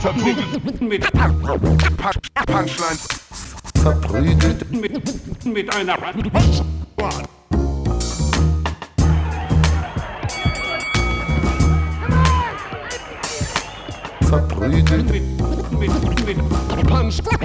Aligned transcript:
Verprügelt. 0.00 0.80
Mit 0.80 1.12
Punchlines. 2.46 3.06
Verprügelt. 3.82 4.70
Mit, 4.70 5.44
mit 5.44 5.74
einer 5.74 6.00
verprügelt. 14.30 15.10
Mit, 15.10 15.39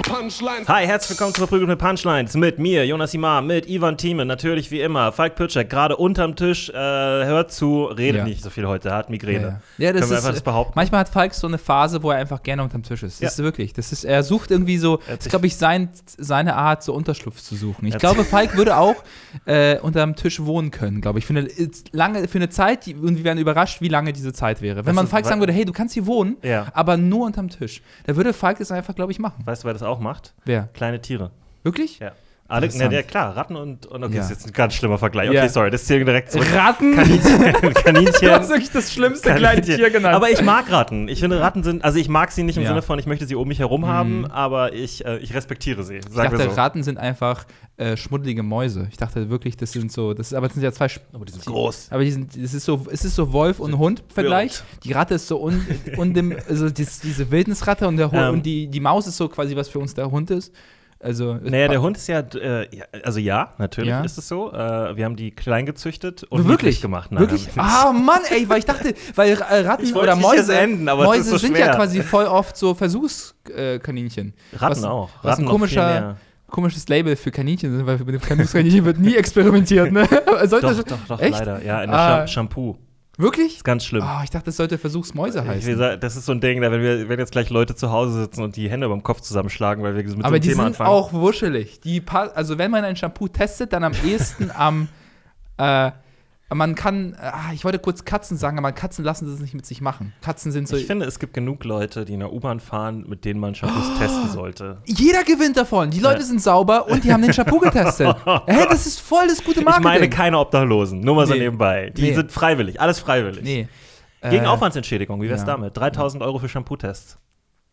Punchlines. 0.06 0.68
Hi, 0.68 0.84
herzlich 0.86 1.18
willkommen 1.18 1.32
zu 1.34 1.40
Verprügelt 1.40 1.68
mit 1.70 1.78
Punchlines 1.78 2.34
mit 2.34 2.58
mir, 2.58 2.86
Jonas 2.86 3.14
Imar, 3.14 3.40
mit 3.40 3.66
Ivan 3.66 3.96
Thieme, 3.96 4.26
natürlich 4.26 4.70
wie 4.70 4.80
immer. 4.82 5.10
Falk 5.12 5.36
Pütschek, 5.36 5.70
gerade 5.70 5.96
unterm 5.96 6.36
Tisch, 6.36 6.68
äh, 6.68 6.74
hört 6.74 7.50
zu, 7.50 7.84
redet 7.84 8.18
Ja. 8.18 8.24
nicht 8.24 8.42
so 8.42 8.50
viel 8.50 8.66
heute, 8.66 8.92
hat 8.92 9.08
Migräne. 9.08 9.62
Ja, 9.78 9.92
das 9.92 10.00
Können 10.02 10.10
wir 10.10 10.18
ist, 10.18 10.24
einfach 10.24 10.34
das 10.34 10.42
behaupten? 10.42 10.72
Manchmal 10.76 11.00
hat 11.00 11.08
Falk 11.08 11.32
so 11.32 11.46
eine 11.46 11.56
Phase, 11.56 12.02
wo 12.02 12.10
er 12.10 12.18
einfach 12.18 12.42
gerne 12.42 12.62
unterm 12.62 12.82
Tisch 12.82 13.02
ist. 13.02 13.14
Das 13.16 13.20
Ja. 13.20 13.28
ist 13.28 13.38
wirklich. 13.38 13.72
Das 13.72 13.90
ist, 13.90 14.04
er 14.04 14.22
sucht 14.22 14.50
irgendwie 14.50 14.76
so, 14.76 14.98
das 15.08 15.20
ist, 15.20 15.30
glaube 15.30 15.46
ich, 15.46 15.56
sein, 15.56 15.88
seine 16.18 16.56
Art, 16.56 16.82
so 16.82 16.92
Unterschlupf 16.92 17.40
zu 17.40 17.54
suchen. 17.56 17.86
Ich 17.86 17.96
glaube, 17.96 18.22
Falk 18.24 18.54
würde 18.56 18.76
auch 18.76 18.96
äh, 19.46 19.78
unterm 19.78 20.14
Tisch 20.14 20.40
wohnen 20.44 20.70
können, 20.70 21.00
glaube 21.00 21.18
ich. 21.20 21.24
Für 21.26 21.32
eine, 21.34 21.48
lange, 21.92 22.28
für 22.28 22.36
eine 22.38 22.50
Zeit, 22.50 22.86
und 22.88 23.16
wir 23.16 23.24
wären 23.24 23.38
überrascht, 23.38 23.80
wie 23.80 23.88
lange 23.88 24.12
diese 24.12 24.34
Zeit 24.34 24.60
wäre. 24.60 24.78
Wenn 24.80 24.86
Das 24.86 24.94
man 24.94 25.06
Falk 25.06 25.24
sagen 25.24 25.40
würde, 25.40 25.54
hey, 25.54 25.64
du 25.64 25.72
kannst 25.72 25.94
hier 25.94 26.06
wohnen, 26.06 26.36
Ja. 26.42 26.66
aber 26.74 26.96
nur 26.98 27.24
unterm 27.26 27.48
Tisch, 27.48 27.80
da 28.04 28.14
würde 28.14 28.25
Falk 28.32 28.58
das 28.58 28.70
einfach, 28.72 28.94
glaube 28.94 29.12
ich, 29.12 29.18
machen. 29.18 29.44
Weißt 29.46 29.62
du, 29.62 29.66
wer 29.66 29.72
das 29.72 29.82
auch 29.82 30.00
macht? 30.00 30.34
Wer? 30.44 30.68
Kleine 30.74 31.00
Tiere. 31.00 31.30
Wirklich? 31.62 31.98
Ja. 31.98 32.12
Alex, 32.48 32.76
ne, 32.76 32.88
der, 32.88 33.02
klar, 33.02 33.36
Ratten 33.36 33.56
und, 33.56 33.86
und 33.86 34.04
okay, 34.04 34.14
Ja. 34.14 34.18
das 34.20 34.30
ist 34.30 34.36
jetzt 34.38 34.46
ein 34.46 34.52
ganz 34.52 34.74
schlimmer 34.74 34.98
Vergleich. 34.98 35.28
Okay, 35.28 35.36
Ja. 35.38 35.48
sorry, 35.48 35.70
das 35.70 35.84
zählen 35.84 36.04
direkt 36.06 36.30
zurück. 36.30 36.46
Ratten? 36.54 36.94
Kaninchen. 36.96 37.40
Du 37.40 37.62
hast 37.62 37.84
Kaninchen. 37.84 38.20
wirklich 38.48 38.70
das 38.70 38.92
schlimmste 38.92 39.34
kleine 39.34 39.60
Kaninchen. 39.60 39.76
Tier 39.76 39.90
genannt. 39.90 40.14
Aber 40.14 40.30
ich 40.30 40.42
mag 40.42 40.70
Ratten. 40.70 41.08
Ich 41.08 41.20
finde, 41.20 41.40
Ratten 41.40 41.62
sind, 41.64 41.84
also 41.84 41.98
ich 41.98 42.08
mag 42.08 42.30
sie 42.30 42.42
nicht 42.44 42.56
im 42.56 42.62
Ja. 42.62 42.68
Sinne 42.70 42.82
von, 42.82 42.98
ich 42.98 43.06
möchte 43.06 43.26
sie 43.26 43.34
um 43.34 43.48
mich 43.48 43.58
herum 43.58 43.86
haben, 43.86 44.18
Mhm. 44.20 44.24
aber 44.26 44.72
ich, 44.72 45.04
äh, 45.04 45.18
ich 45.18 45.34
respektiere 45.34 45.82
sie. 45.82 45.96
ich 45.96 46.04
dachte, 46.14 46.38
so. 46.38 46.50
Ratten 46.50 46.82
sind 46.82 46.98
einfach 46.98 47.46
äh, 47.78 47.96
schmuddelige 47.96 48.42
Mäuse. 48.42 48.86
Ich 48.90 48.96
dachte 48.96 49.28
wirklich, 49.28 49.56
das 49.56 49.72
sind 49.72 49.92
so, 49.92 50.14
das 50.14 50.28
ist, 50.28 50.32
aber 50.34 50.46
das 50.46 50.54
sind 50.54 50.62
ja 50.62 50.72
zwei 50.72 50.86
Sch- 50.86 51.00
aber 51.12 51.24
die 51.26 51.32
sind 51.32 51.44
groß. 51.44 51.88
Aber 51.90 52.04
die 52.04 52.10
sind, 52.12 52.34
es 52.36 52.54
ist 52.54 52.64
so, 52.64 52.86
es 52.90 53.04
ist 53.04 53.16
so 53.16 53.32
Wolf 53.32 53.60
und 53.60 53.76
Hund 53.76 54.02
Vergleich. 54.08 54.52
Wild. 54.60 54.84
Die 54.84 54.92
Ratte 54.92 55.14
ist 55.14 55.26
so 55.28 55.42
un, 55.42 55.60
un 55.98 56.14
dem, 56.14 56.34
also 56.48 56.70
dies, 56.70 57.00
diese 57.00 57.30
Wildnisratte 57.30 57.86
und 57.86 57.96
der 57.98 58.10
Hund 58.10 58.22
Ähm. 58.22 58.34
und 58.34 58.46
die, 58.46 58.68
die 58.68 58.80
Maus 58.80 59.06
ist 59.06 59.16
so 59.18 59.28
quasi 59.28 59.54
was 59.56 59.68
für 59.68 59.78
uns 59.78 59.92
der 59.92 60.10
Hund 60.10 60.30
ist. 60.30 60.54
Also 60.98 61.34
Naja, 61.42 61.68
der 61.68 61.82
Hund 61.82 61.96
ist 61.98 62.06
ja, 62.08 62.20
äh, 62.20 62.66
also 63.04 63.20
ja, 63.20 63.52
natürlich 63.58 63.90
Ja. 63.90 64.00
ist 64.02 64.16
es 64.16 64.28
so. 64.28 64.50
Äh, 64.52 64.96
wir 64.96 65.04
haben 65.04 65.14
die 65.16 65.30
klein 65.30 65.66
gezüchtet 65.66 66.24
und 66.24 66.48
wirklich 66.48 66.80
gemacht. 66.80 67.12
Nein, 67.12 67.20
wirklich? 67.20 67.48
Ah 67.56 67.92
Mann, 67.92 68.20
ey, 68.30 68.48
weil 68.48 68.60
ich 68.60 68.64
dachte, 68.64 68.94
weil 69.14 69.34
Ratten 69.40 69.92
oder 69.94 70.16
Mäuse, 70.16 70.56
enden, 70.56 70.84
Mäuse 70.84 71.22
so 71.30 71.36
sind 71.36 71.54
schwer. 71.56 71.66
ja 71.66 71.74
quasi 71.76 72.02
voll 72.02 72.24
oft 72.24 72.56
so 72.56 72.74
Versuchskaninchen. 72.74 74.32
Ratten 74.54 74.76
was, 74.76 74.84
auch. 74.84 75.10
Was 75.22 75.32
Ratten 75.32 75.42
ein 75.42 75.44
noch 75.44 75.50
viel 75.52 75.58
komischer, 75.78 76.16
komisches 76.48 76.88
Label 76.88 77.14
für 77.16 77.30
Kaninchen 77.30 77.76
sind, 77.76 77.86
weil 77.86 77.98
mit 77.98 78.08
dem 78.08 78.20
Versuchskaninchen 78.20 78.84
wird 78.84 78.98
nie 78.98 79.16
experimentiert, 79.16 79.92
ne? 79.92 80.08
Sollte 80.44 80.66
Doch, 80.74 80.82
doch, 80.84 80.98
doch, 81.08 81.20
Echt? 81.20 81.38
leider. 81.38 81.62
Ja, 81.64 81.82
in 81.82 81.90
der 81.90 81.98
Ah. 81.98 82.26
Shampoo. 82.26 82.76
Wirklich? 83.18 83.56
Ist 83.56 83.64
ganz 83.64 83.84
schlimm. 83.84 84.02
Ah, 84.02 84.20
ich 84.24 84.30
dachte, 84.30 84.46
das 84.46 84.56
sollte 84.56 84.76
Versuchsmäuse 84.76 85.38
Ich 85.40 85.46
heißen. 85.46 85.78
sagen, 85.78 86.00
das 86.00 86.16
ist 86.16 86.26
so 86.26 86.32
ein 86.32 86.40
Ding, 86.40 86.60
da 86.60 86.70
wenn 86.70 86.82
wir 86.82 87.08
wenn 87.08 87.18
jetzt 87.18 87.32
gleich 87.32 87.48
Leute 87.48 87.74
zu 87.74 87.90
Hause 87.90 88.20
sitzen 88.20 88.42
und 88.42 88.56
die 88.56 88.68
Hände 88.68 88.88
beim 88.88 89.02
Kopf 89.02 89.20
zusammenschlagen, 89.22 89.82
weil 89.82 89.96
wir 89.96 90.02
mit 90.02 90.12
so 90.12 90.18
Aber 90.18 90.26
einem 90.26 90.40
die 90.42 90.48
Thema 90.48 90.64
sind 90.64 90.66
anfangen. 90.72 90.90
auch 90.90 91.12
wuschelig. 91.12 91.80
Die 91.80 92.02
also 92.10 92.58
wenn 92.58 92.70
man 92.70 92.84
ein 92.84 92.96
Shampoo 92.96 93.28
testet, 93.28 93.72
dann 93.72 93.84
am 93.84 93.92
ehesten 94.04 94.50
am 94.50 94.88
äh, 95.56 95.90
man 96.54 96.74
kann, 96.76 97.16
ah, 97.20 97.52
ich 97.52 97.64
wollte 97.64 97.78
kurz 97.80 98.04
Katzen 98.04 98.36
sagen, 98.36 98.56
aber 98.58 98.70
Katzen 98.72 99.04
lassen 99.04 99.28
das 99.28 99.40
nicht 99.40 99.54
mit 99.54 99.66
sich 99.66 99.80
machen. 99.80 100.12
Katzen 100.22 100.52
sind 100.52 100.68
so. 100.68 100.76
ich 100.76 100.86
finde, 100.86 101.04
es 101.06 101.18
gibt 101.18 101.34
genug 101.34 101.64
Leute, 101.64 102.04
die 102.04 102.14
in 102.14 102.20
der 102.20 102.32
U-Bahn 102.32 102.60
fahren, 102.60 103.04
mit 103.08 103.24
denen 103.24 103.40
man 103.40 103.54
Shampoos 103.54 103.98
testen 103.98 104.28
sollte. 104.30 104.78
jeder 104.84 105.24
gewinnt 105.24 105.56
davon. 105.56 105.90
Die 105.90 105.98
Leute 106.00 106.20
Ja. 106.20 106.26
sind 106.26 106.40
sauber 106.40 106.88
und 106.88 107.02
die 107.02 107.12
haben 107.12 107.22
den 107.22 107.32
Shampoo 107.32 107.58
getestet. 107.58 108.16
Hä, 108.46 108.66
das 108.68 108.86
ist 108.86 109.00
voll 109.00 109.26
das 109.28 109.42
gute 109.42 109.58
Ich 109.60 109.64
Marketing. 109.64 109.84
meine 109.90 110.08
keine 110.08 110.38
Obdachlosen, 110.38 111.00
nur 111.00 111.16
mal 111.16 111.26
so 111.26 111.32
Nee. 111.34 111.40
nebenbei. 111.40 111.90
Die 111.96 112.02
Nee. 112.02 112.14
sind 112.14 112.30
freiwillig, 112.30 112.80
alles 112.80 113.00
freiwillig. 113.00 113.42
Nee. 113.42 113.68
Gegen 114.22 114.44
Äh, 114.44 114.48
Aufwandsentschädigung, 114.48 115.20
wie 115.22 115.28
wär's 115.28 115.40
ja. 115.40 115.46
damit? 115.46 115.76
3000 115.76 116.22
Euro 116.22 116.38
für 116.38 116.48
Shampoo-Tests. 116.48 117.18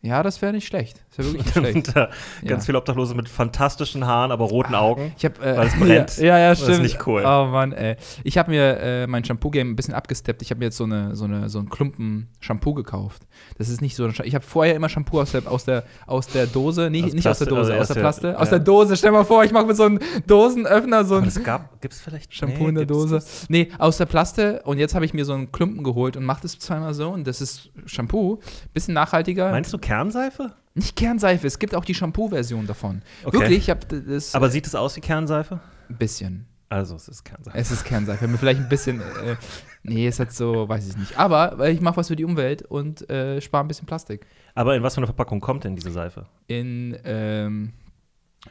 Ja, 0.04 0.22
das 0.22 0.42
wäre 0.42 0.52
nicht 0.52 0.66
schlecht. 0.66 1.02
Das 1.08 1.18
wäre 1.18 1.28
wirklich 1.34 1.46
nicht 1.46 1.56
schlecht. 1.84 1.96
Äh, 1.96 2.00
Ja. 2.42 2.48
Ganz 2.48 2.66
viele 2.66 2.76
Obdachlose 2.78 3.14
mit 3.14 3.28
fantastischen 3.28 4.06
Haaren, 4.06 4.30
aber 4.32 4.44
roten 4.44 4.74
Augen. 4.74 5.12
Ich 5.16 5.24
hab, 5.24 5.42
äh, 5.42 5.56
Weil 5.56 5.66
es 5.68 5.74
brennt. 5.80 6.16
Ja, 6.18 6.24
ja, 6.24 6.38
ja 6.38 6.48
Das 6.50 6.60
ist 6.60 6.66
stimmt. 6.66 6.82
nicht 6.82 7.06
cool. 7.06 7.22
Oh 7.24 7.46
Mann, 7.46 7.72
ey. 7.72 7.96
Ich 8.22 8.36
habe 8.36 8.50
mir 8.50 8.78
äh, 8.80 9.06
mein 9.06 9.24
Shampoo-Game 9.24 9.70
ein 9.70 9.76
bisschen 9.76 9.94
abgesteppt. 9.94 10.42
Ich 10.42 10.50
habe 10.50 10.58
mir 10.58 10.66
jetzt 10.66 10.76
so, 10.76 10.84
eine, 10.84 11.16
so, 11.16 11.24
eine, 11.24 11.48
so 11.48 11.58
einen 11.58 11.70
Klumpen 11.70 12.28
Shampoo 12.40 12.74
gekauft. 12.74 13.22
Das 13.56 13.68
ist 13.68 13.80
nicht 13.80 13.96
so. 13.96 14.04
ein 14.04 14.14
Ich 14.24 14.34
habe 14.34 14.44
vorher 14.44 14.74
immer 14.74 14.88
Shampoo 14.90 15.20
aus 15.20 15.32
der, 15.32 15.50
aus 15.50 15.64
der, 15.64 15.84
aus 16.06 16.26
der 16.26 16.46
Dose, 16.46 16.90
nee, 16.90 17.04
Aus 17.04 17.12
nicht 17.14 17.26
aus 17.26 17.38
der 17.38 17.46
Plastik, 17.46 17.48
Dose, 17.48 17.72
also 17.72 17.80
aus 17.82 17.88
der 17.88 18.00
Plaste. 18.00 18.28
ja. 18.28 18.36
Aus 18.36 18.50
der 18.50 18.58
Dose. 18.58 18.96
Stell 18.96 19.10
mal 19.12 19.24
vor, 19.24 19.42
ich 19.44 19.52
mache 19.52 19.66
mit 19.66 19.76
so 19.76 19.84
einem 19.84 19.98
Dosenöffner 20.26 21.04
so 21.04 21.16
ein 21.16 21.24
es 21.24 21.42
gab, 21.42 21.80
gibt's 21.80 22.00
vielleicht 22.00 22.34
Shampoo 22.34 22.64
nee, 22.64 22.68
in 22.70 22.74
der 22.74 22.86
Dose. 22.86 23.14
das? 23.16 23.46
Nee, 23.48 23.70
aus 23.78 23.96
der 23.96 24.06
Plaste. 24.06 24.60
Und 24.64 24.78
jetzt 24.78 24.94
habe 24.94 25.04
ich 25.04 25.14
mir 25.14 25.24
so 25.24 25.32
einen 25.32 25.50
Klumpen 25.52 25.82
geholt 25.84 26.16
und 26.16 26.24
mache 26.24 26.42
das 26.42 26.58
zweimal 26.58 26.92
so. 26.94 27.08
Und 27.10 27.26
das 27.26 27.40
ist 27.40 27.70
Shampoo. 27.86 28.40
Bisschen 28.72 28.94
nachhaltiger. 28.94 29.50
Meinst 29.50 29.72
du 29.72 29.78
Kernseife? 29.94 30.52
nicht 30.74 30.96
Kernseife. 30.96 31.46
Es 31.46 31.58
gibt 31.58 31.74
auch 31.74 31.84
die 31.84 31.94
Shampoo-Version 31.94 32.66
davon. 32.66 33.02
Okay. 33.24 33.38
Wirklich, 33.38 33.58
ich 33.58 33.70
habe 33.70 33.86
das. 33.86 34.34
Aber 34.34 34.50
sieht 34.50 34.66
es 34.66 34.74
aus 34.74 34.96
wie 34.96 35.00
Kernseife? 35.00 35.60
ein 35.88 35.96
bisschen. 35.96 36.46
Also, 36.68 36.96
es 36.96 37.06
ist 37.08 37.22
Kernseife. 37.24 37.56
Es 37.56 37.70
ist 37.70 37.84
Kernseife. 37.84 38.26
Mir 38.26 38.38
vielleicht 38.38 38.58
ein 38.60 38.68
bisschen. 38.68 39.00
Äh, 39.00 39.36
nee, 39.84 40.08
es 40.08 40.18
hat 40.18 40.32
so, 40.32 40.68
weiß 40.68 40.88
ich 40.88 40.96
nicht. 40.96 41.16
Aber 41.18 41.56
weil 41.58 41.72
ich 41.74 41.80
mache 41.80 41.96
was 41.98 42.08
für 42.08 42.16
die 42.16 42.24
Umwelt 42.24 42.62
und 42.62 43.08
äh, 43.08 43.40
spare 43.40 43.62
ein 43.64 43.68
bisschen 43.68 43.86
Plastik. 43.86 44.26
Aber 44.54 44.74
in 44.74 44.82
was 44.82 44.94
für 44.94 44.98
eine 44.98 45.06
Verpackung 45.06 45.40
kommt 45.40 45.62
denn 45.64 45.76
diese 45.76 45.92
Seife? 45.92 46.26
In, 46.48 46.96
ähm, 47.04 47.74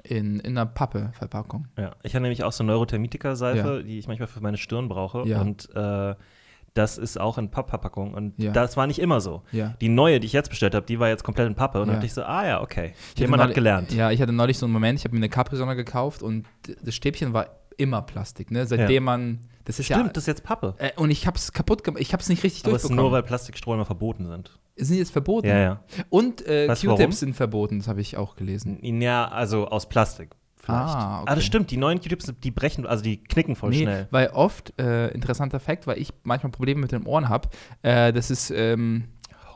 in, 0.04 0.40
in 0.40 0.58
einer 0.58 0.66
Pappe-Verpackung. 0.68 1.68
Ja, 1.78 1.96
ich 2.04 2.16
habe 2.16 2.22
nämlich 2.24 2.44
auch 2.44 2.54
so 2.54 2.64
Neurothermitika-Seife, 2.64 3.78
Ja. 3.78 3.82
die 3.82 4.00
ich 4.00 4.08
manchmal 4.08 4.28
für 4.28 4.40
meine 4.42 4.58
Stirn 4.58 4.88
brauche. 4.88 5.28
Ja. 5.28 5.42
Und 5.42 5.70
äh, 5.76 6.16
das 6.74 6.98
ist 6.98 7.20
auch 7.20 7.38
in 7.38 7.50
Pappverpackung. 7.52 8.14
Und 8.14 8.34
Ja. 8.42 8.52
das 8.52 8.76
war 8.78 8.88
nicht 8.88 9.00
immer 9.00 9.22
so. 9.22 9.44
Ja. 9.52 9.76
Die 9.82 9.90
neue, 9.90 10.20
die 10.20 10.26
ich 10.28 10.34
jetzt 10.34 10.50
bestellt 10.50 10.74
habe, 10.76 10.86
die 10.86 11.00
war 11.00 11.08
jetzt 11.10 11.24
komplett 11.24 11.48
in 11.48 11.56
Pappe. 11.56 11.80
Und 11.82 11.88
Ja. 11.88 11.94
da 11.94 11.94
dachte 11.98 12.06
ich 12.08 12.14
so, 12.14 12.24
ah 12.24 12.46
ja, 12.48 12.62
okay. 12.62 12.94
Jemand 13.16 13.42
hatte 13.42 13.50
hat 13.50 13.56
gelernt. 13.56 13.92
Ja, 13.94 14.12
ich 14.12 14.22
hatte 14.22 14.32
neulich 14.34 14.58
so 14.58 14.66
einen 14.66 14.74
Moment, 14.74 14.98
ich 15.00 15.06
habe 15.06 15.14
mir 15.16 15.20
eine 15.20 15.30
Capri-Sonne 15.30 15.76
gekauft 15.76 16.24
und 16.24 16.46
das 16.84 16.96
Stäbchen 16.96 17.34
war 17.34 17.48
immer 17.78 18.02
Plastik, 18.02 18.52
ne? 18.52 18.66
Seitdem 18.66 19.04
man. 19.04 19.50
Das 19.66 19.80
ist 19.80 19.86
Stimmt, 19.86 20.06
ja. 20.08 20.12
das 20.12 20.24
ist 20.24 20.28
jetzt 20.28 20.44
Pappe. 20.44 20.76
Äh, 20.78 20.92
und 20.98 21.10
ich 21.10 21.26
hab's 21.26 21.54
kaputt 21.54 21.84
gemacht. 21.86 22.02
Ich 22.02 22.12
hab's 22.14 22.28
nicht 22.28 22.44
richtig 22.44 22.66
Aber 22.66 22.76
es 22.76 22.82
durchbekommen. 22.82 23.04
nur, 23.04 23.12
weil 23.14 23.24
Plastiksträume 23.24 23.86
verboten 23.86 24.28
sind. 24.28 24.60
sind 24.76 24.98
jetzt 24.98 25.12
verboten. 25.12 25.48
Ja, 25.48 25.58
ja. 25.60 25.84
Und 26.10 26.46
äh? 26.46 26.68
Q-Tips 26.68 27.20
sind 27.22 27.34
verboten, 27.36 27.80
das 27.80 27.88
habe 27.88 28.02
ich 28.02 28.18
auch 28.18 28.36
gelesen. 28.36 28.80
Ja, 29.02 29.28
also 29.30 29.68
aus 29.68 29.88
Plastik. 29.88 30.32
Vielleicht. 30.64 30.96
Ah, 30.96 31.22
okay. 31.24 31.36
das 31.36 31.44
stimmt. 31.44 31.72
Die 31.72 31.78
neuen 31.78 32.00
Q-Tips, 32.00 32.34
die 32.42 32.52
brechen, 32.52 32.86
also 32.86 33.04
die 33.04 33.18
knicken 33.18 33.56
voll 33.58 33.74
schnell. 33.74 34.08
Weil 34.12 34.30
oft, 34.30 34.80
äh, 34.80 35.10
interessanter 35.10 35.60
Fakt, 35.60 35.88
weil 35.88 36.00
ich 36.00 36.14
manchmal 36.24 36.52
Probleme 36.52 36.80
mit 36.80 36.94
den 36.94 37.06
Ohren 37.06 37.28
habe, 37.28 37.50
äh, 37.82 38.14
das 38.14 38.32
ist 38.32 38.50
ähm, 38.50 39.10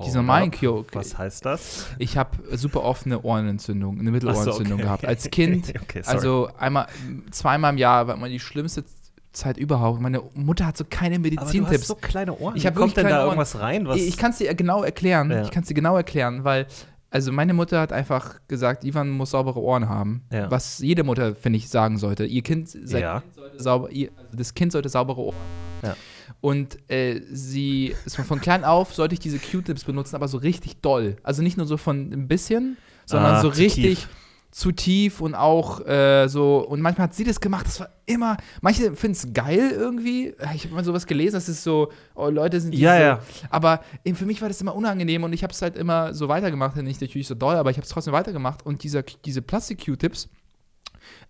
diese 0.03 0.17
normalen. 0.17 0.51
Q. 0.51 0.83
Was 0.91 1.17
heißt 1.17 1.45
das? 1.45 1.87
Ich 1.97 2.17
habe 2.17 2.37
super 2.57 2.83
oft 2.83 3.05
eine 3.05 3.21
Ohrenentzündung, 3.21 3.99
eine 3.99 4.11
Mittelohrenentzündung 4.11 4.73
okay. 4.73 4.83
gehabt. 4.83 5.05
Als 5.05 5.23
Kind, 5.31 5.73
Okay, 5.81 6.01
also 6.05 6.49
einmal, 6.57 6.87
zweimal 7.31 7.71
im 7.71 7.77
Jahr 7.77 8.07
war 8.07 8.15
immer 8.15 8.27
die 8.27 8.41
schlimmste 8.41 8.83
Zeit 9.31 9.57
überhaupt. 9.57 10.01
Meine 10.01 10.21
Mutter 10.33 10.65
hat 10.65 10.75
so 10.75 10.83
keine 10.89 11.15
Aber 11.15 11.29
du 11.29 11.37
hast 11.37 11.53
Medizintipps. 11.53 11.87
so 11.87 11.95
kleine 11.95 12.37
Ohren. 12.37 12.57
Ich 12.57 12.63
Wie 12.63 12.67
hab 12.67 12.75
kommt 12.75 12.97
denn 12.97 13.03
da 13.03 13.09
kleine 13.09 13.23
Ohren. 13.23 13.29
irgendwas 13.29 13.59
rein? 13.59 13.87
Was 13.87 13.97
ich 13.97 14.17
kann 14.17 14.31
es 14.31 14.39
dir 14.39 14.53
genau 14.55 14.83
erklären. 14.83 15.31
Ja. 15.31 15.43
Ich 15.43 15.51
kann 15.51 15.61
es 15.61 15.69
dir 15.69 15.73
genau 15.73 15.95
erklären, 15.95 16.43
weil 16.43 16.67
also 17.09 17.31
meine 17.31 17.53
Mutter 17.53 17.79
hat 17.79 17.91
einfach 17.93 18.39
gesagt, 18.47 18.83
Ivan 18.83 19.09
muss 19.09 19.31
saubere 19.31 19.59
Ohren 19.61 19.87
haben. 19.89 20.23
Ja. 20.31 20.51
Was 20.51 20.79
jede 20.79 21.03
Mutter, 21.03 21.35
finde 21.35 21.57
ich, 21.57 21.69
sagen 21.69 21.97
sollte. 21.97 22.25
Ihr 22.25 22.41
Kind, 22.43 22.69
sein 22.69 23.01
Ja. 23.01 23.19
kind 23.21 23.35
sollte 23.35 23.63
sauber, 23.63 23.91
ihr, 23.91 24.09
also 24.17 24.37
das 24.37 24.53
Kind 24.53 24.71
sollte 24.71 24.89
saubere 24.89 25.21
Ohren 25.21 25.35
haben. 25.35 25.87
Ja. 25.89 25.95
Und 26.41 26.77
äh, 26.91 27.21
sie, 27.31 27.95
von 28.07 28.41
klein 28.41 28.63
auf 28.65 28.93
sollte 28.93 29.13
ich 29.13 29.19
diese 29.19 29.39
Q-Tips 29.39 29.85
benutzen, 29.85 30.15
aber 30.15 30.27
so 30.27 30.37
richtig 30.37 30.81
doll. 30.81 31.15
Also 31.23 31.41
nicht 31.41 31.55
nur 31.57 31.65
so 31.65 31.77
von 31.77 32.11
ein 32.11 32.27
bisschen, 32.27 32.77
sondern 33.05 33.35
Ah, 33.35 33.41
so 33.41 33.47
richtig 33.47 33.99
tief. 33.99 34.09
Zu 34.51 34.71
tief 34.71 35.21
und 35.21 35.35
auch 35.35 35.85
äh, 35.85 36.27
so. 36.27 36.65
Und 36.67 36.81
manchmal 36.81 37.07
hat 37.07 37.13
sie 37.13 37.23
das 37.23 37.39
gemacht, 37.39 37.67
das 37.67 37.79
war 37.79 37.89
immer. 38.05 38.37
Manche 38.61 38.95
finden 38.95 39.17
es 39.17 39.33
geil 39.33 39.71
irgendwie. 39.71 40.33
Ich 40.55 40.65
habe 40.65 40.75
mal 40.75 40.83
sowas 40.83 41.05
gelesen, 41.05 41.35
das 41.35 41.49
ist 41.49 41.63
so, 41.63 41.91
oh, 42.15 42.29
Leute 42.29 42.59
sind 42.59 42.73
Ja, 42.73 42.95
so. 42.97 43.03
ja. 43.03 43.19
Aber 43.49 43.81
eben 44.05 44.15
für 44.15 44.25
mich 44.25 44.41
war 44.41 44.47
das 44.47 44.61
immer 44.61 44.75
unangenehm 44.75 45.23
und 45.23 45.33
ich 45.33 45.43
habe 45.43 45.53
es 45.53 45.61
halt 45.61 45.77
immer 45.77 46.13
so 46.13 46.27
weitergemacht. 46.27 46.75
Nicht 46.77 47.01
natürlich 47.01 47.27
so 47.27 47.35
doll, 47.35 47.55
aber 47.55 47.69
ich 47.71 47.77
habe 47.77 47.85
es 47.85 47.89
trotzdem 47.89 48.13
weitergemacht. 48.13 48.65
Und 48.65 48.83
dieser, 48.83 49.03
diese 49.03 49.41
Plastik-Q-Tips, 49.41 50.29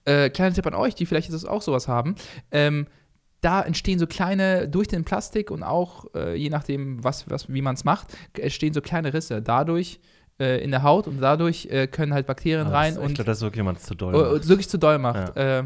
äh, 0.05 0.29
kleiner 0.29 0.53
Tipp 0.53 0.67
an 0.67 0.75
euch, 0.75 0.95
die 0.95 1.05
vielleicht 1.05 1.33
das 1.33 1.45
auch 1.45 1.61
sowas 1.61 1.87
haben, 1.87 2.15
ähm, 2.51 2.87
da 3.41 3.61
entstehen 3.61 3.99
so 3.99 4.07
kleine, 4.07 4.67
durch 4.67 4.87
den 4.87 5.03
Plastik 5.03 5.51
und 5.51 5.63
auch 5.63 6.05
äh, 6.15 6.35
je 6.35 6.49
nachdem, 6.49 7.03
was, 7.03 7.29
was, 7.29 7.51
wie 7.53 7.61
man 7.61 7.75
es 7.75 7.83
macht, 7.83 8.07
entstehen 8.37 8.73
so 8.73 8.81
kleine 8.81 9.13
Risse. 9.13 9.41
Dadurch 9.41 9.99
äh, 10.39 10.63
in 10.63 10.71
der 10.71 10.83
Haut 10.83 11.07
und 11.07 11.19
dadurch 11.19 11.67
äh, 11.71 11.87
können 11.87 12.13
halt 12.13 12.27
Bakterien 12.27 12.67
rein 12.67 12.93
ich 12.93 12.99
und 12.99 13.13
glaube, 13.15 13.25
das 13.25 13.37
ist 13.37 13.43
wirklich 13.43 13.57
jemand 13.57 13.81
zu 13.81 13.95
doll. 13.95 14.13
äh, 14.15 14.17
macht. 14.17 14.47
wirklich 14.47 14.69
zu 14.69 14.77
doll 14.77 14.97
macht. 14.97 15.35
Äh, 15.35 15.63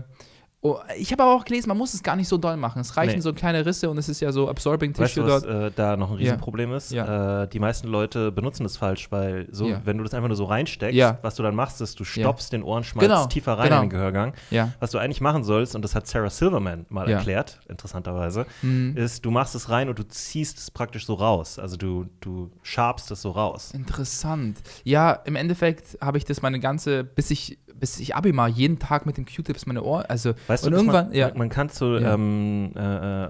Oh, 0.63 0.77
ich 0.95 1.11
habe 1.11 1.23
aber 1.23 1.33
auch 1.35 1.43
gelesen, 1.43 1.69
man 1.69 1.77
muss 1.79 1.95
es 1.95 2.03
gar 2.03 2.15
nicht 2.15 2.27
so 2.27 2.37
doll 2.37 2.55
machen. 2.55 2.79
Es 2.81 2.95
reichen 2.95 3.15
Nee. 3.15 3.21
so 3.21 3.33
kleine 3.33 3.65
Risse 3.65 3.89
und 3.89 3.97
es 3.97 4.07
ist 4.07 4.19
ja 4.19 4.31
so 4.31 4.47
Absorbing 4.47 4.95
Weißt 4.95 5.15
Tissue 5.15 5.25
du, 5.25 5.31
was 5.33 5.41
dort. 5.41 5.63
äh, 5.63 5.71
da 5.75 5.97
noch 5.97 6.11
ein 6.11 6.17
Riesenproblem 6.17 6.71
ist? 6.73 6.91
Ja. 6.91 7.43
Äh, 7.43 7.47
die 7.47 7.57
meisten 7.57 7.87
Leute 7.87 8.31
benutzen 8.31 8.61
das 8.61 8.77
falsch, 8.77 9.11
weil 9.11 9.47
so, 9.51 9.67
Ja. 9.69 9.81
wenn 9.85 9.97
du 9.97 10.03
das 10.03 10.13
einfach 10.13 10.27
nur 10.27 10.37
so 10.37 10.45
reinsteckst, 10.45 10.95
Ja. 10.95 11.17
was 11.23 11.33
du 11.33 11.41
dann 11.41 11.55
machst, 11.55 11.81
ist, 11.81 11.99
du 11.99 12.03
stopfst 12.03 12.51
den 12.53 12.61
Ohrenschmalz 12.61 13.07
Genau, 13.07 13.25
tiefer 13.25 13.53
rein 13.57 13.69
genau. 13.69 13.77
in 13.77 13.81
den 13.85 13.89
Gehörgang. 13.89 14.33
Ja. 14.51 14.73
Was 14.79 14.91
du 14.91 14.99
eigentlich 14.99 15.19
machen 15.19 15.43
sollst, 15.43 15.75
und 15.75 15.81
das 15.81 15.95
hat 15.95 16.05
Sarah 16.05 16.29
Silverman 16.29 16.85
mal 16.89 17.09
Ja. 17.09 17.17
erklärt, 17.17 17.59
interessanterweise, 17.67 18.45
Mhm. 18.61 18.95
ist, 18.97 19.25
du 19.25 19.31
machst 19.31 19.55
es 19.55 19.67
rein 19.69 19.89
und 19.89 19.97
du 19.97 20.03
ziehst 20.07 20.59
es 20.59 20.69
praktisch 20.69 21.07
so 21.07 21.15
raus. 21.15 21.57
Also 21.57 21.75
du, 21.75 22.05
du 22.19 22.51
schabst 22.61 23.09
es 23.09 23.23
so 23.23 23.31
raus. 23.31 23.71
Interessant. 23.73 24.59
Ja, 24.83 25.13
im 25.25 25.35
Endeffekt 25.35 25.97
habe 26.01 26.19
ich 26.19 26.25
das 26.25 26.43
meine 26.43 26.59
ganze, 26.59 27.03
bis 27.03 27.31
ich, 27.31 27.57
bis 27.81 27.99
ich 27.99 28.15
Abi 28.15 28.31
mal 28.31 28.47
jeden 28.49 28.79
Tag 28.79 29.05
mit 29.05 29.17
den 29.17 29.25
Q-Tips 29.25 29.65
meine 29.65 29.83
Ohren, 29.83 30.05
also 30.07 30.33
Weißt 30.47 30.65
und 30.65 30.71
du, 30.71 30.77
irgendwann, 30.77 31.07
man, 31.07 31.15
ja. 31.15 31.31
man, 31.35 31.49
kann 31.49 31.67
zu, 31.69 31.97
Ja. 31.97 32.13
ähm, 32.13 32.71
äh, 32.77 32.79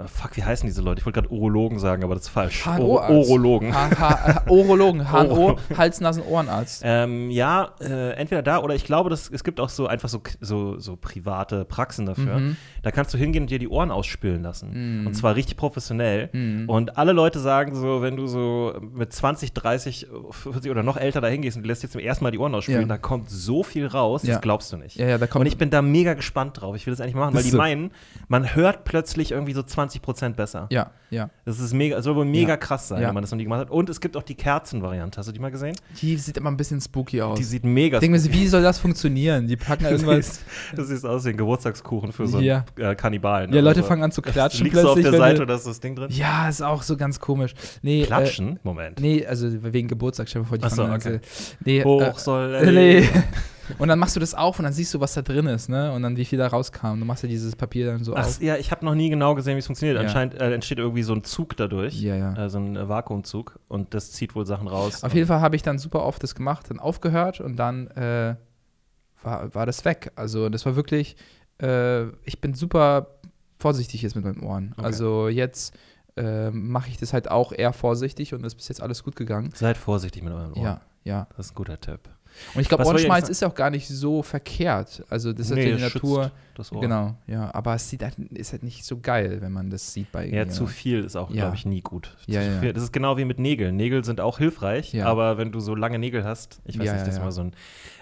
äh, 0.04 0.08
fuck, 0.08 0.38
wie 0.38 0.44
heißen 0.44 0.68
diese 0.68 0.82
Leute? 0.82 1.00
Ich 1.00 1.06
wollte 1.06 1.22
gerade 1.22 1.34
Urologen 1.34 1.80
sagen, 1.80 2.04
aber 2.04 2.14
das 2.14 2.26
ist 2.26 2.30
falsch. 2.30 2.68
Urologen. 2.68 3.74
Urologen, 4.50 5.10
HNO, 5.12 5.58
Hals, 5.78 6.02
Nasen, 6.02 6.22
Ohrenarzt. 6.24 6.82
Ähm, 6.86 7.32
ja, 7.32 7.72
äh, 7.80 8.12
entweder 8.14 8.42
da 8.42 8.60
oder 8.60 8.76
ich 8.76 8.84
glaube, 8.84 9.10
dass, 9.10 9.30
es 9.30 9.44
gibt 9.44 9.60
auch 9.60 9.70
so 9.70 9.88
einfach 9.88 10.10
so, 10.10 10.22
so, 10.40 10.78
so 10.80 10.96
private 10.96 11.66
Praxen 11.66 12.06
dafür. 12.06 12.40
Mhm. 12.40 12.58
Da 12.84 12.92
kannst 12.92 13.14
du 13.14 13.18
hingehen 13.18 13.44
und 13.44 13.50
dir 13.50 13.60
die 13.60 13.70
Ohren 13.70 13.92
ausspülen 13.92 14.44
lassen. 14.44 15.06
Und 15.08 15.14
zwar 15.16 15.36
richtig 15.36 15.56
professionell. 15.58 16.30
Mhm. 16.34 16.70
Und 16.70 16.98
alle 16.98 17.14
Leute 17.14 17.40
sagen 17.40 17.74
so, 17.76 18.02
wenn 18.02 18.18
du 18.18 18.28
so 18.28 18.74
mit 18.94 19.14
20, 19.14 19.54
30, 19.54 20.08
40 20.32 20.72
oder 20.72 20.84
noch 20.84 20.98
älter 20.98 21.22
da 21.22 21.28
hingehst 21.28 21.56
und 21.58 21.64
du 21.64 21.68
lässt 21.70 21.84
dir 21.84 21.90
zum 21.90 22.02
ersten 22.02 22.24
Mal 22.24 22.32
die 22.32 22.40
Ohren 22.40 22.54
ausspülen, 22.54 22.82
Ja. 22.82 22.88
da 22.88 22.98
kommt 22.98 23.30
so 23.30 23.64
viel 23.64 23.88
raus, 23.88 24.24
Ja. 24.24 24.41
Das 24.42 24.44
glaubst 24.44 24.74
du 24.74 24.78
nicht. 24.78 24.96
Ja, 24.98 25.08
ja, 25.08 25.18
da 25.18 25.28
kommt 25.28 25.42
und 25.42 25.48
ich 25.48 25.58
bin 25.58 25.70
da 25.70 25.82
mega 25.82 26.14
gespannt 26.14 26.60
drauf. 26.60 26.76
Ich 26.76 26.86
will 26.86 26.92
das 26.94 27.02
eigentlich 27.02 27.16
machen, 27.16 27.34
weil 27.34 27.42
Das 27.44 27.52
die 27.52 27.58
meinen, 27.58 27.92
man 28.28 28.56
hört 28.56 28.84
plötzlich 28.84 29.32
irgendwie 29.32 29.54
so 29.54 29.64
20 29.64 30.02
Prozent 30.02 30.36
besser. 30.36 30.68
Ja, 30.72 30.92
ja. 31.10 31.30
Das 31.46 31.60
ist 31.60 31.74
mega, 31.74 32.02
soll 32.02 32.16
wohl 32.16 32.26
mega 32.26 32.50
Ja. 32.50 32.58
krass 32.58 32.88
sein, 32.88 33.02
wenn 33.02 33.14
man 33.14 33.22
das 33.24 33.32
noch 33.32 33.38
nie 33.38 33.44
gemacht 33.44 33.62
hat. 33.62 33.70
Und 33.70 33.90
es 33.90 34.02
gibt 34.02 34.18
auch 34.18 34.24
die 34.24 34.36
Kerzenvariante. 34.36 35.18
Hast 35.18 35.28
du 35.28 35.32
die 35.34 35.40
mal 35.40 35.52
gesehen? 35.52 35.76
Die 36.02 36.16
sieht 36.18 36.38
immer 36.38 36.50
ein 36.52 36.58
bisschen 36.58 36.80
spooky 36.82 37.22
aus. 37.22 37.38
Die 37.38 37.44
sieht 37.44 37.64
mega 37.66 37.98
ich 37.98 38.02
denke 38.02 38.14
mir, 38.14 38.20
so, 38.20 38.32
wie 38.34 38.48
soll 38.48 38.62
das 38.64 38.80
funktionieren? 38.80 39.48
Die 39.48 39.58
packen 39.58 39.86
irgendwas. 39.90 40.42
du 40.76 40.84
siehst 40.84 41.06
aus 41.06 41.26
wie 41.26 41.30
ein 41.30 41.38
Geburtstagskuchen 41.38 42.12
für 42.12 42.28
so 42.28 42.38
einen 42.38 42.46
Ja. 42.48 42.66
äh, 42.78 42.96
Kannibalen. 42.96 43.52
Ja, 43.54 43.62
Leute 43.62 43.80
Also, 43.80 43.88
fangen 43.90 44.04
an 44.04 44.12
zu 44.12 44.22
klatschen 44.24 44.64
Liegst 44.66 44.82
du 44.84 44.88
auf 44.88 44.94
plötzlich. 44.96 45.12
der 45.12 45.20
Seite 45.20 45.46
da 45.46 45.56
ist 45.56 45.68
das 45.68 45.80
Ding 45.80 45.96
drin? 45.96 46.08
Ja, 46.12 46.48
ist 46.50 46.62
auch 46.62 46.82
so 46.84 46.98
ganz 46.98 47.20
komisch. 47.20 47.54
Nee, 47.82 48.04
Klatschen? 48.06 48.60
Moment. 48.64 49.00
Äh, 49.00 49.02
nee, 49.02 49.26
also 49.26 49.48
wegen 49.74 49.88
Geburtstag, 49.88 50.30
stell 50.30 50.42
dir 50.44 50.48
vor, 50.48 50.58
die 50.58 50.64
Ach 50.66 50.70
so, 50.70 50.78
fangen 50.84 50.94
an 50.94 51.00
okay. 51.02 51.20
zu- 51.22 51.56
Nee, 51.66 51.84
Hoch 51.84 52.02
äh, 52.02 52.14
soll 52.16 52.54
äh, 52.56 52.72
nee. 53.02 53.10
Und 53.78 53.88
dann 53.88 54.00
machst 54.00 54.16
du 54.16 54.20
das 54.20 54.34
auf 54.34 54.60
und 54.60 54.64
dann 54.64 54.74
siehst 54.74 54.94
du, 54.94 55.00
was 55.00 55.14
da 55.14 55.22
drin 55.22 55.48
ist, 55.48 55.70
ne? 55.70 55.92
Und 55.92 56.04
dann 56.04 56.18
wie 56.18 56.26
viel 56.26 56.38
da 56.38 56.48
rauskam. 56.48 57.00
Du 57.00 57.06
machst 57.06 57.24
ja 57.24 57.30
dieses 57.30 57.56
Papier 57.56 57.88
dann 57.88 58.04
so 58.04 58.16
Ach, 58.16 58.26
auf. 58.26 58.42
ja, 58.42 58.58
ich 58.58 58.72
habe 58.72 58.86
noch 58.86 58.96
nie 58.96 59.10
genau 59.10 59.36
gesehen, 59.36 59.56
wie 59.56 59.60
es 59.60 59.66
funktioniert. 59.66 59.98
Ja. 59.98 60.04
Anscheinend 60.04 60.36
äh, 60.36 60.54
entsteht 60.54 60.80
irgendwie 60.80 61.04
so 61.04 61.14
ein 61.14 61.24
Zug 61.24 61.56
dadurch. 61.58 62.00
Ja, 62.02 62.16
ja. 62.16 62.46
Äh, 62.46 62.50
so 62.50 62.60
ein 62.60 62.76
äh, 62.76 62.88
Vakuumzug. 62.88 63.60
Und 63.68 63.94
das 63.94 64.12
zieht 64.12 64.36
wohl 64.36 64.46
Sachen 64.46 64.68
raus. 64.68 65.04
Auf 65.04 65.14
jeden 65.14 65.28
Fall 65.28 65.42
habe 65.42 65.56
ich 65.56 65.62
dann 65.62 65.78
super 65.78 66.04
oft 66.04 66.22
das 66.24 66.36
gemacht, 66.36 66.70
dann 66.70 66.80
aufgehört 66.80 67.42
und 67.42 67.58
dann 67.58 67.88
äh, 67.92 68.36
war, 69.24 69.54
war 69.54 69.66
das 69.66 69.86
weg. 69.86 70.12
Also 70.16 70.50
das 70.50 70.66
war 70.66 70.76
wirklich, 70.76 71.16
äh, 71.62 72.08
ich 72.24 72.42
bin 72.42 72.54
super 72.54 73.08
vorsichtig 73.58 74.02
jetzt 74.02 74.16
mit 74.16 74.26
meinen 74.26 74.42
Ohren. 74.42 74.74
Okay. 74.76 74.86
Also 74.86 75.28
jetzt 75.28 75.74
äh, 76.18 76.50
mache 76.52 76.90
ich 76.90 76.98
das 76.98 77.14
halt 77.14 77.30
auch 77.30 77.52
eher 77.52 77.74
vorsichtig 77.74 78.34
und 78.34 78.42
das 78.42 78.54
ist 78.54 78.58
bis 78.58 78.68
jetzt 78.68 78.82
alles 78.82 79.04
gut 79.04 79.16
gegangen. 79.16 79.52
Seid 79.54 79.78
vorsichtig 79.78 80.24
mit 80.24 80.34
euren 80.34 80.54
Ohren. 80.54 80.64
Ja, 80.64 80.82
ja. 81.04 81.28
Das 81.38 81.48
ist 81.48 81.52
ein 81.54 81.56
guter 81.56 81.80
Tipp. 81.80 82.10
Und 82.56 82.62
ich 82.62 82.68
glaube, 82.70 82.86
Ohrenschmalz 82.86 83.30
ist 83.30 83.42
ja 83.42 83.48
auch 83.48 83.56
gar 83.56 83.70
nicht 83.70 83.88
so 83.88 84.24
verkehrt. 84.24 85.04
Also 85.10 85.32
das 85.34 85.50
ist 85.50 85.56
Nee, 85.56 85.70
ja 85.72 85.76
die 85.78 85.82
Natur. 85.84 86.32
das 86.56 86.72
Ohr. 86.72 86.82
Genau, 86.82 87.16
ja. 87.28 87.54
Aber 87.54 87.76
es 87.76 87.90
sieht 87.90 88.04
halt, 88.04 88.18
ist 88.32 88.52
halt 88.52 88.64
nicht 88.64 88.84
so 88.86 89.00
geil, 89.00 89.38
wenn 89.42 89.52
man 89.52 89.70
das 89.70 89.94
sieht 89.94 90.12
bei 90.12 90.28
Ja, 90.28 90.48
zu 90.48 90.68
viel 90.68 91.04
ist 91.04 91.16
auch, 91.16 91.30
Ja. 91.30 91.42
glaube 91.44 91.56
ich, 91.56 91.66
nie 91.66 91.82
gut. 91.82 92.16
Ja, 92.28 92.42
zu 92.42 92.66
ja. 92.66 92.74
Das 92.74 92.84
ist 92.84 92.92
genau 92.94 93.18
wie 93.18 93.26
mit 93.26 93.40
Nägeln. 93.40 93.76
Nägel 93.76 94.04
sind 94.04 94.20
auch 94.22 94.38
hilfreich, 94.38 95.02
aber 95.04 95.38
wenn 95.38 95.52
du 95.52 95.60
so 95.60 95.76
lange 95.76 96.00
Nägel 96.00 96.24
hast, 96.24 96.62
ich 96.66 96.78
weiß 96.80 96.92
nicht, 96.92 97.02
das 97.06 97.16
ist 97.16 97.18
immer 97.22 97.32
so 97.32 97.42
ein. 97.42 97.54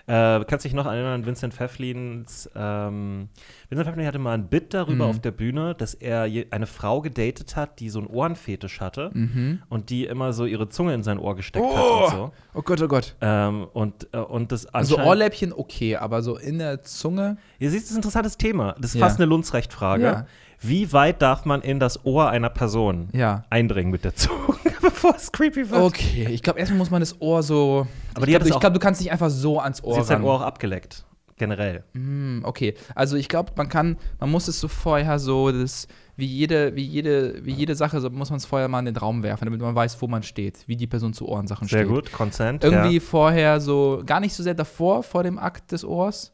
Äh, 0.10 0.44
kannst 0.46 0.66
dich 0.66 0.74
noch 0.74 0.88
erinnern 0.88 1.14
an 1.22 1.26
Vincent 1.28 1.54
Pfefflins? 1.54 2.50
Ähm, 2.56 3.30
Vincent 3.70 3.88
Pfefflin 3.88 4.08
hatte 4.08 4.18
mal 4.18 4.34
ein 4.34 4.48
Bit 4.48 4.74
darüber 4.74 5.06
Mhm. 5.06 5.10
auf 5.12 5.20
der 5.20 5.30
Bühne, 5.30 5.76
dass 5.76 5.94
er 5.94 6.24
eine 6.50 6.66
Frau 6.66 7.02
gedatet 7.02 7.56
hat, 7.56 7.80
die 7.80 7.90
so 7.92 8.00
einen 8.00 8.08
Ohrenfetisch 8.08 8.82
hatte 8.82 9.12
Mhm. 9.14 9.62
und 9.70 9.92
die 9.92 10.06
immer 10.06 10.34
so 10.34 10.46
ihre 10.46 10.68
Zunge 10.70 10.96
in 10.96 11.04
sein 11.04 11.20
Ohr 11.20 11.36
gesteckt 11.36 11.64
Oh! 11.68 11.76
hat 11.76 12.04
und 12.06 12.18
so. 12.20 12.32
Oh 12.56 12.62
Gott, 12.64 12.82
oh 12.82 12.88
Gott. 12.88 13.16
Ähm, 13.22 13.68
und, 13.72 14.08
äh, 14.12 14.18
und 14.18 14.52
das 14.52 14.66
Also 14.74 14.98
Ohrläppchen 14.98 15.54
okay, 15.54 15.96
aber 15.98 16.24
so 16.24 16.38
in 16.38 16.58
der 16.58 16.82
Zunge. 16.82 17.38
Ihr 17.60 17.70
seht, 17.70 17.82
das 17.82 17.90
ist 17.92 17.96
ein 17.96 17.98
interessantes 17.98 18.36
Thema. 18.38 18.74
Das 18.80 18.96
ist 18.96 19.00
Ja. 19.00 19.06
fast 19.06 19.20
eine 19.20 19.28
Lunzrecht-Frage. 19.28 20.04
Ja. 20.04 20.26
Wie 20.62 20.92
weit 20.92 21.22
darf 21.22 21.46
man 21.46 21.62
in 21.62 21.80
das 21.80 22.06
Ohr 22.06 22.30
einer 22.30 22.50
Person 22.50 23.08
Ja. 23.14 23.46
eindringen 23.50 23.92
mit 23.92 24.04
der 24.04 24.16
Zunge, 24.16 24.58
bevor 24.82 25.16
es 25.16 25.32
creepy 25.32 25.70
wird? 25.70 25.82
Okay, 25.82 26.28
ich 26.30 26.44
glaube, 26.44 26.60
erstmal 26.60 26.78
muss 26.80 26.92
man 26.92 27.00
das 27.02 27.22
Ohr 27.22 27.44
so. 27.44 27.88
Aber 28.14 28.28
ich 28.28 28.36
glaube, 28.38 28.60
glaub, 28.60 28.74
du 28.74 28.80
kannst 28.80 29.00
nicht 29.02 29.12
einfach 29.12 29.30
so 29.30 29.60
ans 29.60 29.84
Ohr 29.84 29.94
Sie 29.96 30.00
hat 30.02 30.08
sein. 30.08 30.24
Ohr 30.24 30.36
auch 30.36 30.42
abgeleckt. 30.42 31.06
Generell. 31.38 31.86
Hm, 31.94 32.42
okay, 32.44 32.74
also 32.96 33.16
ich 33.16 33.30
glaube, 33.30 33.54
man 33.56 33.70
kann, 33.70 33.96
man 34.20 34.30
muss 34.30 34.50
es 34.50 34.60
so 34.60 34.68
vorher 34.68 35.20
so, 35.20 35.50
das, 35.54 35.88
wie 36.18 36.26
jede, 36.26 36.76
wie 36.76 36.84
jede, 36.84 37.46
wie 37.46 37.54
jede 37.54 37.76
Sache, 37.76 38.02
so 38.02 38.10
muss 38.10 38.30
man 38.30 38.36
es 38.38 38.46
vorher 38.46 38.68
mal 38.68 38.80
in 38.80 38.86
den 38.88 38.98
Raum 38.98 39.24
werfen, 39.24 39.46
damit 39.46 39.62
man 39.62 39.74
weiß, 39.74 40.02
wo 40.02 40.08
man 40.08 40.22
steht, 40.24 40.58
wie 40.68 40.76
die 40.76 40.88
Person 40.88 41.14
zu 41.14 41.30
Ohrensachen 41.30 41.70
Sehr 41.70 41.84
steht. 41.84 41.90
gut. 41.94 42.12
Consent. 42.12 42.66
Irgendwie 42.66 42.96
Ja. 42.96 43.00
vorher 43.00 43.62
so, 43.62 44.04
gar 44.06 44.20
nicht 44.20 44.34
so 44.34 44.44
sehr 44.44 44.54
davor, 44.54 45.02
vor 45.04 45.24
dem 45.24 45.40
Akt 45.40 45.72
des 45.72 45.86
Ohrs, 45.86 46.34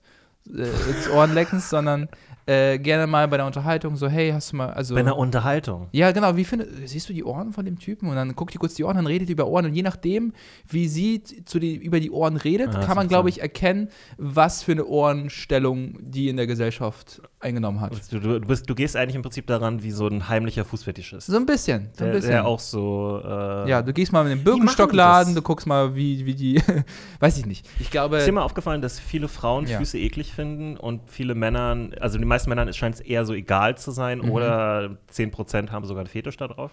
äh, 0.50 0.54
des 0.64 1.08
Ohrenleckens, 1.12 1.70
sondern 1.70 2.10
äh, 2.48 2.78
gerne 2.78 3.08
mal 3.08 3.28
bei 3.28 3.38
der 3.38 3.46
Unterhaltung 3.46 3.96
so, 3.96 4.08
hey, 4.08 4.32
hast 4.32 4.52
du 4.52 4.58
mal, 4.58 4.70
also. 4.70 4.94
Bei 4.94 5.00
einer 5.00 5.18
Unterhaltung. 5.18 5.88
Ja, 5.92 6.12
genau. 6.12 6.36
Wie 6.38 6.46
findest 6.46 6.88
siehst 6.88 7.10
du 7.10 7.14
die 7.14 7.24
Ohren 7.24 7.54
von 7.54 7.66
dem 7.66 7.80
Typen? 7.80 8.10
Und 8.10 8.16
dann 8.16 8.36
guckt 8.36 8.54
ihr 8.54 8.60
kurz 8.60 8.76
die 8.76 8.84
Ohren, 8.84 8.96
dann 8.96 9.08
redet 9.08 9.30
ihr 9.30 9.34
über 9.34 9.48
Ohren. 9.48 9.66
Und 9.66 9.74
je 9.74 9.82
nachdem, 9.82 10.34
wie 10.68 10.88
sie 10.88 11.24
zu 11.24 11.60
die, 11.60 11.76
über 11.76 12.00
die 12.00 12.12
Ohren 12.12 12.38
redet, 12.38 12.70
Ah, 12.70 12.74
das 12.74 12.86
kann 12.86 12.96
man, 12.96 13.08
glaube 13.08 13.30
ich, 13.30 13.42
erkennen, 13.42 13.90
was 14.18 14.64
für 14.64 14.74
eine 14.74 14.86
Ohrenstellung 14.86 15.98
die 16.02 16.30
in 16.30 16.38
der 16.38 16.48
Gesellschaft 16.48 17.22
eingenommen 17.46 17.80
hat. 17.80 17.94
Du, 18.12 18.20
du, 18.20 18.40
du, 18.42 18.48
bist, 18.48 18.70
du 18.70 18.76
gehst 18.76 18.98
eigentlich 18.98 19.16
im 19.16 19.22
Prinzip 19.22 19.48
daran, 19.48 19.82
wie 19.84 19.92
so 19.92 20.08
ein 20.08 20.28
heimlicher 20.28 20.66
Fußfetischist. 20.66 21.28
So 21.28 21.38
ein 21.38 21.46
bisschen. 21.46 21.90
So 21.94 22.04
ein 22.04 22.08
der, 22.08 22.14
bisschen. 22.16 22.32
der 22.32 22.46
auch 22.46 22.60
so. 22.60 23.22
Äh, 23.24 23.70
ja, 23.70 23.82
du 23.82 23.94
gehst 23.94 24.12
mal 24.12 24.24
in 24.24 24.38
den 24.38 24.44
Birkenstockladen, 24.44 25.34
du 25.36 25.42
guckst 25.42 25.68
mal, 25.68 25.96
wie, 25.96 26.26
wie 26.26 26.34
die. 26.36 26.62
weiß 27.20 27.38
ich 27.38 27.46
nicht. 27.46 27.70
Ich 27.80 27.90
glaube. 27.92 28.18
Ist 28.18 28.28
dir 28.28 28.32
mal 28.34 28.42
aufgefallen, 28.44 28.82
dass 28.82 29.00
viele 29.00 29.28
Frauen 29.28 29.68
Ja. 29.68 29.78
Füße 29.78 29.98
eklig 29.98 30.34
finden 30.34 30.76
und 30.76 31.02
viele 31.10 31.36
Männern, 31.36 31.94
also 32.02 32.18
den 32.18 32.28
meisten 32.28 32.50
Männern 32.50 32.72
scheint 32.74 32.96
es 32.96 33.02
eher 33.02 33.26
so 33.26 33.34
egal 33.34 33.78
zu 33.78 33.92
sein 33.92 34.20
Mhm. 34.20 34.32
oder 34.32 34.98
10% 35.14 35.72
haben 35.72 35.86
sogar 35.86 36.02
einen 36.02 36.10
Fetisch 36.10 36.38
da 36.38 36.48
drauf? 36.48 36.72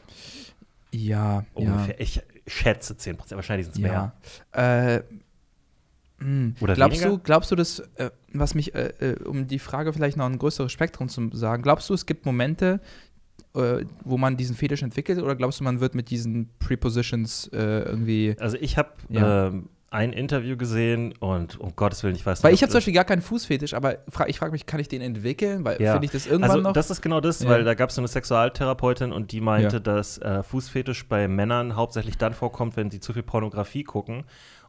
Ja, 0.94 1.44
Ungefähr. 1.54 2.00
Ich 2.00 2.20
schätze 2.46 2.94
10%, 2.94 3.34
wahrscheinlich 3.36 3.66
sind 3.66 3.76
es 3.76 3.80
mehr. 3.80 4.12
ja. 4.54 4.94
Äh, 4.96 5.02
mh. 6.22 6.54
Oder 6.60 6.74
glaubst 6.74 7.00
weniger? 7.00 7.16
du, 7.16 7.22
glaubst 7.22 7.50
du, 7.50 7.56
dass, 7.56 7.80
äh, 7.96 8.10
was 8.32 8.54
mich, 8.54 8.74
äh, 8.74 8.92
äh, 9.00 9.22
um 9.24 9.46
die 9.46 9.58
Frage 9.58 9.92
vielleicht 9.92 10.16
noch 10.16 10.26
ein 10.26 10.38
größeres 10.38 10.70
Spektrum 10.72 11.08
zu 11.08 11.28
sagen, 11.34 11.62
glaubst 11.62 11.88
du, 11.90 11.94
es 11.94 12.06
gibt 12.06 12.24
Momente, 12.26 12.80
äh, 13.54 13.84
wo 14.04 14.16
man 14.16 14.36
diesen 14.36 14.56
Fetisch 14.56 14.82
entwickelt 14.82 15.20
oder 15.20 15.36
glaubst 15.36 15.60
du, 15.60 15.64
man 15.64 15.80
wird 15.80 15.94
mit 15.94 16.10
diesen 16.10 16.48
Prepositions 16.58 17.48
äh, 17.52 17.80
irgendwie. 17.82 18.34
Also 18.38 18.56
ich 18.60 18.78
habe 18.78 18.90
Ja. 19.08 19.48
ähm, 19.48 19.68
ein 19.90 20.14
Interview 20.14 20.56
gesehen 20.56 21.12
und 21.20 21.60
um 21.60 21.76
Gottes 21.76 22.02
Willen, 22.02 22.14
ich 22.14 22.24
weiß 22.24 22.38
nicht. 22.38 22.44
Weil 22.44 22.54
ich 22.54 22.62
habe 22.62 22.70
zum 22.72 22.78
Beispiel 22.78 22.94
gar 22.94 23.04
keinen 23.04 23.20
Fußfetisch, 23.20 23.74
aber 23.74 23.98
fra 24.08 24.26
ich 24.26 24.38
frage 24.38 24.52
mich, 24.52 24.64
kann 24.64 24.80
ich 24.80 24.88
den 24.88 25.02
entwickeln? 25.02 25.66
Weil 25.66 25.82
Ja. 25.82 25.92
finde 25.92 26.06
ich 26.06 26.12
das 26.12 26.26
irgendwann 26.26 26.50
also 26.50 26.62
noch. 26.62 26.72
das 26.72 26.90
ist 26.90 27.02
genau 27.02 27.20
das, 27.20 27.42
Ja. 27.42 27.50
weil 27.50 27.62
da 27.64 27.74
gab 27.74 27.90
es 27.90 27.96
so 27.96 28.00
eine 28.00 28.08
Sexualtherapeutin 28.08 29.12
und 29.12 29.32
die 29.32 29.42
meinte, 29.42 29.82
dass 29.82 30.16
äh, 30.16 30.42
Fußfetisch 30.42 31.06
bei 31.08 31.28
Männern 31.28 31.76
hauptsächlich 31.76 32.16
dann 32.16 32.32
vorkommt, 32.32 32.78
wenn 32.78 32.90
sie 32.90 33.00
zu 33.00 33.12
viel 33.12 33.22
Pornografie 33.22 33.84
gucken 33.84 34.24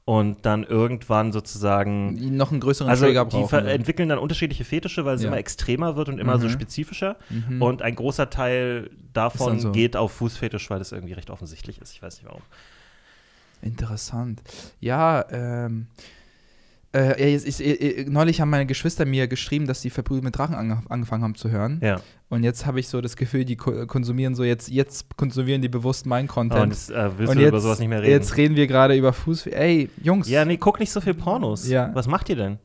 und 0.05 0.45
dann 0.45 0.63
irgendwann 0.65 1.31
sozusagen 1.31 2.17
die 2.17 2.29
noch 2.29 2.51
einen 2.51 2.59
größeren 2.59 2.89
also 2.89 3.05
Trigger 3.05 3.23
die 3.25 3.31
brauchen. 3.37 3.49
ver- 3.49 3.61
so. 3.61 3.67
entwickeln 3.67 4.09
dann 4.09 4.19
unterschiedliche 4.19 4.65
Fetische, 4.65 5.05
weil 5.05 5.15
es 5.15 5.21
Ja. 5.21 5.29
immer 5.29 5.37
extremer 5.37 5.95
wird 5.95 6.09
und 6.09 6.19
immer 6.19 6.39
so 6.39 6.47
Mhm. 6.47 6.51
spezifischer. 6.51 7.15
Mhm. 7.29 7.61
Und 7.61 7.81
ein 7.81 7.95
großer 7.95 8.29
Teil 8.29 8.89
davon 9.13 9.59
so. 9.59 9.71
geht 9.71 9.95
auf 9.95 10.11
Fußfetisch, 10.11 10.69
weil 10.69 10.79
das 10.79 10.91
irgendwie 10.91 11.13
recht 11.13 11.29
offensichtlich 11.29 11.79
ist. 11.81 11.93
Ich 11.93 12.01
weiß 12.01 12.17
nicht 12.17 12.25
warum. 12.27 12.41
Interessant. 13.61 14.41
Ja, 14.79 15.25
ähm. 15.31 15.87
Äh, 16.95 17.31
jetzt, 17.31 17.47
ich, 17.47 17.59
äh, 17.81 18.05
neulich 18.07 18.39
haben 18.39 18.51
meine 18.51 18.67
Geschwister 18.67 19.05
mir 19.05 19.27
geschrieben, 19.27 19.65
dass 19.65 19.81
sie 19.81 19.89
Verbrüht 19.89 20.23
mit 20.23 20.37
Drachen 20.37 20.53
ange 20.55 20.83
angefangen 20.89 21.23
haben 21.23 21.33
zu 21.35 21.49
hören. 21.49 21.79
Ja. 21.83 21.99
Und 22.29 22.43
jetzt 22.43 22.65
habe 22.65 22.79
ich 22.79 22.87
so 22.87 23.01
das 23.01 23.15
Gefühl, 23.15 23.45
die 23.45 23.55
ko 23.55 23.85
konsumieren 23.87 24.35
so 24.35 24.43
jetzt, 24.43 24.69
jetzt 24.69 25.17
konsumieren 25.17 25.61
die 25.61 25.69
bewusst 25.69 26.05
meinen 26.05 26.25
Und 26.25 26.33
Content. 26.35 26.71
jetzt 26.71 26.91
äh, 26.91 27.09
willst 27.17 27.31
Und 27.31 27.37
du 27.37 27.41
jetzt, 27.41 27.49
über 27.49 27.59
sowas 27.59 27.79
nicht 27.79 27.89
mehr 27.89 28.01
reden. 28.01 28.11
jetzt 28.11 28.37
reden 28.37 28.55
wir 28.55 28.67
gerade 28.67 28.95
über 28.95 29.11
Fuß. 29.13 29.47
Ey, 29.47 29.89
Jungs. 30.01 30.29
ja, 30.29 30.45
nee, 30.45 30.57
guck 30.57 30.79
nicht 30.79 30.91
so 30.91 31.01
viel 31.01 31.13
Pornos. 31.15 31.67
Ja. 31.67 31.89
Was 31.93 32.07
macht 32.07 32.29
ihr 32.29 32.35
denn? 32.35 32.59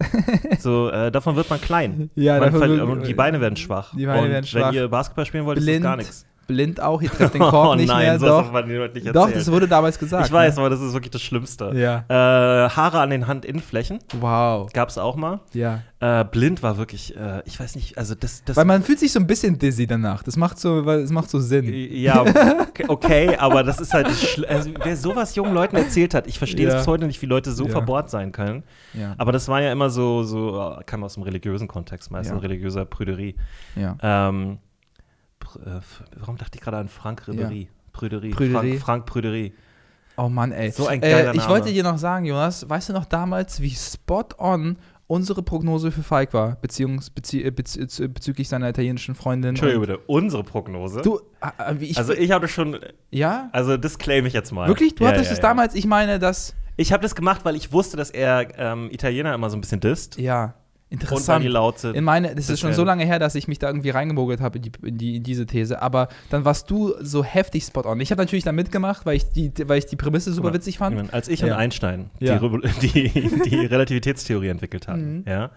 so, 0.59 0.91
äh, 0.91 1.11
davon 1.11 1.37
wird 1.37 1.49
man 1.51 1.61
klein. 1.61 2.11
Ja, 2.15 2.39
man 2.39 2.53
davon 2.53 2.69
wird- 2.69 2.81
und 2.83 3.07
die 3.07 3.15
Beine 3.15 3.41
werden 3.41 3.57
schwach. 3.57 3.95
Die 3.97 4.07
Beine 4.07 4.23
und 4.23 4.31
werden 4.31 4.45
schwach. 4.47 4.69
wenn 4.69 4.75
ihr 4.75 4.89
Basketball 4.89 5.25
spielen 5.27 5.45
wollt, 5.47 5.59
ist 5.59 5.65
Blind. 5.65 5.85
das 5.85 5.91
gar 5.91 5.97
nichts. 5.97 6.27
Blind 6.49 6.81
auch, 6.81 7.01
ihr 7.01 7.11
trefft 7.11 7.35
den 7.35 7.41
Korb 7.43 7.69
oh 7.69 7.75
nicht 7.77 7.87
nein, 7.87 8.07
mehr. 8.07 8.19
so 8.19 8.27
Doch, 8.27 8.53
nicht 8.65 9.15
doch, 9.15 9.31
das 9.31 9.53
wurde 9.53 9.69
damals 9.69 9.99
gesagt. 10.01 10.27
ich 10.27 10.33
weiß, 10.33 10.57
Ne? 10.57 10.61
aber 10.63 10.71
das 10.71 10.81
ist 10.81 10.93
wirklich 10.95 11.13
das 11.13 11.23
Schlimmste. 11.23 11.71
Ja. 11.77 12.05
Äh, 12.09 12.71
Haare 12.71 12.99
an 13.01 13.11
den 13.11 13.29
Handinnenflächen 13.29 14.01
Wow. 14.19 14.73
gab 14.73 14.89
es 14.89 14.99
auch 14.99 15.15
mal. 15.15 15.39
Ja. 15.53 15.83
Äh, 16.01 16.25
blind 16.25 16.63
war 16.63 16.77
wirklich, 16.79 17.17
äh, 17.17 17.43
ich 17.45 17.59
weiß 17.61 17.77
nicht, 17.77 17.99
also 17.99 18.15
das, 18.15 18.43
das 18.45 18.57
Weil 18.57 18.65
man 18.65 18.83
fühlt 18.83 18.99
sich 18.99 19.13
so 19.13 19.21
ein 19.21 19.27
bisschen 19.27 19.59
dizzy 19.59 19.87
danach. 19.87 20.23
Das 20.23 20.37
macht 20.37 20.59
so, 20.59 20.87
weil 20.87 21.01
es 21.01 21.11
macht 21.11 21.29
so 21.31 21.39
Sinn. 21.39 21.69
Ja, 21.73 22.23
okay, 22.23 22.85
okay, 22.89 23.37
aber 23.37 23.63
das 23.63 23.81
ist 23.81 23.93
halt, 23.95 24.07
das 24.07 24.43
also, 24.49 24.71
wer 24.83 24.97
sowas 24.97 25.35
jungen 25.35 25.53
Leuten 25.55 25.77
erzählt 25.77 26.15
hat, 26.15 26.27
ich 26.27 26.39
verstehe 26.39 26.69
Ja. 26.69 26.77
bis 26.77 26.87
heute 26.87 27.07
nicht, 27.07 27.21
wie 27.23 27.27
Leute 27.27 27.53
so 27.53 27.65
Ja. 27.67 27.71
verbohrt 27.71 28.11
sein 28.11 28.33
können. 28.33 28.63
Ja. 28.95 29.15
Aber 29.19 29.33
das 29.33 29.49
war 29.49 29.61
ja 29.61 29.71
immer 29.71 29.91
so, 29.91 30.23
so 30.23 30.77
äh, 30.79 30.85
kam 30.85 31.05
aus 31.05 31.15
dem 31.15 31.25
religiösen 31.25 31.69
Kontext, 31.69 32.11
meistens 32.11 32.43
religiöser 32.43 32.85
Prüderie. 32.85 33.35
ja. 33.77 33.97
Ähm, 34.03 34.59
Pr- 35.41 35.79
äh, 35.79 35.81
warum 36.19 36.37
dachte 36.37 36.57
ich 36.57 36.61
gerade 36.63 36.77
an 36.79 36.89
Frank 36.89 37.27
Ribery? 37.29 37.69
Prüderie. 37.93 38.31
Prüderie. 38.31 38.71
Frank, 38.79 38.81
Frank 38.81 39.07
Prüderie. 39.07 39.53
Oh 40.17 40.29
Mann, 40.29 40.53
ey. 40.53 40.71
So 40.71 40.87
ein 40.87 41.01
geiler 41.01 41.29
äh, 41.29 41.31
ich 41.33 41.37
Name. 41.39 41.49
wollte 41.51 41.73
dir 41.73 41.83
noch 41.83 41.99
sagen, 41.99 42.25
Jonas, 42.25 42.69
weißt 42.69 42.89
du 42.89 42.93
noch 42.93 43.05
damals, 43.05 43.61
wie 43.61 43.71
spot 43.71 44.25
on 44.39 44.77
unsere 45.07 45.43
Prognose 45.43 45.91
für 45.91 46.03
Falk 46.03 46.35
war, 46.35 46.57
beziehungs 46.57 47.09
bezie 47.11 47.43
äh, 47.45 47.51
bezü 47.51 47.87
bezüglich 48.09 48.49
seiner 48.49 48.69
italienischen 48.69 49.15
Freundin? 49.15 49.51
Entschuldigung 49.51 49.83
bitte, 49.87 49.99
unsere 50.07 50.43
Prognose. 50.45 51.03
Du, 51.03 51.19
äh, 51.41 51.75
wie 51.79 51.87
ich, 51.87 51.99
also 51.99 52.13
ich 52.13 52.31
habe 52.31 52.47
schon, 52.49 52.79
ja? 53.11 53.49
also 53.53 53.77
das 53.77 53.97
claim 53.99 54.27
ich 54.27 54.33
jetzt 54.35 54.53
mal. 54.53 54.69
Wirklich? 54.69 54.97
Du 54.97 55.05
Ja, 55.05 55.11
hattest 55.11 55.27
ja, 55.27 55.33
es 55.33 55.39
ja. 55.39 55.43
damals, 55.43 55.75
ich 55.75 55.87
meine, 55.87 56.19
dass, 56.19 56.55
Ich 56.77 56.93
habe 56.93 57.03
das 57.03 57.15
gemacht, 57.15 57.45
weil 57.45 57.57
ich 57.57 57.73
wusste, 57.73 57.97
dass 57.97 58.11
er 58.11 58.49
ähm, 58.59 58.91
Italiener 58.91 59.33
immer 59.35 59.49
so 59.51 59.57
ein 59.57 59.61
bisschen 59.63 59.81
disst. 59.81 60.19
ja, 60.19 60.55
interessant. 60.91 61.45
In 61.95 62.05
meine, 62.05 62.35
das 62.35 62.49
ist 62.49 62.61
schon 62.61 62.73
so 62.73 62.85
lange 62.85 63.05
her, 63.05 63.19
dass 63.19 63.35
ich 63.35 63.47
mich 63.49 63.59
da 63.59 63.67
irgendwie 63.69 63.91
reingemogelt 63.91 64.41
habe 64.41 64.57
in, 64.59 64.63
die, 64.63 64.73
in, 64.85 64.99
die, 64.99 65.17
in 65.17 65.23
diese 65.23 65.47
These. 65.47 65.83
Aber 65.83 66.09
dann 66.31 66.45
warst 66.45 66.71
du 66.71 66.95
so 67.01 67.23
heftig 67.25 67.65
spot 67.65 67.83
on. 67.87 68.01
Ich 68.01 68.11
habe 68.11 68.23
natürlich 68.23 68.45
da 68.45 68.53
mitgemacht, 68.53 69.05
weil 69.07 69.17
ich 69.17 69.31
die, 69.31 69.53
weil 69.67 69.79
ich 69.79 69.87
die 69.87 69.97
Prämisse 69.97 70.33
super 70.33 70.53
witzig 70.55 70.79
fand. 70.79 70.97
meine, 70.97 71.13
Als 71.13 71.29
ich 71.29 71.41
Ja. 71.41 71.47
und 71.49 71.53
Einstein 71.53 72.11
Ja. 72.21 72.39
die, 72.39 72.45
Revo- 72.47 72.81
die, 72.81 73.49
die 73.51 73.67
Relativitätstheorie 73.67 74.49
entwickelt 74.49 74.89
hatten, 74.89 75.19
Mhm. 75.19 75.25
ja, 75.27 75.51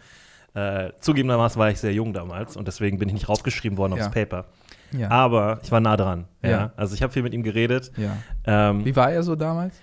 äh, 0.54 0.92
zugegebenermaßen 1.00 1.58
war 1.60 1.70
ich 1.72 1.80
sehr 1.80 1.94
jung 1.94 2.12
damals 2.14 2.58
und 2.58 2.68
deswegen 2.68 3.00
bin 3.00 3.08
ich 3.08 3.14
nicht 3.14 3.30
raufgeschrieben 3.30 3.78
worden 3.78 3.96
Ja. 3.98 4.06
aufs 4.06 4.14
Paper. 4.14 4.46
Ja. 4.92 5.10
Aber 5.10 5.60
ich 5.64 5.72
war 5.72 5.80
nah 5.80 5.96
dran. 5.96 6.26
Ja. 6.44 6.50
Ja. 6.50 6.72
Also 6.76 6.94
ich 6.96 7.02
habe 7.02 7.14
viel 7.14 7.24
mit 7.24 7.34
ihm 7.34 7.44
geredet. 7.44 7.92
ja. 7.96 8.18
Ähm, 8.46 8.84
Wie 8.84 8.94
war 8.98 9.10
er 9.12 9.24
so 9.24 9.36
damals? 9.38 9.76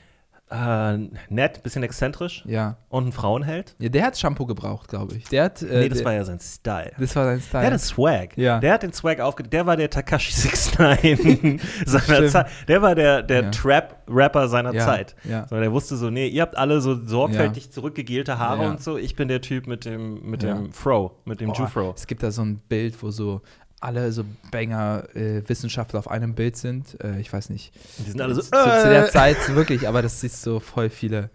Äh, 0.50 0.96
nett, 1.28 1.62
bisschen 1.62 1.82
exzentrisch 1.82 2.42
Ja. 2.46 2.76
und 2.88 3.08
ein 3.08 3.12
Frauenheld. 3.12 3.74
ja 3.78 3.88
der 3.88 4.04
hat 4.06 4.18
Shampoo 4.18 4.46
gebraucht, 4.46 4.88
glaube 4.88 5.16
ich. 5.16 5.24
Der 5.28 5.44
hat, 5.44 5.62
äh, 5.62 5.80
nee, 5.80 5.88
das 5.88 5.98
der, 5.98 6.04
war 6.06 6.12
ja 6.14 6.24
sein 6.24 6.40
Style. 6.40 6.92
das 6.98 7.14
war 7.16 7.24
sein 7.24 7.40
Style. 7.40 7.62
Der 7.62 7.70
hatte 7.72 7.78
Swag. 7.84 8.36
Ja. 8.38 8.58
Der 8.60 8.72
hat 8.74 8.82
den 8.82 8.92
Swag 8.92 9.20
aufgedeckt. 9.20 9.52
Der 9.52 9.66
war 9.66 9.76
der 9.76 9.90
Takashi 9.90 10.32
69 10.32 11.60
seiner 11.86 12.02
Stimmt. 12.02 12.30
Zeit. 12.30 12.46
Der 12.68 12.82
war 12.82 12.94
der, 12.94 13.22
der 13.22 13.42
Ja. 13.44 13.50
Trap-Rapper 13.50 14.48
seiner 14.48 14.72
Ja, 14.74 14.84
Zeit. 14.84 15.16
ja. 15.24 15.46
So, 15.48 15.58
der 15.60 15.72
wusste 15.72 15.96
so, 15.96 16.10
nee, 16.10 16.28
ihr 16.28 16.42
habt 16.42 16.56
alle 16.56 16.80
so 16.80 16.94
sorgfältig 17.04 17.70
zurückgegelte 17.70 18.38
Haare 18.38 18.62
Ja. 18.64 18.70
und 18.70 18.82
so. 18.82 18.96
Ich 18.96 19.16
bin 19.16 19.28
der 19.28 19.40
Typ 19.40 19.66
mit 19.66 19.84
dem, 19.84 20.22
mit 20.28 20.42
Ja. 20.42 20.54
dem 20.54 20.72
Fro, 20.72 21.12
mit 21.24 21.40
dem 21.40 21.52
Jufro. 21.52 21.92
Es 21.96 22.06
gibt 22.06 22.22
da 22.22 22.30
so 22.30 22.42
ein 22.42 22.58
Bild, 22.68 23.00
wo 23.02 23.10
so 23.10 23.42
alle 23.80 24.12
so 24.12 24.24
Banger 24.50 25.04
äh, 25.14 25.42
Wissenschaftler 25.48 25.98
auf 25.98 26.10
einem 26.10 26.34
Bild 26.34 26.56
sind. 26.56 27.02
Äh, 27.02 27.20
ich 27.20 27.32
weiß 27.32 27.50
nicht. 27.50 27.72
Die 27.98 28.10
sind 28.10 28.20
alle 28.20 28.34
so, 28.34 28.42
zu, 28.42 28.50
zu 28.50 28.88
der 28.88 29.06
äh. 29.06 29.10
Zeit 29.10 29.54
wirklich, 29.54 29.86
aber 29.86 30.02
das 30.02 30.22
ist 30.24 30.42
so 30.42 30.60
voll 30.60 30.90
viele. 30.90 31.30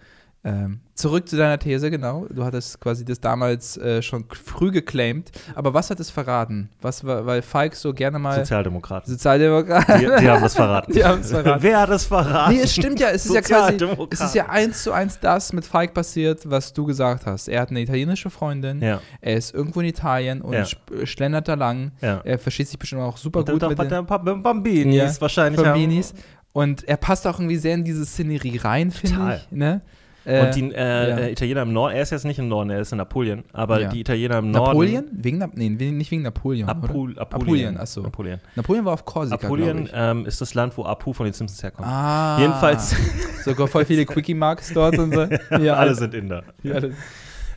Ähm, 0.46 0.82
zurück 0.94 1.30
zu 1.30 1.38
deiner 1.38 1.58
These, 1.58 1.90
genau. 1.90 2.26
Du 2.30 2.44
hattest 2.44 2.82
quasi 2.82 3.06
das 3.06 3.22
damals 3.22 3.78
äh, 3.78 4.02
schon 4.02 4.26
früh 4.30 4.72
geclaimed. 4.72 5.32
Aber 5.56 5.74
was 5.74 5.90
hat 5.90 6.02
es 6.02 6.10
verraten? 6.10 6.70
Was 6.82 7.06
war, 7.06 7.26
weil 7.26 7.42
Falk 7.42 7.76
so 7.76 7.94
gerne 7.94 8.20
mal 8.20 8.40
Sozialdemokraten. 8.40 9.10
Sozialdemokrat. 9.10 10.02
Die, 10.02 10.06
die 10.06 10.30
haben 10.30 10.42
das 10.42 10.54
verraten. 10.54 10.92
Die 10.94 11.04
haben 11.06 11.22
es 11.22 11.32
verraten. 11.32 11.64
Wer 11.64 11.80
hat 11.80 11.90
das 11.90 12.06
verraten? 12.06 12.54
Nee, 12.56 12.60
es 12.62 12.74
stimmt 12.74 13.00
ja, 13.00 13.08
es 13.12 13.26
ist 13.26 13.34
ja 13.34 13.40
quasi, 13.42 13.72
Sozialdemokraten. 13.74 14.10
es 14.12 14.20
ist 14.20 14.36
ja 14.36 14.50
eins 14.50 14.84
zu 14.84 14.92
eins 14.92 15.18
das 15.22 15.54
mit 15.54 15.64
Falk 15.64 15.94
passiert, 15.94 16.50
was 16.50 16.74
du 16.74 16.84
gesagt 16.86 17.26
hast. 17.26 17.48
Er 17.48 17.62
hat 17.62 17.70
eine 17.70 17.80
italienische 17.82 18.30
Freundin, 18.30 18.82
Ja. 18.82 19.00
er 19.22 19.38
ist 19.38 19.54
irgendwo 19.54 19.80
in 19.80 19.86
Italien 19.88 20.42
und 20.42 20.54
Ja. 20.54 20.66
schlendert 21.06 21.48
da 21.48 21.54
lang. 21.54 21.92
Ja. 22.02 22.20
Er 22.26 22.38
versteht 22.38 22.68
sich 22.68 22.78
bestimmt 22.78 23.02
auch 23.02 23.16
super 23.16 23.40
Und 23.40 23.50
gut 23.50 23.64
doch 23.64 23.70
mit 23.70 23.80
den 23.90 24.06
Bambinis 24.44 25.22
wahrscheinlich. 25.22 25.62
Bambinis. 25.62 26.14
Und 26.52 26.88
er 26.88 26.98
passt 26.98 27.26
auch 27.28 27.40
irgendwie 27.40 27.56
sehr 27.58 27.74
in 27.76 27.84
diese 27.86 28.06
Szenerie 28.06 28.58
rein, 28.58 28.92
finde 28.92 29.38
ich. 29.38 29.52
Ne? 29.58 29.82
Äh, 30.25 30.46
Und 30.46 30.56
die 30.56 30.72
äh, 30.72 30.77
ja. 31.10 31.18
äh, 31.18 31.32
Italiener 31.34 31.63
im 31.63 31.74
Norden, 31.74 31.96
er 31.96 32.01
ist 32.01 32.12
jetzt 32.12 32.24
nicht 32.24 32.39
im 32.39 32.48
Norden, 32.48 32.70
er 32.70 32.80
ist 32.80 32.92
in 32.94 32.98
Napoleon, 32.98 33.44
aber 33.51 33.82
Ja. 33.82 33.89
die 33.89 34.00
Italiener 34.00 34.38
im 34.38 34.51
Norden. 34.51 34.68
Napoleon? 34.68 35.06
Wegen, 35.12 35.51
nee, 35.56 35.70
nicht 35.92 36.12
wegen 36.12 36.22
Napoleon. 36.22 36.70
Apul, 36.70 37.12
oder? 37.12 37.22
Apulien. 37.22 37.44
Apulien, 37.44 37.77
achso. 37.77 38.01
Napoleon. 38.01 38.39
Napoleon 38.56 38.86
war 38.86 38.94
auf 38.94 39.03
Korsika, 39.03 39.46
Apulien 39.48 39.89
ähm, 39.94 40.25
ist 40.25 40.39
das 40.39 40.53
Land, 40.53 40.77
wo 40.77 40.86
Apu 40.86 41.12
von 41.13 41.25
den 41.25 41.34
Simpsons 41.34 41.62
herkommt. 41.62 41.88
Ah. 41.88 42.38
Jedenfalls, 42.39 42.96
Sogar 43.44 43.68
voll 43.68 43.84
viele 43.84 44.06
Quickie-Marks 44.06 44.74
dort 44.74 44.98
und 44.98 45.13
so. 45.13 45.27
Ja, 45.62 45.74
alle 45.75 45.94
sind 45.96 46.13
Inder. 46.13 46.44
Ja, 46.63 46.75
alle- 46.75 46.94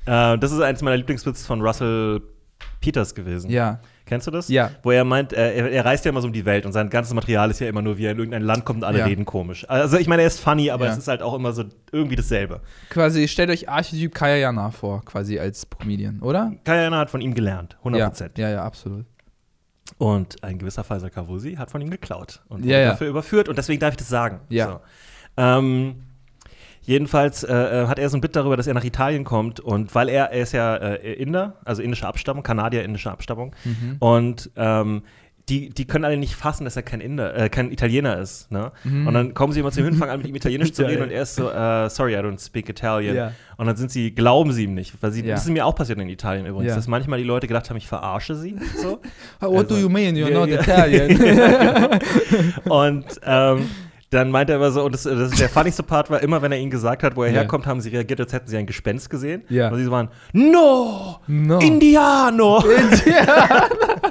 Äh, 0.06 0.38
das 0.38 0.50
ist 0.52 0.60
eins 0.60 0.82
meiner 0.82 0.96
Lieblingswitze 0.96 1.44
von 1.46 1.60
Russell 1.62 2.20
Peters 2.80 3.14
gewesen. 3.14 3.50
ja. 3.50 3.78
Kennst 4.06 4.26
du 4.26 4.30
das? 4.30 4.48
Ja. 4.48 4.70
Wo 4.82 4.92
er 4.92 5.04
meint, 5.04 5.32
äh, 5.32 5.54
er, 5.56 5.70
er 5.70 5.84
reist 5.84 6.04
ja 6.04 6.10
immer 6.10 6.20
so 6.20 6.28
um 6.28 6.32
die 6.32 6.44
Welt 6.44 6.64
und 6.64 6.72
sein 6.72 6.88
ganzes 6.88 7.12
Material 7.12 7.50
ist 7.50 7.58
ja 7.58 7.68
immer 7.68 7.82
nur, 7.82 7.98
wie 7.98 8.04
er 8.06 8.12
in 8.12 8.18
irgendein 8.18 8.42
Land 8.42 8.64
kommt 8.64 8.78
und 8.78 8.84
alle 8.84 9.00
Ja. 9.00 9.04
reden 9.04 9.24
komisch. 9.24 9.68
Also 9.68 9.98
ich 9.98 10.06
meine, 10.06 10.22
er 10.22 10.28
ist 10.28 10.38
funny, 10.40 10.70
aber 10.70 10.86
Ja. 10.86 10.92
es 10.92 10.98
ist 10.98 11.08
halt 11.08 11.22
auch 11.22 11.34
immer 11.34 11.52
so 11.52 11.64
irgendwie 11.92 12.14
dasselbe. 12.16 12.60
Quasi, 12.88 13.26
stellt 13.28 13.50
euch 13.50 13.68
Archetyp 13.68 14.14
Kaya 14.14 14.36
Jana 14.36 14.70
vor, 14.70 15.04
quasi 15.04 15.38
als 15.40 15.66
Comedian, 15.68 16.20
oder? 16.20 16.52
Kayana 16.64 16.98
hat 16.98 17.10
von 17.10 17.20
ihm 17.20 17.34
gelernt, 17.34 17.76
100 17.80 17.98
Ja, 17.98 18.08
Prozent. 18.08 18.38
ja, 18.38 18.48
ja, 18.48 18.64
absolut. 18.64 19.04
Und 19.98 20.42
ein 20.44 20.58
gewisser 20.58 20.84
Faisal 20.84 21.10
Kavusi 21.10 21.54
hat 21.54 21.70
von 21.70 21.80
ihm 21.80 21.90
geklaut 21.90 22.42
und 22.48 22.64
ja. 22.64 22.86
dafür 22.90 23.08
überführt 23.08 23.48
und 23.48 23.58
deswegen 23.58 23.80
darf 23.80 23.90
ich 23.92 23.96
das 23.98 24.08
sagen. 24.08 24.40
Ja. 24.48 24.66
So. 24.66 24.80
Ähm, 25.36 25.96
jedenfalls 26.86 27.44
äh, 27.44 27.52
äh, 27.54 27.86
hat 27.86 27.98
er 27.98 28.08
so 28.08 28.16
ein 28.16 28.20
Bit 28.20 28.34
darüber, 28.36 28.56
dass 28.56 28.66
er 28.66 28.74
nach 28.74 28.84
Italien 28.84 29.24
kommt 29.24 29.60
und 29.60 29.94
weil 29.94 30.08
er, 30.08 30.32
er 30.32 30.42
ist 30.42 30.52
ja 30.52 30.74
äh, 30.76 31.12
Inder, 31.14 31.56
also 31.64 31.82
indische 31.82 32.06
Abstammung, 32.06 32.42
Kanadier 32.42 32.84
indische 32.84 33.10
Abstammung 33.10 33.54
Mhm. 33.64 33.96
und 33.98 34.50
ähm, 34.56 35.02
die, 35.48 35.70
die 35.70 35.84
können 35.84 36.04
alle 36.04 36.16
nicht 36.16 36.34
fassen, 36.34 36.64
dass 36.64 36.74
er 36.74 36.82
kein 36.82 37.00
Inder, 37.00 37.36
äh, 37.36 37.48
kein 37.48 37.70
Italiener 37.70 38.18
ist. 38.18 38.50
Ne? 38.50 38.72
Mhm. 38.82 39.06
Und 39.06 39.14
dann 39.14 39.32
kommen 39.32 39.52
sie 39.52 39.60
immer 39.60 39.70
zu 39.70 39.78
ihm 39.78 39.86
hin, 39.86 39.94
fangen 39.94 40.10
an, 40.10 40.18
mit 40.18 40.26
ihm 40.26 40.34
Italienisch 40.34 40.72
zu 40.72 40.82
reden 40.88 41.02
und 41.04 41.12
er 41.12 41.22
ist 41.22 41.36
so, 41.36 41.48
äh, 41.48 41.88
sorry, 41.88 42.14
I 42.14 42.18
don't 42.18 42.44
speak 42.44 42.68
Italian. 42.68 43.14
Ja. 43.14 43.32
Und 43.56 43.66
dann 43.68 43.76
sind 43.76 43.92
sie, 43.92 44.10
glauben 44.12 44.50
sie 44.50 44.64
ihm 44.64 44.74
nicht. 44.74 44.94
Weil 45.00 45.12
sie, 45.12 45.22
Ja. 45.24 45.36
Das 45.36 45.44
ist 45.44 45.52
mir 45.52 45.64
auch 45.64 45.76
passiert 45.76 46.00
in 46.00 46.08
Italien 46.08 46.46
übrigens, 46.46 46.70
Ja. 46.70 46.74
dass 46.74 46.88
manchmal 46.88 47.20
die 47.20 47.24
Leute 47.24 47.46
gedacht 47.46 47.70
haben, 47.70 47.76
ich 47.76 47.86
verarsche 47.86 48.34
sie. 48.34 48.56
So. 48.82 49.00
What 49.40 49.70
do 49.70 49.74
Also- 49.74 49.76
you 49.76 49.88
mean? 49.88 50.16
You're 50.16 50.30
Ja, 50.32 50.40
not. 50.40 50.48
Italian. 50.48 52.00
Und 52.68 53.04
ähm, 53.24 53.70
dann 54.10 54.30
meinte 54.30 54.52
er 54.52 54.56
immer 54.58 54.70
so, 54.70 54.84
und 54.84 54.92
das, 54.94 55.02
das 55.02 55.30
der 55.32 55.48
funnyste 55.50 55.82
Part 55.82 56.10
war 56.10 56.22
immer, 56.22 56.40
wenn 56.42 56.52
er 56.52 56.58
ihnen 56.58 56.70
gesagt 56.70 57.02
hat, 57.02 57.16
wo 57.16 57.24
er 57.24 57.30
Ja. 57.32 57.40
herkommt, 57.40 57.66
haben 57.66 57.80
sie 57.80 57.88
reagiert, 57.90 58.20
als 58.20 58.32
hätten 58.32 58.48
sie 58.48 58.56
ein 58.56 58.66
Gespenst 58.66 59.10
gesehen. 59.10 59.42
Ja. 59.48 59.68
Und 59.70 59.78
sie 59.78 59.90
waren, 59.90 60.08
no, 60.32 61.18
No. 61.26 61.58
Indiano. 61.58 62.62
ja. 63.04 63.68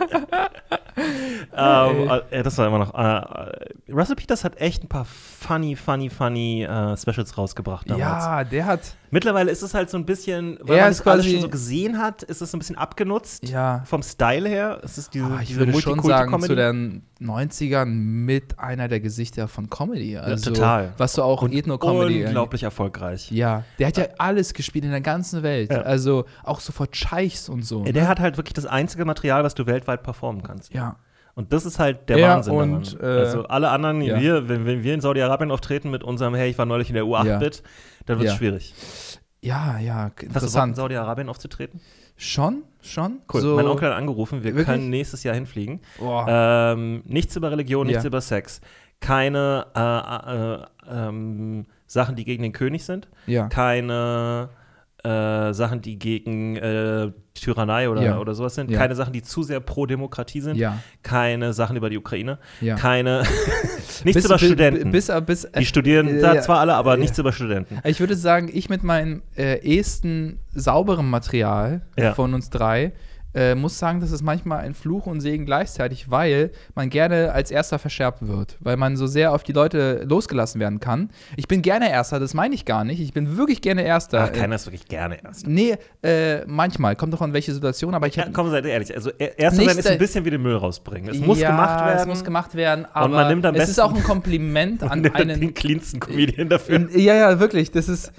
ähm, 1.55 2.09
äh, 2.31 2.43
das 2.43 2.57
war 2.57 2.67
immer 2.67 2.79
noch. 2.79 2.93
Äh, 2.93 3.89
äh, 3.89 3.91
Russell 3.93 4.15
Peters 4.15 4.43
hat 4.43 4.57
echt 4.61 4.83
ein 4.83 4.87
paar 4.87 5.05
funny, 5.05 5.75
funny, 5.75 6.09
funny 6.09 6.63
äh, 6.63 6.95
Specials 6.97 7.37
rausgebracht 7.37 7.89
damals. 7.89 8.01
ja, 8.25 8.43
der 8.43 8.65
hat, 8.65 8.79
Mittlerweile 9.11 9.49
ist 9.51 9.61
es 9.61 9.73
halt 9.73 9.89
so 9.89 9.97
ein 9.97 10.05
bisschen, 10.05 10.57
weil 10.61 10.71
Er 10.71 10.75
man 10.77 10.85
alles 10.85 11.01
quasi- 11.03 11.31
schon 11.31 11.41
so 11.41 11.49
gesehen 11.49 11.99
hat, 11.99 12.23
ist 12.23 12.41
es 12.41 12.51
so 12.51 12.57
ein 12.57 12.59
bisschen 12.59 12.77
abgenutzt. 12.77 13.47
ja. 13.47 13.83
Vom 13.85 14.03
Style 14.03 14.49
her. 14.49 14.79
Es 14.83 14.97
ist 14.97 15.13
diese, 15.13 15.25
Ah, 15.25 15.39
ich 15.41 15.47
diese 15.49 15.59
würde 15.61 15.79
schon 15.79 16.01
sagen, 16.01 16.41
zu 16.41 16.55
den 16.55 17.03
90ern 17.21 17.85
mit 17.85 18.59
einer 18.59 18.87
der 18.87 18.99
Gesichter 18.99 19.47
von 19.47 19.69
Comedy. 19.69 20.17
Also, 20.17 20.51
total. 20.51 20.93
Was 20.97 21.13
so 21.13 21.23
auch 21.23 21.47
Ethno-Comedy. 21.47 22.25
Unglaublich 22.25 22.63
erfolgreich. 22.63 23.31
Ja, 23.31 23.63
der 23.79 23.87
hat 23.87 23.97
ja 23.97 24.05
alles 24.17 24.53
gespielt 24.53 24.85
in 24.85 24.91
der 24.91 25.01
ganzen 25.01 25.43
Welt. 25.43 25.71
Ja. 25.71 25.81
Also 25.81 26.25
auch 26.43 26.59
so 26.59 26.73
vor 26.73 26.87
Scheichs 26.91 27.47
und 27.47 27.63
so. 27.63 27.83
Der 27.83 28.07
hat 28.07 28.19
halt 28.19 28.37
wirklich 28.37 28.53
das 28.53 28.65
einzige 28.65 29.05
Material, 29.05 29.43
was 29.43 29.53
du 29.55 29.65
weltweit 29.65 30.03
performen 30.03 30.43
kannst. 30.43 30.73
ja. 30.73 30.97
Und 31.35 31.51
das 31.53 31.65
ist 31.65 31.79
halt 31.79 32.07
der 32.09 32.17
Er 32.17 32.29
Wahnsinn. 32.29 32.53
und, 32.55 32.97
äh, 33.01 33.05
also 33.05 33.43
alle 33.43 33.69
anderen, 33.69 34.01
ja. 34.01 34.19
wir, 34.19 34.47
wenn, 34.49 34.65
wenn 34.65 34.83
wir 34.83 34.93
in 34.93 35.01
Saudi-Arabien 35.01 35.51
auftreten 35.51 35.91
mit 35.91 36.03
unserem, 36.03 36.33
hey, 36.33 36.49
ich 36.49 36.57
war 36.57 36.65
neulich 36.65 36.89
in 36.89 36.95
der 36.95 37.03
U8-Bit, 37.03 37.61
dann 38.05 38.17
wird 38.19 38.27
es 38.29 38.33
Ja. 38.33 38.37
schwierig. 38.37 38.73
Ja, 39.41 39.77
ja, 39.77 39.95
Hast 39.95 40.09
du 40.09 40.09
Bock, 40.15 40.21
in 40.23 40.27
interessant. 40.29 40.75
Saudi-Arabien 40.77 41.29
aufzutreten? 41.29 41.79
Schon, 42.17 42.63
schon. 42.81 43.19
Cool. 43.31 43.41
So, 43.41 43.55
mein 43.57 43.67
Onkel 43.67 43.89
hat 43.89 43.97
angerufen, 43.97 44.43
wir 44.43 44.51
Wirklich? 44.51 44.65
können 44.65 44.89
nächstes 44.89 45.23
Jahr 45.23 45.35
hinfliegen. 45.35 45.81
Boah. 45.99 46.25
Ähm, 46.73 47.03
nichts 47.05 47.35
über 47.35 47.51
Religion, 47.51 47.85
nichts 47.87 48.03
Ja. 48.03 48.07
über 48.07 48.21
Sex. 48.21 48.61
Keine 49.01 49.67
äh, 49.75 50.93
äh, 50.93 51.07
ähm, 51.07 51.65
Sachen, 51.85 52.15
die 52.15 52.23
gegen 52.23 52.41
den 52.43 52.53
König 52.53 52.85
sind. 52.85 53.09
ja. 53.27 53.47
Keine 53.49 54.49
äh, 55.05 55.53
Sachen, 55.53 55.81
die 55.81 55.99
gegen 55.99 56.55
äh, 56.55 57.11
Tyrannei 57.35 57.89
oder, 57.89 58.01
Ja. 58.01 58.17
oder 58.19 58.33
sowas 58.33 58.55
sind. 58.55 58.71
Ja. 58.71 58.77
Keine 58.79 58.95
Sachen, 58.95 59.13
die 59.13 59.21
zu 59.21 59.43
sehr 59.43 59.59
pro 59.59 59.85
Demokratie 59.85 60.41
sind. 60.41 60.55
Ja. 60.57 60.79
Keine 61.03 61.53
Sachen 61.53 61.75
über 61.77 61.89
die 61.89 61.97
Ukraine. 61.97 62.39
Keine. 62.77 63.23
nichts 64.03 64.03
Bis- 64.03 64.25
über 64.25 64.37
bi- 64.37 64.45
Studenten. 64.45 64.91
Bis, 64.91 65.11
bis, 65.25 65.47
die 65.57 65.65
studieren 65.65 66.07
äh, 66.07 66.21
da 66.21 66.41
zwar 66.41 66.59
alle, 66.59 66.73
aber 66.75 66.95
äh, 66.95 66.97
nichts 66.97 67.17
über 67.19 67.31
Studenten. 67.31 67.79
Ich 67.83 67.99
würde 67.99 68.15
sagen, 68.15 68.49
ich 68.51 68.69
mit 68.69 68.83
meinem 68.83 69.21
äh, 69.37 69.59
ehesten 69.59 70.39
sauberen 70.53 71.09
Material 71.09 71.81
von 72.15 72.33
uns 72.33 72.49
drei 72.49 72.93
äh, 73.35 73.53
muss 73.53 73.77
sagen, 73.77 73.99
das 73.99 74.11
ist 74.11 74.21
manchmal 74.23 74.59
ein 74.59 74.73
Fluch 74.73 75.05
und 75.05 75.19
Segen 75.21 75.45
gleichzeitig, 75.45 76.09
weil 76.09 76.51
man 76.73 76.89
gerne 76.89 77.31
als 77.33 77.51
Erster 77.51 77.77
verschärft 77.77 78.27
wird, 78.27 78.57
weil 78.61 78.77
man 78.77 78.95
so 78.97 79.05
sehr 79.07 79.33
auf 79.33 79.43
die 79.43 79.51
Leute 79.51 80.03
losgelassen 80.07 80.59
werden 80.61 80.79
kann. 80.79 81.09
Ich 81.35 81.47
bin 81.47 81.61
gerne 81.61 81.89
Erster, 81.91 82.19
das 82.19 82.33
meine 82.33 82.55
ich 82.55 82.65
gar 82.65 82.83
nicht. 82.83 82.99
Ich 83.01 83.13
bin 83.13 83.37
wirklich 83.37 83.61
gerne 83.61 83.83
Erster. 83.83 84.23
Ach, 84.23 84.31
keiner 84.31 84.55
ist 84.55 84.65
wirklich 84.67 84.87
gerne 84.87 85.21
erst. 85.23 85.47
Nee, 85.47 85.75
äh, 86.01 86.45
manchmal. 86.45 86.95
Kommt 86.95 87.13
doch 87.13 87.21
an 87.21 87.33
welche 87.33 87.53
Situation, 87.53 87.93
aber 87.93 88.07
ich 88.07 88.15
Ja, 88.15 88.25
komm, 88.31 88.49
seid 88.49 88.65
ehrlich. 88.65 88.95
Also, 88.95 89.11
er- 89.17 89.37
erster 89.37 89.63
sein 89.63 89.77
ist 89.77 89.87
ein 89.87 89.97
bisschen 89.97 90.25
wie 90.25 90.29
den 90.29 90.41
Müll 90.41 90.55
rausbringen. 90.55 91.09
Es 91.13 91.19
muss 91.19 91.39
ja, 91.39 91.49
gemacht 91.51 91.85
werden. 91.85 91.99
Es 91.99 92.05
muss 92.07 92.23
gemacht 92.23 92.55
werden, 92.55 92.85
aber 92.93 93.09
man 93.09 93.27
nimmt 93.27 93.45
am 93.45 93.55
es 93.55 93.69
ist 93.69 93.79
auch 93.79 93.93
ein 93.93 94.03
Kompliment 94.03 94.81
und 94.83 94.89
an 94.91 95.01
nimmt 95.01 95.15
einen. 95.15 95.39
den 95.41 95.53
cleansten 95.53 95.99
Comedian 95.99 96.47
dafür. 96.49 96.75
In, 96.77 96.89
ja, 96.97 97.15
ja, 97.15 97.39
wirklich. 97.39 97.71
Das 97.71 97.89
ist, 97.89 98.11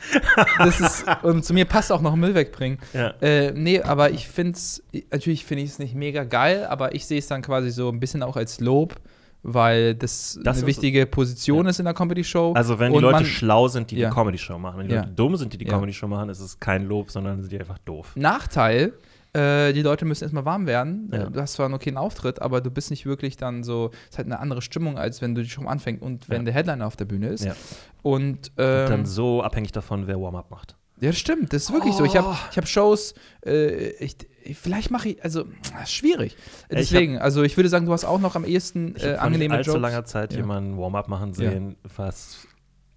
das 0.59 0.81
ist, 0.81 1.05
und 1.23 1.45
zu 1.45 1.55
mir 1.55 1.65
passt 1.65 1.91
auch 1.91 2.03
noch 2.03 2.17
Müll 2.17 2.35
wegbringen. 2.35 2.79
Ja. 2.93 3.13
Äh, 3.21 3.53
nee, 3.53 3.81
aber 3.83 4.11
ich 4.11 4.27
finde 4.29 4.53
es, 4.53 4.83
natürlich 5.11 5.45
finde 5.45 5.65
ich 5.65 5.71
es 5.71 5.79
nicht 5.79 5.95
mega 5.95 6.25
geil, 6.25 6.67
aber 6.67 6.95
ich 6.95 7.07
sehe 7.07 7.19
es 7.19 7.27
dann 7.29 7.43
quasi 7.43 7.71
so 7.71 7.89
ein 7.89 8.01
bisschen 8.01 8.23
auch 8.23 8.37
als 8.37 8.61
Lob, 8.61 8.95
weil 9.43 9.95
das, 9.95 10.39
Das 10.43 10.59
eine 10.59 10.67
wichtige 10.67 11.07
Position 11.07 11.67
ist 11.67 11.79
in 11.79 11.85
der 11.85 11.95
Comedy-Show. 11.95 12.53
Also, 12.55 12.79
wenn 12.79 12.91
die 12.93 12.97
Und 12.97 13.03
Leute 13.03 13.15
man- 13.17 13.25
schlau 13.27 13.69
sind, 13.69 13.91
die 13.91 13.97
Ja. 13.99 14.09
die 14.09 14.15
Comedy-Show 14.15 14.59
machen. 14.59 14.79
Wenn 14.81 14.89
die 14.89 14.95
Ja. 14.95 15.03
Leute 15.03 15.13
dumm 15.13 15.37
sind, 15.37 15.53
die 15.53 15.59
die 15.59 15.67
Ja. 15.67 15.73
Comedy-Show 15.75 16.09
machen, 16.09 16.29
ist 16.31 16.41
es 16.41 16.59
kein 16.59 16.87
Lob, 16.87 17.11
sondern 17.11 17.41
sind 17.43 17.53
die 17.53 17.59
einfach 17.61 17.79
doof. 17.79 18.13
Nachteil, 18.17 18.93
äh, 19.35 19.73
die 19.73 19.83
Leute 19.83 20.05
müssen 20.05 20.25
erstmal 20.25 20.45
warm 20.45 20.67
werden. 20.67 21.11
Ja. 21.13 21.31
Du 21.31 21.41
hast 21.41 21.53
zwar 21.53 21.67
einen 21.67 21.75
okayen 21.75 21.97
Auftritt, 21.97 22.43
aber 22.43 22.61
du 22.61 22.71
bist 22.71 22.91
nicht 22.91 23.07
wirklich 23.07 23.37
dann 23.37 23.63
so, 23.63 23.91
es 24.05 24.11
ist 24.13 24.19
halt 24.19 24.27
eine 24.27 24.41
andere 24.41 24.63
Stimmung, 24.63 24.99
als 24.99 25.23
wenn 25.23 25.35
du 25.37 25.43
die 25.43 25.49
Show 25.49 25.63
anfängst 25.67 26.03
und 26.03 26.29
wenn 26.29 26.39
Ja. 26.39 26.45
der 26.47 26.55
Headliner 26.55 26.87
auf 26.87 26.97
der 26.97 27.05
Bühne 27.05 27.29
ist. 27.29 27.45
Ja. 27.45 27.55
Und, 28.03 28.51
ähm, 28.57 28.89
Dann 28.89 29.07
so 29.07 29.43
abhängig 29.43 29.71
davon, 29.73 30.07
wer 30.09 30.21
Warm-up 30.21 30.51
macht. 30.51 30.75
Ja, 31.01 31.13
stimmt, 31.13 31.53
das 31.53 31.65
ist 31.65 31.73
wirklich 31.73 31.95
so. 31.95 32.05
Ich 32.05 32.17
habe 32.17 32.29
Oh. 32.31 32.37
ich 32.51 32.57
hab 32.57 32.67
Shows, 32.67 33.15
äh, 33.45 33.91
ich, 34.03 34.17
ich, 34.43 34.57
vielleicht 34.59 34.91
mache 34.91 35.11
ich, 35.11 35.23
also, 35.25 35.45
das 35.75 35.85
ist 35.85 35.93
schwierig. 35.93 36.37
Ja, 36.71 36.79
ich 36.79 36.89
Deswegen, 36.91 37.19
also 37.19 37.43
ich 37.43 37.57
würde 37.57 37.69
sagen, 37.69 37.85
du 37.87 37.93
hast 37.93 38.05
auch 38.07 38.19
noch 38.21 38.35
am 38.35 38.45
ehesten 38.45 38.95
Ich 38.97 39.05
äh, 39.05 39.13
habe 39.13 39.21
angenehme 39.23 39.55
allzu 39.57 39.73
Jokes. 39.73 39.83
langer 39.83 40.05
Zeit 40.07 40.33
Ja. 40.33 40.39
jemanden 40.39 40.79
Warm-up 40.79 41.09
machen 41.09 41.31
Ja. 41.31 41.35
sehen, 41.51 41.77
was 41.97 42.47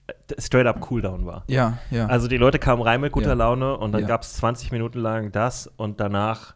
äh, 0.07 0.13
straight 0.41 0.65
up 0.65 0.79
Cooldown 0.79 1.25
war. 1.25 1.43
Ja, 1.47 1.77
ja. 1.91 2.05
Also 2.07 2.27
die 2.29 2.37
Leute 2.37 2.57
kamen 2.57 2.81
rein 2.81 3.01
mit 3.01 3.11
guter 3.11 3.27
Ja. 3.29 3.33
Laune 3.33 3.77
und 3.77 3.91
dann 3.91 4.01
Ja. 4.03 4.07
gab 4.07 4.21
es 4.23 4.33
20 4.35 4.71
Minuten 4.71 4.99
lang 4.99 5.31
das 5.33 5.67
und 5.75 5.99
danach 5.99 6.55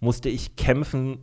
musste 0.00 0.28
ich 0.30 0.56
kämpfen 0.56 1.18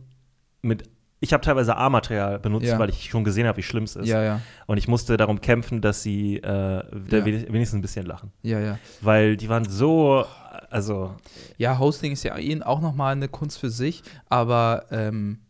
mit. 0.62 0.88
Ich 1.20 1.32
habe 1.32 1.42
teilweise 1.44 1.76
A-Material 1.76 2.38
benutzt, 2.38 2.66
Ja. 2.66 2.78
weil 2.78 2.90
ich 2.90 3.10
schon 3.10 3.24
gesehen 3.24 3.46
habe, 3.46 3.58
wie 3.58 3.62
schlimm 3.62 3.84
es 3.84 3.96
ist. 3.96 4.06
ja, 4.08 4.22
ja, 4.22 4.40
Und 4.66 4.78
ich 4.78 4.86
musste 4.86 5.16
darum 5.16 5.40
kämpfen, 5.40 5.80
dass 5.80 6.02
sie 6.02 6.36
äh, 6.36 6.42
da 6.42 7.24
wenigstens 7.24 7.74
ein 7.74 7.82
bisschen 7.82 8.06
lachen. 8.06 8.30
ja, 8.42 8.60
ja. 8.60 8.78
Weil 9.00 9.36
die 9.36 9.48
waren 9.48 9.64
so, 9.68 10.24
also 10.70 11.14
Ja, 11.56 11.78
Hosting 11.78 12.12
ist 12.12 12.22
ja 12.22 12.34
auch 12.64 12.80
nochmal 12.80 13.12
eine 13.12 13.28
Kunst 13.28 13.58
für 13.58 13.70
sich, 13.70 14.02
aber 14.28 14.86
ähm, 14.92 15.40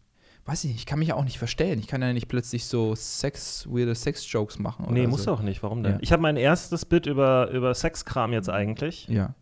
weiß 0.47 0.65
ich 0.65 0.71
nicht, 0.71 0.79
ich 0.81 0.87
kann 0.87 0.99
mich 1.01 1.09
ja 1.09 1.15
auch 1.17 1.25
nicht 1.25 1.37
verstellen. 1.39 1.79
Ich 1.81 1.87
kann 1.87 2.01
ja 2.01 2.11
nicht 2.15 2.29
plötzlich 2.29 2.65
so 2.65 2.95
Sex, 2.95 3.67
weirde 3.71 3.95
Sex-Jokes 3.95 4.59
machen. 4.59 4.87
nee, 4.91 5.01
oder 5.01 5.09
musst 5.11 5.25
so. 5.25 5.33
du 5.33 5.37
auch 5.37 5.43
nicht. 5.43 5.63
Warum 5.63 5.83
denn? 5.83 5.99
Ich 6.01 6.11
habe 6.13 6.23
mein 6.23 6.39
erstes 6.39 6.87
Bit 6.87 7.05
über, 7.05 7.51
über 7.51 7.75
Sexkram 7.75 8.33
jetzt 8.33 8.49
eigentlich 8.49 9.07
Ja. 9.09 9.35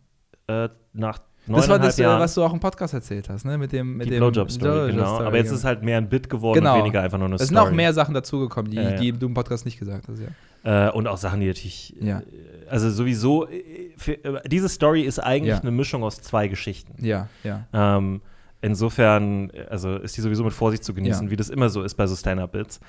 äh, 0.47 0.67
nach 0.91 1.19
Das 1.47 1.69
war 1.69 1.79
das, 1.79 1.97
äh, 1.97 2.03
Jahren. 2.03 2.19
was 2.19 2.33
du 2.33 2.43
auch 2.43 2.53
im 2.53 2.59
Podcast 2.59 2.93
erzählt 2.93 3.29
hast, 3.29 3.45
ne? 3.45 3.57
Mit 3.57 3.71
dem, 3.71 3.97
mit 3.97 4.07
die 4.09 4.17
Blowjob-Story, 4.17 4.69
Blowjob 4.71 4.91
genau. 4.95 5.07
Story, 5.15 5.27
Aber 5.27 5.37
jetzt 5.37 5.51
ist 5.51 5.63
halt 5.63 5.81
mehr 5.83 5.97
ein 5.97 6.09
Bit 6.09 6.29
geworden 6.29 6.59
Genau. 6.59 6.73
und 6.75 6.79
weniger 6.81 7.01
einfach 7.01 7.17
nur 7.17 7.27
eine 7.27 7.35
Es 7.35 7.47
sind 7.47 7.55
Story. 7.55 7.69
auch 7.69 7.73
mehr 7.75 7.93
Sachen 7.93 8.13
dazugekommen, 8.13 8.69
die, 8.71 8.77
Ja, 8.77 8.89
ja. 8.91 8.95
die 8.97 9.11
du 9.13 9.27
im 9.27 9.33
Podcast 9.33 9.65
nicht 9.65 9.79
gesagt 9.79 10.07
hast, 10.09 10.19
ja. 10.19 10.87
Äh, 10.87 10.91
und 10.91 11.07
auch 11.07 11.17
Sachen, 11.17 11.39
die 11.39 11.47
natürlich, 11.47 11.95
Ja. 12.01 12.19
äh, 12.19 12.23
also 12.69 12.89
sowieso, 12.89 13.47
für, 13.95 14.17
diese 14.47 14.67
Story 14.69 15.03
ist 15.03 15.19
eigentlich 15.19 15.55
Ja. 15.55 15.61
eine 15.61 15.71
Mischung 15.71 16.03
aus 16.03 16.21
zwei 16.21 16.47
Geschichten. 16.47 16.95
Ja, 17.05 17.27
ja. 17.43 17.65
Ähm, 17.73 18.21
insofern, 18.61 19.51
also 19.69 19.95
ist 19.97 20.17
die 20.17 20.21
sowieso 20.21 20.43
mit 20.43 20.53
Vorsicht 20.53 20.83
zu 20.83 20.93
genießen, 20.93 21.27
Ja. 21.27 21.31
wie 21.31 21.35
das 21.35 21.49
immer 21.49 21.69
so 21.69 21.83
ist 21.83 21.95
bei 21.95 22.07
so 22.07 22.15
Stand-Up-Bits. 22.15 22.79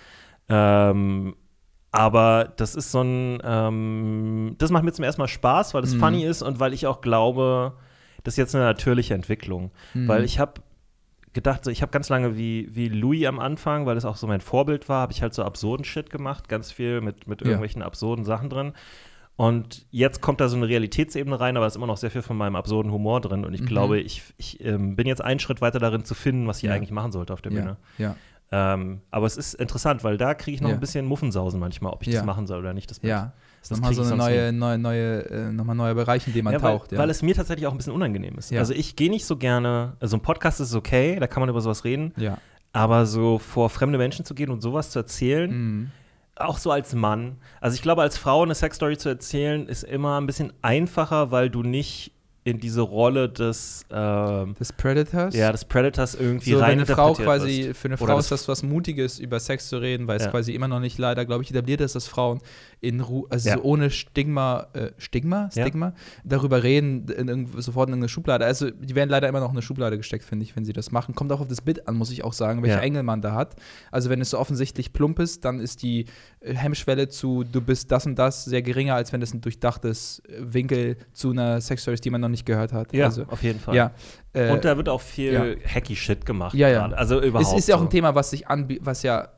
Ähm, 0.48 1.36
aber 1.90 2.52
das 2.56 2.74
ist 2.74 2.90
so 2.90 3.02
ein, 3.02 3.38
ähm, 3.44 4.54
das 4.58 4.70
macht 4.70 4.84
mir 4.84 4.92
zum 4.92 5.04
ersten 5.04 5.20
Mal 5.22 5.28
Spaß, 5.28 5.74
weil 5.74 5.84
es 5.84 5.94
Mhm. 5.94 6.00
funny 6.00 6.24
ist 6.24 6.42
und 6.42 6.60
weil 6.60 6.72
ich 6.74 6.86
auch 6.86 7.00
glaube, 7.00 7.74
das 8.28 8.34
ist 8.34 8.38
jetzt 8.38 8.54
eine 8.54 8.64
natürliche 8.64 9.14
Entwicklung. 9.14 9.70
Mhm. 9.94 10.06
Weil 10.08 10.22
ich 10.24 10.38
habe 10.38 10.60
gedacht, 11.32 11.64
so, 11.64 11.70
ich 11.70 11.80
habe 11.82 11.90
ganz 11.92 12.08
lange 12.08 12.36
wie, 12.36 12.68
wie 12.74 12.88
Louis 12.88 13.26
am 13.26 13.38
Anfang, 13.38 13.86
weil 13.86 13.94
das 13.94 14.04
auch 14.04 14.16
so 14.16 14.26
mein 14.26 14.40
Vorbild 14.40 14.88
war, 14.88 15.00
habe 15.02 15.12
ich 15.12 15.22
halt 15.22 15.32
so 15.34 15.42
absurden 15.44 15.84
Shit 15.84 16.10
gemacht, 16.10 16.48
ganz 16.48 16.72
viel 16.72 17.00
mit, 17.00 17.26
mit 17.26 17.40
Ja. 17.40 17.46
irgendwelchen 17.48 17.82
absurden 17.82 18.24
Sachen 18.24 18.50
drin. 18.50 18.72
Und 19.36 19.86
jetzt 19.90 20.20
kommt 20.20 20.40
da 20.40 20.48
so 20.48 20.56
eine 20.56 20.66
Realitätsebene 20.68 21.38
rein, 21.38 21.56
aber 21.56 21.66
es 21.66 21.72
ist 21.74 21.76
immer 21.76 21.86
noch 21.86 21.96
sehr 21.96 22.10
viel 22.10 22.22
von 22.22 22.36
meinem 22.36 22.56
absurden 22.56 22.90
Humor 22.90 23.20
drin. 23.20 23.44
Und 23.44 23.54
ich 23.54 23.60
Mhm. 23.62 23.66
glaube, 23.66 24.00
ich, 24.00 24.22
ich 24.36 24.64
ähm, 24.64 24.96
bin 24.96 25.06
jetzt 25.06 25.22
einen 25.22 25.38
Schritt 25.38 25.60
weiter 25.60 25.78
darin 25.78 26.04
zu 26.04 26.14
finden, 26.14 26.46
was 26.48 26.58
ich 26.58 26.64
Ja. 26.64 26.72
eigentlich 26.74 26.90
machen 26.90 27.12
sollte 27.12 27.32
auf 27.32 27.40
der 27.40 27.52
ja, 27.52 27.60
Bühne. 27.60 27.76
ja, 27.98 28.16
Ähm, 28.50 29.02
aber 29.10 29.26
es 29.26 29.36
ist 29.36 29.54
interessant, 29.54 30.02
weil 30.04 30.16
da 30.16 30.34
kriege 30.34 30.54
ich 30.54 30.60
noch 30.60 30.70
Ja. 30.70 30.74
ein 30.74 30.80
bisschen 30.80 31.04
Muffensausen 31.06 31.60
manchmal, 31.60 31.92
ob 31.92 32.02
ich 32.02 32.08
Ja. 32.08 32.14
das 32.20 32.24
machen 32.26 32.46
soll 32.46 32.58
oder 32.60 32.72
nicht. 32.74 32.90
Das 32.90 33.00
ja. 33.02 33.32
Das 33.60 33.70
ist 33.70 33.76
nochmal 33.76 33.94
so 33.94 34.02
eine 34.02 34.16
neue, 34.16 34.52
neue, 34.52 34.78
neue, 34.78 35.30
äh, 35.30 35.52
nochmal 35.52 35.76
neuer 35.76 35.94
Bereich, 35.94 36.26
in 36.26 36.32
dem 36.32 36.44
man 36.44 36.54
Ja, 36.54 36.62
weil, 36.62 36.78
taucht. 36.78 36.92
Ja. 36.92 36.98
weil 36.98 37.10
es 37.10 37.22
mir 37.22 37.34
tatsächlich 37.34 37.66
auch 37.66 37.72
ein 37.72 37.76
bisschen 37.76 37.92
unangenehm 37.92 38.36
ist. 38.38 38.50
Ja. 38.50 38.60
Also 38.60 38.72
ich 38.72 38.96
gehe 38.96 39.10
nicht 39.10 39.24
so 39.26 39.36
gerne, 39.36 39.94
also 40.00 40.16
ein 40.16 40.20
Podcast 40.22 40.60
ist 40.60 40.74
okay, 40.74 41.16
da 41.18 41.26
kann 41.26 41.40
man 41.40 41.48
über 41.48 41.60
sowas 41.60 41.84
reden, 41.84 42.12
ja. 42.16 42.38
aber 42.72 43.06
so 43.06 43.38
vor 43.38 43.68
fremde 43.70 43.98
Menschen 43.98 44.24
zu 44.24 44.34
gehen 44.34 44.50
und 44.50 44.60
sowas 44.62 44.90
zu 44.90 45.00
erzählen, 45.00 45.50
Mhm. 45.50 45.90
auch 46.36 46.58
so 46.58 46.70
als 46.70 46.94
Mann. 46.94 47.36
Also 47.60 47.74
ich 47.74 47.82
glaube, 47.82 48.02
als 48.02 48.16
Frau 48.16 48.42
eine 48.42 48.54
Sexstory 48.54 48.96
zu 48.96 49.08
erzählen, 49.08 49.66
ist 49.66 49.82
immer 49.82 50.20
ein 50.20 50.26
bisschen 50.26 50.52
einfacher, 50.62 51.30
weil 51.30 51.50
du 51.50 51.62
nicht 51.62 52.12
in 52.48 52.58
diese 52.60 52.80
Rolle 52.80 53.28
des, 53.28 53.84
ähm, 53.90 54.54
Des 54.58 54.72
Predators? 54.72 55.34
ja, 55.34 55.52
des 55.52 55.64
Predators 55.64 56.14
irgendwie 56.14 56.50
so, 56.50 56.56
wenn 56.56 56.64
rein 56.64 56.72
eine 56.78 56.86
Frau 56.86 57.12
quasi, 57.12 57.72
für 57.74 57.88
eine 57.88 57.96
Frau 57.96 58.06
das- 58.06 58.26
ist 58.26 58.30
das 58.32 58.48
was 58.48 58.62
Mutiges, 58.62 59.18
über 59.18 59.38
Sex 59.40 59.68
zu 59.68 59.78
reden, 59.78 60.06
weil 60.08 60.16
es 60.16 60.24
Ja. 60.24 60.30
quasi 60.30 60.52
immer 60.54 60.68
noch 60.68 60.80
nicht 60.80 60.98
leider, 60.98 61.24
glaube 61.26 61.42
ich, 61.42 61.50
etabliert 61.50 61.80
ist, 61.80 61.94
dass 61.94 62.06
Frauen 62.08 62.40
in 62.80 63.00
Ruhe, 63.00 63.26
also 63.30 63.48
Ja. 63.48 63.56
so 63.56 63.62
ohne 63.64 63.90
Stigma, 63.90 64.68
äh, 64.72 64.90
Stigma? 64.98 65.50
Ja. 65.54 65.62
Stigma, 65.64 65.92
darüber 66.24 66.62
reden, 66.62 67.08
in 67.08 67.46
sofort 67.60 67.88
in 67.88 67.94
irgendeine 67.94 68.08
Schublade. 68.08 68.44
Also, 68.44 68.70
die 68.70 68.94
werden 68.94 69.10
leider 69.10 69.28
immer 69.28 69.40
noch 69.40 69.48
in 69.50 69.56
eine 69.56 69.62
Schublade 69.62 69.96
gesteckt, 69.96 70.24
finde 70.24 70.44
ich, 70.44 70.54
wenn 70.56 70.64
sie 70.64 70.72
das 70.72 70.90
machen. 70.92 71.14
Kommt 71.14 71.32
auch 71.32 71.40
auf 71.40 71.48
das 71.48 71.60
Bit 71.60 71.88
an, 71.88 71.96
muss 71.96 72.10
ich 72.10 72.24
auch 72.24 72.32
sagen, 72.32 72.62
welcher 72.62 72.76
Ja. 72.76 72.82
Engel 72.82 73.02
man 73.02 73.20
da 73.20 73.34
hat. 73.34 73.56
Also, 73.90 74.10
wenn 74.10 74.20
es 74.20 74.30
so 74.30 74.38
offensichtlich 74.38 74.92
plump 74.92 75.18
ist, 75.18 75.44
dann 75.44 75.60
ist 75.60 75.82
die 75.82 76.06
äh, 76.40 76.54
Hemmschwelle 76.54 77.08
zu, 77.08 77.42
du 77.44 77.60
bist 77.60 77.90
das 77.90 78.06
und 78.06 78.16
das, 78.16 78.44
sehr 78.44 78.62
geringer, 78.62 78.94
als 78.94 79.12
wenn 79.12 79.20
es 79.22 79.34
ein 79.34 79.40
durchdachtes 79.40 80.22
Winkel 80.38 80.96
zu 81.12 81.30
einer 81.32 81.60
Sexstory 81.60 81.94
ist, 81.94 82.04
die 82.04 82.10
man 82.10 82.20
noch 82.20 82.28
nicht 82.28 82.37
gehört 82.44 82.72
hat. 82.72 82.92
Ja, 82.92 83.06
also, 83.06 83.24
auf 83.28 83.42
jeden 83.42 83.60
Fall. 83.60 83.74
ja. 83.74 83.92
Äh, 84.32 84.50
Und 84.50 84.64
da 84.64 84.76
wird 84.76 84.88
auch 84.88 85.00
viel 85.00 85.32
ja. 85.32 85.44
hacky 85.74 85.96
Shit 85.96 86.24
gemacht. 86.26 86.54
Ja, 86.54 86.68
ja. 86.68 86.86
Also 86.86 87.20
überhaupt. 87.20 87.52
es 87.52 87.58
ist 87.58 87.68
ja 87.68 87.76
auch 87.76 87.80
so. 87.80 87.86
ein 87.86 87.90
Thema, 87.90 88.14
was 88.14 88.30
sich 88.30 88.48
anbietet, 88.48 88.86
was 88.86 89.02
ja 89.02 89.28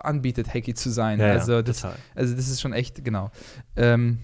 anbietet, 0.00 0.52
hacky 0.52 0.74
zu 0.74 0.90
sein. 0.90 1.20
Ja, 1.20 1.26
also, 1.32 1.62
das, 1.62 1.80
total. 1.82 1.96
also 2.14 2.34
das 2.34 2.48
ist 2.48 2.60
schon 2.60 2.72
echt, 2.72 3.04
genau. 3.04 3.30
Ähm, 3.76 4.18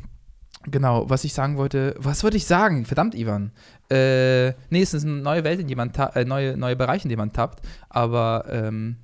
genau, 0.64 1.08
was 1.08 1.24
ich 1.24 1.32
sagen 1.32 1.56
wollte, 1.56 1.94
was 1.98 2.22
wollte 2.22 2.36
ich 2.36 2.46
sagen? 2.46 2.84
Verdammt, 2.84 3.14
Ivan. 3.14 3.52
Äh, 3.90 4.50
nee, 4.70 4.82
es 4.82 4.94
ist 4.94 5.04
eine 5.04 5.14
neue 5.14 5.44
Welt, 5.44 5.60
in 5.60 5.66
die 5.68 5.74
man 5.74 5.90
äh, 6.14 6.24
neue, 6.24 6.56
neue 6.56 6.76
Bereiche, 6.76 7.04
in 7.04 7.08
die 7.10 7.16
man 7.16 7.32
tappt, 7.32 7.66
aber 7.88 8.44
ähm, 8.50 8.96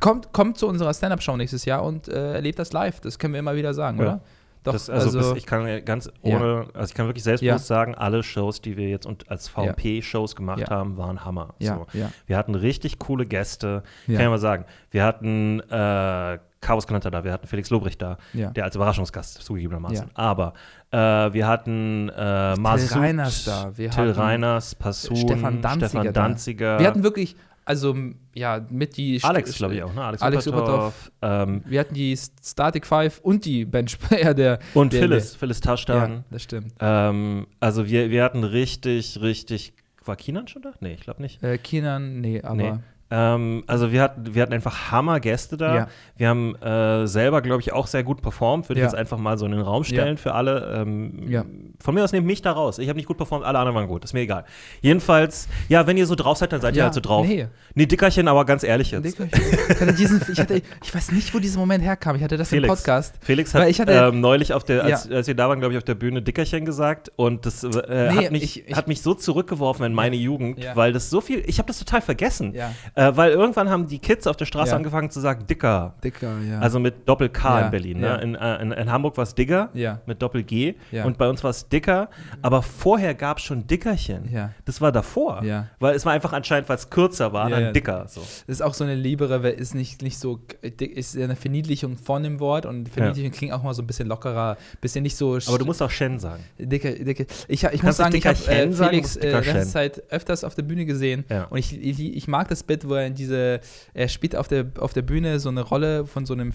kommt, 0.00 0.32
kommt 0.32 0.58
zu 0.58 0.68
unserer 0.68 0.94
Stand-Up-Show 0.94 1.36
nächstes 1.36 1.64
Jahr 1.64 1.82
und 1.82 2.08
äh, 2.08 2.34
erlebt 2.34 2.58
das 2.58 2.72
live. 2.72 3.00
Das 3.00 3.18
können 3.18 3.34
wir 3.34 3.40
immer 3.40 3.56
wieder 3.56 3.74
sagen, 3.74 3.98
Ja. 3.98 4.04
oder? 4.04 4.20
Doch, 4.66 4.72
das, 4.74 4.90
also, 4.90 5.18
bis, 5.18 5.32
ich 5.38 5.46
kann 5.46 5.66
ja 5.66 5.80
ganz 5.80 6.10
ohne, 6.22 6.66
also 6.74 6.90
ich 6.90 6.94
kann 6.94 7.06
wirklich 7.06 7.24
selbstbewusst 7.24 7.66
sagen, 7.66 7.94
alle 7.94 8.22
Shows, 8.22 8.60
die 8.60 8.76
wir 8.76 8.88
jetzt 8.88 9.06
und 9.06 9.30
als 9.30 9.48
VMP-Shows 9.48 10.36
gemacht 10.36 10.60
Ja. 10.60 10.68
haben, 10.70 10.96
waren 10.96 11.24
Hammer. 11.24 11.54
ja, 11.58 11.76
So. 11.92 11.98
ja, 11.98 12.10
Wir 12.26 12.36
hatten 12.36 12.54
richtig 12.54 12.98
coole 12.98 13.24
Gäste. 13.26 13.82
Ja. 14.06 14.16
Kann 14.16 14.24
ich 14.26 14.30
mal 14.30 14.38
sagen. 14.38 14.64
Wir 14.90 15.04
hatten 15.04 15.60
äh, 15.70 16.38
Chaos 16.60 16.86
Konanta 16.86 17.10
da, 17.10 17.22
wir 17.22 17.32
hatten 17.32 17.46
Felix 17.46 17.70
Lobrecht 17.70 18.02
da, 18.02 18.18
ja. 18.32 18.50
der 18.50 18.64
als 18.64 18.74
Überraschungsgast 18.74 19.34
zugegebenermaßen. 19.42 20.06
Ja. 20.08 20.12
Aber 20.14 20.52
äh, 20.90 20.96
wir 21.32 21.46
hatten 21.46 22.08
äh, 22.08 22.56
Masud, 22.56 22.96
Reiners 22.98 23.44
da, 23.44 23.70
wir 23.76 23.90
Till 23.90 24.08
hatten 24.08 24.20
Reiners, 24.20 24.74
Passun, 24.74 25.16
Stefan 25.16 25.62
Danziger 25.62 25.88
Stefan 25.88 26.04
da. 26.06 26.12
Danziger. 26.12 26.78
Wir 26.80 26.86
hatten 26.88 27.02
wirklich, 27.04 27.36
also 27.66 27.94
ja, 28.34 28.64
mit 28.70 28.96
die 28.96 29.20
Alex, 29.22 29.54
glaube 29.56 29.74
ich 29.74 29.82
auch, 29.82 29.92
ne? 29.92 30.02
Alex, 30.02 30.22
Alex 30.22 30.46
Upertorf, 30.46 31.10
ähm, 31.20 31.62
Wir 31.66 31.80
hatten 31.80 31.94
die 31.94 32.16
Static 32.16 32.86
Five 32.86 33.18
und 33.20 33.44
die 33.44 33.64
Benchplayer 33.64 34.32
der. 34.34 34.58
und 34.72 34.92
der, 34.92 35.00
Phyllis, 35.02 35.34
Phyllis 35.34 35.60
Der, 35.60 35.70
Taschdan. 35.72 36.12
ja, 36.12 36.24
das 36.30 36.42
stimmt. 36.44 36.72
Ähm, 36.80 37.46
also 37.60 37.86
wir, 37.88 38.10
wir 38.10 38.22
hatten 38.24 38.44
richtig, 38.44 39.20
richtig. 39.20 39.74
War 40.04 40.16
Kinan 40.16 40.46
schon 40.46 40.62
da? 40.62 40.72
Nee, 40.80 40.94
ich 40.94 41.00
glaube 41.00 41.20
nicht. 41.20 41.42
Äh, 41.42 41.58
Kinan, 41.58 42.20
nee, 42.20 42.40
aber. 42.40 42.54
Nee. 42.54 42.74
Ähm, 43.08 43.62
also 43.68 43.92
wir 43.92 44.02
hatten, 44.02 44.34
wir 44.34 44.42
hatten 44.42 44.52
einfach 44.52 44.90
Hammer-Gäste 44.90 45.56
da. 45.56 45.74
Ja. 45.74 45.88
Wir 46.16 46.28
haben 46.28 46.56
äh, 46.56 47.06
selber, 47.06 47.40
glaube 47.42 47.60
ich, 47.60 47.72
auch 47.72 47.86
sehr 47.86 48.02
gut 48.02 48.20
performt. 48.22 48.68
Würde 48.68 48.80
ich 48.80 48.84
Ja. 48.84 48.88
jetzt 48.90 48.96
einfach 48.98 49.18
mal 49.18 49.38
so 49.38 49.46
in 49.46 49.52
den 49.52 49.60
Raum 49.60 49.84
stellen 49.84 50.16
Ja. 50.16 50.22
für 50.22 50.34
alle. 50.34 50.74
Ähm. 50.80 51.74
Von 51.78 51.94
mir 51.94 52.02
aus 52.02 52.12
nehmt 52.12 52.26
mich 52.26 52.42
da 52.42 52.52
raus. 52.52 52.78
Ich 52.78 52.88
habe 52.88 52.96
nicht 52.96 53.06
gut 53.06 53.16
performt, 53.16 53.44
alle 53.44 53.58
anderen 53.58 53.76
waren 53.76 53.86
gut. 53.86 54.02
Ist 54.02 54.12
mir 54.14 54.20
egal. 54.20 54.44
Jedenfalls, 54.80 55.46
ja, 55.68 55.86
wenn 55.86 55.96
ihr 55.96 56.06
so 56.06 56.14
drauf 56.14 56.38
seid, 56.38 56.52
dann 56.52 56.60
seid 56.60 56.74
ihr 56.76 56.82
halt 56.84 56.94
so 56.94 57.00
drauf. 57.00 57.26
nee. 57.26 57.46
Nee, 57.74 57.86
Dickerchen, 57.86 58.26
aber 58.28 58.44
ganz 58.46 58.62
ehrlich 58.64 58.90
jetzt. 58.90 59.04
Ich 59.20 59.80
hatte 59.80 59.92
diesen, 59.92 60.22
ich, 60.32 60.38
hatte, 60.40 60.62
ich 60.82 60.94
weiß 60.94 61.12
nicht, 61.12 61.34
wo 61.34 61.38
dieser 61.38 61.58
Moment 61.58 61.84
herkam. 61.84 62.16
Ich 62.16 62.22
hatte 62.22 62.36
das 62.38 62.50
im 62.50 62.56
Felix. 62.62 62.74
Podcast. 62.74 63.14
Felix 63.20 63.52
hat 63.54 63.68
ich 63.68 63.80
hatte- 63.80 63.92
ähm, 63.92 64.20
neulich 64.22 64.54
auf 64.54 64.64
der, 64.64 64.82
als, 64.84 65.10
als 65.10 65.26
wir 65.26 65.34
da 65.34 65.48
waren, 65.48 65.58
glaube 65.60 65.74
ich, 65.74 65.78
auf 65.78 65.84
der 65.84 65.94
Bühne 65.94 66.22
Dickerchen 66.22 66.64
gesagt 66.64 67.12
und 67.16 67.44
das 67.44 67.62
äh, 67.64 68.12
Nee, 68.14 68.24
hat, 68.24 68.30
mich, 68.32 68.42
ich- 68.42 68.68
ich- 68.68 68.74
hat 68.76 68.88
mich 68.88 69.02
so 69.02 69.12
zurückgeworfen 69.14 69.84
in 69.84 69.92
meine 69.92 70.16
Jugend, 70.16 70.58
weil 70.74 70.92
das 70.94 71.10
so 71.10 71.20
viel, 71.20 71.42
ich 71.46 71.58
habe 71.58 71.66
das 71.66 71.78
total 71.78 72.00
vergessen, 72.00 72.54
Ja. 72.54 72.72
Äh, 72.96 73.12
weil 73.14 73.30
irgendwann 73.30 73.70
haben 73.70 73.86
die 73.86 73.98
Kids 73.98 74.26
auf 74.26 74.36
der 74.36 74.46
Straße 74.46 74.70
Ja. 74.70 74.76
angefangen 74.76 75.10
zu 75.10 75.20
sagen 75.20 75.46
Dicker, 75.46 75.94
Dicker, 76.02 76.32
ja. 76.40 76.58
also 76.58 76.80
mit 76.80 77.08
Doppel 77.08 77.28
K 77.28 77.60
Ja, 77.60 77.64
in 77.66 77.70
Berlin. 77.70 78.00
Ne? 78.00 78.20
In, 78.22 78.34
äh, 78.34 78.62
in, 78.62 78.72
in 78.72 78.90
Hamburg 78.90 79.16
war 79.16 79.22
es 79.22 79.34
Digger 79.34 79.70
mit 80.06 80.20
Doppel 80.20 80.42
G 80.42 80.74
Ja. 80.90 81.04
und 81.04 81.18
bei 81.18 81.28
uns 81.28 81.44
war 81.44 81.50
es 81.50 81.68
Dicker, 81.68 82.08
aber 82.42 82.62
vorher 82.62 83.14
gab 83.14 83.38
es 83.38 83.44
schon 83.44 83.66
Dickerchen. 83.66 84.28
Das 84.64 84.80
war 84.80 84.90
davor, 84.92 85.42
weil 85.78 85.94
es 85.94 86.04
war 86.04 86.12
einfach 86.12 86.32
anscheinend, 86.32 86.68
weil 86.68 86.76
es 86.76 86.90
kürzer 86.90 87.32
war, 87.32 87.48
dann. 87.50 87.72
Dicker. 87.72 88.06
So. 88.08 88.20
Das 88.20 88.56
ist 88.56 88.62
auch 88.62 88.74
so 88.74 88.84
eine 88.84 88.94
liebere, 88.94 89.42
weil 89.42 89.52
ist 89.52 89.74
nicht, 89.74 90.02
nicht 90.02 90.18
so, 90.18 90.40
ist 90.62 91.14
ja 91.14 91.24
eine 91.24 91.36
Verniedlichung 91.36 91.96
von 91.96 92.22
dem 92.22 92.40
Wort 92.40 92.66
und 92.66 92.88
Verniedlichung 92.88 93.32
klingt 93.32 93.52
auch 93.52 93.62
mal 93.62 93.74
so 93.74 93.82
ein 93.82 93.86
bisschen 93.86 94.08
lockerer, 94.08 94.56
bisschen 94.80 95.02
nicht 95.02 95.16
so. 95.16 95.38
Aber 95.46 95.58
du 95.58 95.64
musst 95.64 95.82
auch 95.82 95.90
Shen 95.90 96.18
sagen. 96.18 96.42
Dicke, 96.58 97.04
dicke. 97.04 97.26
Ich, 97.48 97.64
ich 97.64 97.82
muss 97.82 97.96
sagen, 97.98 98.14
ich 98.16 98.26
habe 98.26 98.38
äh? 98.46 98.72
Felix 98.72 99.16
äh. 99.16 99.64
Zeit 99.64 100.02
öfters 100.10 100.44
auf 100.44 100.54
der 100.54 100.62
Bühne 100.62 100.86
gesehen 100.86 101.24
und 101.50 101.58
ich, 101.58 101.78
ich, 101.78 102.00
ich 102.00 102.28
mag 102.28 102.48
das 102.48 102.62
Bit, 102.62 102.85
wo 102.88 102.94
er 102.94 103.06
in 103.06 103.14
diese, 103.14 103.60
er 103.94 104.08
spielt 104.08 104.36
auf 104.36 104.48
der, 104.48 104.66
auf 104.78 104.92
der 104.92 105.02
Bühne 105.02 105.38
so 105.40 105.48
eine 105.48 105.62
Rolle 105.62 106.06
von 106.06 106.26
so 106.26 106.34
einem 106.34 106.52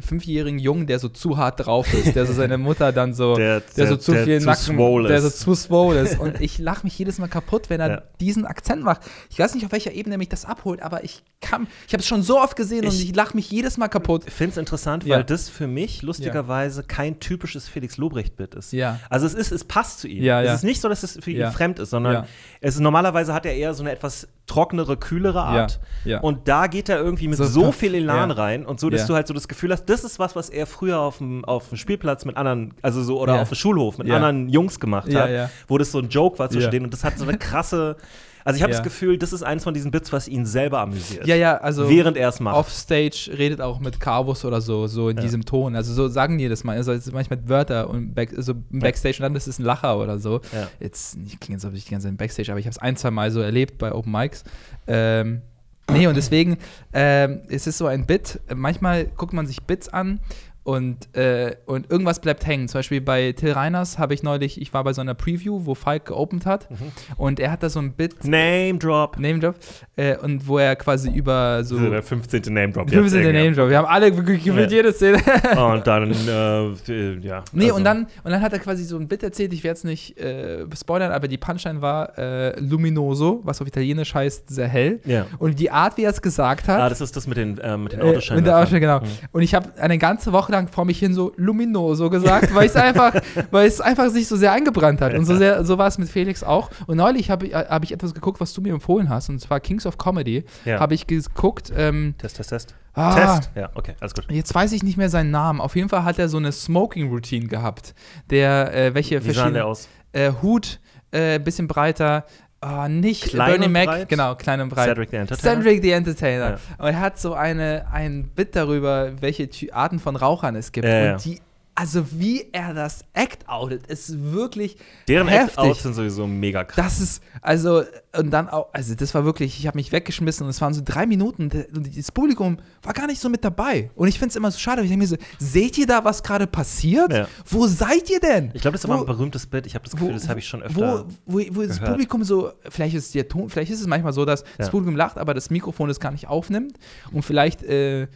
fünfjährigen 0.00 0.58
Jungen, 0.58 0.88
der 0.88 0.98
so 0.98 1.08
zu 1.08 1.36
hart 1.36 1.64
drauf 1.66 1.92
ist, 1.94 2.16
der 2.16 2.26
so 2.26 2.32
seine 2.32 2.58
Mutter 2.58 2.90
dann 2.90 3.14
so, 3.14 3.36
Der- 3.36 3.60
der, 3.60 3.86
so 3.86 3.94
der- 3.94 4.00
zu 4.00 4.12
der 4.12 4.24
viel 4.24 4.40
zu 4.40 4.46
Nacken, 4.46 5.04
der 5.04 5.22
so 5.22 5.30
zu 5.30 5.54
swole 5.54 6.00
ist 6.00 6.18
und 6.18 6.40
ich 6.40 6.58
lache 6.58 6.84
mich 6.84 6.98
jedes 6.98 7.18
Mal 7.18 7.28
kaputt, 7.28 7.70
wenn 7.70 7.80
er 7.80 7.88
Ja. 7.88 8.02
diesen 8.20 8.44
Akzent 8.44 8.82
macht. 8.82 9.02
Ich 9.30 9.38
weiß 9.38 9.54
nicht, 9.54 9.64
auf 9.64 9.70
welcher 9.70 9.92
Ebene 9.92 10.18
mich 10.18 10.28
das 10.28 10.44
abholt, 10.46 10.82
aber 10.82 11.04
ich 11.04 11.22
kann, 11.40 11.68
ich 11.86 11.92
habe 11.92 12.00
es 12.00 12.08
schon 12.08 12.22
so 12.22 12.40
oft 12.40 12.56
gesehen 12.56 12.84
und 12.86 12.92
Ich- 12.92 13.14
lache 13.14 13.36
mich 13.36 13.48
jedes 13.52 13.76
Mal 13.76 13.86
kaputt. 13.86 14.24
Ich 14.26 14.32
finde 14.32 14.50
es 14.52 14.56
interessant, 14.56 15.04
Ja. 15.04 15.14
weil 15.16 15.22
das 15.24 15.48
für 15.48 15.68
mich 15.68 16.02
lustigerweise 16.02 16.82
kein 16.82 17.20
typisches 17.20 17.68
Felix 17.68 17.96
Lobrecht-Bit 17.96 18.56
ist. 18.56 18.72
Ja. 18.72 18.98
Also 19.10 19.26
es 19.26 19.34
ist, 19.34 19.52
es 19.52 19.62
passt 19.62 20.00
zu 20.00 20.08
ihm. 20.08 20.24
Ja, 20.24 20.40
es 20.40 20.46
ja. 20.48 20.54
ist 20.54 20.64
nicht 20.64 20.80
so, 20.80 20.88
dass 20.88 21.04
es 21.04 21.18
für 21.22 21.30
Ja. 21.30 21.46
ihn 21.48 21.52
fremd 21.52 21.78
ist, 21.78 21.90
sondern 21.90 22.12
Ja. 22.14 22.26
es 22.60 22.74
ist 22.74 22.80
normalerweise 22.80 23.32
hat 23.32 23.46
er 23.46 23.54
eher 23.54 23.72
so 23.74 23.84
eine 23.84 23.92
etwas 23.92 24.26
trocknere, 24.46 24.96
kühlere 24.96 25.42
Art. 25.42 25.80
Ja, 26.04 26.12
ja. 26.12 26.20
Und 26.20 26.48
da 26.48 26.66
geht 26.66 26.88
er 26.88 26.98
irgendwie 26.98 27.28
mit 27.28 27.38
So 27.38 27.44
so, 27.44 27.72
viel 27.72 27.94
Elan 27.94 28.30
ja. 28.30 28.36
rein 28.36 28.66
und 28.66 28.78
so, 28.78 28.90
dass 28.90 29.06
du 29.06 29.14
halt 29.14 29.26
so 29.26 29.34
das 29.34 29.48
Gefühl 29.48 29.72
hast, 29.72 29.86
das 29.86 30.04
ist 30.04 30.18
was, 30.18 30.36
was 30.36 30.50
er 30.50 30.66
früher 30.66 31.00
auf 31.00 31.18
dem, 31.18 31.44
auf 31.44 31.68
dem 31.68 31.78
Spielplatz 31.78 32.24
mit 32.24 32.36
anderen, 32.36 32.74
also 32.82 33.02
so, 33.02 33.20
oder 33.20 33.40
auf 33.40 33.48
dem 33.48 33.56
Schulhof 33.56 33.98
mit 33.98 34.10
anderen 34.10 34.48
Jungs 34.48 34.78
gemacht 34.80 35.14
hat, 35.14 35.50
wo 35.68 35.78
das 35.78 35.92
so 35.92 35.98
ein 35.98 36.08
Joke 36.08 36.38
war 36.38 36.50
zwischen 36.50 36.70
denen. 36.70 36.84
Und 36.84 36.92
das 36.92 37.04
hat 37.04 37.18
so 37.18 37.24
eine 37.26 37.38
krasse, 37.38 37.96
also 38.44 38.56
ich 38.56 38.62
habe 38.62 38.72
Ja. 38.72 38.78
das 38.78 38.84
Gefühl, 38.84 39.16
das 39.18 39.32
ist 39.32 39.42
eins 39.42 39.64
von 39.64 39.72
diesen 39.74 39.90
Bits, 39.90 40.12
was 40.12 40.28
ihn 40.28 40.44
selber 40.46 40.80
amüsiert. 40.80 41.26
Ja, 41.26 41.34
ja, 41.34 41.56
also 41.56 41.88
Während 41.88 42.16
er 42.16 42.28
es 42.28 42.40
macht. 42.40 42.56
Offstage 42.56 43.30
redet 43.36 43.60
auch 43.60 43.80
mit 43.80 43.98
Carvus 44.00 44.44
oder 44.44 44.60
so, 44.60 44.86
so 44.86 45.08
in 45.08 45.16
Ja. 45.16 45.22
diesem 45.22 45.44
Ton. 45.44 45.74
Also 45.76 45.92
so 45.94 46.08
sagen 46.08 46.36
die 46.38 46.48
das 46.48 46.62
mal. 46.64 46.76
Also 46.76 46.92
es 46.92 47.10
manchmal 47.10 47.48
Wörter 47.48 47.88
und 47.90 48.14
back, 48.14 48.30
so 48.36 48.52
Backstage 48.70 49.16
und 49.18 49.22
dann 49.22 49.34
ist 49.36 49.46
es 49.46 49.58
ein 49.58 49.64
Lacher 49.64 49.98
oder 49.98 50.18
so. 50.18 50.40
Ja. 50.52 50.68
Jetzt, 50.80 51.16
ich 51.26 51.40
klinge 51.40 51.56
jetzt, 51.56 51.64
ob 51.64 51.74
ich 51.74 51.84
die 51.84 51.90
ganze 51.90 52.08
Zeit 52.08 52.16
Backstage, 52.18 52.50
aber 52.52 52.60
ich 52.60 52.66
habe 52.66 52.72
es 52.72 52.78
ein, 52.78 52.96
zwei 52.96 53.10
Mal 53.10 53.30
so 53.30 53.40
erlebt 53.40 53.78
bei 53.78 53.92
Open 53.92 54.12
Mics. 54.12 54.44
Ähm, 54.86 55.42
nee, 55.90 56.06
und 56.06 56.16
deswegen, 56.16 56.58
ähm, 56.92 57.40
es 57.48 57.66
ist 57.66 57.78
so 57.78 57.86
ein 57.86 58.06
Bit. 58.06 58.40
Manchmal 58.54 59.06
guckt 59.06 59.32
man 59.32 59.46
sich 59.46 59.62
Bits 59.62 59.88
an 59.88 60.20
und, 60.64 61.14
äh, 61.14 61.56
und 61.66 61.90
irgendwas 61.90 62.20
bleibt 62.20 62.46
hängen. 62.46 62.68
Zum 62.68 62.78
Beispiel 62.78 63.00
bei 63.00 63.32
Till 63.32 63.52
Reiners 63.52 63.98
habe 63.98 64.14
ich 64.14 64.22
neulich, 64.22 64.60
ich 64.60 64.72
war 64.74 64.82
bei 64.82 64.92
so 64.92 65.00
einer 65.02 65.14
Preview, 65.14 65.66
wo 65.66 65.74
Falk 65.74 66.06
geopend 66.06 66.46
hat 66.46 66.70
Mhm. 66.70 66.92
und 67.18 67.38
er 67.38 67.50
hat 67.52 67.62
da 67.62 67.68
so 67.68 67.78
ein 67.80 67.92
Bit, 67.92 68.24
Name 68.24 68.78
Drop. 68.78 69.18
Name 69.18 69.38
Drop, 69.38 69.56
äh, 69.96 70.16
und 70.18 70.46
wo 70.48 70.58
er 70.58 70.74
quasi 70.76 71.10
über 71.10 71.62
so. 71.64 71.78
Der 71.78 72.02
15. 72.02 72.42
Name 72.52 72.72
Drop. 72.72 72.90
Wir 72.90 73.08
sind 73.08 73.22
der 73.22 73.32
Name 73.32 73.52
Drop. 73.52 73.68
Wir 73.68 73.78
haben 73.78 73.86
alle 73.86 74.16
wirklich 74.16 74.42
gefühlt 74.44 74.70
Ja. 74.70 74.76
jede 74.78 74.92
Szene. 74.92 75.18
Und 75.56 75.86
dann, 75.86 76.10
äh, 76.10 77.18
ja. 77.20 77.44
nee, 77.52 77.64
also- 77.66 77.76
und, 77.76 77.84
dann, 77.84 78.06
und 78.24 78.30
dann 78.30 78.40
hat 78.40 78.52
er 78.52 78.58
quasi 78.58 78.84
so 78.84 78.96
ein 78.96 79.06
Bit 79.08 79.22
erzählt, 79.22 79.52
ich 79.52 79.62
werde 79.62 79.76
es 79.78 79.84
nicht 79.84 80.18
äh, 80.18 80.64
spoilern, 80.76 81.12
aber 81.12 81.28
die 81.28 81.38
Punchline 81.38 81.80
war 81.80 82.18
äh, 82.18 82.58
luminoso, 82.60 83.40
was 83.44 83.60
auf 83.60 83.68
Italienisch 83.68 84.14
heißt 84.14 84.48
sehr 84.48 84.68
hell. 84.68 85.00
Ja. 85.04 85.26
Und 85.38 85.58
die 85.58 85.70
Art, 85.70 85.96
wie 85.96 86.02
er 86.02 86.10
es 86.10 86.20
gesagt 86.20 86.66
hat. 86.68 86.80
Ah, 86.80 86.88
das 86.88 87.00
ist 87.00 87.16
das 87.16 87.26
mit 87.26 87.36
den, 87.36 87.58
äh, 87.58 87.76
mit 87.76 87.92
den 87.92 88.00
äh, 88.00 88.34
mit 88.34 88.46
der. 88.46 88.58
Autoschein, 88.58 88.80
genau. 88.80 89.00
Mhm. 89.00 89.06
Und 89.32 89.42
ich 89.42 89.54
habe 89.54 89.70
eine 89.80 89.98
ganze 89.98 90.32
Woche 90.32 90.52
lang 90.52 90.68
vor 90.68 90.84
mich 90.84 90.98
hin 90.98 91.14
so 91.14 91.32
luminoso 91.36 92.10
gesagt, 92.10 92.54
weil 92.54 92.66
es 92.66 92.76
einfach, 92.76 93.14
weil 93.50 93.66
es 93.68 93.80
einfach 93.80 94.08
sich 94.10 94.26
so 94.26 94.36
sehr 94.36 94.52
eingebrannt 94.52 95.00
hat. 95.00 95.14
Und 95.14 95.24
so 95.24 95.36
sehr, 95.36 95.64
so 95.64 95.78
war 95.78 95.86
es 95.86 95.98
mit 95.98 96.08
Felix 96.08 96.42
auch. 96.42 96.70
Und 96.86 96.96
neulich 96.96 97.30
habe 97.30 97.46
ich, 97.46 97.54
hab 97.54 97.84
ich 97.84 97.92
etwas 97.92 98.14
geguckt, 98.14 98.40
was 98.40 98.52
du 98.52 98.60
mir 98.60 98.72
empfohlen 98.72 99.08
hast, 99.08 99.28
und 99.28 99.40
zwar 99.40 99.60
Kings 99.60 99.83
of 99.86 99.98
Comedy. 99.98 100.44
Ja. 100.64 100.80
Habe 100.80 100.94
ich 100.94 101.06
geguckt. 101.06 101.72
Ähm, 101.76 102.14
Test, 102.18 102.36
Test, 102.36 102.50
Test. 102.50 102.74
Ah. 102.94 103.14
Test. 103.14 103.50
Ja, 103.54 103.70
okay, 103.74 103.94
alles 104.00 104.14
gut. 104.14 104.26
Jetzt 104.30 104.54
weiß 104.54 104.72
ich 104.72 104.82
nicht 104.82 104.96
mehr 104.96 105.08
seinen 105.08 105.30
Namen. 105.30 105.60
Auf 105.60 105.76
jeden 105.76 105.88
Fall 105.88 106.04
hat 106.04 106.18
er 106.18 106.28
so 106.28 106.36
eine 106.36 106.52
Smoking-Routine 106.52 107.48
gehabt. 107.48 107.94
Der, 108.30 108.74
äh, 108.74 108.94
welche 108.94 109.24
Wie 109.24 109.32
sah 109.32 109.50
der 109.50 109.66
aus? 109.66 109.88
Äh, 110.12 110.32
Hut, 110.42 110.80
äh, 111.10 111.38
bisschen 111.38 111.66
breiter. 111.66 112.24
Ah, 112.60 112.88
nicht 112.88 113.24
Klein 113.24 113.60
Bernie 113.60 113.68
Mac, 113.68 114.08
genau, 114.08 114.34
klein 114.36 114.62
und 114.62 114.70
breit. 114.70 114.88
Cedric 114.88 115.10
the 115.10 115.16
Entertainer? 115.16 115.56
Cedric 115.56 115.82
the 115.82 115.90
Entertainer. 115.90 116.50
Ja. 116.50 116.58
Und 116.78 116.86
er 116.86 117.00
hat 117.00 117.18
so 117.18 117.34
eine, 117.34 117.84
ein 117.92 118.30
Bit 118.34 118.56
darüber, 118.56 119.12
welche 119.20 119.50
Arten 119.72 119.98
von 119.98 120.16
Rauchern 120.16 120.56
es 120.56 120.72
gibt. 120.72 120.86
Ja, 120.86 121.00
und 121.00 121.04
ja. 121.04 121.16
die, 121.18 121.40
also 121.76 122.06
wie 122.12 122.46
er 122.52 122.72
das 122.72 123.04
Act-outet, 123.14 123.86
ist 123.88 124.32
wirklich 124.32 124.76
Deren. 125.08 125.26
Act-Outs 125.28 125.82
sind 125.82 125.94
sowieso 125.94 126.26
mega 126.26 126.62
krass. 126.62 126.76
Das 126.76 127.00
ist, 127.00 127.22
also, 127.42 127.82
und 128.16 128.30
dann 128.30 128.48
auch, 128.48 128.68
also 128.72 128.94
das 128.94 129.12
war 129.14 129.24
wirklich, 129.24 129.58
ich 129.58 129.66
habe 129.66 129.76
mich 129.76 129.90
weggeschmissen 129.90 130.44
und 130.44 130.50
es 130.50 130.60
waren 130.60 130.72
so 130.72 130.82
drei 130.84 131.04
Minuten 131.06 131.50
und 131.74 131.96
das 131.98 132.12
Publikum 132.12 132.58
war 132.82 132.92
gar 132.92 133.08
nicht 133.08 133.20
so 133.20 133.28
mit 133.28 133.44
dabei. 133.44 133.90
Und 133.96 134.06
ich 134.06 134.18
finde 134.18 134.30
es 134.30 134.36
immer 134.36 134.50
so 134.52 134.58
schade, 134.58 134.78
weil 134.78 134.84
ich 134.84 134.90
denke 134.90 135.02
mir 135.04 135.08
so, 135.08 135.16
seht 135.38 135.76
ihr 135.76 135.86
da, 135.86 136.04
was 136.04 136.22
gerade 136.22 136.46
passiert? 136.46 137.12
Ja. 137.12 137.26
Wo 137.46 137.66
seid 137.66 138.08
ihr 138.08 138.20
denn? 138.20 138.52
Ich 138.54 138.62
glaube, 138.62 138.72
das 138.74 138.84
ist 138.84 138.88
Wo- 138.88 138.92
aber 138.92 139.02
ein 139.02 139.06
berühmtes 139.06 139.46
Bit. 139.46 139.66
Ich 139.66 139.74
habe 139.74 139.84
das 139.84 139.92
Gefühl, 139.92 140.12
das 140.12 140.28
habe 140.28 140.38
ich 140.38 140.46
schon 140.46 140.62
öfter. 140.62 141.06
Wo, 141.26 141.38
wo, 141.40 141.44
wo 141.56 141.62
das. 141.62 141.80
Publikum 141.80 142.22
so, 142.22 142.52
vielleicht 142.68 142.94
ist 142.94 143.14
der 143.14 143.26
Ton, 143.28 143.50
vielleicht 143.50 143.72
ist 143.72 143.80
es 143.80 143.86
manchmal 143.88 144.12
so, 144.12 144.24
dass 144.24 144.44
das 144.58 144.66
Ja. 144.66 144.70
Publikum 144.70 144.94
lacht, 144.96 145.18
aber 145.18 145.34
das 145.34 145.50
Mikrofon 145.50 145.90
es 145.90 145.98
gar 145.98 146.12
nicht 146.12 146.28
aufnimmt. 146.28 146.78
Und 147.10 147.22
vielleicht 147.24 147.62
äh, 147.64 148.06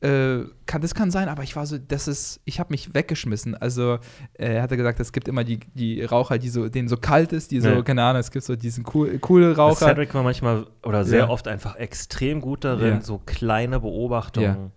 äh, 0.00 0.44
kann 0.66 0.82
das 0.82 0.94
kann 0.94 1.10
sein, 1.10 1.28
aber 1.28 1.42
ich 1.42 1.56
war 1.56 1.64
so, 1.66 1.78
das 1.78 2.06
ist, 2.06 2.40
ich 2.44 2.60
habe 2.60 2.68
mich 2.72 2.94
weggeschmissen. 2.94 3.54
Also 3.54 3.94
äh, 4.34 4.54
er 4.56 4.62
hatte 4.62 4.76
gesagt, 4.76 5.00
es 5.00 5.10
gibt 5.12 5.26
immer 5.26 5.42
die, 5.42 5.60
die 5.74 6.02
Raucher, 6.02 6.38
die 6.38 6.50
so, 6.50 6.68
denen 6.68 6.88
so 6.88 6.96
kalt 6.98 7.32
ist, 7.32 7.50
die 7.50 7.60
so, 7.60 7.68
Ja. 7.70 7.82
keine 7.82 8.02
Ahnung, 8.02 8.20
es 8.20 8.30
gibt 8.30 8.44
so 8.44 8.56
diesen 8.56 8.84
cool, 8.94 9.18
coole 9.20 9.56
Raucher. 9.56 9.86
Cedric 9.86 10.14
war 10.14 10.22
manchmal 10.22 10.66
oder 10.84 11.04
sehr 11.04 11.20
Ja. 11.20 11.28
oft 11.30 11.48
einfach 11.48 11.76
extrem 11.76 12.40
gut 12.42 12.64
darin, 12.64 12.94
Ja. 12.96 13.00
so 13.00 13.18
kleine 13.24 13.80
Beobachtungen 13.80 14.72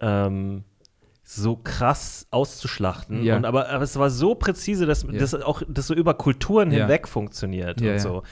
ähm, 0.00 0.64
so 1.22 1.56
krass 1.56 2.26
auszuschlachten. 2.30 3.22
Ja. 3.24 3.36
Und 3.36 3.44
aber, 3.44 3.68
aber 3.68 3.82
es 3.82 3.98
war 3.98 4.10
so 4.10 4.34
präzise, 4.36 4.86
dass 4.86 5.02
Ja. 5.02 5.12
das 5.18 5.34
auch 5.34 5.62
das 5.68 5.88
so 5.88 5.94
über 5.94 6.14
Kulturen 6.14 6.70
hinweg 6.70 7.08
funktioniert 7.08 7.82
und 7.82 7.98
so. 7.98 8.22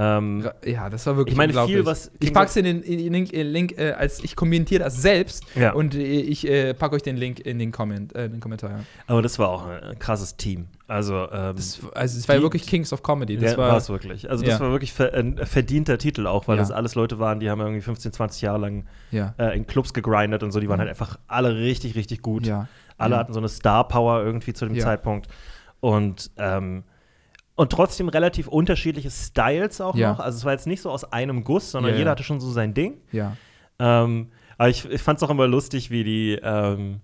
Ähm, 0.00 0.48
Ja, 0.64 0.88
das 0.88 1.04
war 1.06 1.16
wirklich 1.16 1.32
Ich 1.32 1.36
meine, 1.38 1.52
viel, 1.66 1.84
was 1.84 2.12
ich 2.14 2.20
King 2.20 2.32
pack's 2.34 2.54
in 2.54 2.64
den, 2.64 2.82
in 2.82 2.98
den 2.98 3.12
Link, 3.12 3.30
den 3.32 3.46
Link 3.48 3.76
äh, 3.78 3.92
als 3.92 4.22
ich 4.22 4.36
kommentiere 4.36 4.84
das 4.84 5.02
selbst 5.02 5.44
Ja. 5.56 5.72
und 5.72 5.94
äh, 5.96 6.02
ich 6.02 6.46
äh, 6.48 6.72
packe 6.74 6.94
euch 6.94 7.02
den 7.02 7.16
Link 7.16 7.40
in 7.40 7.58
den, 7.58 7.72
Comment, 7.72 8.14
äh, 8.14 8.26
in 8.26 8.32
den 8.32 8.40
Kommentar. 8.40 8.70
ja. 8.70 8.78
aber 9.08 9.22
das 9.22 9.38
war 9.40 9.48
auch 9.48 9.66
ein 9.66 9.98
krasses 9.98 10.36
Team. 10.36 10.66
Also, 10.86 11.28
ähm, 11.32 11.56
Das, 11.56 11.80
also 11.94 12.18
es 12.18 12.28
war 12.28 12.36
ja 12.36 12.38
Die- 12.38 12.44
wirklich 12.44 12.66
Kings 12.66 12.92
of 12.92 13.02
Comedy. 13.02 13.36
Das 13.38 13.52
ja, 13.52 13.58
war, 13.58 13.76
es 13.76 13.88
wirklich. 13.88 14.30
Also, 14.30 14.44
das 14.44 14.60
war 14.60 14.70
wirklich 14.70 14.92
ver 14.92 15.12
ein 15.14 15.36
verdienter 15.36 15.98
Titel 15.98 16.26
auch, 16.26 16.46
weil 16.48 16.56
das 16.58 16.70
alles 16.70 16.94
Leute 16.94 17.18
waren, 17.18 17.40
die 17.40 17.50
haben 17.50 17.60
irgendwie 17.60 17.80
15, 17.82 18.12
20 18.12 18.40
Jahre 18.42 18.58
lang 18.58 18.84
äh, 19.12 19.56
in 19.56 19.66
Clubs 19.66 19.92
gegrindet 19.92 20.42
und 20.42 20.52
so. 20.52 20.60
Die 20.60 20.68
waren 20.68 20.78
halt 20.78 20.88
einfach 20.88 21.18
alle 21.26 21.56
richtig, 21.56 21.94
richtig 21.96 22.22
gut. 22.22 22.48
Alle 22.96 23.16
hatten 23.16 23.32
so 23.32 23.40
eine 23.40 23.48
Star-Power 23.48 24.22
irgendwie 24.22 24.52
zu 24.52 24.64
dem. 24.66 24.78
Zeitpunkt. 24.78 25.26
Und, 25.80 26.30
ähm, 26.38 26.84
und 27.58 27.72
trotzdem 27.72 28.08
relativ 28.08 28.46
unterschiedliche 28.46 29.10
Styles 29.10 29.80
auch 29.80 29.96
Ja. 29.96 30.12
noch. 30.12 30.20
Also 30.20 30.36
es 30.38 30.44
war 30.44 30.52
jetzt 30.52 30.66
nicht 30.68 30.80
so 30.80 30.90
aus 30.90 31.04
einem 31.12 31.42
Guss, 31.42 31.72
sondern 31.72 31.92
Ja, 31.92 31.98
jeder 31.98 32.10
hatte 32.12 32.22
schon 32.22 32.40
so 32.40 32.50
sein 32.52 32.72
Ding. 32.72 32.98
Ja. 33.10 33.36
Ähm, 33.80 34.28
aber 34.56 34.68
ich, 34.68 34.84
ich 34.88 35.02
fand 35.02 35.16
es 35.18 35.22
auch 35.24 35.30
immer 35.30 35.46
lustig, 35.48 35.90
wie 35.90 36.04
die, 36.04 36.38
ähm, 36.42 37.00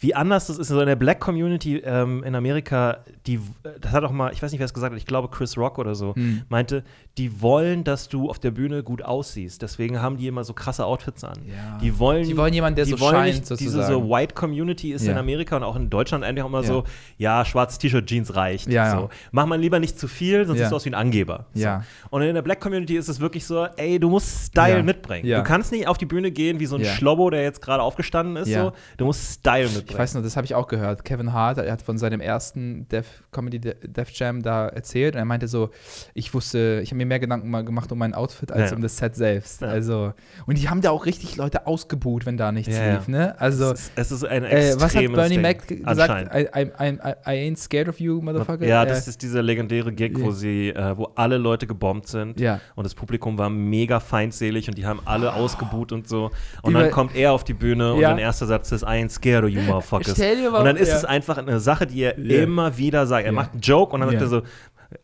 wie 0.00 0.14
anders 0.14 0.46
das 0.48 0.58
ist. 0.58 0.68
So 0.68 0.80
in 0.80 0.86
der 0.86 0.96
Black 0.96 1.20
Community 1.20 1.76
ähm, 1.78 2.24
in 2.24 2.34
Amerika, 2.34 2.98
die, 3.26 3.38
das 3.80 3.92
hat 3.92 4.02
auch 4.04 4.10
mal, 4.10 4.32
ich 4.32 4.42
weiß 4.42 4.50
nicht, 4.50 4.58
wer 4.58 4.64
es 4.66 4.74
gesagt 4.74 4.92
hat, 4.92 4.98
ich 4.98 5.06
glaube 5.06 5.28
Chris 5.28 5.56
Rock 5.56 5.78
oder 5.78 5.94
so, 5.94 6.14
Hm. 6.14 6.42
meinte, 6.48 6.82
die 7.18 7.42
wollen, 7.42 7.84
dass 7.84 8.08
du 8.08 8.30
auf 8.30 8.38
der 8.38 8.50
Bühne 8.50 8.82
gut 8.82 9.02
aussiehst. 9.02 9.60
Deswegen 9.62 10.00
haben 10.00 10.16
die 10.16 10.26
immer 10.26 10.42
so 10.44 10.54
krasse 10.54 10.86
Outfits 10.86 11.22
an. 11.24 11.38
Ja. 11.46 11.78
Die 11.82 11.98
wollen, 11.98 12.24
Die 12.26 12.36
wollen 12.36 12.54
jemanden, 12.54 12.76
der 12.76 12.86
so 12.86 12.98
wollen 12.98 13.14
scheint, 13.14 13.34
nicht, 13.34 13.50
Diese 13.60 13.70
sozusagen. 13.72 13.92
so 13.92 14.08
White 14.10 14.34
Community 14.34 14.92
ist 14.92 15.04
Ja. 15.04 15.12
in 15.12 15.18
Amerika 15.18 15.56
und 15.56 15.62
auch 15.64 15.76
in 15.76 15.90
Deutschland 15.90 16.24
eigentlich 16.24 16.42
auch 16.44 16.48
immer 16.48 16.62
Ja. 16.62 16.66
so, 16.66 16.84
ja, 17.18 17.44
schwarzes 17.44 17.78
T-Shirt, 17.78 18.06
Jeans 18.06 18.34
reicht. 18.34 18.70
So. 18.72 19.10
Mach 19.32 19.46
mal 19.46 19.60
lieber 19.60 19.78
nicht 19.80 19.98
zu 19.98 20.08
viel, 20.08 20.46
sonst 20.46 20.58
siehst 20.60 20.72
du 20.72 20.76
aus 20.76 20.84
wie 20.86 20.90
ein 20.90 20.94
Angeber. 20.94 21.46
So. 21.54 21.68
Und 22.10 22.22
in 22.22 22.34
der 22.34 22.42
Black 22.42 22.60
Community 22.60 22.96
ist 22.96 23.08
es 23.08 23.20
wirklich 23.20 23.44
so, 23.44 23.66
ey, 23.76 23.98
du 24.00 24.08
musst 24.08 24.46
Style 24.46 24.82
mitbringen. 24.82 25.28
Du 25.28 25.42
kannst 25.42 25.72
nicht 25.72 25.86
auf 25.88 25.98
die 25.98 26.06
Bühne 26.06 26.30
gehen 26.30 26.58
wie 26.60 26.66
so 26.66 26.76
ein 26.76 26.82
Ja. 26.82 26.90
Schlobbo, 26.92 27.28
der 27.30 27.42
jetzt 27.42 27.60
gerade 27.60 27.82
aufgestanden 27.82 28.36
ist. 28.36 28.50
So. 28.52 28.72
Du 28.96 29.04
musst 29.04 29.40
Style 29.40 29.64
mitbringen. 29.68 29.89
Ich 29.90 29.98
weiß 29.98 30.14
noch, 30.14 30.22
das 30.22 30.36
habe 30.36 30.44
ich 30.44 30.54
auch 30.54 30.68
gehört. 30.68 31.04
Kevin 31.04 31.32
Hart, 31.32 31.58
er 31.58 31.72
hat 31.72 31.82
von 31.82 31.98
seinem 31.98 32.20
ersten 32.20 32.88
Def 32.88 33.22
Comedy 33.32 33.58
De- 33.60 33.74
Def 33.86 34.10
Jam 34.12 34.42
da 34.42 34.68
erzählt 34.68 35.14
und 35.14 35.18
er 35.18 35.24
meinte 35.24 35.48
so, 35.48 35.70
ich 36.14 36.32
wusste, 36.32 36.80
ich 36.82 36.90
habe 36.90 36.96
mir 36.98 37.06
mehr 37.06 37.18
Gedanken 37.20 37.50
mal 37.50 37.64
gemacht 37.64 37.90
um 37.92 37.98
mein 37.98 38.14
Outfit 38.14 38.52
als 38.52 38.70
Ja. 38.70 38.76
um 38.76 38.82
das 38.82 38.96
Set 38.96 39.14
selbst. 39.16 39.60
Ja. 39.62 39.68
Also 39.68 40.12
und 40.46 40.58
die 40.58 40.68
haben 40.68 40.80
da 40.80 40.90
auch 40.90 41.06
richtig 41.06 41.36
Leute 41.36 41.66
ausgebuht, 41.66 42.26
wenn 42.26 42.36
da 42.36 42.52
nichts 42.52 42.74
Ja, 42.76 42.94
lief, 42.94 43.08
ne? 43.08 43.38
Also 43.40 43.72
es, 43.72 43.80
ist, 43.88 43.92
es 43.96 44.12
ist 44.12 44.24
ein 44.24 44.44
äh, 44.44 44.74
was 44.76 44.82
hat 44.94 45.02
extremes 45.02 45.16
Bernie 45.16 45.28
Ding, 45.34 45.42
Mac 45.42 45.66
gesagt? 45.68 46.34
I, 46.34 46.38
I, 46.54 46.62
I, 46.80 46.98
I 47.26 47.50
ain't 47.50 47.56
scared 47.58 47.88
of 47.88 47.98
you, 48.00 48.20
motherfucker. 48.20 48.66
Ja, 48.66 48.84
Äh, 48.84 48.86
das 48.86 49.08
ist 49.08 49.20
dieser 49.22 49.42
legendäre 49.42 49.92
Gig, 49.92 50.12
wo 50.20 50.30
sie, 50.30 50.68
äh, 50.70 50.96
wo 50.96 51.10
alle 51.14 51.36
Leute 51.38 51.66
gebombt 51.66 52.06
sind 52.08 52.40
und 52.74 52.84
das 52.84 52.94
Publikum 52.94 53.38
war 53.38 53.50
mega 53.50 54.00
feindselig 54.00 54.68
und 54.68 54.76
die 54.78 54.86
haben 54.86 55.00
alle 55.04 55.32
ausgebuht 55.34 55.92
und 55.92 56.08
so. 56.08 56.30
Und 56.62 56.72
Über- 56.72 56.82
dann 56.82 56.90
kommt 56.90 57.14
er 57.16 57.32
auf 57.32 57.44
die 57.44 57.54
Bühne 57.54 57.94
und 57.94 58.00
sein 58.02 58.18
erster 58.18 58.46
Satz 58.46 58.70
ist 58.72 58.82
I 58.82 58.86
ain't 58.86 59.10
scared 59.10 59.44
of 59.44 59.50
you 59.50 59.60
motherfuckers. 59.80 60.12
Stell 60.14 60.36
dir 60.36 60.50
mal- 60.50 60.58
und 60.58 60.64
dann 60.64 60.76
ist 60.76 60.88
ja. 60.88 60.96
es 60.96 61.04
einfach 61.04 61.38
eine 61.38 61.60
Sache, 61.60 61.86
die 61.86 62.02
er 62.02 62.18
Ja. 62.18 62.42
immer 62.42 62.76
wieder 62.76 63.06
sagt. 63.06 63.24
Er 63.24 63.32
Ja. 63.32 63.36
macht 63.36 63.52
einen 63.52 63.60
Joke 63.60 63.92
und 63.94 64.00
dann 64.00 64.10
sagt 64.10 64.20
Ja. 64.20 64.26
er 64.26 64.30
so 64.30 64.42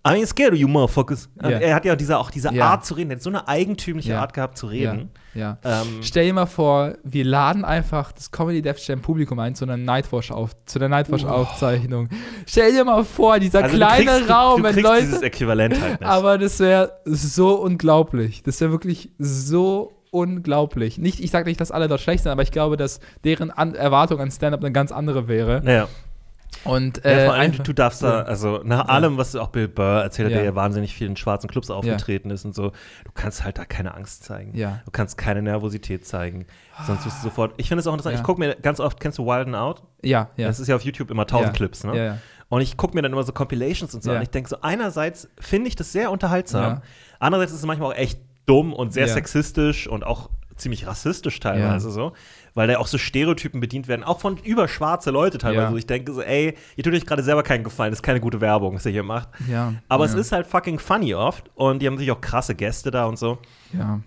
I 0.05 0.09
ain't 0.15 0.27
scared 0.27 0.53
of 0.53 0.59
you 0.59 0.67
motherfuckers. 0.67 1.29
Und 1.41 1.49
Ja. 1.49 1.59
Er 1.59 1.75
hat 1.77 1.85
ja 1.85 1.95
diese, 1.95 2.19
auch 2.19 2.33
diese 2.33 2.53
Ja. 2.53 2.71
Art 2.71 2.85
zu 2.85 2.95
reden, 2.95 3.11
er 3.13 3.17
hat 3.19 3.23
so 3.23 3.31
eine 3.31 3.47
eigentümliche 3.47 4.11
Ja. 4.15 4.21
Art 4.21 4.33
gehabt 4.35 4.59
zu 4.59 4.67
reden. 4.67 5.11
ja. 5.33 5.59
Ähm, 5.65 6.01
Stell 6.03 6.25
dir 6.27 6.33
mal 6.35 6.47
vor, 6.47 6.95
wir 7.05 7.25
laden 7.25 7.65
einfach 7.65 8.11
das 8.11 8.33
Comedy 8.33 8.63
Def 8.63 8.79
Jam 8.85 9.01
Publikum 9.01 9.39
ein 9.39 9.55
zu 9.55 9.65
einer 9.65 9.77
Nightwatch 9.77 10.33
auf, 10.33 10.57
zu 10.67 10.81
der 10.81 10.89
Nightwatch 10.89 11.25
Aufzeichnung. 11.25 12.09
Stell 12.47 12.73
dir 12.73 12.85
mal 12.85 13.05
vor, 13.05 13.39
dieser 13.39 13.63
also 13.63 13.77
kleine 13.77 14.05
du 14.07 14.11
kriegst, 14.17 14.31
Raum, 14.31 14.57
du, 14.57 14.69
du 14.69 14.75
wenn 14.77 14.83
kriegst 14.85 15.01
dieses 15.03 15.15
Leute. 15.15 15.27
Äquivalent 15.27 15.81
halt 15.81 16.01
nicht. 16.01 16.11
Aber 16.11 16.39
das 16.39 16.59
wäre 16.59 16.91
so 17.05 17.55
unglaublich. 17.55 18.43
Das 18.43 18.61
wäre 18.61 18.73
wirklich 18.73 19.11
so 19.21 19.96
unglaublich. 20.11 20.99
Nicht, 20.99 21.21
ich 21.21 21.31
sage 21.31 21.49
nicht, 21.49 21.61
dass 21.61 21.71
alle 21.71 21.89
dort 21.89 22.01
schlecht 22.01 22.23
sind, 22.25 22.33
aber 22.33 22.43
ich 22.43 22.53
glaube, 22.53 22.77
dass 22.77 23.01
deren 23.25 23.51
an 23.51 23.75
Erwartung 23.75 24.21
an 24.21 24.31
Stand-up 24.31 24.61
eine 24.61 24.73
ganz 24.73 24.93
andere 24.93 25.29
wäre. 25.29 25.61
naja. 25.65 25.89
Und 26.65 26.99
Ja, 27.05 27.11
äh, 27.11 27.25
vor 27.27 27.35
allem, 27.35 27.43
einfach- 27.53 27.65
du 27.65 27.73
darfst 27.75 28.03
da, 28.03 28.21
ja. 28.21 28.23
also 28.23 28.61
nach 28.65 28.89
allem, 28.89 29.19
was 29.19 29.37
auch 29.37 29.49
Bill 29.49 29.69
Burr 29.69 30.03
erzählt 30.03 30.27
hat, 30.27 30.33
Ja. 30.33 30.37
der 30.39 30.47
ja 30.47 30.55
wahnsinnig 30.55 30.95
viel 30.95 31.07
in 31.07 31.17
schwarzen 31.17 31.49
Clubs 31.49 31.71
aufgetreten 31.71 32.31
ist 32.31 32.45
und 32.45 32.55
so, 32.55 32.71
du 32.71 33.11
kannst 33.15 33.45
halt 33.45 33.59
da 33.59 33.65
keine 33.65 33.95
Angst 33.95 34.25
zeigen. 34.25 34.57
Ja. 34.57 34.81
Du 34.85 34.91
kannst 34.91 35.19
keine 35.19 35.43
Nervosität 35.43 36.07
zeigen. 36.07 36.47
Sonst 36.87 37.05
wirst 37.05 37.19
du 37.19 37.25
sofort. 37.25 37.53
Ich 37.59 37.69
finde 37.69 37.81
es 37.81 37.87
auch 37.87 37.93
interessant, 37.93 38.15
Ja. 38.15 38.21
ich 38.21 38.25
gucke 38.27 38.41
mir 38.41 38.55
ganz 38.57 38.81
oft, 38.81 38.99
kennst 39.01 39.19
du 39.19 39.27
Wild 39.27 39.55
Out? 39.55 39.83
ja, 40.03 40.31
ja. 40.37 40.47
Das 40.49 40.59
ist 40.59 40.69
ja 40.69 40.77
auf 40.77 40.83
YouTube 40.83 41.11
immer 41.11 41.27
1000 41.27 41.49
Ja. 41.49 41.53
Clips, 41.53 41.85
ne? 41.85 41.97
Ja, 41.97 42.05
ja. 42.05 42.19
Und 42.49 42.61
ich 42.63 42.77
gucke 42.77 42.95
mir 42.95 43.03
dann 43.03 43.13
immer 43.13 43.25
so 43.25 43.33
Compilations 43.33 43.95
und 43.95 44.03
so 44.03 44.11
Ja. 44.13 44.17
an. 44.17 44.23
Ich 44.23 44.31
denke 44.31 44.49
so, 44.49 44.57
einerseits 44.63 45.29
finde 45.39 45.69
ich 45.69 45.77
das 45.77 45.93
sehr 45.93 46.11
unterhaltsam, 46.11 46.63
Ja. 46.63 46.83
andererseits 47.19 47.53
ist 47.53 47.59
es 47.61 47.67
manchmal 47.67 47.93
auch 47.93 47.97
echt 47.97 48.19
dumm 48.47 48.73
und 48.73 48.93
sehr 48.93 49.07
Ja. 49.07 49.13
sexistisch 49.13 49.87
und 49.87 50.05
auch 50.05 50.31
ziemlich 50.57 50.87
rassistisch 50.87 51.39
teilweise 51.39 51.89
Ja. 51.89 51.93
so, 51.93 52.13
weil 52.55 52.67
da 52.69 52.79
auch 52.79 52.87
so 52.87 52.97
Stereotypen 52.97 53.61
bedient 53.61 53.89
werden, 53.89 54.03
auch 54.03 54.21
von 54.21 54.39
über 54.39 54.69
schwarze 54.69 55.11
Leute 55.11 55.37
teilweise. 55.37 55.73
Ja. 55.73 55.77
Ich 55.77 55.87
denke 55.87 56.15
so, 56.15 56.23
ey, 56.23 56.55
ihr 56.77 56.83
tut 56.85 56.95
euch 56.95 57.05
gerade 57.05 57.23
selber 57.23 57.43
keinen 57.43 57.63
Gefallen, 57.63 57.91
das 57.91 57.99
ist 57.99 58.03
keine 58.03 58.21
gute 58.21 58.41
Werbung, 58.41 58.75
was 58.75 58.87
ihr 58.87 58.93
hier 58.93 59.03
macht. 59.03 59.29
Ja, 59.51 59.75
Aber 59.89 60.07
es 60.07 60.15
ist 60.15 60.33
halt 60.33 60.47
fucking 60.47 60.79
funny 60.79 61.15
oft 61.15 61.51
und 61.55 61.83
die 61.83 61.87
haben 61.87 61.95
natürlich 61.95 62.13
auch 62.13 62.23
krasse 62.23 62.55
Gäste 62.55 62.91
da 62.91 63.05
und 63.05 63.19
so. 63.19 63.37
Ja. 63.75 64.01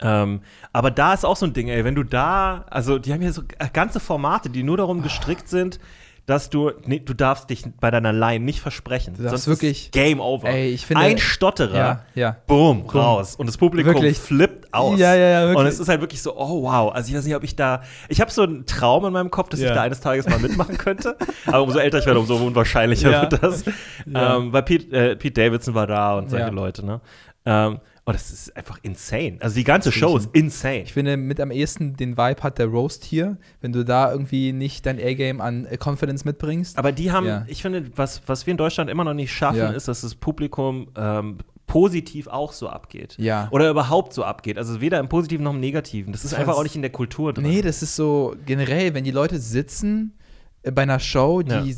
Ähm, 0.00 0.42
aber 0.72 0.90
da 0.90 1.14
ist 1.14 1.24
auch 1.24 1.36
so 1.36 1.46
ein 1.46 1.54
Ding, 1.54 1.68
ey, 1.68 1.84
wenn 1.84 1.94
du 1.94 2.04
da, 2.04 2.66
also 2.70 2.98
die 2.98 3.12
haben 3.12 3.22
ja 3.22 3.32
so 3.32 3.42
ganze 3.72 3.98
Formate, 3.98 4.50
die 4.50 4.62
nur 4.62 4.76
darum 4.76 5.02
gestrickt 5.02 5.48
sind, 5.48 5.80
dass 6.28 6.50
du, 6.50 6.70
nee, 6.84 6.98
du 7.00 7.14
darfst 7.14 7.48
dich 7.48 7.64
bei 7.80 7.90
deiner 7.90 8.12
Line 8.12 8.44
nicht 8.44 8.60
versprechen. 8.60 9.14
Du 9.16 9.22
darfst 9.22 9.44
Sonst 9.44 9.62
wirklich- 9.62 9.90
Game 9.92 10.20
over. 10.20 10.46
Ey, 10.46 10.68
ich 10.68 10.84
finde- 10.84 11.02
Ein 11.02 11.16
Stotterer, 11.16 11.74
Ja, 11.74 12.00
ja. 12.14 12.36
boom, 12.46 12.82
raus. 12.82 13.34
Und 13.36 13.46
das 13.46 13.56
Publikum 13.56 13.94
Wirklich. 13.94 14.18
flippt 14.18 14.72
aus. 14.74 14.98
Ja, 15.00 15.14
ja, 15.14 15.28
ja, 15.28 15.40
wirklich. 15.46 15.56
Und 15.58 15.66
es 15.66 15.80
ist 15.80 15.88
halt 15.88 16.02
wirklich 16.02 16.20
so, 16.20 16.36
oh 16.36 16.64
wow. 16.64 16.92
Also 16.92 17.08
ich 17.10 17.16
weiß 17.16 17.24
nicht, 17.24 17.34
ob 17.34 17.44
ich 17.44 17.56
da, 17.56 17.80
ich 18.10 18.20
habe 18.20 18.30
so 18.30 18.42
einen 18.42 18.66
Traum 18.66 19.06
in 19.06 19.12
meinem 19.14 19.30
Kopf, 19.30 19.48
dass 19.48 19.60
Ja. 19.60 19.68
ich 19.70 19.74
da 19.74 19.82
eines 19.82 20.00
Tages 20.00 20.28
mal 20.28 20.38
mitmachen 20.38 20.76
könnte. 20.76 21.16
aber 21.46 21.62
umso 21.62 21.78
älter 21.78 21.98
ich 22.00 22.06
werde, 22.06 22.20
umso 22.20 22.36
unwahrscheinlicher 22.36 23.10
Ja. 23.10 23.22
wird 23.22 23.42
das. 23.42 23.64
Ja. 24.04 24.36
Ähm, 24.36 24.52
weil 24.52 24.62
Pete, 24.64 24.94
äh, 24.94 25.16
Pete 25.16 25.40
Davidson 25.40 25.74
war 25.74 25.86
da 25.86 26.18
und 26.18 26.28
solche. 26.28 26.50
Leute, 26.50 26.84
ne? 26.84 27.00
Ähm, 27.46 27.78
und 28.08 28.14
das 28.14 28.30
ist 28.30 28.56
einfach 28.56 28.78
insane. 28.82 29.36
Also 29.40 29.54
die 29.56 29.64
ganze 29.64 29.92
Show 29.92 30.16
ist 30.16 30.30
insane. 30.32 30.82
Ich 30.82 30.94
finde, 30.94 31.16
mit 31.16 31.40
am 31.40 31.50
ehesten 31.50 31.94
den 31.94 32.16
Vibe 32.16 32.42
hat 32.42 32.58
der 32.58 32.66
Roast 32.66 33.04
hier, 33.04 33.36
wenn 33.60 33.72
du 33.72 33.84
da 33.84 34.10
irgendwie 34.10 34.52
nicht 34.52 34.86
dein 34.86 34.98
A-Game 34.98 35.40
an 35.40 35.66
äh, 35.66 35.76
Confidence 35.82 36.24
mitbringst. 36.24 36.78
Aber 36.78 36.90
die 36.92 37.12
haben, 37.12 37.26
Ja. 37.26 37.44
ich 37.48 37.62
finde, 37.62 37.90
was, 37.96 38.22
was 38.26 38.46
wir 38.46 38.52
in 38.52 38.56
Deutschland 38.56 38.88
immer 38.90 39.04
noch 39.04 39.14
nicht 39.14 39.32
schaffen, 39.32 39.58
Ja. 39.58 39.70
ist, 39.70 39.88
dass 39.88 40.00
das 40.00 40.14
Publikum 40.14 40.88
ähm, 40.96 41.38
positiv 41.66 42.28
auch 42.28 42.52
so 42.54 42.68
abgeht. 42.70 43.14
Ja. 43.18 43.48
Oder 43.50 43.68
überhaupt 43.68 44.14
so 44.14 44.24
abgeht. 44.24 44.56
Also 44.56 44.80
weder 44.80 44.98
im 45.00 45.08
Positiven 45.10 45.44
noch 45.44 45.52
im 45.52 45.60
Negativen. 45.60 46.12
Das 46.12 46.24
ist 46.24 46.32
Das 46.32 46.40
einfach 46.40 46.56
auch 46.56 46.62
nicht 46.62 46.76
in 46.76 46.80
der 46.82 46.90
Kultur 46.92 47.34
drin. 47.34 47.44
Nee, 47.44 47.60
das 47.60 47.82
ist 47.82 47.94
so 47.94 48.34
generell, 48.46 48.94
wenn 48.94 49.04
die 49.04 49.10
Leute 49.10 49.38
sitzen 49.38 50.14
äh, 50.62 50.70
bei 50.70 50.82
einer 50.82 50.98
Show, 50.98 51.42
die, 51.42 51.50
Ja. 51.52 51.76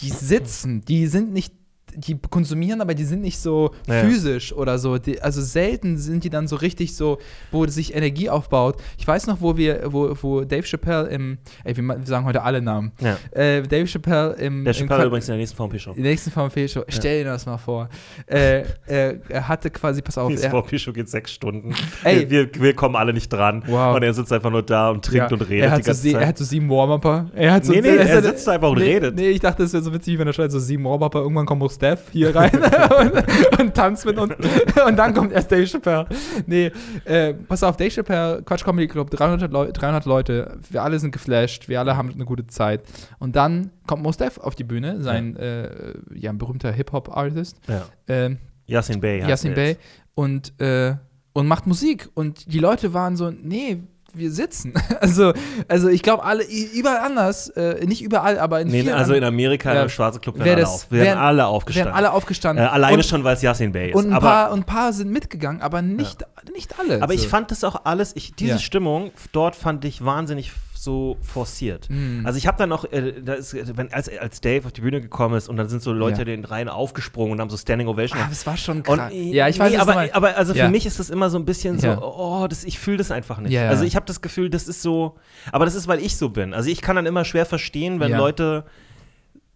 die 0.00 0.10
sitzen, 0.10 0.80
die 0.84 1.06
sind 1.06 1.32
nicht, 1.32 1.54
die 1.96 2.16
konsumieren, 2.30 2.80
aber 2.80 2.94
die 2.94 3.04
sind 3.04 3.22
nicht 3.22 3.38
so 3.38 3.70
Ja. 3.86 4.00
physisch 4.02 4.52
oder 4.52 4.78
so. 4.78 4.98
Die, 4.98 5.20
also 5.20 5.40
selten 5.40 5.96
sind 5.98 6.24
die 6.24 6.30
dann 6.30 6.46
so 6.48 6.56
richtig 6.56 6.94
so, 6.96 7.18
wo 7.50 7.66
sich 7.66 7.94
Energie 7.94 8.28
aufbaut. 8.30 8.76
Ich 8.98 9.06
weiß 9.06 9.26
noch, 9.26 9.40
wo 9.40 9.56
wir, 9.56 9.82
wo, 9.92 10.14
wo 10.22 10.40
Dave 10.42 10.62
Chappelle 10.66 11.08
im, 11.08 11.38
ey, 11.64 11.76
wir, 11.76 12.00
sagen 12.04 12.24
heute 12.26 12.42
alle 12.42 12.60
Namen. 12.62 12.92
Ja. 13.00 13.16
Äh, 13.32 13.62
Dave 13.62 13.86
Chappelle 13.86 14.34
im, 14.34 14.64
Der 14.64 14.72
im 14.74 14.78
Chappelle 14.78 15.00
Qua- 15.02 15.06
übrigens 15.06 15.28
in 15.28 15.32
der 15.32 15.38
nächsten 15.38 15.56
VMP-Show. 15.56 15.92
Die 15.94 16.02
nächsten 16.02 16.30
VMP-Show. 16.30 16.84
Stell 16.88 17.24
dir 17.24 17.30
das 17.30 17.46
mal 17.46 17.58
vor. 17.58 17.88
Äh, 18.26 18.60
äh, 18.86 19.18
er 19.28 19.48
hatte 19.48 19.70
quasi, 19.70 20.02
pass 20.02 20.18
auf, 20.18 20.28
Die 20.32 20.40
er, 20.42 20.50
VMP-Show 20.50 20.92
geht 20.92 21.08
sechs 21.08 21.32
Stunden. 21.32 21.74
Ey. 22.04 22.28
Wir, 22.30 22.48
wir 22.54 22.74
kommen 22.74 22.96
alle 22.96 23.12
nicht 23.12 23.32
dran. 23.32 23.62
Wow. 23.66 23.96
Und 23.96 24.02
er 24.02 24.14
sitzt 24.14 24.32
einfach 24.32 24.50
nur 24.50 24.62
da 24.62 24.90
und 24.90 25.04
trinkt 25.04 25.30
ja, 25.30 25.36
und 25.36 25.42
redet 25.48 25.64
er 25.64 25.70
hat, 25.72 25.78
die 25.78 25.82
so 25.84 25.88
ganze 25.88 26.02
sie, 26.02 26.12
Zeit. 26.12 26.22
er 26.22 26.28
hat 26.28 26.38
so 26.38 26.44
sieben 26.44 26.68
Warm-Upper. 26.70 27.30
Er 27.34 27.52
hat 27.52 27.64
so, 27.64 27.72
Nee, 27.72 27.80
nee, 27.80 27.88
er 27.96 28.22
so- 28.22 28.28
sitzt 28.28 28.48
einfach 28.48 28.70
und 28.70 28.78
nee, 28.78 28.94
redet. 28.94 29.14
Nee, 29.16 29.30
ich 29.30 29.40
dachte, 29.40 29.62
es 29.62 29.72
wäre 29.72 29.82
so 29.82 29.92
witzig, 29.92 30.18
wenn 30.18 30.26
er 30.26 30.32
schnell 30.32 30.50
so 30.50 30.58
sieben 30.58 30.84
Warm-Upper, 30.84 31.20
irgendwann 31.20 31.46
kommt 31.46 31.60
Steph 31.80 32.10
hier 32.12 32.36
rein 32.36 32.52
und, 32.98 33.58
und 33.60 33.74
tanzt 33.74 34.04
mit 34.04 34.18
uns. 34.18 34.34
Und 34.86 34.96
dann 34.96 35.14
kommt 35.14 35.32
erst 35.32 35.50
Dave 35.50 35.66
Chappelle. 35.66 36.06
Nee, 36.46 36.70
äh, 37.04 37.32
pass 37.32 37.62
auf, 37.62 37.76
Dave 37.76 37.90
Chappelle, 37.90 38.42
Quatsch 38.42 38.64
Comedy 38.64 38.86
Club, 38.86 39.10
300, 39.10 39.50
Leu 39.50 39.72
300 39.72 40.04
Leute, 40.04 40.58
wir 40.68 40.82
alle 40.82 40.98
sind 40.98 41.12
geflasht, 41.12 41.68
wir 41.68 41.80
alle 41.80 41.96
haben 41.96 42.10
eine 42.12 42.24
gute 42.26 42.46
Zeit. 42.46 42.82
Und 43.18 43.34
dann 43.34 43.70
kommt 43.86 44.02
Mos 44.02 44.18
Def 44.18 44.36
auf 44.36 44.54
die 44.54 44.64
Bühne, 44.64 45.00
sein 45.00 45.36
äh, 45.36 45.94
ja, 46.14 46.30
ein 46.30 46.38
berühmter 46.38 46.70
Hip-Hop-Artist. 46.70 47.58
ja. 47.66 47.84
Ähm, 48.08 48.38
Yasin 48.66 49.00
Bey. 49.00 49.20
Yasin 49.20 49.54
Bey 49.54 49.76
und, 50.14 50.52
äh, 50.60 50.94
und 51.32 51.46
macht 51.48 51.66
Musik. 51.66 52.08
Und 52.14 52.52
die 52.52 52.58
Leute 52.58 52.92
waren 52.92 53.16
so, 53.16 53.30
nee, 53.30 53.78
wir 54.14 54.30
sitzen. 54.30 54.74
Also, 55.00 55.32
also 55.68 55.88
ich 55.88 56.02
glaube, 56.02 56.24
alle, 56.24 56.44
überall 56.44 56.98
anders, 56.98 57.48
äh, 57.50 57.84
nicht 57.86 58.02
überall, 58.02 58.38
aber 58.38 58.60
in 58.60 58.68
Nee, 58.68 58.82
vielen 58.82 58.94
also 58.94 59.14
in 59.14 59.24
Amerika, 59.24 59.74
Ja. 59.74 59.82
im 59.84 59.88
Schwarze 59.88 60.20
Club, 60.20 60.38
werden 60.38 60.48
alle, 60.50 60.60
das- 60.60 60.70
auf, 60.70 60.90
werden 60.90 61.04
wären- 61.06 61.18
alle 61.18 61.46
aufgestanden. 61.46 61.86
wären 61.92 61.96
alle 61.96 62.12
aufgestanden. 62.12 62.64
äh, 62.64 62.68
alleine 62.68 62.96
und, 62.98 63.04
schon, 63.06 63.24
weil 63.24 63.36
es 63.36 63.42
Yasin 63.42 63.72
Bey 63.72 63.90
ist. 63.90 63.94
Und 63.96 64.08
ein, 64.08 64.12
aber, 64.12 64.26
paar, 64.26 64.50
und 64.52 64.60
ein 64.60 64.64
paar 64.64 64.92
sind 64.92 65.10
mitgegangen, 65.10 65.62
aber 65.62 65.80
nicht, 65.82 66.24
nicht 66.54 66.78
alle. 66.78 67.02
aber 67.02 67.14
ich 67.14 67.22
so. 67.22 67.28
fand 67.28 67.50
das 67.50 67.64
auch 67.64 67.82
alles, 67.84 68.14
ich, 68.14 68.34
diese 68.34 68.52
Ja. 68.52 68.58
Stimmung 68.58 69.10
dort 69.32 69.56
fand 69.56 69.84
ich 69.84 70.04
wahnsinnig 70.04 70.52
so 70.82 71.16
forciert. 71.20 71.88
Mhm. 71.90 72.22
Also 72.24 72.38
ich 72.38 72.46
habe 72.46 72.56
dann 72.58 72.68
noch, 72.68 72.84
äh, 72.92 73.20
da 73.22 73.34
ist, 73.34 73.54
wenn, 73.76 73.92
als, 73.92 74.08
als 74.08 74.40
Dave 74.40 74.66
auf 74.66 74.72
die 74.72 74.80
Bühne 74.80 75.00
gekommen 75.00 75.34
ist 75.36 75.48
und 75.48 75.56
dann 75.56 75.68
sind 75.68 75.82
so 75.82 75.92
Leute 75.92 76.20
Ja. 76.20 76.24
den 76.24 76.44
Reihen 76.44 76.68
aufgesprungen 76.68 77.32
und 77.32 77.40
haben 77.40 77.50
so 77.50 77.56
Standing 77.56 77.88
Ovation 77.88 78.16
Ah, 78.18 78.22
gemacht. 78.24 78.32
das 78.32 78.46
war 78.46 78.56
schon 78.56 78.78
Und, 78.78 78.84
krass. 78.84 79.12
ja, 79.12 79.48
ich 79.48 79.58
weiß 79.58 79.72
nee, 79.72 79.76
aber, 79.78 80.08
aber 80.12 80.36
also 80.36 80.52
für 80.52 80.60
Ja. 80.60 80.68
mich 80.68 80.86
ist 80.86 80.98
das 80.98 81.10
immer 81.10 81.28
so 81.30 81.38
ein 81.38 81.44
bisschen 81.44 81.78
so, 81.78 81.86
Ja. 81.88 82.00
oh, 82.02 82.46
das, 82.48 82.64
ich 82.64 82.78
fühle 82.78 82.96
das 82.96 83.10
einfach 83.10 83.38
nicht. 83.40 83.56
Also 83.58 83.84
ich 83.84 83.96
habe 83.96 84.06
das 84.06 84.20
Gefühl, 84.20 84.50
das 84.50 84.68
ist 84.68 84.82
so, 84.82 85.16
aber 85.52 85.64
das 85.64 85.74
ist, 85.74 85.86
weil 85.88 86.00
ich 86.00 86.16
so 86.16 86.30
bin. 86.30 86.54
Also 86.54 86.70
ich 86.70 86.80
kann 86.80 86.96
dann 86.96 87.06
immer 87.06 87.24
schwer 87.24 87.46
verstehen, 87.46 88.00
wenn. 88.00 88.12
Leute 88.12 88.64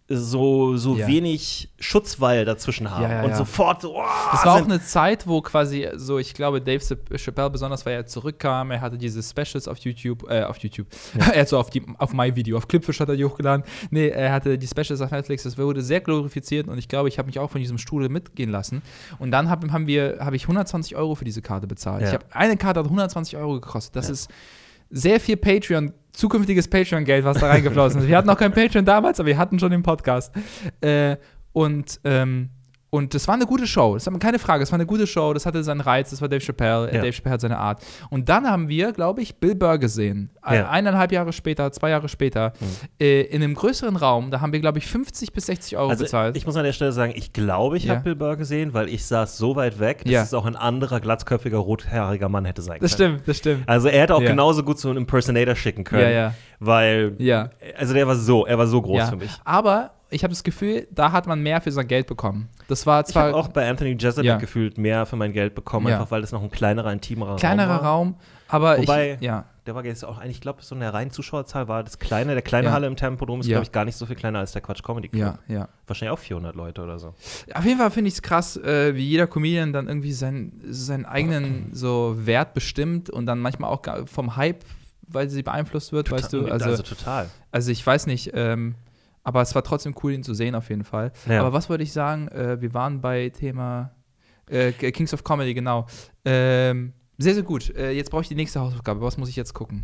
so, 0.07 0.77
so 0.77 0.95
Ja. 0.97 1.07
wenig 1.07 1.69
Schutzwall 1.79 2.45
dazwischen 2.45 2.91
haben 2.91 3.03
Ja, 3.03 3.11
ja, 3.11 3.23
und 3.23 3.35
sofort 3.35 3.81
so, 3.81 3.97
oh, 3.97 4.03
Das 4.31 4.45
war 4.45 4.53
auch 4.55 4.63
eine 4.65 4.79
Zeit, 4.83 5.25
wo 5.25 5.41
quasi 5.41 5.87
so, 5.95 6.19
ich 6.19 6.35
glaube, 6.35 6.61
Dave 6.61 6.77
Chapp- 6.83 7.17
Chappelle 7.17 7.49
besonders, 7.49 7.85
weil 7.87 7.95
er 7.95 8.05
zurückkam, 8.05 8.69
er 8.69 8.81
hatte 8.81 8.99
diese 8.99 9.23
Specials 9.23 9.67
auf 9.67 9.79
YouTube, 9.79 10.29
äh, 10.29 10.43
auf 10.43 10.57
YouTube, 10.59 10.85
er 11.17 11.41
hat 11.41 11.49
so 11.49 11.57
auf, 11.57 11.71
die, 11.71 11.83
auf 11.97 12.13
mein 12.13 12.35
Video, 12.35 12.55
auf 12.57 12.67
Clipfish 12.67 12.99
hat 12.99 13.09
er 13.09 13.15
die 13.15 13.25
hochgeladen. 13.25 13.65
Nee, 13.89 14.09
er 14.09 14.31
hatte 14.31 14.59
die 14.59 14.67
Specials 14.67 15.01
auf 15.01 15.09
Netflix, 15.09 15.41
das 15.41 15.57
wurde 15.57 15.81
sehr 15.81 16.01
glorifiziert 16.01 16.67
und 16.67 16.77
ich 16.77 16.87
glaube, 16.87 17.09
ich 17.09 17.17
habe 17.17 17.25
mich 17.25 17.39
auch 17.39 17.49
von 17.49 17.61
diesem 17.61 17.79
Stuhl 17.79 18.07
mitgehen 18.07 18.51
lassen. 18.51 18.83
Und 19.17 19.31
dann 19.31 19.49
hab, 19.49 19.67
haben 19.71 19.87
wir, 19.87 20.17
habe 20.19 20.35
ich 20.35 20.43
120 20.43 20.95
Euro 20.95 21.15
für 21.15 21.25
diese 21.25 21.41
Karte 21.41 21.65
bezahlt. 21.65 22.03
Ich 22.03 22.13
habe 22.13 22.25
eine 22.29 22.57
Karte 22.57 22.79
hat 22.81 22.85
120 22.85 23.37
Euro 23.37 23.53
gekostet. 23.55 23.95
Das 23.95 24.09
ist 24.11 24.29
sehr 24.91 25.19
viel 25.19 25.35
Patreon, 25.35 25.93
zukünftiges 26.15 26.67
Patreon-Geld, 26.67 27.25
was 27.25 27.39
da 27.39 27.47
reingeflossen 27.47 28.01
ist. 28.01 28.07
Wir 28.07 28.17
hatten 28.17 28.27
noch 28.27 28.37
kein 28.37 28.51
Patreon 28.51 28.85
damals, 28.85 29.19
aber 29.19 29.27
wir 29.27 29.37
hatten 29.37 29.59
schon 29.59 29.71
den 29.71 29.83
Podcast. 29.83 30.33
Äh, 30.81 31.17
und, 31.53 31.99
ähm, 32.03 32.49
und 32.95 33.13
das 33.13 33.27
war 33.27 33.35
eine 33.35 33.45
gute 33.45 33.67
Show. 33.67 33.93
Das 33.95 34.05
war 34.11 34.17
keine 34.19 34.39
Frage. 34.39 34.63
Es 34.63 34.71
war 34.71 34.77
eine 34.77 34.85
gute 34.85 35.05
Show. 35.07 35.33
Das 35.33 35.45
hatte 35.45 35.63
seinen 35.63 35.81
Reiz. 35.81 36.09
Das 36.09 36.21
war 36.21 36.27
Dave 36.27 36.43
Chappelle. 36.43 36.89
Äh, 36.89 36.95
Ja. 36.95 37.01
Dave 37.01 37.13
Chappelle 37.13 37.33
hat 37.33 37.41
seine 37.41 37.57
Art. 37.57 37.83
Und 38.09 38.29
dann 38.29 38.49
haben 38.49 38.69
wir, 38.69 38.91
glaube 38.93 39.21
ich, 39.21 39.35
Bill 39.35 39.55
Burr 39.55 39.77
gesehen. 39.77 40.29
Ein- 40.41 40.59
Ja. 40.59 40.69
Eineinhalb 40.69 41.11
Jahre 41.11 41.33
später, 41.33 41.71
zwei 41.71 41.89
Jahre 41.91 42.07
später. 42.09 42.53
Äh, 42.99 43.21
in 43.23 43.43
einem 43.43 43.55
größeren 43.55 43.95
Raum. 43.95 44.31
Da 44.31 44.41
haben 44.41 44.53
wir, 44.53 44.59
glaube 44.59 44.77
ich, 44.79 44.87
50 44.87 45.33
bis 45.33 45.45
60 45.47 45.77
Euro 45.77 45.89
Also 45.89 46.03
bezahlt. 46.03 46.37
ich 46.37 46.45
muss 46.45 46.55
an 46.55 46.63
der 46.63 46.73
Stelle 46.73 46.91
sagen, 46.91 47.13
ich 47.15 47.33
glaube, 47.33 47.77
ich 47.77 47.85
Ja. 47.85 47.93
habe 47.95 48.03
Bill 48.03 48.15
Burr 48.15 48.35
gesehen, 48.37 48.73
weil 48.73 48.89
ich 48.89 49.05
saß 49.05 49.37
so 49.37 49.55
weit 49.55 49.79
weg, 49.79 50.03
dass 50.03 50.11
Ja. 50.11 50.21
es 50.23 50.33
auch 50.33 50.45
ein 50.45 50.55
anderer, 50.55 50.99
glatzköpfiger, 50.99 51.57
rothaariger 51.57 52.29
Mann 52.29 52.45
hätte 52.45 52.61
sein 52.61 52.79
das 52.81 52.95
können. 52.97 53.15
stimmt, 53.15 53.27
das 53.27 53.37
stimmt. 53.37 53.67
Also 53.69 53.87
er 53.89 54.01
hätte 54.01 54.15
auch 54.15 54.21
genauso 54.21 54.63
gut 54.63 54.79
so 54.79 54.89
einen 54.89 54.99
Impersonator 54.99 55.55
schicken 55.55 55.83
können. 55.83 56.03
Ja, 56.03 56.09
ja. 56.09 56.33
Weil, 56.59 57.15
Ja. 57.17 57.49
also 57.77 57.93
der 57.93 58.07
war 58.07 58.15
so, 58.15 58.45
er 58.45 58.57
war 58.57 58.67
so 58.67 58.81
groß 58.81 59.09
für 59.09 59.17
mich. 59.17 59.31
Aber 59.43 59.91
ich 60.09 60.23
habe 60.23 60.31
das 60.33 60.43
Gefühl, 60.43 60.87
da 60.91 61.11
hat 61.11 61.27
man 61.27 61.41
mehr 61.41 61.61
für 61.61 61.71
sein 61.71 61.87
Geld 61.87 62.07
bekommen. 62.07 62.49
Das 62.67 62.85
war 62.85 63.01
Ich 63.01 63.07
zwar 63.07 63.23
habe 63.27 63.35
auch 63.35 63.47
bei 63.49 63.67
Anthony 63.69 63.95
Jeselnik 63.99 64.25
Ja. 64.29 64.37
gefühlt 64.37 64.77
mehr 64.77 65.05
für 65.05 65.15
mein 65.15 65.33
Geld 65.33 65.55
bekommen, 65.55 65.87
Ja. 65.87 65.95
einfach 65.99 66.11
weil 66.11 66.23
es 66.23 66.31
noch 66.31 66.41
ein 66.43 66.51
kleinerer, 66.51 66.91
intimerer 66.91 67.31
ein 67.31 67.37
kleinerer 67.37 67.77
Raum 67.77 67.81
war. 67.83 67.89
Raum, 67.91 68.15
aber 68.47 68.77
Wobei- 68.79 69.13
ich, 69.15 69.21
ja. 69.21 69.45
Der 69.65 69.73
war 69.73 69.83
jetzt 69.83 70.05
auch 70.05 70.19
eigentlich, 70.19 70.37
ich 70.37 70.41
glaube, 70.41 70.61
so 70.61 70.75
eine 70.75 70.93
reine 70.93 71.09
Zuschauerzahl 71.09 71.67
war 71.67 71.83
das 71.83 71.97
kleine, 71.97 72.33
der 72.33 72.43
kleine 72.43 72.67
Ja. 72.67 72.73
Halle 72.73 72.85
im 72.85 72.95
Tempodrom 72.95 73.39
ist, 73.39 73.47
glaube 73.47 73.63
ich, 73.63 73.71
gar 73.71 73.83
nicht 73.83 73.95
so 73.97 74.05
viel 74.05 74.15
kleiner 74.15 74.37
als 74.37 74.51
der 74.51 74.61
Quatsch 74.61 74.83
Comedy 74.83 75.09
Club. 75.09 75.39
Ja, 75.47 75.55
ja. 75.55 75.69
Wahrscheinlich 75.87 76.13
auch 76.13 76.19
400 76.19 76.55
Leute 76.55 76.83
oder 76.83 76.99
so. 76.99 77.15
Auf 77.51 77.65
jeden 77.65 77.79
Fall 77.79 77.89
finde 77.89 78.09
ich 78.09 78.13
es 78.13 78.21
krass, 78.21 78.57
äh, 78.57 78.93
wie 78.95 79.03
jeder 79.09 79.25
Comedian 79.25 79.73
dann 79.73 79.87
irgendwie 79.87 80.13
sein, 80.13 80.51
seinen 80.69 81.05
eigenen 81.05 81.69
so 81.73 82.13
Wert 82.27 82.53
bestimmt 82.53 83.09
und 83.09 83.25
dann 83.25 83.39
manchmal 83.39 83.71
auch 83.71 83.81
vom 84.05 84.35
Hype, 84.35 84.63
weil 85.07 85.31
sie 85.31 85.41
beeinflusst 85.41 85.91
wird, 85.93 86.11
weißt 86.11 86.31
du. 86.33 86.45
Also, 86.47 86.65
also 86.69 86.83
total. 86.83 87.27
also 87.51 87.71
ich 87.71 87.83
weiß 87.85 88.05
nicht, 88.05 88.33
ähm, 88.35 88.75
aber 89.25 89.41
es 89.41 89.53
war 89.55 89.63
trotzdem 89.63 89.95
cool, 90.03 90.13
ihn 90.13 90.23
zu 90.23 90.33
sehen 90.33 90.55
auf 90.55 90.69
jeden 90.69 90.85
Fall. 90.85 91.11
Ja. 91.27 91.41
Aber 91.41 91.51
was 91.51 91.69
wollte 91.69 91.83
ich 91.83 91.91
sagen? 91.91 92.29
Äh, 92.29 92.61
wir 92.61 92.73
waren 92.73 93.01
bei 93.01 93.29
Thema 93.29 93.91
äh, 94.49 94.71
Kings 94.71 95.13
of 95.13 95.23
Comedy, 95.23 95.53
genau. 95.53 95.87
Ähm, 96.23 96.93
sehr, 97.17 97.33
sehr 97.33 97.43
gut. 97.43 97.75
Äh, 97.75 97.91
jetzt 97.91 98.11
brauche 98.11 98.21
ich 98.21 98.27
die 98.27 98.35
nächste 98.35 98.59
Hausaufgabe. 98.59 99.01
Was 99.01 99.17
muss 99.17 99.27
ich 99.27 99.35
jetzt 99.35 99.53
gucken? 99.53 99.83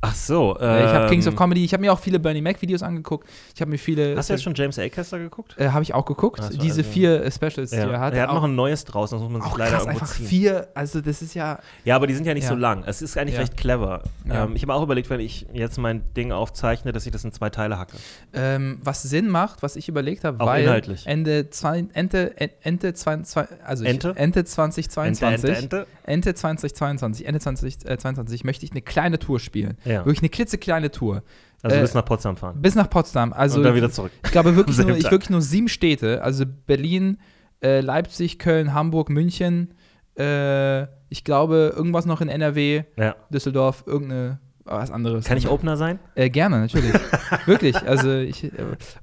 Ach 0.00 0.14
so. 0.14 0.56
Äh, 0.60 0.84
ich 0.86 0.92
habe 0.92 1.08
Kings 1.08 1.26
of 1.26 1.32
ähm, 1.32 1.38
Comedy, 1.38 1.64
ich 1.64 1.72
habe 1.72 1.80
mir 1.80 1.92
auch 1.92 1.98
viele 1.98 2.20
Bernie 2.20 2.40
Mac 2.40 2.62
Videos 2.62 2.84
angeguckt. 2.84 3.28
Ich 3.52 3.60
habe 3.60 3.68
mir 3.72 3.78
viele. 3.78 4.16
Hast 4.16 4.28
du 4.28 4.34
jetzt 4.34 4.44
schon 4.44 4.54
James 4.54 4.78
Acaster 4.78 5.18
geguckt? 5.18 5.56
Äh, 5.58 5.70
habe 5.70 5.82
ich 5.82 5.92
auch 5.92 6.04
geguckt. 6.04 6.40
So, 6.40 6.50
Diese 6.56 6.80
also- 6.82 6.92
vier 6.92 7.24
äh, 7.24 7.32
Specials, 7.32 7.70
die 7.70 7.76
Ja. 7.76 7.90
er 7.90 7.98
hat. 8.00 8.14
er 8.14 8.22
hat 8.28 8.32
noch 8.32 8.44
ein 8.44 8.54
neues 8.54 8.84
draußen, 8.84 9.18
das 9.18 9.22
muss 9.24 9.32
man 9.32 9.42
sich 9.42 9.50
auch 9.50 9.58
leider 9.58 9.72
krass, 9.72 9.86
irgendwo 9.86 10.00
einfach 10.04 10.14
ziehen. 10.14 10.26
vier. 10.26 10.68
Also 10.74 11.00
das 11.00 11.20
ist 11.20 11.34
ja. 11.34 11.58
Ja, 11.84 11.96
aber 11.96 12.06
die 12.06 12.14
sind 12.14 12.26
ja 12.26 12.34
nicht 12.34 12.44
Ja. 12.44 12.50
so 12.50 12.54
lang. 12.54 12.84
Es 12.86 13.02
ist 13.02 13.18
eigentlich 13.18 13.34
Ja. 13.34 13.40
recht 13.40 13.56
clever. 13.56 14.02
Ähm, 14.30 14.54
ich 14.54 14.62
habe 14.62 14.72
auch 14.74 14.84
überlegt, 14.84 15.10
wenn 15.10 15.18
ich 15.18 15.46
jetzt 15.52 15.78
mein 15.78 16.02
Ding 16.16 16.30
aufzeichne, 16.30 16.92
dass 16.92 17.04
ich 17.04 17.10
das 17.10 17.24
in 17.24 17.32
zwei 17.32 17.50
Teile 17.50 17.76
hacke. 17.76 17.96
Ähm, 18.32 18.78
was 18.84 19.02
Sinn 19.02 19.28
macht, 19.28 19.64
was 19.64 19.74
ich 19.74 19.88
überlegt 19.88 20.22
habe, 20.22 20.38
weil 20.38 20.62
inhaltlich. 20.62 21.08
Ende, 21.08 21.50
zwei, 21.50 21.84
Ende, 21.92 22.34
Ende, 22.62 22.94
22, 22.94 23.58
also 23.64 23.82
ich, 23.82 23.90
Ente? 23.90 24.12
Ende 24.14 24.44
2022, 24.44 25.48
Ente, 25.50 25.56
Ente, 25.60 25.86
Ende 26.04 26.34
2022, 26.34 27.26
Ende 27.26 27.40
2022 27.40 28.44
möchte 28.44 28.64
ich 28.64 28.70
eine 28.70 28.80
kleine 28.82 29.18
Tour 29.18 29.40
spielen. 29.40 29.76
Ja. 29.88 30.04
Wirklich 30.04 30.20
eine 30.20 30.28
klitzekleine 30.28 30.90
Tour. 30.90 31.22
Also 31.62 31.76
Äh, 31.76 31.80
willst 31.80 31.94
nach 31.94 32.04
Potsdam 32.04 32.36
fahren. 32.36 32.60
Bis 32.62 32.74
nach 32.74 32.88
Potsdam. 32.88 33.32
Also 33.32 33.58
und 33.58 33.64
dann 33.64 33.74
wieder 33.74 33.90
zurück. 33.90 34.12
ich 34.24 34.30
glaube 34.30 34.54
wirklich 34.54 34.76
nur, 34.78 34.96
ich 34.96 35.10
wirklich 35.10 35.30
nur 35.30 35.42
sieben 35.42 35.68
Städte. 35.68 36.22
Also 36.22 36.44
Berlin, 36.66 37.18
äh, 37.62 37.80
Leipzig, 37.80 38.38
Köln, 38.38 38.74
Hamburg, 38.74 39.10
München. 39.10 39.74
Äh, 40.16 40.82
ich 41.08 41.24
glaube 41.24 41.72
irgendwas 41.74 42.06
noch 42.06 42.20
in 42.20 42.28
NRW, 42.28 42.84
Ja. 42.96 43.16
Düsseldorf, 43.30 43.84
irgendeine 43.86 44.38
was 44.64 44.90
anderes. 44.90 45.24
Kann 45.24 45.38
ich 45.38 45.48
Opener 45.48 45.76
sein? 45.78 45.98
Äh, 46.14 46.28
gerne, 46.28 46.60
natürlich. 46.60 46.92
Wirklich. 47.46 47.74
Also 47.88 48.12
ich 48.12 48.44
äh, 48.44 48.50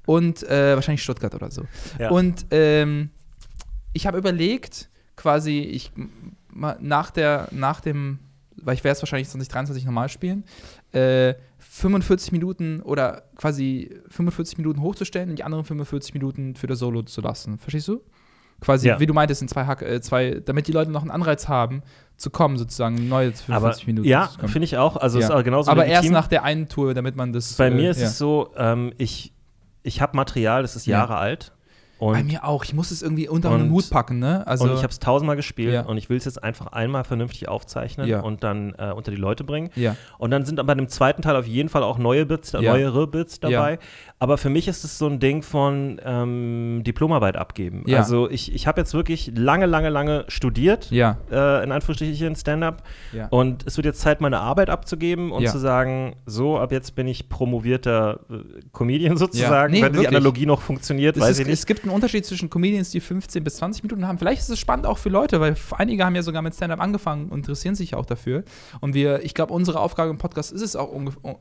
und 0.06 0.44
äh, 0.44 0.76
wahrscheinlich 0.76 1.02
Stuttgart 1.04 1.34
oder 1.34 1.50
so. 1.50 1.64
Ja. 2.00 2.12
Und 2.12 2.46
ähm, 2.52 3.10
ich 3.94 4.06
habe 4.06 4.18
überlegt, 4.18 4.90
quasi, 5.16 5.60
ich 5.62 5.92
nach 6.54 7.10
der, 7.12 7.48
nach 7.52 7.82
dem, 7.82 8.20
weil 8.66 8.74
ich 8.76 8.84
werde 8.84 8.96
es 8.98 9.02
wahrscheinlich 9.02 9.30
2023 9.30 9.86
normal 9.86 10.10
spielen, 10.10 10.44
äh, 10.92 11.34
45 11.60 12.32
Minuten 12.32 12.82
oder 12.82 13.24
quasi 13.38 13.92
45 14.10 14.58
Minuten 14.58 14.82
hochzustellen 14.82 15.30
und 15.30 15.38
die 15.40 15.44
anderen 15.44 15.64
45 15.66 16.14
Minuten 16.14 16.56
für 16.56 16.68
das 16.68 16.80
Solo 16.80 17.04
zu 17.04 17.22
lassen. 17.22 17.58
Verstehst 17.58 17.88
du? 17.88 18.02
Quasi, 18.62 18.88
Ja. 18.88 19.00
wie 19.02 19.06
du 19.06 19.14
meintest, 19.14 19.42
in 19.42 19.48
zwei 19.50 19.66
Hack, 19.66 19.82
äh, 19.82 20.00
zwei, 20.00 20.42
damit 20.44 20.68
die 20.68 20.72
Leute 20.72 20.90
noch 20.90 21.02
einen 21.02 21.12
Anreiz 21.12 21.48
haben, 21.50 21.82
zu 22.16 22.30
kommen, 22.30 22.58
sozusagen, 22.58 23.10
neue 23.10 23.34
45 23.34 23.52
Aber 23.54 23.86
Minuten. 23.88 24.08
ja, 24.08 24.30
finde 24.46 24.64
ich 24.64 24.78
auch. 24.78 24.96
Also 24.96 25.20
Ja. 25.20 25.26
ist 25.26 25.32
aber 25.32 25.44
genauso 25.44 25.70
Aber 25.72 25.82
legitim. 25.82 26.04
erst 26.04 26.12
nach 26.14 26.28
der 26.30 26.44
einen 26.44 26.70
Tour, 26.70 26.94
damit 26.94 27.18
man 27.18 27.34
das. 27.34 27.54
Bei 27.56 27.68
äh, 27.68 27.72
mir 27.72 27.92
ist 27.92 28.00
ja. 28.00 28.08
es 28.08 28.18
so, 28.18 28.52
ähm, 28.56 28.94
ich, 28.98 29.34
ich 29.84 30.02
habe 30.02 30.16
Material, 30.16 30.62
das 30.62 30.78
ist 30.78 30.86
Ja. 30.88 31.00
Jahre 31.00 31.18
alt. 31.18 31.52
Und, 31.98 32.14
Bei 32.14 32.24
mir 32.24 32.44
auch. 32.46 32.66
Ich 32.66 32.74
muss 32.74 32.92
es 32.92 33.02
irgendwie 33.02 33.30
unter 33.30 33.52
Und- 33.52 33.62
einen 33.62 33.72
Hut 33.72 33.90
packen, 33.90 34.20
ne? 34.20 34.46
Also, 34.46 34.66
und 34.66 34.72
ich 34.74 34.80
habe 34.80 34.90
es 34.90 35.00
tausendmal 35.00 35.38
gespielt 35.38 35.74
Ja. 35.74 35.82
und 35.86 35.98
ich 35.98 36.10
will 36.10 36.18
es 36.18 36.26
jetzt 36.26 36.44
einfach 36.44 36.68
einmal 36.68 37.06
vernünftig 37.06 37.48
aufzeichnen 37.48 38.08
Ja. 38.08 38.20
und 38.20 38.44
dann 38.44 38.74
äh, 38.78 38.92
unter 38.94 39.12
die 39.12 39.18
Leute 39.18 39.44
bringen. 39.46 39.70
ja. 39.76 39.96
Und 40.18 40.32
dann 40.32 40.44
sind 40.46 40.66
bei 40.66 40.76
dem 40.76 40.90
zweiten 40.90 41.22
Teil 41.22 41.36
auf 41.38 41.48
jeden 41.48 41.70
Fall 41.70 41.84
auch 41.84 41.98
neue 41.98 42.26
Bits, 42.26 42.52
neuere 42.54 43.08
Bits 43.08 43.40
dabei. 43.40 43.80
Aber 44.18 44.38
für 44.38 44.50
mich 44.50 44.70
ist 44.70 44.86
es 44.86 44.98
so 44.98 45.08
ein 45.08 45.20
Ding 45.20 45.42
von 45.42 46.00
ähm, 46.04 46.84
Diplomarbeit 46.86 47.36
abgeben. 47.36 47.84
Ja. 47.86 47.98
Also 47.98 48.30
ich, 48.30 48.56
ich 48.56 48.66
habe 48.66 48.80
jetzt 48.80 48.94
wirklich 48.94 49.34
lange, 49.36 49.66
lange, 49.66 49.90
lange 49.90 50.24
studiert, 50.30 50.90
Ja. 50.90 51.18
äh, 51.30 51.62
in 51.66 51.74
Anführungsstrichen 51.74 52.34
Stand-up. 52.38 52.84
Ja. 53.12 53.28
Und 53.28 53.68
es 53.68 53.76
wird 53.76 53.86
jetzt 53.86 54.00
Zeit, 54.00 54.22
meine 54.22 54.40
Arbeit 54.40 54.70
abzugeben 54.70 55.34
und 55.34 55.46
zu 55.50 55.58
sagen, 55.60 56.16
so, 56.26 56.58
ab 56.58 56.72
jetzt 56.72 56.96
bin 56.96 57.08
ich 57.08 57.28
promovierter 57.28 58.22
äh, 58.30 58.36
Comedian 58.72 59.18
sozusagen. 59.18 59.74
Nee, 59.74 59.82
Wenn 59.82 59.94
die. 59.94 60.08
Analogie 60.08 60.46
noch 60.46 60.62
funktioniert, 60.62 61.18
Es, 61.18 61.22
weiß 61.22 61.30
ist, 61.32 61.40
ich 61.40 61.46
nicht. 61.48 61.54
es 61.60 61.66
gibt 61.66 61.84
einen 61.84 61.94
Unterschied 61.94 62.26
zwischen 62.26 62.50
Comedians, 62.50 62.92
die 62.92 63.02
15 63.02 63.44
bis 63.44 63.58
20 63.58 63.84
Minuten 63.84 64.08
haben. 64.08 64.18
Vielleicht 64.18 64.42
ist 64.42 64.50
es 64.50 64.60
spannend 64.60 64.86
auch 64.86 64.98
für 64.98 65.10
Leute, 65.10 65.42
weil 65.42 65.56
einige 65.78 66.06
haben 66.06 66.16
ja 66.16 66.22
sogar 66.24 66.42
mit 66.42 66.56
Stand-Up 66.56 66.80
angefangen 66.80 67.28
und 67.30 67.40
interessieren 67.40 67.76
sich 67.76 67.96
auch 67.96 68.06
dafür. 68.06 68.44
Und 68.80 68.94
wir, 68.94 69.26
ich 69.26 69.34
glaube, 69.34 69.52
unsere 69.54 69.82
Aufgabe 69.82 70.10
im 70.10 70.18
Podcast 70.20 70.54
ist 70.54 70.62
es 70.62 70.78
auch 70.78 70.90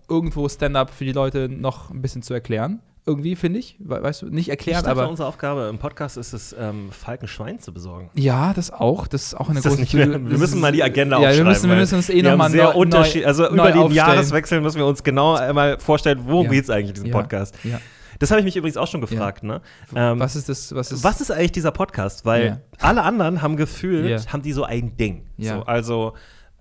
irgendwo 0.09 0.49
Stand-Up 0.49 0.91
für 0.91 1.05
die 1.05 1.13
Leute 1.13 1.49
noch 1.49 1.91
ein 1.91 2.03
bisschen 2.03 2.23
zu 2.23 2.35
erklären. 2.35 2.74
Irgendwie, 3.07 3.37
finde 3.37 3.59
ich. 3.59 3.77
We 3.81 4.03
weißt 4.03 4.23
du, 4.23 4.27
nicht 4.27 4.47
Ich 4.47 4.49
erklären, 4.49 4.83
dachte, 4.85 4.99
aber. 4.99 5.11
unsere 5.11 5.29
Aufgabe 5.29 5.67
im 5.69 5.77
Podcast 5.79 6.17
ist 6.17 6.33
es, 6.33 6.57
ähm, 6.59 6.89
Falkenschwein 6.91 7.59
zu 7.61 7.75
besorgen. 7.75 8.09
Ja, 8.15 8.55
das 8.55 8.71
auch. 8.71 9.07
Das 9.07 9.25
ist 9.25 9.35
auch 9.35 9.51
eine 9.51 9.59
Ist 9.59 9.67
große 9.67 9.81
nicht 9.83 9.93
wir 9.95 10.07
müssen 10.19 10.59
mal 10.59 10.73
die 10.73 10.83
Agenda 10.83 11.17
Ja, 11.17 11.23
wir 11.23 11.29
aufschreiben. 11.29 11.49
müssen, 11.49 11.69
wir 11.71 11.77
müssen 11.77 11.95
uns 11.97 12.09
eh 12.09 12.23
wir 12.23 12.31
nochmal 12.31 12.49
neu, 12.51 12.71
Unterschied, 12.73 13.27
Also 13.27 13.43
neu 13.43 13.49
über 13.51 13.73
den 13.73 13.83
aufstellen. 13.83 13.93
Jahreswechsel 13.95 14.61
müssen 14.63 14.79
wir 14.79 14.87
uns 14.87 15.03
genau 15.03 15.35
einmal 15.35 15.79
vorstellen, 15.79 16.21
worum 16.25 16.47
Ja. 16.47 16.53
geht 16.53 16.65
es 16.65 16.71
eigentlich 16.71 16.89
in 16.89 16.95
diesem 16.95 17.09
Ja. 17.11 17.13
Podcast. 17.21 17.55
Ja. 17.63 17.79
Das 18.21 18.31
habe 18.31 18.41
ich 18.41 18.45
mich 18.47 18.57
übrigens 18.57 18.77
auch 18.79 18.87
schon 18.87 19.03
gefragt. 19.03 19.43
Ne? 19.43 19.61
Ähm, 19.95 20.19
Was 20.21 20.35
ist 20.37 20.49
das? 20.49 20.75
Was 20.75 20.91
ist, 20.93 21.05
was 21.05 21.21
ist 21.21 21.31
eigentlich 21.31 21.53
dieser 21.53 21.73
Podcast? 21.73 22.25
Weil 22.25 22.47
Ja. 22.47 22.61
alle 22.79 23.03
anderen 23.03 23.43
haben 23.43 23.57
gefühlt, 23.57 24.09
Ja. 24.09 24.33
haben 24.33 24.41
die 24.43 24.53
so 24.53 24.65
ein 24.65 24.97
Ding. 24.97 25.27
Ja. 25.37 25.57
So, 25.57 25.63
also, 25.65 26.15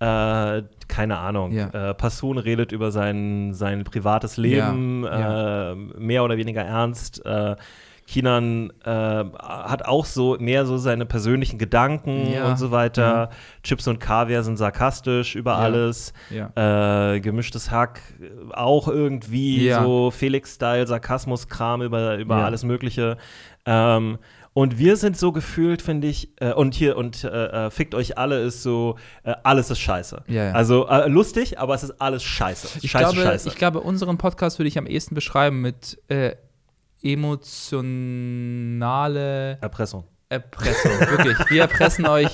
äh, 0.03 0.63
keine 0.87 1.17
Ahnung. 1.17 1.51
Ja. 1.51 1.69
Äh, 1.91 1.93
Passun 1.93 2.37
redet 2.37 2.71
über 2.71 2.91
sein, 2.91 3.53
sein 3.53 3.83
privates 3.83 4.37
Leben, 4.37 5.03
Ja. 5.03 5.71
Äh, 5.71 5.75
mehr 5.75 6.23
oder 6.23 6.37
weniger 6.37 6.61
ernst. 6.61 7.25
Äh, 7.25 7.55
Kinan 8.05 8.73
äh, 8.83 8.89
hat 8.89 9.85
auch 9.85 10.03
so 10.03 10.35
mehr 10.37 10.65
so 10.65 10.77
seine 10.77 11.05
persönlichen 11.05 11.57
Gedanken 11.57 12.33
Ja. 12.33 12.49
und 12.49 12.59
so 12.59 12.69
weiter. 12.69 13.29
Chips 13.63 13.87
und 13.87 14.01
Kaviar 14.01 14.43
sind 14.43 14.57
sarkastisch 14.57 15.35
über 15.35 15.55
alles. 15.55 16.13
Äh, 16.29 17.21
gemischtes 17.21 17.71
Hack 17.71 18.01
auch 18.51 18.89
irgendwie 18.89 19.71
so 19.71 20.11
Felix-Style, 20.11 20.85
Sarkasmus-Kram 20.85 21.81
über, 21.81 22.17
über 22.17 22.35
alles 22.43 22.65
Mögliche. 22.65 23.15
Ähm, 23.65 24.17
und 24.53 24.77
wir 24.77 24.97
sind 24.97 25.17
so 25.17 25.31
gefühlt, 25.31 25.81
finde 25.81 26.07
ich, 26.07 26.29
äh, 26.39 26.53
und 26.53 26.75
hier, 26.75 26.95
und 26.95 27.23
äh, 27.23 27.67
äh, 27.67 27.71
fickt 27.71 27.95
euch 27.95 28.19
alle 28.19 28.43
ist 28.43 28.61
so, 28.61 28.97
äh, 29.23 29.33
alles 29.43 29.71
ist 29.71 29.79
scheiße. 29.79 30.23
Ja, 30.27 30.45
ja. 30.45 30.51
Also 30.51 30.87
äh, 30.87 31.07
lustig, 31.07 31.57
aber 31.57 31.73
es 31.73 31.81
ist 31.83 31.99
alles 31.99 32.21
scheiße. 32.23 32.79
Ich, 32.81 32.91
scheiße, 32.91 33.13
glaube, 33.13 33.27
scheiße. 33.27 33.49
ich 33.49 33.55
glaube, 33.55 33.79
unseren 33.81 34.19
Podcast 34.19 34.59
würde 34.59 34.67
ich 34.67 34.77
am 34.77 34.85
ehesten 34.85 35.15
beschreiben 35.15 35.61
mit 35.61 35.99
äh, 36.07 36.35
emotionale 37.01 37.57
Erpressung. 39.59 40.03
Erpressung. 40.29 40.91
Wirklich. 40.99 41.37
Wir 41.49 41.63
erpressen 41.63 42.05
euch 42.07 42.29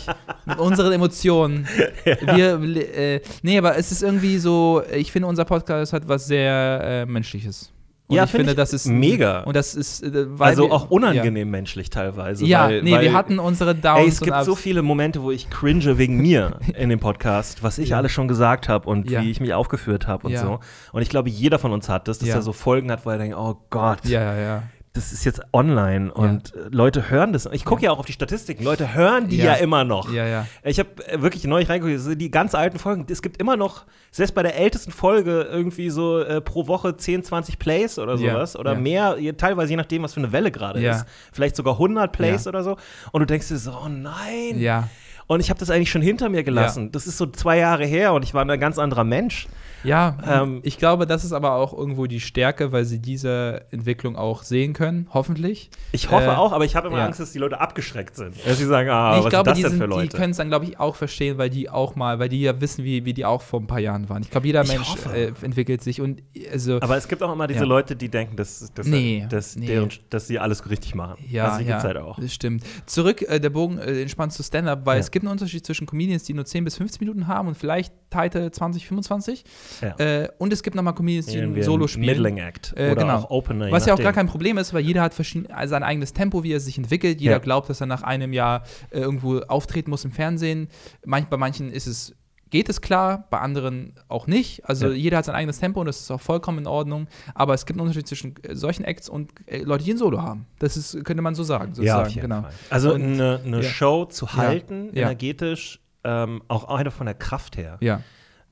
mit 0.46 0.60
unseren 0.60 0.92
Emotionen. 0.94 1.68
Wir, 2.04 2.62
äh, 2.96 3.22
nee, 3.42 3.58
aber 3.58 3.78
es 3.78 3.92
ist 3.92 4.04
irgendwie 4.04 4.38
so, 4.38 4.84
ich 4.94 5.12
finde, 5.12 5.28
unser 5.28 5.44
Podcast 5.44 5.92
hat 5.92 6.08
was 6.08 6.28
sehr 6.28 7.06
Menschliches. 7.08 7.74
Und 8.10 8.16
Ja, 8.16 8.24
ich 8.24 8.32
find 8.32 8.40
finde, 8.40 8.54
ich 8.54 8.58
das 8.58 8.74
ist 8.74 8.88
mega. 8.88 9.42
Und 9.42 9.56
das 9.56 9.76
ist, 9.76 10.02
äh, 10.02 10.26
also 10.40 10.64
wir- 10.64 10.72
auch 10.74 10.90
unangenehm 10.90 11.52
menschlich 11.52 11.92
teilweise. 11.92 12.44
Ja, 12.44 12.66
weil, 12.66 12.82
nee, 12.82 12.92
weil, 12.94 13.02
wir 13.04 13.14
hatten 13.14 13.38
unsere 13.38 13.76
Downs 13.76 14.00
Ey, 14.00 14.08
es 14.08 14.20
gibt 14.22 14.44
so 14.46 14.56
viele 14.56 14.82
Momente, 14.82 15.22
wo 15.22 15.30
ich 15.30 15.48
cringe 15.52 16.00
wegen 16.00 16.18
mir 16.18 16.58
in 16.76 16.90
dem 16.90 17.00
Podcast, 17.00 17.62
was 17.62 17.78
ich 17.78 17.90
Ja. 17.90 17.98
alles 17.98 18.12
schon 18.12 18.28
gesagt 18.28 18.68
habe 18.68 18.90
und 18.90 19.12
Ja. 19.12 19.22
wie 19.22 19.30
ich 19.30 19.40
mich 19.40 19.54
aufgeführt 19.54 20.08
habe 20.08 20.26
und 20.26 20.34
Ja. 20.34 20.42
so. 20.42 20.60
Und 20.92 21.04
ich 21.04 21.10
glaube, 21.10 21.30
jeder 21.30 21.60
von 21.60 21.72
uns 21.72 21.88
hat 21.88 22.08
das, 22.08 22.18
dass 22.18 22.28
Ja. 22.30 22.36
er 22.36 22.42
so 22.42 22.52
Folgen 22.52 22.92
hat, 22.92 23.06
wo 23.06 23.12
er 23.12 23.20
denkt, 23.20 23.38
oh 23.38 23.58
Gott, 23.70 24.04
Ja, 24.06 24.22
ja, 24.34 24.40
ja. 24.40 24.64
Das 25.00 25.14
ist 25.14 25.24
jetzt 25.24 25.42
online 25.54 26.14
und 26.14 26.54
äh, 26.54 26.60
Leute 26.72 27.10
hören 27.10 27.32
das. 27.32 27.48
Ich 27.54 27.64
gucke 27.64 27.84
ja. 27.84 27.92
auch 27.92 28.00
auf 28.00 28.06
die 28.06 28.12
Statistiken. 28.12 28.64
Leute 28.66 28.94
hören 28.94 29.30
die 29.30 29.38
ja, 29.38 29.46
Ja. 29.46 29.54
immer 29.54 29.86
noch. 29.86 30.12
Ja, 30.12 30.28
ja. 30.28 30.46
Ich 30.64 30.78
habe 30.78 30.90
wirklich 31.16 31.46
neulich 31.46 31.70
reingeguckt, 31.70 32.20
die 32.22 32.30
ganz 32.32 32.54
alten 32.54 32.80
Folgen. 32.80 33.06
Es 33.10 33.22
gibt 33.22 33.38
immer 33.40 33.56
noch, 33.56 33.86
selbst 34.12 34.34
bei 34.36 34.44
der 34.44 34.58
ältesten 34.58 34.92
Folge, 34.92 35.44
irgendwie 35.50 35.90
so 35.90 36.20
äh, 36.20 36.42
pro 36.42 36.68
Woche 36.68 36.98
10, 36.98 37.24
20 37.24 37.60
Plays 37.60 37.98
oder 37.98 38.16
Ja, 38.16 38.34
sowas. 38.34 38.56
Oder 38.58 38.74
ja. 38.74 38.80
mehr, 38.80 39.18
teilweise 39.38 39.70
je 39.72 39.78
nachdem, 39.78 40.04
was 40.04 40.14
für 40.14 40.20
eine 40.20 40.32
Welle 40.34 40.52
gerade 40.52 40.82
Ja. 40.82 40.92
ist. 40.98 41.06
Vielleicht 41.32 41.56
sogar 41.56 41.76
100 41.76 42.12
Plays 42.12 42.44
Ja. 42.44 42.50
oder 42.50 42.64
so. 42.64 42.76
Und 43.14 43.22
du 43.22 43.26
denkst 43.26 43.48
dir 43.48 43.58
so, 43.58 43.72
oh 43.72 43.88
nein. 43.88 44.60
Ja. 44.60 44.90
Und 45.28 45.40
ich 45.40 45.50
habe 45.50 45.60
das 45.60 45.70
eigentlich 45.70 45.92
schon 45.92 46.02
hinter 46.02 46.28
mir 46.28 46.44
gelassen. 46.44 46.92
Das 46.92 47.08
ist 47.08 47.18
so 47.18 47.26
zwei 47.28 47.58
Jahre 47.60 47.86
her 47.86 48.14
und 48.14 48.24
ich 48.24 48.34
war 48.34 48.44
ein 48.44 48.60
ganz 48.60 48.78
anderer 48.80 49.04
Mensch. 49.04 49.48
Ja, 49.84 50.18
Ähm, 50.28 50.60
ich 50.64 50.78
glaube, 50.78 51.06
das 51.08 51.24
ist 51.24 51.32
aber 51.32 51.54
auch 51.54 51.74
irgendwo 51.74 52.06
die 52.06 52.20
Stärke, 52.20 52.72
weil 52.72 52.86
sie 52.86 53.00
diese 53.00 53.66
Entwicklung 53.72 54.16
auch 54.16 54.44
sehen 54.44 54.74
können, 54.74 55.08
hoffentlich. 55.14 55.70
Ich 55.92 56.12
hoffe 56.12 56.26
Äh, 56.26 56.30
auch, 56.30 56.52
aber 56.52 56.66
ich 56.66 56.76
habe 56.76 56.88
immer 56.90 56.98
ja. 56.98 57.06
Angst, 57.06 57.20
dass 57.20 57.32
die 57.32 57.40
Leute 57.40 57.60
abgeschreckt 57.62 58.16
sind. 58.16 58.36
Dass 58.46 58.58
sie 58.58 58.66
sagen, 58.66 58.90
ah, 58.90 59.18
ich 59.18 59.24
was 59.24 59.30
glaube, 59.30 59.52
ist 59.52 59.58
die, 59.58 59.62
das 59.64 59.72
denn 59.72 59.80
sind, 59.80 59.88
für 59.90 59.94
die 59.96 60.02
Leute? 60.06 60.18
können 60.18 60.32
es 60.32 60.38
dann, 60.38 60.50
glaube 60.50 60.66
ich, 60.66 60.80
auch 60.80 60.96
verstehen, 60.96 61.38
weil 61.38 61.50
die 61.50 61.70
auch 61.70 61.96
mal, 61.96 62.20
weil 62.20 62.30
die 62.30 62.42
ja 62.42 62.60
wissen, 62.60 62.84
wie, 62.84 63.06
wie 63.06 63.14
die 63.14 63.26
auch 63.26 63.42
vor 63.42 63.60
ein 63.62 63.68
paar 63.68 63.80
Jahren 63.80 64.10
waren. 64.10 64.22
Ich 64.22 64.30
glaube, 64.32 64.48
jeder 64.48 64.64
Ich 64.64 64.68
Mensch 64.68 64.88
äh, 65.14 65.32
entwickelt 65.42 65.82
sich 65.82 66.02
und 66.02 66.22
also 66.52 66.78
aber 66.82 66.98
es 66.98 67.08
gibt 67.08 67.24
auch 67.24 67.32
immer 67.32 67.48
diese 67.48 67.62
Ja. 67.62 67.66
Leute, 67.66 67.96
die 67.96 68.10
denken, 68.10 68.36
dass, 68.36 68.72
dass, 68.74 68.86
Nee, 68.88 69.26
dass, 69.30 69.56
nee. 69.56 69.68
Deren, 69.68 69.90
dass 70.10 70.28
sie 70.28 70.40
alles 70.40 70.70
richtig 70.70 70.96
machen. 70.96 71.24
Ja, 71.30 71.50
also 71.52 71.64
die 71.64 71.70
ja, 71.70 71.82
halt 71.82 71.98
auch. 71.98 72.20
das 72.20 72.34
stimmt. 72.34 72.64
Zurück, 72.86 73.22
äh, 73.22 73.40
der 73.40 73.50
Bogen 73.50 73.78
äh, 73.78 74.02
entspannt 74.02 74.34
zu 74.34 74.44
Stand-Up, 74.44 74.86
weil 74.86 75.00
es 75.00 75.10
gibt 75.12 75.24
einen 75.26 75.32
Unterschied 75.32 75.66
zwischen 75.66 75.88
Comedians, 75.88 76.24
die 76.24 76.34
nur 76.34 76.46
10 76.46 76.66
bis 76.66 76.76
15 76.78 77.00
Minuten 77.06 77.28
haben 77.28 77.48
und 77.48 77.56
vielleicht 77.58 77.94
Title 78.10 78.52
20, 78.52 78.88
25. 78.88 79.44
Ja. 79.82 79.96
Äh, 79.98 80.30
und 80.38 80.54
es 80.54 80.64
gibt 80.64 80.76
nochmal 80.76 80.94
Comedians, 80.96 81.28
die 81.28 81.40
ein 81.40 81.64
Solo 81.64 81.88
spielen. 81.88 82.06
Middling 82.06 82.38
Act 82.38 82.74
Äh, 82.76 82.92
oder 82.92 83.02
genau. 83.02 83.16
auch 83.18 83.30
Opener. 83.30 83.72
Was 83.72 83.86
ja 83.86 83.94
auch 83.94 84.00
gar 84.02 84.14
kein 84.14 84.28
Problem 84.28 84.58
ist, 84.58 84.74
weil 84.74 84.82
jeder 84.84 85.02
hat 85.02 85.14
also 85.18 85.70
sein 85.70 85.84
eigenes 85.84 86.14
Tempo, 86.14 86.44
wie 86.44 86.54
er 86.54 86.60
sich 86.60 86.78
entwickelt. 86.78 87.20
Jeder 87.22 87.34
Ja. 87.34 87.40
glaubt, 87.40 87.70
dass 87.70 87.82
er 87.82 87.88
nach 87.88 88.04
einem 88.04 88.34
Jahr 88.34 88.64
äh, 88.92 89.00
irgendwo 89.00 89.40
auftreten 89.40 89.90
muss 89.90 90.06
im 90.06 90.12
Fernsehen. 90.12 90.68
Manch, 91.06 91.28
bei 91.28 91.38
manchen 91.38 91.72
ist 91.72 91.88
es, 91.88 92.16
geht 92.50 92.68
es 92.68 92.82
klar, 92.82 93.28
bei 93.30 93.40
anderen 93.40 93.94
auch 94.08 94.26
nicht. 94.26 94.66
Also 94.68 94.88
Ja. 94.88 94.94
jeder 94.94 95.18
hat 95.18 95.26
sein 95.26 95.36
eigenes 95.36 95.60
Tempo 95.60 95.80
und 95.82 95.86
das 95.86 96.00
ist 96.02 96.10
auch 96.10 96.20
vollkommen 96.22 96.58
in 96.60 96.68
Ordnung. 96.68 97.08
Aber 97.36 97.54
es 97.54 97.66
gibt 97.66 97.78
einen 97.80 97.88
Unterschied 97.88 98.08
zwischen 98.08 98.36
äh, 98.44 98.56
solchen 98.56 98.84
Acts 98.86 99.08
und 99.08 99.32
äh, 99.46 99.60
Leute, 99.62 99.84
die 99.84 99.92
ein 99.94 99.98
Solo 99.98 100.22
haben. 100.22 100.48
Das 100.58 100.76
ist, 100.76 101.04
könnte 101.06 101.22
man 101.22 101.36
so 101.36 101.44
sagen. 101.44 101.76
Sozusagen. 101.76 101.88
Ja, 102.00 102.02
auf 102.02 102.10
jeden 102.10 102.22
genau. 102.22 102.42
Fall. 102.42 102.54
Also 102.72 102.94
Und- 102.96 103.04
eine, 103.04 103.40
eine 103.46 103.58
ja. 103.58 103.64
Show 103.70 104.06
zu 104.06 104.34
halten, 104.34 104.90
Ja. 104.94 105.04
energetisch, 105.04 105.80
ähm, 106.04 106.42
auch 106.48 106.64
einfach 106.70 106.94
von 106.94 107.06
der 107.06 107.16
Kraft 107.16 107.56
her. 107.58 107.78
Ja, 107.82 108.02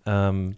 Ähm, 0.05 0.55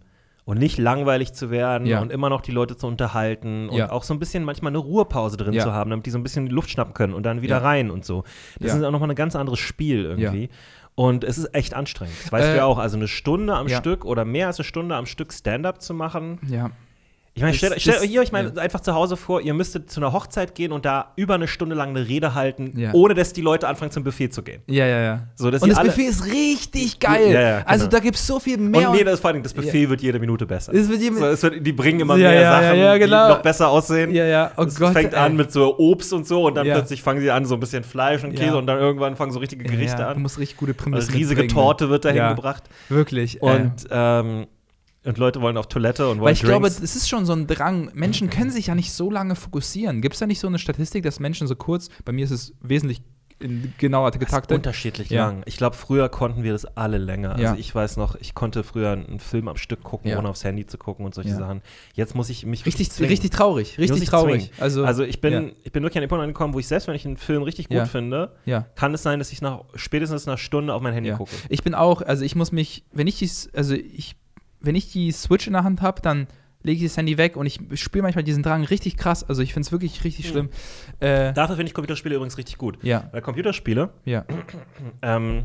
und 0.50 0.58
nicht 0.58 0.78
langweilig 0.78 1.32
zu 1.32 1.50
werden 1.50 1.86
Ja. 1.86 2.00
und 2.00 2.10
immer 2.10 2.28
noch 2.28 2.40
die 2.40 2.50
Leute 2.50 2.76
zu 2.76 2.88
unterhalten 2.88 3.68
und 3.68 3.76
Ja. 3.76 3.92
auch 3.92 4.02
so 4.02 4.12
ein 4.12 4.18
bisschen 4.18 4.42
manchmal 4.42 4.70
eine 4.72 4.78
Ruhepause 4.78 5.36
drin 5.36 5.52
Ja. 5.52 5.62
zu 5.62 5.72
haben, 5.72 5.90
damit 5.90 6.06
die 6.06 6.10
so 6.10 6.18
ein 6.18 6.24
bisschen 6.24 6.48
Luft 6.48 6.70
schnappen 6.70 6.92
können 6.92 7.14
und 7.14 7.22
dann 7.24 7.40
wieder 7.40 7.62
rein 7.62 7.90
und 7.92 8.04
so. 8.04 8.24
Das 8.58 8.74
ist 8.74 8.82
auch 8.82 8.90
nochmal 8.90 9.10
ein 9.10 9.14
ganz 9.14 9.36
anderes 9.36 9.60
Spiel 9.60 10.04
irgendwie. 10.04 10.48
Und 10.96 11.22
es 11.22 11.38
ist 11.38 11.54
echt 11.54 11.72
anstrengend. 11.74 12.14
Das 12.24 12.32
weißt 12.32 12.48
Äh, 12.48 12.50
du 12.52 12.56
ja 12.58 12.64
auch. 12.64 12.78
Also 12.78 12.96
eine 12.96 13.06
Stunde 13.08 13.54
am. 13.54 13.68
Stück 13.68 14.04
oder 14.04 14.24
mehr 14.24 14.48
als 14.48 14.58
eine 14.58 14.64
Stunde 14.64 14.96
am 14.96 15.06
Stück 15.06 15.32
Stand-up 15.32 15.80
zu 15.80 15.94
machen. 15.94 16.40
ja. 16.48 16.70
Ich 17.32 17.42
meine, 17.42 17.54
stellt 17.54 17.80
stellt 17.80 18.02
euch 18.18 18.32
mal 18.32 18.52
ja. 18.54 18.60
einfach 18.60 18.80
zu 18.80 18.92
Hause 18.92 19.16
vor, 19.16 19.40
ihr 19.40 19.54
müsstet 19.54 19.88
zu 19.88 20.00
einer 20.00 20.12
Hochzeit 20.12 20.54
gehen 20.56 20.72
und 20.72 20.84
da 20.84 21.12
über 21.14 21.34
eine 21.34 21.46
Stunde 21.46 21.76
lang 21.76 21.90
eine 21.90 22.08
Rede 22.08 22.34
halten, 22.34 22.72
Ja. 22.76 22.92
ohne 22.92 23.14
dass 23.14 23.32
die 23.32 23.40
Leute 23.40 23.68
anfangen 23.68 23.92
zum 23.92 24.02
Buffet 24.02 24.30
zu 24.30 24.42
gehen. 24.42 24.62
Ja, 24.66 24.84
ja, 24.84 25.00
ja. 25.00 25.20
So, 25.36 25.46
und 25.46 25.52
das 25.52 25.62
Buffet 25.62 26.02
ist 26.06 26.26
richtig 26.26 26.98
geil. 26.98 27.30
Ja, 27.32 27.40
ja, 27.40 27.56
genau. 27.58 27.68
Also 27.70 27.86
da 27.86 28.00
gibt 28.00 28.16
es 28.16 28.26
so 28.26 28.40
viel 28.40 28.58
mehr. 28.58 28.90
Und 28.90 28.96
nee, 28.96 29.04
das, 29.04 29.20
vor 29.20 29.30
allem, 29.30 29.44
das 29.44 29.54
Buffet 29.54 29.88
wird 29.88 30.02
jede 30.02 30.18
Minute 30.18 30.44
besser. 30.44 30.74
Es 30.74 30.88
wird 30.88 31.00
so, 31.00 31.24
es 31.24 31.42
wird, 31.42 31.64
die 31.64 31.72
bringen 31.72 32.00
immer 32.00 32.16
mehr 32.16 32.42
Sachen, 32.42 32.98
genau. 32.98 33.28
die 33.28 33.32
noch 33.34 33.42
besser 33.42 33.68
aussehen. 33.68 34.12
ja, 34.12 34.24
ja. 34.24 34.50
Oh 34.56 34.62
es 34.64 34.74
Gott. 34.74 34.92
fängt 34.92 35.14
an 35.14 35.32
ey. 35.32 35.38
mit 35.38 35.52
so 35.52 35.78
Obst 35.78 36.12
und 36.12 36.26
so 36.26 36.46
und 36.48 36.56
dann 36.56 36.66
plötzlich 36.66 37.00
fangen 37.02 37.20
sie 37.20 37.30
an, 37.30 37.44
so 37.46 37.54
ein 37.54 37.60
bisschen 37.60 37.84
Fleisch 37.84 38.24
und. 38.24 38.34
Käse 38.34 38.56
und 38.56 38.66
dann 38.66 38.78
irgendwann 38.78 39.16
fangen 39.16 39.32
so 39.32 39.38
richtige 39.38 39.64
Gerichte 39.64 40.00
ja, 40.02 40.08
Du 40.08 40.16
an. 40.16 40.22
musst 40.22 40.38
richtig 40.38 40.56
gute 40.56 40.70
Eine 40.72 40.76
Prämissen 40.76 41.14
riesige. 41.14 41.46
Torte 41.46 41.90
wird 41.90 42.04
dahin 42.04 42.18
Ja. 42.18 42.32
gebracht. 42.32 42.64
Wirklich. 42.88 43.40
Und, 43.40 43.72
ähm, 43.90 44.46
und 45.04 45.18
Leute 45.18 45.40
wollen 45.40 45.56
auf 45.56 45.66
Toilette 45.68 46.04
und 46.08 46.18
wollen 46.18 46.26
Weil 46.26 46.32
ich 46.34 46.40
glaube, 46.42 46.68
Drinks. 46.68 46.82
es 46.82 46.96
ist 46.96 47.08
schon 47.08 47.24
so 47.26 47.32
ein 47.32 47.46
Drang. 47.46 47.90
Menschen 47.94 48.28
können 48.30 48.50
sich 48.50 48.66
ja 48.66 48.74
nicht 48.74 48.92
so 48.92 49.10
lange 49.10 49.34
fokussieren. 49.34 50.02
Gibt 50.02 50.14
es 50.14 50.18
da 50.20 50.26
nicht 50.26 50.40
so 50.40 50.46
eine 50.46 50.58
Statistik, 50.58 51.02
dass 51.04 51.20
Menschen 51.20 51.46
so 51.46 51.56
kurz, 51.56 51.88
bei 52.04 52.12
mir 52.12 52.24
ist 52.24 52.30
es 52.32 52.52
wesentlich 52.60 53.02
genauer 53.78 54.10
getaktet. 54.10 54.54
unterschiedlich 54.58 55.08
Ja. 55.08 55.28
lang. 55.28 55.42
Ich 55.46 55.56
glaube, 55.56 55.74
früher 55.74 56.10
konnten 56.10 56.42
wir 56.42 56.52
das 56.52 56.66
alle 56.76 56.98
länger. 56.98 57.38
Ja. 57.38 57.50
Also 57.52 57.60
ich 57.60 57.74
weiß 57.74 57.96
noch, 57.96 58.14
ich 58.16 58.34
konnte 58.34 58.62
früher 58.62 58.90
einen 58.92 59.18
Film 59.18 59.48
am 59.48 59.56
Stück 59.56 59.82
gucken, 59.82 60.10
Ja. 60.10 60.18
ohne 60.18 60.28
aufs 60.28 60.44
Handy 60.44 60.66
zu 60.66 60.76
gucken 60.76 61.06
und 61.06 61.14
solche. 61.14 61.34
Sachen. 61.34 61.62
Jetzt 61.94 62.14
muss 62.14 62.28
ich 62.28 62.44
mich 62.44 62.66
Richtig, 62.66 62.90
zwingen. 62.90 63.08
richtig 63.10 63.30
traurig. 63.30 63.78
Richtig 63.78 64.04
traurig. 64.10 64.50
Also, 64.58 64.84
Also 64.84 65.04
ich 65.04 65.22
bin, 65.22 65.52
ich 65.64 65.72
bin 65.72 65.82
wirklich 65.82 65.96
an 65.96 66.02
den 66.02 66.10
Punkt 66.10 66.22
angekommen, 66.22 66.52
wo 66.52 66.58
ich 66.58 66.66
selbst, 66.68 66.86
wenn 66.86 66.94
ich 66.94 67.06
einen 67.06 67.16
Film 67.16 67.42
richtig 67.42 67.70
gut 67.70 67.88
finde, 67.88 68.32
Ja. 68.44 68.66
kann 68.74 68.92
es 68.92 69.02
sein, 69.02 69.18
dass 69.18 69.32
ich 69.32 69.40
nach 69.40 69.60
spätestens 69.74 70.26
nach 70.26 70.32
einer 70.34 70.38
Stunde 70.38 70.74
auf 70.74 70.82
mein 70.82 70.92
Handy 70.92 71.10
gucke. 71.12 71.30
Ich 71.48 71.62
bin 71.62 71.74
auch, 71.74 72.02
also 72.02 72.22
ich 72.26 72.36
muss 72.36 72.52
mich, 72.52 72.84
wenn 72.92 73.06
ich 73.06 73.16
die, 73.16 73.30
also 73.54 73.72
ich, 73.74 74.16
wenn 74.60 74.74
ich 74.74 74.90
die 74.92 75.10
Switch 75.12 75.46
in 75.46 75.52
der 75.54 75.64
Hand 75.64 75.80
habe, 75.82 76.00
dann 76.02 76.26
lege 76.62 76.84
ich 76.84 76.90
das 76.90 76.96
Handy 76.98 77.16
weg 77.16 77.36
und 77.36 77.46
ich 77.46 77.58
spüre 77.80 78.02
manchmal 78.02 78.22
diesen 78.24 78.42
Drang 78.42 78.64
richtig 78.64 78.96
krass. 78.98 79.24
Also 79.24 79.40
ich 79.42 79.54
finde 79.54 79.66
es 79.66 79.72
wirklich 79.72 80.04
richtig 80.04 80.28
schlimm. 80.28 80.50
Äh, 81.00 81.32
Dafür 81.32 81.56
finde 81.56 81.68
ich 81.68 81.74
Computerspiele 81.74 82.14
übrigens 82.16 82.36
richtig 82.36 82.58
gut. 82.58 82.78
ja, 82.82 83.08
Weil 83.12 83.22
Computerspiele, 83.22 83.90
ja, 84.04 84.26
ähm, 85.02 85.44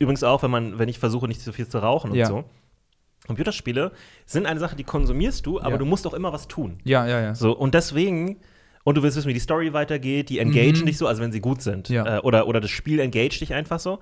übrigens 0.00 0.24
auch, 0.24 0.42
wenn 0.42 0.50
man, 0.50 0.78
wenn 0.78 0.88
ich 0.88 0.98
versuche, 0.98 1.28
nicht 1.28 1.40
so 1.40 1.52
viel 1.52 1.68
zu 1.68 1.78
rauchen 1.78 2.10
und 2.10 2.16
Ja. 2.16 2.26
so. 2.26 2.44
Computerspiele 3.26 3.92
sind 4.24 4.46
eine 4.46 4.60
Sache, 4.60 4.76
die 4.76 4.84
konsumierst 4.84 5.46
du, 5.46 5.60
aber 5.60 5.72
Ja. 5.72 5.78
du 5.78 5.84
musst 5.84 6.06
auch 6.06 6.14
immer 6.14 6.32
was 6.32 6.48
tun. 6.48 6.78
ja, 6.84 7.06
ja, 7.06 7.20
ja. 7.20 7.34
So, 7.34 7.56
und 7.56 7.74
deswegen, 7.74 8.38
und 8.84 8.96
du 8.96 9.02
willst 9.02 9.16
wissen, 9.16 9.28
wie 9.28 9.34
die 9.34 9.40
Story 9.40 9.72
weitergeht, 9.72 10.28
die 10.28 10.38
engagen 10.38 10.80
Mhm. 10.82 10.86
dich 10.86 10.98
so, 10.98 11.06
also 11.06 11.22
wenn 11.22 11.32
sie 11.32 11.40
gut 11.40 11.60
sind. 11.62 11.88
Ja. 11.88 12.18
Äh, 12.18 12.20
oder, 12.20 12.46
oder 12.46 12.60
das 12.60 12.70
Spiel 12.70 13.00
engage 13.00 13.38
dich 13.40 13.52
einfach 13.54 13.80
so. 13.80 13.98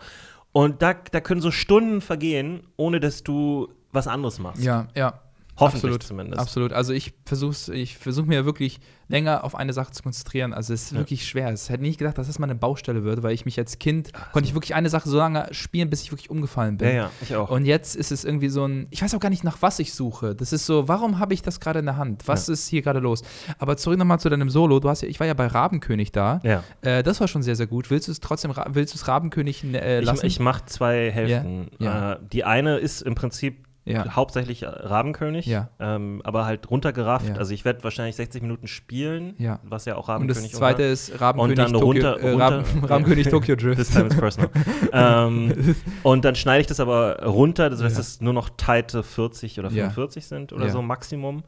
Und 0.52 0.82
da, 0.82 0.94
da 0.94 1.20
können 1.20 1.40
so 1.40 1.50
Stunden 1.50 2.00
vergehen, 2.00 2.66
ohne 2.76 3.00
dass 3.00 3.22
du 3.22 3.68
was 3.94 4.06
anderes 4.06 4.38
machst. 4.38 4.62
Ja, 4.62 4.88
ja. 4.94 5.20
Hoffentlich 5.56 5.84
absolut, 5.84 6.02
zumindest. 6.02 6.40
Absolut. 6.40 6.72
Also 6.72 6.92
ich 6.92 7.14
versuche 7.26 7.72
ich 7.74 7.96
versuch 7.96 8.24
mir 8.24 8.44
wirklich 8.44 8.80
länger 9.06 9.44
auf 9.44 9.54
eine 9.54 9.72
Sache 9.72 9.92
zu 9.92 10.02
konzentrieren. 10.02 10.52
Also 10.52 10.74
es 10.74 10.86
ist 10.86 10.92
Ja. 10.92 10.98
wirklich 10.98 11.24
schwer. 11.28 11.52
Ich 11.52 11.68
hätte 11.68 11.82
nicht 11.82 11.98
gedacht, 11.98 12.18
dass 12.18 12.26
das 12.26 12.40
mal 12.40 12.46
eine 12.46 12.56
Baustelle 12.56 13.04
wird, 13.04 13.22
weil 13.22 13.34
ich 13.34 13.44
mich 13.44 13.56
als 13.56 13.78
Kind 13.78 14.10
konnte 14.32 14.48
ich 14.48 14.54
wirklich 14.56 14.74
eine 14.74 14.90
Sache 14.90 15.08
so 15.08 15.16
lange 15.16 15.46
spielen, 15.52 15.90
bis 15.90 16.02
ich 16.02 16.10
wirklich 16.10 16.28
umgefallen 16.28 16.76
bin. 16.78 16.88
Ja, 16.88 16.94
ja, 16.94 17.10
ich 17.22 17.36
auch. 17.36 17.50
Und 17.50 17.66
jetzt 17.66 17.94
ist 17.94 18.10
es 18.10 18.24
irgendwie 18.24 18.48
so 18.48 18.66
ein, 18.66 18.88
ich 18.90 19.00
weiß 19.00 19.14
auch 19.14 19.20
gar 19.20 19.28
nicht, 19.30 19.44
nach 19.44 19.58
was 19.60 19.78
ich 19.78 19.94
suche. 19.94 20.34
Das 20.34 20.52
ist 20.52 20.66
so, 20.66 20.88
warum 20.88 21.20
habe 21.20 21.34
ich 21.34 21.42
das 21.42 21.60
gerade 21.60 21.78
in 21.78 21.84
der 21.84 21.98
Hand? 21.98 22.26
Was 22.26 22.48
ist 22.48 22.66
hier 22.66 22.82
gerade 22.82 22.98
los? 22.98 23.22
Aber 23.60 23.76
zurück 23.76 23.96
nochmal 23.96 24.18
zu 24.18 24.28
deinem 24.30 24.50
Solo. 24.50 24.80
Du 24.80 24.88
hast 24.88 25.02
ja, 25.02 25.08
ich 25.08 25.20
war 25.20 25.28
ja 25.28 25.34
bei 25.34 25.46
Rabenkönig 25.46 26.10
da. 26.10 26.40
ja. 26.42 26.64
Äh, 26.80 27.04
das 27.04 27.20
war 27.20 27.28
schon 27.28 27.44
sehr, 27.44 27.54
sehr 27.54 27.68
gut. 27.68 27.90
Willst 27.92 28.08
du 28.08 28.12
es 28.12 28.18
trotzdem, 28.18 28.52
willst 28.70 28.92
du 28.92 28.96
es 28.98 29.06
Rabenkönig 29.06 29.62
äh, 29.72 30.00
Ich, 30.00 30.04
lassen? 30.04 30.26
ich 30.26 30.40
mache 30.40 30.64
zwei 30.66 31.12
Hälften. 31.12 31.68
Ja. 31.78 32.14
Äh, 32.14 32.18
die 32.32 32.42
eine 32.42 32.78
ist 32.78 33.02
im 33.02 33.14
Prinzip 33.14 33.63
ja. 33.84 34.16
hauptsächlich 34.16 34.62
äh, 34.62 34.66
Rabenkönig, 34.66 35.46
Ja. 35.46 35.68
ähm, 35.78 36.20
aber 36.24 36.46
halt 36.46 36.70
runtergerafft. 36.70 37.28
Ja. 37.28 37.34
Also 37.36 37.52
ich 37.54 37.64
werde 37.64 37.84
wahrscheinlich 37.84 38.16
60 38.16 38.42
Minuten 38.42 38.66
spielen, 38.66 39.34
Ja. 39.38 39.60
was 39.62 39.84
ja 39.84 39.96
auch 39.96 40.08
Und 40.08 40.14
Rabenkönig 40.14 40.50
das 40.52 40.58
zweite 40.58 40.82
war. 40.84 40.90
ist 40.90 41.20
Rabenkönig 41.20 41.50
Und 41.50 41.58
dann 41.58 41.72
Tokyo, 41.72 41.86
runter- 41.86 42.20
äh, 42.20 42.30
runter- 42.30 42.58
Raben, 42.58 42.84
Rabenkönig 42.84 43.28
Tokyo 43.28 43.56
Drift. 43.56 43.78
This 43.78 43.90
time 43.90 44.06
is 44.08 44.16
personal. 44.16 44.50
ähm, 44.92 45.74
und 46.02 46.24
dann 46.24 46.34
schneide 46.34 46.60
ich 46.62 46.66
das 46.66 46.80
aber 46.80 47.22
runter, 47.24 47.70
dass 47.70 47.80
Ja. 47.80 47.86
es 47.86 48.20
nur 48.20 48.32
noch 48.32 48.50
Teite 48.56 49.02
40 49.02 49.58
oder 49.58 49.68
Ja. 49.70 49.90
45 49.90 50.26
sind 50.26 50.52
oder 50.52 50.66
Ja. 50.66 50.72
so 50.72 50.82
Maximum. 50.82 51.42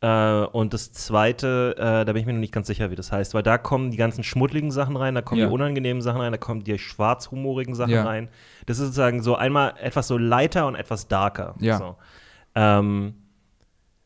Äh, 0.00 0.44
und 0.52 0.74
das 0.74 0.92
zweite, 0.92 1.74
äh, 1.76 2.04
da 2.04 2.12
bin 2.12 2.16
ich 2.16 2.26
mir 2.26 2.32
noch 2.32 2.40
nicht 2.40 2.52
ganz 2.54 2.68
sicher, 2.68 2.90
wie 2.90 2.94
das 2.94 3.10
heißt, 3.10 3.34
weil 3.34 3.42
da 3.42 3.58
kommen 3.58 3.90
die 3.90 3.96
ganzen 3.96 4.22
schmuddeligen 4.22 4.70
Sachen 4.70 4.96
rein, 4.96 5.14
da 5.16 5.22
kommen 5.22 5.40
Ja. 5.40 5.48
die 5.48 5.52
unangenehmen 5.52 6.00
Sachen 6.02 6.20
rein, 6.20 6.30
da 6.30 6.38
kommen 6.38 6.62
die 6.62 6.78
schwarzhumorigen 6.78 7.74
Sachen 7.74 7.90
Ja. 7.92 8.04
rein. 8.04 8.28
Das 8.66 8.78
ist 8.78 8.84
sozusagen 8.86 9.22
so 9.22 9.34
einmal 9.34 9.74
etwas 9.80 10.06
so 10.06 10.16
lighter 10.16 10.66
und 10.68 10.76
etwas 10.76 11.08
darker. 11.08 11.56
Ja. 11.58 11.78
So. 11.78 11.96
Ähm, 12.54 13.14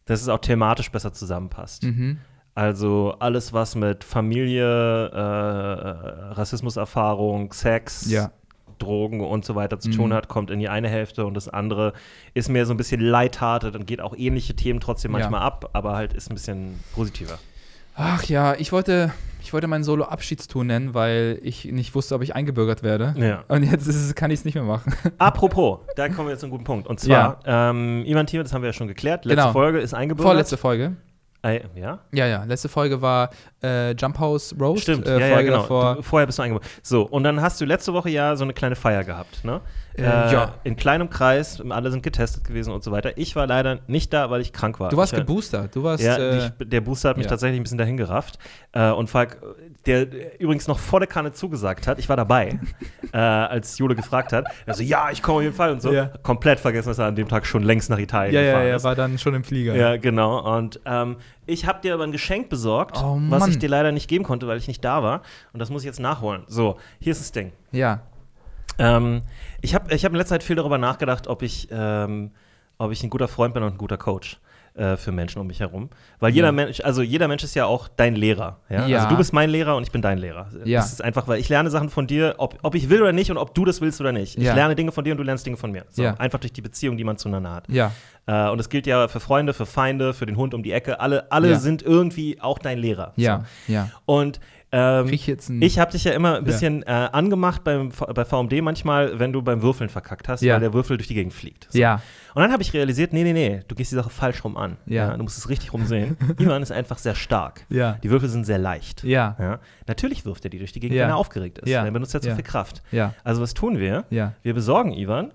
dass 0.06 0.20
es 0.22 0.28
auch 0.28 0.38
thematisch 0.38 0.90
besser 0.90 1.12
zusammenpasst. 1.12 1.82
Mhm. 1.84 2.18
Also 2.54 3.14
alles, 3.18 3.52
was 3.52 3.74
mit 3.76 4.02
Familie, 4.04 5.08
äh, 5.08 6.32
Rassismuserfahrung, 6.32 7.52
Sex, 7.52 8.10
Ja. 8.10 8.30
Drogen 8.82 9.20
und 9.20 9.44
so 9.44 9.54
weiter 9.54 9.78
zu 9.78 9.88
Mhm. 9.88 9.92
tun 9.94 10.12
hat, 10.14 10.28
kommt 10.28 10.50
in 10.50 10.58
die 10.58 10.68
eine 10.68 10.88
Hälfte 10.88 11.24
und 11.26 11.34
das 11.34 11.48
andere 11.48 11.92
ist 12.34 12.48
mehr 12.48 12.66
so 12.66 12.74
ein 12.74 12.76
bisschen 12.76 13.00
lighthearted 13.00 13.74
und 13.76 13.86
geht 13.86 14.00
auch 14.00 14.14
ähnliche 14.16 14.54
Themen 14.54 14.80
trotzdem 14.80 15.12
Ja. 15.12 15.18
manchmal 15.18 15.42
ab, 15.42 15.70
aber 15.72 15.94
halt 15.94 16.12
ist 16.12 16.30
ein 16.30 16.34
bisschen 16.34 16.80
positiver. 16.94 17.38
Ach 17.94 18.24
ja, 18.24 18.54
ich 18.54 18.72
wollte, 18.72 19.12
ich 19.42 19.52
wollte 19.52 19.66
meinen 19.66 19.84
Solo 19.84 20.04
Abschiedstour 20.04 20.64
nennen, 20.64 20.94
weil 20.94 21.38
ich 21.42 21.66
nicht 21.66 21.94
wusste, 21.94 22.14
ob 22.14 22.22
ich 22.22 22.34
eingebürgert 22.34 22.82
werde. 22.82 23.14
Ja. 23.18 23.44
Und 23.48 23.64
jetzt 23.70 23.86
es, 23.86 24.14
kann 24.14 24.30
ich 24.30 24.38
es 24.40 24.44
nicht 24.46 24.54
mehr 24.54 24.64
machen. 24.64 24.94
Apropos, 25.18 25.80
da 25.96 26.08
kommen 26.08 26.28
wir 26.28 26.30
jetzt 26.32 26.40
zu 26.40 26.46
einem 26.46 26.52
guten 26.52 26.64
Punkt. 26.64 26.86
Und 26.88 27.00
zwar, 27.00 27.40
ähm, 27.44 28.02
Ivan 28.06 28.26
Thieme, 28.26 28.44
das 28.44 28.54
haben 28.54 28.62
wir 28.62 28.70
ja 28.70 28.72
schon 28.72 28.88
geklärt, 28.88 29.26
letzte 29.26 29.42
Genau. 29.42 29.52
Folge 29.52 29.78
ist 29.80 29.92
eingebürgert. 29.92 30.26
Vorletzte 30.30 30.56
Folge. 30.56 30.96
Äh, 31.42 31.60
ja? 31.74 31.98
Ja, 32.12 32.26
ja, 32.26 32.44
letzte 32.44 32.68
Folge 32.68 33.02
war 33.02 33.30
äh, 33.62 33.92
Jump 33.92 34.18
House 34.18 34.54
Roast. 34.58 34.82
Stimmt, 34.82 35.06
äh, 35.06 35.18
ja, 35.18 35.26
ja, 35.26 35.42
genau. 35.42 35.62
davor. 35.62 36.02
Vorher 36.02 36.26
bist 36.26 36.38
du 36.38 36.42
eingebaut. 36.42 36.64
So, 36.82 37.02
und 37.02 37.24
dann 37.24 37.40
hast 37.40 37.60
du 37.60 37.64
letzte 37.64 37.92
Woche 37.92 38.10
ja 38.10 38.36
so 38.36 38.44
eine 38.44 38.54
kleine 38.54 38.76
Feier 38.76 39.02
gehabt, 39.02 39.44
ne? 39.44 39.60
Äh, 39.96 40.02
ja. 40.02 40.54
In 40.64 40.76
kleinem 40.76 41.10
Kreis, 41.10 41.62
alle 41.68 41.90
sind 41.90 42.02
getestet 42.02 42.44
gewesen 42.44 42.72
und 42.72 42.82
so 42.82 42.92
weiter. 42.92 43.16
Ich 43.16 43.36
war 43.36 43.46
leider 43.46 43.80
nicht 43.86 44.12
da, 44.12 44.30
weil 44.30 44.40
ich 44.40 44.52
krank 44.52 44.80
war. 44.80 44.88
Du 44.88 44.96
warst 44.96 45.12
ich, 45.12 45.18
geboostert. 45.18 45.74
Du 45.74 45.82
warst. 45.82 46.02
Ja, 46.02 46.16
äh, 46.16 46.46
ich, 46.46 46.68
der 46.68 46.80
Booster 46.80 47.10
hat 47.10 47.16
mich 47.16 47.26
ja. 47.26 47.30
tatsächlich 47.30 47.60
ein 47.60 47.62
bisschen 47.62 47.78
dahin 47.78 47.96
gerafft. 47.96 48.38
Äh, 48.72 48.90
und 48.90 49.10
Falk, 49.10 49.38
der 49.86 50.40
übrigens 50.40 50.66
noch 50.66 50.78
vor 50.78 51.00
der 51.00 51.06
Kanne 51.06 51.32
zugesagt 51.32 51.86
hat, 51.86 51.98
ich 51.98 52.08
war 52.08 52.16
dabei, 52.16 52.58
äh, 53.12 53.18
als 53.18 53.78
Jule 53.78 53.94
gefragt 53.94 54.32
hat. 54.32 54.46
Er 54.66 54.74
so, 54.74 54.82
ja, 54.82 55.10
ich 55.10 55.22
komme 55.22 55.38
auf 55.38 55.42
jeden 55.42 55.54
Fall 55.54 55.72
und 55.72 55.82
so. 55.82 55.92
Ja. 55.92 56.10
Komplett 56.22 56.60
vergessen, 56.60 56.88
dass 56.88 56.98
er 56.98 57.06
an 57.06 57.16
dem 57.16 57.28
Tag 57.28 57.46
schon 57.46 57.62
längst 57.62 57.90
nach 57.90 57.98
Italien 57.98 58.34
ja, 58.34 58.40
ja, 58.40 58.46
gefahren 58.52 58.68
ja, 58.68 58.76
ist. 58.76 58.84
war 58.84 58.94
dann 58.94 59.18
schon 59.18 59.34
im 59.34 59.44
Flieger. 59.44 59.74
Ja, 59.74 59.96
genau. 59.96 60.56
Und 60.56 60.80
ähm, 60.86 61.16
ich 61.46 61.66
habe 61.66 61.80
dir 61.82 61.94
aber 61.94 62.04
ein 62.04 62.12
Geschenk 62.12 62.48
besorgt, 62.48 62.96
Oh, 63.02 63.18
was 63.28 63.48
ich 63.48 63.58
dir 63.58 63.68
leider 63.68 63.92
nicht 63.92 64.08
geben 64.08 64.24
konnte, 64.24 64.46
weil 64.46 64.58
ich 64.58 64.68
nicht 64.68 64.84
da 64.84 65.02
war. 65.02 65.22
Und 65.52 65.60
das 65.60 65.70
muss 65.70 65.82
ich 65.82 65.86
jetzt 65.86 66.00
nachholen. 66.00 66.44
So, 66.46 66.78
hier 66.98 67.12
ist 67.12 67.20
das 67.20 67.32
Ding. 67.32 67.52
ja. 67.72 68.00
Ähm, 68.78 69.22
ich 69.62 69.74
habe 69.74 69.94
ich 69.94 70.04
hab 70.04 70.12
in 70.12 70.18
letzter 70.18 70.34
Zeit 70.34 70.42
viel 70.42 70.56
darüber 70.56 70.76
nachgedacht, 70.78 71.26
ob 71.28 71.42
ich, 71.42 71.68
ähm, 71.70 72.32
ob 72.78 72.92
ich 72.92 73.02
ein 73.02 73.10
guter 73.10 73.28
Freund 73.28 73.54
bin 73.54 73.62
und 73.62 73.74
ein 73.74 73.78
guter 73.78 73.96
Coach 73.96 74.38
äh, 74.74 74.96
für 74.96 75.12
Menschen 75.12 75.38
um 75.40 75.46
mich 75.46 75.60
herum. 75.60 75.90
Weil 76.18 76.32
jeder 76.32 76.48
Ja. 76.48 76.52
Mensch, 76.52 76.80
also 76.80 77.02
jeder 77.02 77.28
Mensch 77.28 77.44
ist 77.44 77.54
ja 77.54 77.66
auch 77.66 77.88
dein 77.88 78.14
Lehrer. 78.16 78.60
Ja? 78.70 78.86
Ja. 78.86 78.96
Also 78.98 79.10
du 79.10 79.16
bist 79.18 79.32
mein 79.34 79.50
Lehrer 79.50 79.76
und 79.76 79.82
ich 79.82 79.92
bin 79.92 80.00
dein 80.02 80.16
Lehrer. 80.18 80.48
Ja. 80.64 80.80
Das 80.80 80.92
ist 80.92 81.02
einfach, 81.04 81.28
weil 81.28 81.38
ich 81.40 81.48
lerne 81.50 81.68
Sachen 81.70 81.90
von 81.90 82.06
dir, 82.06 82.36
ob, 82.38 82.58
ob 82.62 82.74
ich 82.74 82.88
will 82.88 83.02
oder 83.02 83.12
nicht 83.12 83.30
und 83.30 83.36
ob 83.36 83.54
du 83.54 83.64
das 83.66 83.80
willst 83.82 84.00
oder 84.00 84.12
nicht. 84.12 84.38
Ich 84.38 84.44
Ja. 84.44 84.54
lerne 84.54 84.74
Dinge 84.74 84.90
von 84.90 85.04
dir 85.04 85.12
und 85.12 85.18
du 85.18 85.24
lernst 85.24 85.44
Dinge 85.46 85.56
von 85.58 85.70
mir. 85.72 85.84
So, 85.90 86.02
Ja. 86.02 86.14
Einfach 86.14 86.40
durch 86.40 86.52
die 86.54 86.62
Beziehung, 86.62 86.96
die 86.96 87.04
man 87.04 87.18
zueinander 87.18 87.52
hat. 87.52 87.68
Ja. 87.68 87.92
Äh, 88.26 88.48
und 88.50 88.58
das 88.58 88.68
gilt 88.70 88.86
ja 88.86 89.08
für 89.08 89.20
Freunde, 89.20 89.52
für 89.52 89.66
Feinde, 89.66 90.14
für 90.14 90.24
den 90.26 90.36
Hund 90.36 90.54
um 90.54 90.62
die 90.62 90.72
Ecke. 90.72 91.00
Alle, 91.00 91.30
alle 91.30 91.50
Ja. 91.50 91.58
sind 91.58 91.82
irgendwie 91.82 92.40
auch 92.40 92.58
dein 92.58 92.78
Lehrer. 92.78 93.12
Ja. 93.16 93.44
Ja. 93.68 93.90
So. 94.06 94.12
Und 94.14 94.40
ähm, 94.72 95.08
ich 95.10 95.26
jetzt 95.26 95.50
ein. 95.50 95.60
ich 95.62 95.78
habe 95.78 95.92
dich 95.92 96.04
ja 96.04 96.12
immer 96.12 96.36
ein 96.38 96.44
bisschen 96.44 96.82
äh, 96.82 96.86
angemacht 97.12 97.62
beim, 97.62 97.90
bei 98.14 98.24
VMD 98.24 98.62
manchmal, 98.62 99.18
wenn 99.18 99.32
du 99.32 99.42
beim 99.42 99.60
Würfeln 99.62 99.90
verkackt 99.90 100.28
hast, 100.28 100.40
Ja. 100.42 100.54
weil 100.54 100.60
der 100.60 100.72
Würfel 100.72 100.96
durch 100.96 101.08
die 101.08 101.14
Gegend 101.14 101.34
fliegt. 101.34 101.68
So. 101.70 101.78
Ja. 101.78 102.00
Und 102.34 102.40
dann 102.42 102.50
habe 102.52 102.62
ich 102.62 102.72
realisiert, 102.72 103.12
nee, 103.12 103.22
nee, 103.24 103.34
nee, 103.34 103.60
du 103.68 103.74
gehst 103.74 103.92
die 103.92 103.96
Sache 103.96 104.08
falsch 104.08 104.42
rum 104.44 104.56
an. 104.56 104.78
Ja. 104.86 105.14
du 105.16 105.22
musst 105.22 105.36
es 105.36 105.48
richtig 105.50 105.72
rum 105.74 105.84
sehen. 105.84 106.16
Ivan 106.38 106.62
ist 106.62 106.72
einfach 106.72 106.96
sehr 106.98 107.14
stark. 107.14 107.66
Ja. 107.68 107.98
Die 108.02 108.10
Würfel 108.10 108.28
sind 108.30 108.44
sehr 108.44 108.58
leicht. 108.58 109.04
Ja. 109.04 109.36
Ja. 109.38 109.60
Natürlich 109.86 110.24
wirft 110.24 110.44
er 110.44 110.50
die 110.50 110.58
durch 110.58 110.72
die 110.72 110.80
Gegend, 110.80 110.96
Ja. 110.96 111.02
wenn 111.04 111.10
er 111.10 111.16
aufgeregt 111.18 111.58
ist. 111.58 111.68
Ja. 111.68 111.84
Er 111.84 111.90
benutzt 111.90 112.14
ja 112.14 112.20
zu 112.22 112.28
Ja. 112.30 112.34
viel 112.34 112.44
Kraft. 112.44 112.82
Ja. 112.92 113.12
Also 113.24 113.42
was 113.42 113.52
tun 113.52 113.78
wir? 113.78 114.04
Ja. 114.08 114.32
Wir 114.42 114.54
besorgen 114.54 114.92
Ivan 114.94 115.32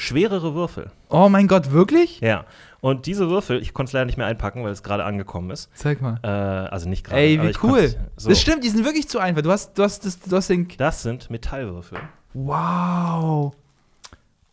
schwerere 0.00 0.54
Würfel. 0.54 0.90
Oh 1.08 1.28
mein 1.28 1.46
Gott, 1.46 1.70
wirklich? 1.72 2.20
Ja. 2.20 2.44
Und 2.80 3.06
diese 3.06 3.28
Würfel, 3.28 3.60
ich 3.60 3.74
konnte 3.74 3.90
es 3.90 3.92
leider 3.92 4.06
nicht 4.06 4.16
mehr 4.16 4.26
einpacken, 4.26 4.64
weil 4.64 4.72
es 4.72 4.82
gerade 4.82 5.04
angekommen 5.04 5.50
ist. 5.50 5.68
Zeig 5.74 6.00
mal. 6.00 6.18
Äh, 6.22 6.28
also 6.28 6.88
nicht 6.88 7.04
gerade. 7.04 7.20
Ey, 7.20 7.40
wie 7.42 7.52
cool. 7.62 7.94
So. 8.16 8.30
Das 8.30 8.40
stimmt, 8.40 8.64
die 8.64 8.70
sind 8.70 8.84
wirklich 8.84 9.08
zu 9.08 9.18
einfach. 9.18 9.42
Du 9.42 9.50
hast, 9.50 9.76
du 9.76 9.82
hast, 9.82 10.06
das, 10.06 10.18
du 10.18 10.34
hast 10.34 10.48
den. 10.48 10.66
Das 10.78 11.02
sind 11.02 11.28
Metallwürfel. 11.30 11.98
Wow. 12.32 13.52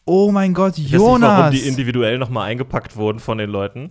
Oh 0.05 0.31
mein 0.31 0.53
Gott, 0.53 0.77
Ich 0.77 0.85
weiß 0.85 0.91
nicht, 0.91 1.01
warum 1.01 1.21
Jonas. 1.21 1.51
die 1.51 1.67
individuell 1.67 2.17
nochmal 2.17 2.49
eingepackt 2.49 2.95
wurden 2.95 3.19
von 3.19 3.37
den 3.37 3.49
Leuten. 3.49 3.89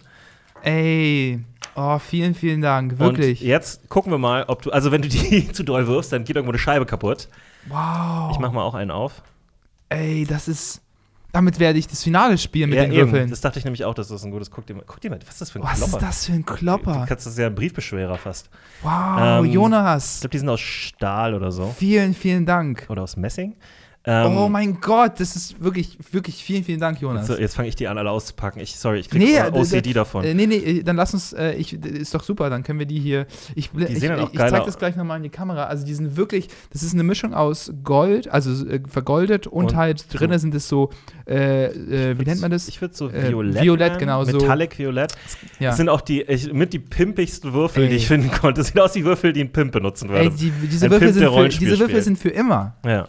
Ey. 0.63 1.41
Oh, 1.75 1.99
vielen, 1.99 2.35
vielen 2.35 2.63
Dank. 2.63 2.99
Wirklich. 2.99 3.41
Und 3.43 3.47
jetzt 3.47 3.89
gucken 3.89 4.11
wir 4.13 4.19
mal, 4.19 4.45
ob 4.49 4.63
du, 4.63 4.71
also 4.71 4.93
wenn 4.93 5.03
du 5.03 5.09
die 5.09 5.49
zu 5.53 5.63
doll 5.63 5.87
wirfst, 5.87 6.13
dann 6.13 6.25
geht 6.25 6.37
irgendwo 6.37 6.53
eine 6.53 6.59
Scheibe 6.59 6.87
kaputt. 6.87 7.29
Wow. 7.69 8.31
Ich 8.33 8.39
mach 8.39 8.53
mal 8.53 8.63
auch 8.63 8.75
einen 8.75 8.91
auf. 8.91 9.23
Ey, 9.89 10.27
das 10.27 10.49
ist. 10.49 10.81
Damit 11.37 11.59
werde 11.59 11.79
ich 11.79 11.87
das 11.87 12.03
Finale 12.03 12.39
spielen 12.39 12.71
mit 12.71 12.79
ja, 12.79 12.85
den 12.87 12.93
eben. 12.93 13.13
Würfeln. 13.13 13.29
Das 13.29 13.43
dachte 13.43 13.59
ich 13.59 13.65
nämlich 13.67 13.85
auch, 13.85 13.93
dass 13.93 14.09
das 14.09 14.25
ein 14.25 14.31
gutes. 14.31 14.51
Guck 14.51 14.65
dir 14.65 14.73
mal, 14.73 14.85
guck 14.87 15.03
dir 15.03 15.11
mal 15.11 15.19
was 15.21 15.29
ist 15.35 15.41
das 15.43 15.51
für 15.51 15.59
ein 15.59 15.65
Was 15.65 15.75
Klopper? 15.77 15.97
ist 15.99 16.03
das 16.03 16.25
für 16.27 16.33
ein 16.33 16.45
Du 16.47 16.55
Klopper? 16.55 17.05
kannst 17.07 17.27
das 17.27 17.37
ja 17.37 17.47
ein 17.49 17.55
Briefbeschwerer 17.55 18.17
fast. 18.17 18.49
Wow, 18.83 19.19
Ähm, 19.21 19.45
Ich 19.45 19.53
Jonas. 19.53 20.21
glaube, 20.21 20.31
die 20.33 20.39
sind 20.39 20.49
aus 20.49 20.61
Stahl 20.61 21.35
oder 21.35 21.53
so. 21.53 21.75
Vielen, 21.79 22.15
vielen 22.15 22.47
Dank. 22.47 22.87
Oder 22.89 23.03
aus 23.03 23.19
Messing. 23.19 23.55
Ähm, 24.09 24.37
oh 24.37 24.49
mein 24.49 24.81
Gott, 24.81 25.19
das 25.19 25.35
ist 25.35 25.61
wirklich, 25.61 25.99
wirklich 26.13 26.37
vielen, 26.45 26.63
vielen 26.63 26.79
Dank, 26.79 27.01
Jonas. 27.01 27.27
so, 27.27 27.37
jetzt 27.37 27.57
fange 27.57 27.69
ich 27.69 27.75
die 27.75 27.89
an, 27.89 27.99
alle 27.99 28.11
auszupacken. 28.11 28.63
Ich, 28.63 28.77
sorry, 28.79 29.01
ich 29.01 29.11
krieg 29.11 29.21
Nee, 29.21 29.35
äh, 29.37 29.51
OCD 29.51 29.81
d- 29.83 29.93
davon. 29.95 30.25
Äh, 30.25 30.33
nee, 30.33 30.47
nee, 30.47 30.57
äh, 30.59 30.83
dann 30.85 30.95
lass 30.95 31.13
uns, 31.13 31.33
äh, 31.33 31.55
ich, 31.55 31.73
ist 31.73 32.15
doch 32.15 32.23
super, 32.23 32.49
dann 32.49 32.63
können 32.63 32.79
wir 32.79 32.87
die 32.87 33.01
hier, 33.01 33.27
ich, 33.57 33.71
bl- 33.71 33.89
ich, 33.91 33.99
sehen 33.99 34.11
dann 34.11 34.21
auch 34.21 34.33
ich, 34.33 34.39
zeig 34.39 34.65
das 34.65 34.79
gleich 34.79 34.95
nochmal 34.95 35.17
in 35.17 35.25
die 35.25 35.29
Kamera, 35.29 35.65
also 35.65 35.85
die 35.85 35.93
sind 35.95 36.17
wirklich, 36.17 36.47
das 36.73 36.85
ist 36.85 36.95
eine 36.95 37.03
Mischung 37.03 37.35
aus 37.35 37.73
Gold, 37.83 38.29
also 38.29 38.65
äh, 38.69 38.81
vergoldet 38.89 39.49
und, 39.49 39.65
Und 39.67 39.77
halt 39.77 39.99
so- 40.09 40.19
drinnen 40.19 40.39
sind 40.39 40.55
es 40.55 40.69
so, 40.69 40.91
äh, 41.29 41.65
äh, 42.11 42.17
wie 42.17 42.25
nennt 42.25 42.41
man 42.41 42.53
das? 42.53 42.69
Ich 42.69 42.81
würde 42.81 42.95
so 42.95 43.11
Äh, 43.11 43.29
violett. 43.31 43.63
violett, 43.65 43.99
genau, 43.99 44.23
so. 44.25 44.37
Metallic 44.39 44.79
Violett. 44.79 45.15
ja. 45.59 45.71
Das 45.71 45.79
sind 45.79 45.89
auch 45.89 46.01
die 46.01 46.23
ich, 46.23 46.53
mit 46.53 46.73
die 46.73 46.79
pimpigsten 46.79 47.53
Würfel, 47.53 47.83
Ey. 47.83 47.89
die 47.89 47.97
ich 47.97 48.07
finden 48.07 48.31
konnte. 48.31 48.61
Das 48.61 48.69
sieht 48.69 48.79
aus 48.79 48.95
wie 48.95 49.05
Würfel, 49.05 49.33
die 49.33 49.41
ein 49.41 49.51
Pimp 49.53 49.73
benutzen 49.73 50.09
würde. 50.11 50.27
Ey, 50.27 50.31
die, 50.31 50.53
diese, 50.71 50.89
Würfel 50.91 51.13
Pimp, 51.13 51.35
für, 51.35 51.49
diese 51.59 51.79
Würfel 51.81 52.03
sind 52.03 52.19
für 52.21 52.29
immer. 52.31 52.77
ja, 52.87 53.09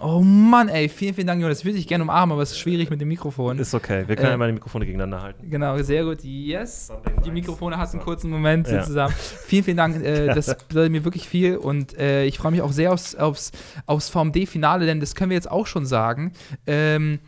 Oh 0.00 0.20
Mann, 0.20 0.68
ey, 0.68 0.88
vielen, 0.88 1.12
vielen 1.14 1.26
Dank, 1.26 1.42
Jonas. 1.42 1.58
Ich 1.58 1.64
würde 1.64 1.76
dich 1.76 1.88
gerne 1.88 2.04
umarmen, 2.04 2.32
aber 2.32 2.42
es 2.42 2.52
ist 2.52 2.58
schwierig 2.60 2.88
mit 2.88 3.00
dem 3.00 3.08
Mikrofon. 3.08 3.58
ist 3.58 3.74
okay. 3.74 4.04
Wir 4.06 4.14
können 4.14 4.28
Äh, 4.28 4.32
einmal 4.34 4.46
die 4.48 4.54
Mikrofone 4.54 4.86
gegeneinander 4.86 5.22
halten. 5.22 5.50
Genau, 5.50 5.76
sehr 5.82 6.04
gut. 6.04 6.22
Yes. 6.22 6.92
Die 7.24 7.32
Mikrofone 7.32 7.76
hatten 7.76 7.96
einen 7.96 8.04
kurzen 8.04 8.30
Moment 8.30 8.68
Ja. 8.68 8.84
zusammen. 8.84 9.12
Vielen, 9.46 9.64
vielen 9.64 9.76
Dank. 9.76 9.96
Äh, 10.04 10.26
das 10.34 10.56
bedeutet 10.68 10.92
mir 10.92 11.04
wirklich 11.04 11.28
viel 11.28 11.56
und 11.56 11.98
äh, 11.98 12.24
ich 12.26 12.38
freue 12.38 12.52
mich 12.52 12.62
auch 12.62 12.70
sehr 12.70 12.92
aufs, 12.92 13.16
aufs, 13.16 13.50
aufs 13.86 14.08
VMD-Finale, 14.08 14.86
denn 14.86 15.00
das 15.00 15.16
können 15.16 15.30
wir 15.30 15.36
jetzt 15.36 15.50
auch 15.50 15.66
schon 15.66 15.84
sagen. 15.84 16.32
Ähm, 16.68 17.18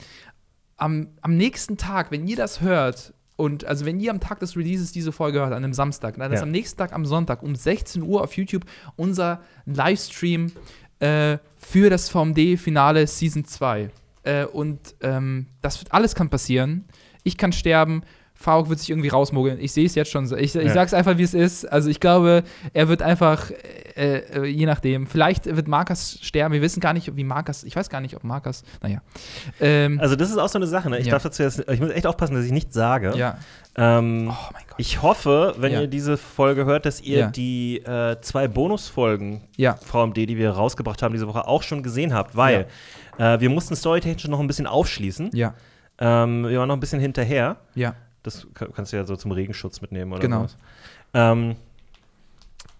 am, 0.76 1.08
am 1.22 1.36
nächsten 1.36 1.76
Tag, 1.76 2.12
wenn 2.12 2.24
ihr 2.28 2.36
das 2.36 2.60
hört, 2.60 3.12
und 3.36 3.64
also 3.64 3.84
wenn 3.84 3.98
ihr 3.98 4.12
am 4.12 4.20
Tag 4.20 4.38
des 4.38 4.56
Releases 4.56 4.92
diese 4.92 5.10
Folge 5.10 5.40
hört, 5.40 5.52
an 5.52 5.64
einem 5.64 5.72
Samstag, 5.72 6.16
dann 6.18 6.30
ist 6.30 6.38
Ja. 6.38 6.42
am 6.44 6.52
nächsten 6.52 6.78
Tag 6.78 6.92
am 6.92 7.04
Sonntag 7.04 7.42
um 7.42 7.56
16 7.56 8.02
Uhr 8.02 8.22
auf 8.22 8.34
YouTube 8.36 8.64
unser 8.96 9.40
Livestream 9.66 10.52
äh, 11.00 11.38
für 11.62 11.90
das 11.90 12.08
VMD-Finale 12.08 13.06
Season 13.06 13.44
2. 13.44 13.90
Äh, 14.22 14.44
und 14.46 14.78
ähm, 15.02 15.46
das 15.62 15.84
alles 15.90 16.14
kann 16.14 16.28
passieren. 16.30 16.84
Ich 17.22 17.36
kann 17.36 17.52
sterben. 17.52 18.02
Faruk 18.34 18.70
wird 18.70 18.78
sich 18.78 18.88
irgendwie 18.88 19.08
rausmogeln. 19.10 19.60
Ich 19.60 19.72
sehe 19.72 19.84
es 19.84 19.94
jetzt 19.94 20.10
schon 20.10 20.26
so. 20.26 20.34
Ich, 20.34 20.54
ich 20.56 20.62
Ja. 20.64 20.72
sag's 20.72 20.94
einfach, 20.94 21.18
wie 21.18 21.22
es 21.22 21.34
ist. 21.34 21.66
Also 21.70 21.90
ich 21.90 22.00
glaube, 22.00 22.42
er 22.72 22.88
wird 22.88 23.02
einfach, 23.02 23.50
äh, 23.96 24.20
äh, 24.20 24.46
je 24.46 24.64
nachdem, 24.64 25.06
vielleicht 25.06 25.44
wird 25.44 25.68
Markus 25.68 26.18
sterben. 26.22 26.54
Wir 26.54 26.62
wissen 26.62 26.80
gar 26.80 26.94
nicht, 26.94 27.14
wie 27.16 27.24
Markus, 27.24 27.64
ich 27.64 27.76
weiß 27.76 27.90
gar 27.90 28.00
nicht, 28.00 28.16
ob 28.16 28.24
Markus, 28.24 28.62
naja. 28.82 29.02
Ähm, 29.60 30.00
Also, 30.00 30.16
das 30.16 30.30
ist 30.30 30.38
auch 30.38 30.48
so 30.48 30.58
eine 30.58 30.66
Sache. 30.66 30.88
Ne? 30.88 30.98
Ich 31.00 31.06
Ja. 31.06 31.12
darf 31.12 31.22
dazu 31.22 31.42
jetzt, 31.42 31.62
ich 31.70 31.80
muss 31.80 31.90
echt 31.90 32.06
aufpassen, 32.06 32.34
dass 32.34 32.46
ich 32.46 32.52
nichts 32.52 32.72
sage. 32.72 33.12
ja. 33.14 33.36
Ähm, 33.76 34.28
Oh 34.30 34.50
mein 34.52 34.62
Gott. 34.68 34.74
Ich 34.78 35.00
hoffe, 35.02 35.54
wenn 35.58 35.72
Ja. 35.72 35.82
ihr 35.82 35.86
diese 35.86 36.16
Folge 36.16 36.64
hört, 36.64 36.86
dass 36.86 37.00
ihr 37.00 37.18
Ja. 37.18 37.26
die 37.30 37.78
äh, 37.78 38.20
zwei 38.20 38.48
Bonusfolgen 38.48 39.42
Ja. 39.56 39.74
VMD, 39.76 40.16
die 40.26 40.36
wir 40.36 40.50
rausgebracht 40.50 41.02
haben 41.02 41.12
diese 41.12 41.28
Woche, 41.28 41.46
auch 41.46 41.62
schon 41.62 41.82
gesehen 41.82 42.12
habt, 42.14 42.36
weil 42.36 42.66
äh, 43.18 43.38
wir 43.40 43.50
mussten 43.50 43.76
storytechnisch 43.76 44.26
noch 44.28 44.40
ein 44.40 44.46
bisschen 44.46 44.66
aufschließen. 44.66 45.30
Ja. 45.34 45.54
Ähm, 45.98 46.46
wir 46.48 46.58
waren 46.58 46.68
noch 46.68 46.76
ein 46.76 46.80
bisschen 46.80 47.00
hinterher. 47.00 47.56
Ja. 47.74 47.94
Das 48.22 48.46
ka- 48.54 48.68
kannst 48.74 48.92
du 48.92 48.96
ja 48.96 49.04
so 49.04 49.16
zum 49.16 49.30
Regenschutz 49.32 49.80
mitnehmen 49.80 50.12
oder 50.12 50.20
Genau. 50.20 50.38
sowas. 50.38 50.56
Ähm, 51.14 51.56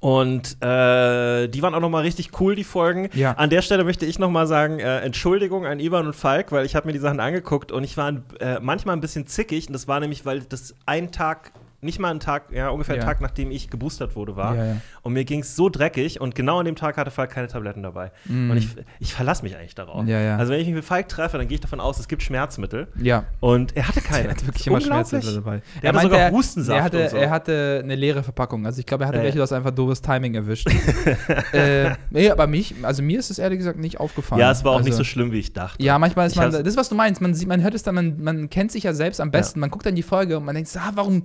und 0.00 0.56
äh, 0.62 1.46
die 1.48 1.62
waren 1.62 1.74
auch 1.74 1.80
noch 1.80 1.90
mal 1.90 2.02
richtig 2.02 2.40
cool, 2.40 2.54
die 2.54 2.64
Folgen. 2.64 3.10
Ja. 3.12 3.32
An 3.32 3.50
der 3.50 3.60
Stelle 3.60 3.84
möchte 3.84 4.06
ich 4.06 4.18
noch 4.18 4.30
mal 4.30 4.46
sagen, 4.46 4.78
äh, 4.78 5.00
Entschuldigung 5.00 5.66
an 5.66 5.78
Ivan 5.78 6.06
und 6.06 6.16
Falk, 6.16 6.52
weil 6.52 6.64
ich 6.64 6.74
habe 6.74 6.86
mir 6.86 6.94
die 6.94 6.98
Sachen 6.98 7.20
angeguckt 7.20 7.70
und 7.70 7.84
ich 7.84 7.98
war 7.98 8.14
äh, 8.40 8.58
manchmal 8.60 8.96
ein 8.96 9.02
bisschen 9.02 9.26
zickig. 9.26 9.66
Und 9.66 9.74
das 9.74 9.88
war 9.88 10.00
nämlich, 10.00 10.24
weil 10.24 10.40
das 10.40 10.74
ein 10.86 11.12
Tag, 11.12 11.52
nicht 11.82 11.98
mal 11.98 12.10
ein 12.10 12.20
Tag, 12.20 12.52
ja, 12.52 12.68
ungefähr 12.68 12.96
Ja. 12.96 13.02
ein 13.02 13.06
Tag, 13.06 13.20
nachdem 13.20 13.50
ich 13.50 13.70
geboostert 13.70 14.14
wurde, 14.16 14.36
war. 14.36 14.54
Ja, 14.54 14.64
ja. 14.64 14.76
Und 15.02 15.14
mir 15.14 15.24
ging 15.24 15.40
es 15.40 15.56
so 15.56 15.68
dreckig 15.68 16.20
und 16.20 16.34
genau 16.34 16.58
an 16.58 16.66
dem 16.66 16.76
Tag 16.76 16.96
hatte 16.96 17.10
Falk 17.10 17.30
keine 17.30 17.48
Tabletten 17.48 17.82
dabei. 17.82 18.12
Mm. 18.26 18.50
Und 18.50 18.56
ich, 18.58 18.68
ich 18.98 19.14
verlasse 19.14 19.42
mich 19.42 19.56
eigentlich 19.56 19.74
darauf. 19.74 20.06
Also 20.06 20.52
wenn 20.52 20.60
ich 20.60 20.66
mich 20.66 20.74
mit 20.76 20.84
Falk 20.84 21.08
treffe, 21.08 21.38
dann 21.38 21.48
gehe 21.48 21.54
ich 21.54 21.60
davon 21.60 21.80
aus, 21.80 21.98
es 21.98 22.06
gibt 22.08 22.22
Schmerzmittel. 22.22 22.88
Ja. 23.00 23.24
Und 23.40 23.76
er 23.76 23.88
hatte 23.88 24.00
keine. 24.02 24.28
Er 24.28 24.30
hat 24.32 24.46
wirklich 24.46 24.66
immer. 24.66 24.80
Schmerzmittel 24.80 25.34
dabei. 25.34 25.62
Der 25.82 25.92
hatte 25.92 26.02
sogar 26.02 26.20
er- 26.20 26.30
Hustensaft 26.32 26.78
Er 26.78 26.84
hatte, 26.84 27.02
und 27.04 27.10
so. 27.10 27.16
er 27.16 27.30
hatte 27.30 27.80
eine 27.82 27.94
leere 27.94 28.22
Verpackung. 28.22 28.66
Also 28.66 28.80
ich 28.80 28.86
glaube, 28.86 29.04
er 29.04 29.08
hatte 29.08 29.18
Ja, 29.18 29.24
welche, 29.24 29.38
das 29.38 29.52
einfach 29.52 29.70
doofes 29.70 30.02
Timing 30.02 30.34
erwischt. 30.34 30.68
äh, 31.52 31.90
nee, 32.10 32.30
aber 32.30 32.46
mich, 32.46 32.74
also 32.82 33.02
mir 33.02 33.18
ist 33.18 33.30
es 33.30 33.38
ehrlich 33.38 33.58
gesagt 33.58 33.78
nicht 33.78 33.98
aufgefallen. 34.00 34.40
Ja, 34.40 34.50
es 34.50 34.64
war 34.64 34.72
auch 34.72 34.76
also, 34.76 34.88
nicht 34.88 34.96
so 34.96 35.04
schlimm, 35.04 35.32
wie 35.32 35.38
ich 35.38 35.52
dachte. 35.52 35.82
Ja, 35.82 35.98
manchmal 35.98 36.26
ist 36.26 36.32
Ich 36.32 36.38
man, 36.38 36.50
das 36.52 36.60
ist, 36.62 36.76
was 36.76 36.88
du 36.88 36.94
meinst, 36.94 37.20
man, 37.20 37.34
sieht, 37.34 37.48
man 37.48 37.62
hört 37.62 37.74
es 37.74 37.82
dann, 37.82 37.94
man, 37.94 38.22
man 38.22 38.50
kennt 38.50 38.72
sich 38.72 38.84
ja 38.84 38.92
selbst 38.92 39.20
am 39.20 39.30
besten, 39.30 39.60
man 39.60 39.70
guckt 39.70 39.86
dann 39.86 39.94
die 39.94 40.02
Folge 40.02 40.36
und 40.36 40.44
man 40.44 40.54
denkt, 40.54 40.70
ah, 40.76 40.90
warum, 40.94 41.22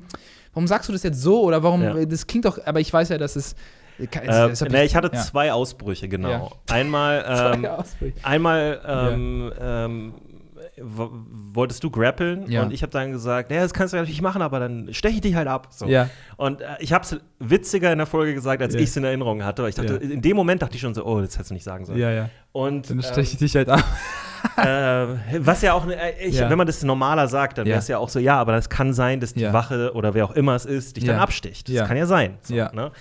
warum 0.55 0.65
sagst 0.67 0.89
du 0.89 0.93
das 0.93 1.03
jetzt 1.03 1.21
so 1.21 1.43
oder 1.43 1.61
warum, 1.61 1.83
Ja. 1.83 2.05
das 2.05 2.25
klingt 2.25 2.45
doch, 2.45 2.57
aber 2.65 2.79
ich 2.79 2.91
weiß 2.91 3.09
ja, 3.09 3.17
dass 3.19 3.35
es, 3.35 3.55
Äh, 3.99 4.07
hab 4.27 4.69
nee, 4.71 4.83
ich 4.83 4.95
hatte 4.95 5.11
ja. 5.13 5.21
zwei 5.21 5.53
Ausbrüche, 5.53 6.07
genau. 6.09 6.51
Einmal, 6.69 7.23
ähm, 7.55 7.65
Ausbrüche. 7.65 8.13
einmal 8.23 8.81
ähm, 8.85 9.53
ähm, 9.61 10.13
wolltest 10.77 11.83
du 11.83 11.89
grappeln 11.89 12.49
Ja. 12.51 12.63
und 12.63 12.73
ich 12.73 12.81
habe 12.81 12.91
dann 12.91 13.11
gesagt, 13.11 13.51
ja, 13.51 13.61
das 13.61 13.73
kannst 13.73 13.93
du 13.93 13.97
natürlich 13.97 14.21
machen, 14.21 14.41
aber 14.41 14.59
dann 14.59 14.93
steche 14.93 15.15
ich 15.15 15.21
dich 15.21 15.35
halt 15.35 15.47
ab. 15.47 15.67
So. 15.71 15.85
Ja. 15.87 16.09
Und 16.37 16.59
äh, 16.61 16.65
ich 16.79 16.91
habe 16.91 17.05
es 17.05 17.17
witziger 17.39 17.91
in 17.91 17.97
der 17.99 18.07
Folge 18.07 18.33
gesagt, 18.33 18.61
als 18.61 18.73
Ja. 18.73 18.79
ich 18.81 18.89
es 18.89 18.97
in 18.97 19.03
Erinnerung 19.05 19.43
hatte. 19.45 19.63
Weil 19.63 19.69
ich 19.69 19.75
dachte, 19.75 19.95
in 19.95 20.21
dem 20.21 20.35
Moment 20.35 20.61
dachte 20.61 20.75
ich 20.75 20.81
schon 20.81 20.93
so, 20.93 21.05
oh, 21.05 21.21
das 21.21 21.35
hättest 21.35 21.51
du 21.51 21.53
nicht 21.53 21.63
sagen 21.63 21.85
sollen. 21.85 21.99
Ja, 21.99 22.11
ja. 22.11 22.29
Und 22.51 22.89
Dann 22.89 22.97
ähm, 22.97 23.03
steche 23.03 23.31
ich 23.33 23.37
dich 23.37 23.55
halt 23.55 23.69
ab. 23.69 23.83
Äh, 24.57 25.07
was 25.39 25.61
ja 25.61 25.73
auch, 25.73 25.87
äh, 25.87 26.13
ich, 26.25 26.35
Ja. 26.35 26.49
wenn 26.49 26.57
man 26.57 26.67
das 26.67 26.83
normaler 26.83 27.27
sagt, 27.27 27.57
dann 27.57 27.65
Ja. 27.65 27.71
wäre 27.71 27.79
es 27.79 27.87
ja 27.87 27.97
auch 27.97 28.09
so, 28.09 28.19
ja, 28.19 28.37
aber 28.39 28.53
das 28.53 28.69
kann 28.69 28.93
sein, 28.93 29.19
dass 29.19 29.33
die 29.33 29.41
Ja. 29.41 29.53
Wache 29.53 29.93
oder 29.93 30.13
wer 30.13 30.25
auch 30.25 30.31
immer 30.31 30.55
es 30.55 30.65
ist, 30.65 30.97
dich 30.97 31.03
Ja. 31.05 31.13
dann 31.13 31.21
absticht. 31.21 31.67
Das 31.67 31.75
Ja. 31.75 31.85
kann 31.87 31.97
ja 31.97 32.05
sein. 32.05 32.37
So, 32.41 32.53
Ja. 32.55 32.71
Ne? 32.73 32.91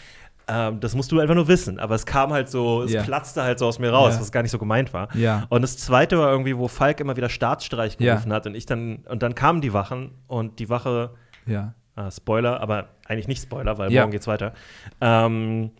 Ähm, 0.46 0.78
das 0.80 0.94
musst 0.94 1.10
du 1.10 1.20
einfach 1.20 1.34
nur 1.34 1.48
wissen. 1.48 1.78
Aber 1.78 1.94
es 1.94 2.04
kam 2.04 2.30
halt 2.32 2.50
so, 2.50 2.82
es 2.82 2.92
Ja. 2.92 3.02
platzte 3.02 3.42
halt 3.42 3.58
so 3.58 3.66
aus 3.66 3.78
mir 3.78 3.90
raus, 3.90 4.14
Ja. 4.16 4.20
was 4.20 4.30
gar 4.30 4.42
nicht 4.42 4.50
so 4.50 4.58
gemeint 4.58 4.92
war. 4.92 5.08
Ja. 5.16 5.44
Und 5.48 5.62
das 5.62 5.78
zweite 5.78 6.18
war 6.18 6.30
irgendwie, 6.30 6.58
wo 6.58 6.68
Falk 6.68 7.00
immer 7.00 7.16
wieder 7.16 7.30
Staatsstreich 7.30 7.96
Ja. 7.98 8.12
gerufen 8.14 8.32
hat 8.32 8.46
und 8.46 8.54
ich 8.54 8.66
dann, 8.66 9.04
und 9.08 9.22
dann 9.22 9.34
kamen 9.34 9.62
die 9.62 9.72
Wachen 9.72 10.10
und 10.26 10.58
die 10.58 10.68
Wache, 10.68 11.10
Ja. 11.46 11.72
äh, 11.96 12.10
Spoiler, 12.10 12.60
aber 12.60 12.88
eigentlich 13.08 13.26
nicht 13.28 13.42
Spoiler, 13.42 13.78
weil 13.78 13.90
Ja. 13.90 14.02
morgen 14.02 14.12
geht's 14.12 14.26
weiter. 14.26 14.52
Ähm, 15.00 15.70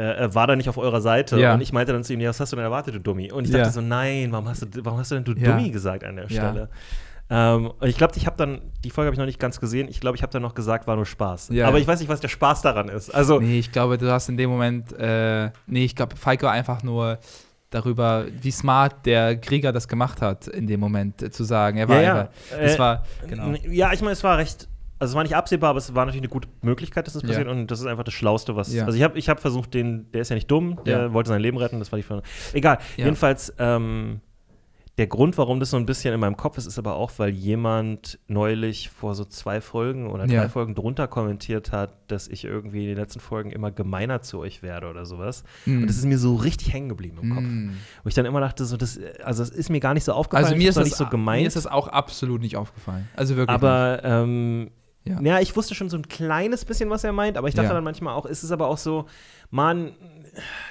äh, 0.00 0.12
er 0.14 0.34
war 0.34 0.46
da 0.46 0.56
nicht 0.56 0.68
auf 0.68 0.78
eurer 0.78 1.00
Seite 1.00 1.38
Ja. 1.38 1.54
und 1.54 1.60
ich 1.60 1.72
meinte 1.72 1.92
dann 1.92 2.02
zu 2.04 2.12
ihm, 2.14 2.20
ja, 2.20 2.30
was 2.30 2.40
hast 2.40 2.52
du 2.52 2.56
denn 2.56 2.64
erwartet, 2.64 2.94
du 2.94 3.00
Dummi? 3.00 3.30
Und 3.32 3.44
ich 3.46 3.50
Ja. 3.52 3.58
dachte 3.58 3.72
so, 3.74 3.80
nein, 3.80 4.32
warum 4.32 4.48
hast 4.48 4.62
du, 4.62 4.66
warum 4.84 4.98
hast 4.98 5.10
du 5.10 5.16
denn 5.16 5.24
du 5.24 5.32
Ja. 5.34 5.52
Dummi 5.56 5.70
gesagt 5.70 6.04
an 6.04 6.16
der 6.16 6.24
Ja. 6.26 6.30
Stelle? 6.30 6.68
Ähm, 7.32 7.70
und 7.78 7.86
ich 7.88 7.96
glaube, 7.96 8.14
ich 8.16 8.26
habe 8.26 8.36
dann, 8.36 8.60
die 8.82 8.90
Folge 8.90 9.06
habe 9.06 9.14
ich 9.14 9.18
noch 9.20 9.26
nicht 9.26 9.38
ganz 9.38 9.60
gesehen, 9.60 9.86
ich 9.88 10.00
glaube, 10.00 10.16
ich 10.16 10.22
habe 10.22 10.32
dann 10.32 10.42
noch 10.42 10.54
gesagt, 10.54 10.88
war 10.88 10.96
nur 10.96 11.06
Spaß. 11.06 11.50
Ja. 11.52 11.68
Aber 11.68 11.78
ich 11.78 11.86
weiß 11.86 12.00
nicht, 12.00 12.08
was 12.08 12.18
der 12.20 12.26
Spaß 12.28 12.62
daran 12.62 12.88
ist. 12.88 13.10
Also, 13.14 13.38
Nee, 13.38 13.60
ich 13.60 13.70
glaube, 13.70 13.98
du 13.98 14.10
hast 14.10 14.28
in 14.28 14.36
dem 14.36 14.50
Moment, 14.50 14.92
äh, 14.98 15.50
nee, 15.68 15.84
ich 15.84 15.94
glaube, 15.94 16.16
Falk 16.16 16.42
war 16.42 16.50
einfach 16.50 16.82
nur 16.82 17.18
darüber, 17.70 18.24
wie 18.42 18.50
smart 18.50 19.06
der 19.06 19.36
Krieger 19.36 19.70
das 19.72 19.86
gemacht 19.86 20.20
hat, 20.20 20.48
in 20.48 20.66
dem 20.66 20.80
Moment 20.80 21.22
äh, 21.22 21.30
zu 21.30 21.44
sagen. 21.44 21.78
Er 21.78 21.88
war 21.88 21.96
Ja, 21.96 22.02
ja. 22.02 22.12
einfach, 22.22 22.32
es 22.60 22.74
Äh, 22.74 22.78
war, 22.80 23.04
genau. 23.28 23.52
Ja, 23.68 23.92
ich 23.92 24.00
meine, 24.00 24.12
es 24.12 24.24
war 24.24 24.36
recht. 24.38 24.66
Also 25.00 25.12
es 25.12 25.16
war 25.16 25.22
nicht 25.24 25.34
absehbar, 25.34 25.70
aber 25.70 25.78
es 25.78 25.94
war 25.94 26.04
natürlich 26.06 26.22
eine 26.22 26.28
gute 26.30 26.48
Möglichkeit, 26.62 27.06
dass 27.06 27.14
das 27.14 27.22
Ja. 27.22 27.28
passiert 27.30 27.48
und 27.48 27.68
das 27.70 27.80
ist 27.80 27.86
einfach 27.86 28.04
das 28.04 28.14
Schlauste, 28.14 28.54
was. 28.54 28.72
Ja. 28.72 28.84
Also 28.84 28.96
ich 28.96 29.02
habe 29.02 29.18
ich 29.18 29.28
hab 29.28 29.40
versucht, 29.40 29.74
den, 29.74 30.12
der 30.12 30.20
ist 30.22 30.28
ja 30.28 30.34
nicht 30.34 30.50
dumm, 30.50 30.78
der 30.84 30.98
Ja. 31.04 31.12
wollte 31.12 31.28
sein 31.28 31.40
Leben 31.40 31.56
retten, 31.56 31.78
das 31.78 31.90
war 31.90 31.96
die 31.96 32.02
Frage. 32.04 32.22
Egal. 32.52 32.78
Ja. 32.96 33.04
Jedenfalls, 33.06 33.52
ähm, 33.58 34.20
der 34.98 35.06
Grund, 35.06 35.38
warum 35.38 35.60
das 35.60 35.70
so 35.70 35.78
ein 35.78 35.86
bisschen 35.86 36.12
in 36.12 36.20
meinem 36.20 36.36
Kopf 36.36 36.58
ist, 36.58 36.66
ist 36.66 36.78
aber 36.78 36.96
auch, 36.96 37.10
weil 37.16 37.30
jemand 37.30 38.18
neulich 38.28 38.90
vor 38.90 39.14
so 39.14 39.24
zwei 39.24 39.62
Folgen 39.62 40.10
oder 40.10 40.26
drei 40.26 40.34
Ja. 40.34 40.48
Folgen 40.50 40.74
drunter 40.74 41.08
kommentiert 41.08 41.72
hat, 41.72 41.94
dass 42.08 42.28
ich 42.28 42.44
irgendwie 42.44 42.82
in 42.82 42.88
den 42.88 42.96
letzten 42.98 43.20
Folgen 43.20 43.50
immer 43.50 43.70
gemeiner 43.70 44.20
zu 44.20 44.40
euch 44.40 44.62
werde 44.62 44.90
oder 44.90 45.06
sowas. 45.06 45.42
Mm. 45.64 45.78
Und 45.82 45.86
das 45.86 45.96
ist 45.96 46.04
mir 46.04 46.18
so 46.18 46.34
richtig 46.34 46.74
hängen 46.74 46.90
geblieben 46.90 47.16
im 47.22 47.30
Kopf. 47.34 47.44
Mm. 47.44 47.70
Wo 48.02 48.08
ich 48.08 48.14
dann 48.14 48.26
immer 48.26 48.40
dachte, 48.40 48.66
so, 48.66 48.76
das, 48.76 49.00
also 49.24 49.42
das 49.42 49.48
ist 49.50 49.70
mir 49.70 49.80
gar 49.80 49.94
nicht 49.94 50.04
so 50.04 50.12
aufgefallen, 50.12 50.44
Also 50.44 50.56
mir 50.58 50.68
ist, 50.68 50.74
das, 50.76 50.84
nicht 50.84 50.96
so 50.96 51.06
gemeint. 51.06 51.42
mir 51.42 51.46
ist 51.46 51.56
das 51.56 51.66
auch 51.66 51.88
absolut 51.88 52.42
nicht 52.42 52.58
aufgefallen. 52.58 53.08
Also 53.16 53.36
wirklich. 53.36 53.54
Aber 53.54 54.00
ähm, 54.04 54.70
Ja. 55.04 55.18
ja. 55.20 55.40
ich 55.40 55.56
wusste 55.56 55.74
schon 55.74 55.88
so 55.88 55.96
ein 55.96 56.08
kleines 56.08 56.64
bisschen, 56.64 56.90
was 56.90 57.04
er 57.04 57.12
meint, 57.12 57.36
aber 57.36 57.48
ich 57.48 57.54
dachte 57.54 57.68
Ja. 57.68 57.74
dann 57.74 57.84
manchmal 57.84 58.14
auch, 58.14 58.26
ist 58.26 58.42
es 58.42 58.52
aber 58.52 58.68
auch 58.68 58.78
so, 58.78 59.06
man, 59.52 59.92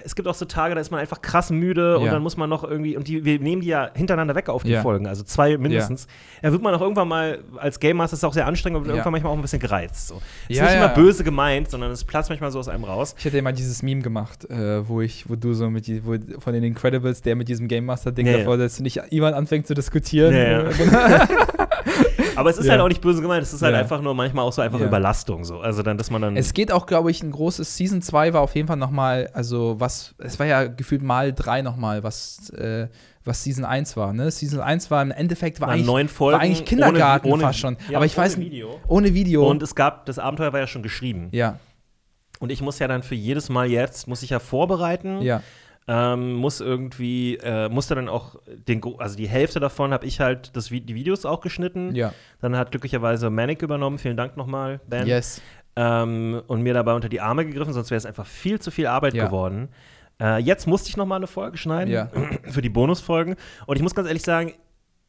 es 0.06 0.16
gibt 0.16 0.28
auch 0.28 0.36
so 0.36 0.46
Tage, 0.46 0.74
da 0.76 0.80
ist 0.80 0.90
man 0.92 1.02
einfach 1.02 1.22
krass 1.22 1.50
müde 1.50 1.98
und 1.98 2.06
Ja. 2.06 2.12
dann 2.14 2.22
muss 2.22 2.38
man 2.38 2.50
noch 2.50 2.64
irgendwie, 2.64 2.96
und 2.96 3.08
die, 3.10 3.26
wir 3.26 3.40
nehmen 3.40 3.62
die 3.62 3.68
ja 3.68 3.90
hintereinander 3.94 4.36
weg 4.36 4.48
auf 4.48 4.64
die. 4.64 4.76
Folgen, 4.78 5.08
also 5.08 5.24
zwei 5.24 5.58
mindestens. 5.58 6.08
Da 6.42 6.52
wird 6.54 6.62
man 6.62 6.74
auch 6.76 6.80
irgendwann 6.82 7.08
mal, 7.10 7.40
als 7.58 7.80
Game 7.82 7.98
Master 7.98 8.14
ist 8.14 8.20
es 8.20 8.24
auch 8.24 8.34
sehr 8.34 8.46
anstrengend, 8.48 8.78
aber 8.78 8.86
wird 8.86 8.96
irgendwann 8.96 9.12
manchmal 9.14 9.34
auch 9.34 9.36
ein 9.36 9.42
bisschen 9.42 9.60
gereizt. 9.60 10.08
So. 10.10 10.22
Ist 10.48 10.58
Ja, 10.58 10.66
nicht 10.66 10.76
immer 10.76 10.90
böse 10.90 11.24
gemeint, 11.26 11.70
sondern 11.70 11.92
es 11.92 12.06
platzt 12.06 12.30
manchmal 12.30 12.52
so 12.52 12.60
aus 12.60 12.70
einem 12.70 12.86
raus. 12.86 13.16
Ich 13.18 13.26
hätte 13.26 13.38
immer 13.38 13.52
dieses 13.52 13.82
Meme 13.84 14.02
gemacht, 14.02 14.50
äh, 14.50 14.88
wo 14.88 15.02
ich, 15.02 15.28
wo 15.30 15.36
du 15.36 15.54
so 15.54 15.70
mit 15.70 15.88
die, 15.88 16.06
wo, 16.06 16.16
von 16.40 16.54
den 16.54 16.64
Incredibles, 16.64 17.22
der 17.22 17.36
mit 17.36 17.50
diesem 17.50 17.68
Game 17.68 17.84
Master 17.86 18.12
Ding 18.14 18.28
Ja, 18.28 18.34
ja. 18.34 18.38
davor 18.40 18.58
sitzt 18.60 18.80
und 18.80 18.84
nicht 18.84 19.02
jemand 19.10 19.36
anfängt 19.36 19.68
zu 19.68 19.74
diskutieren. 19.74 20.34
Ja, 20.34 20.70
ja. 20.70 21.28
Aber 22.40 22.50
es 22.50 22.58
ist 22.58 22.66
Ja. 22.66 22.72
halt 22.72 22.82
auch 22.82 22.88
nicht 22.88 23.02
böse 23.02 23.22
gemeint, 23.22 23.44
es 23.44 23.54
ist 23.54 23.62
halt 23.62 23.74
Ja. 23.74 23.80
einfach 23.80 24.02
nur 24.02 24.14
manchmal 24.16 24.46
auch 24.46 24.54
so 24.54 24.62
einfach 24.62 24.80
Ja. 24.80 24.86
Überlastung. 24.88 25.44
So. 25.44 25.60
Also 25.60 25.84
dann, 25.84 25.98
dass 25.98 26.10
man 26.10 26.22
dann. 26.22 26.38
Es 26.38 26.54
geht 26.54 26.72
auch, 26.72 26.86
glaube 26.86 27.12
ich, 27.12 27.22
ein 27.22 27.32
großes 27.32 27.76
Season 27.78 28.02
2 28.02 28.34
war 28.34 28.42
auf 28.42 28.56
jeden 28.56 28.68
Fall 28.68 28.78
nochmal, 28.78 29.30
also 29.34 29.76
was, 29.80 30.16
es 30.20 30.40
war 30.40 30.46
ja 30.46 30.66
gefühlt 30.66 31.02
mal 31.02 31.34
drei 31.34 31.62
nochmal, 31.62 32.04
was, 32.04 32.50
äh, 32.52 32.88
was 33.26 33.44
Season 33.44 33.66
1 33.66 33.96
war, 33.98 34.14
ne? 34.14 34.32
Season 34.32 34.60
1 34.62 34.90
war 34.90 35.02
im 35.04 35.12
Endeffekt 35.12 35.62
war 35.62 35.68
eigentlich, 35.70 35.86
neun 35.86 36.08
Folgen 36.08 36.38
war 36.38 36.42
eigentlich 36.44 36.66
Kindergarten 36.66 37.28
ohne- 37.28 37.34
ohne- 37.36 37.44
fast 37.44 37.60
schon. 37.60 37.78
Aber 37.94 38.06
ich 38.06 38.18
ohne 38.18 38.26
weiß 38.26 38.38
Video. 38.40 38.80
ohne 38.88 39.14
Video. 39.14 39.48
und 39.48 39.62
es 39.62 39.76
gab, 39.76 40.06
das 40.06 40.18
Abenteuer 40.18 40.54
war 40.54 40.60
ja 40.62 40.68
schon 40.68 40.82
geschrieben. 40.84 41.28
ja, 41.32 41.60
Und 42.40 42.52
ich 42.54 42.62
muss 42.62 42.80
ja 42.80 42.88
dann 42.88 43.04
für 43.04 43.16
jedes 43.16 43.50
Mal 43.50 43.68
jetzt, 43.70 44.08
muss 44.08 44.24
ich 44.24 44.30
ja 44.30 44.40
vorbereiten. 44.40 45.22
ja, 45.22 45.44
Ähm, 45.92 46.34
muss 46.34 46.62
irgendwie, 46.62 47.38
äh, 47.38 47.68
musste 47.68 47.96
dann 47.96 48.10
auch 48.10 48.36
den, 48.46 48.80
also 49.00 49.18
die 49.18 49.28
Hälfte 49.28 49.60
davon 49.60 49.92
habe 49.92 50.06
ich 50.06 50.20
halt 50.20 50.56
das, 50.56 50.66
die 50.68 50.94
Videos 50.94 51.26
auch 51.26 51.42
geschnitten. 51.42 51.96
ja. 51.96 52.14
Dann 52.42 52.56
hat 52.56 52.70
glücklicherweise 52.70 53.32
Manic 53.32 53.64
übernommen. 53.64 53.98
Vielen 53.98 54.16
Dank 54.16 54.38
nochmal, 54.38 54.82
Ben. 54.88 55.08
Yes. 55.08 55.42
Ähm, 55.76 56.44
und 56.46 56.62
mir 56.62 56.76
dabei 56.76 56.94
unter 56.94 57.10
die 57.10 57.22
Arme 57.22 57.44
gegriffen, 57.44 57.74
sonst 57.74 57.90
wäre 57.90 57.98
es 57.98 58.06
einfach 58.06 58.28
viel 58.28 58.60
zu 58.60 58.70
viel 58.70 58.86
Arbeit 58.86 59.16
Ja. 59.16 59.26
geworden. 59.26 59.70
Äh, 60.22 60.38
jetzt 60.44 60.68
musste 60.68 60.90
ich 60.90 60.98
nochmal 60.98 61.18
eine 61.18 61.28
Folge 61.28 61.58
schneiden 61.58 61.92
Ja. 61.92 62.10
für 62.44 62.62
die 62.62 62.70
Bonusfolgen. 62.70 63.36
Und 63.66 63.76
ich 63.78 63.82
muss 63.82 63.96
ganz 63.96 64.08
ehrlich 64.08 64.24
sagen, 64.24 64.54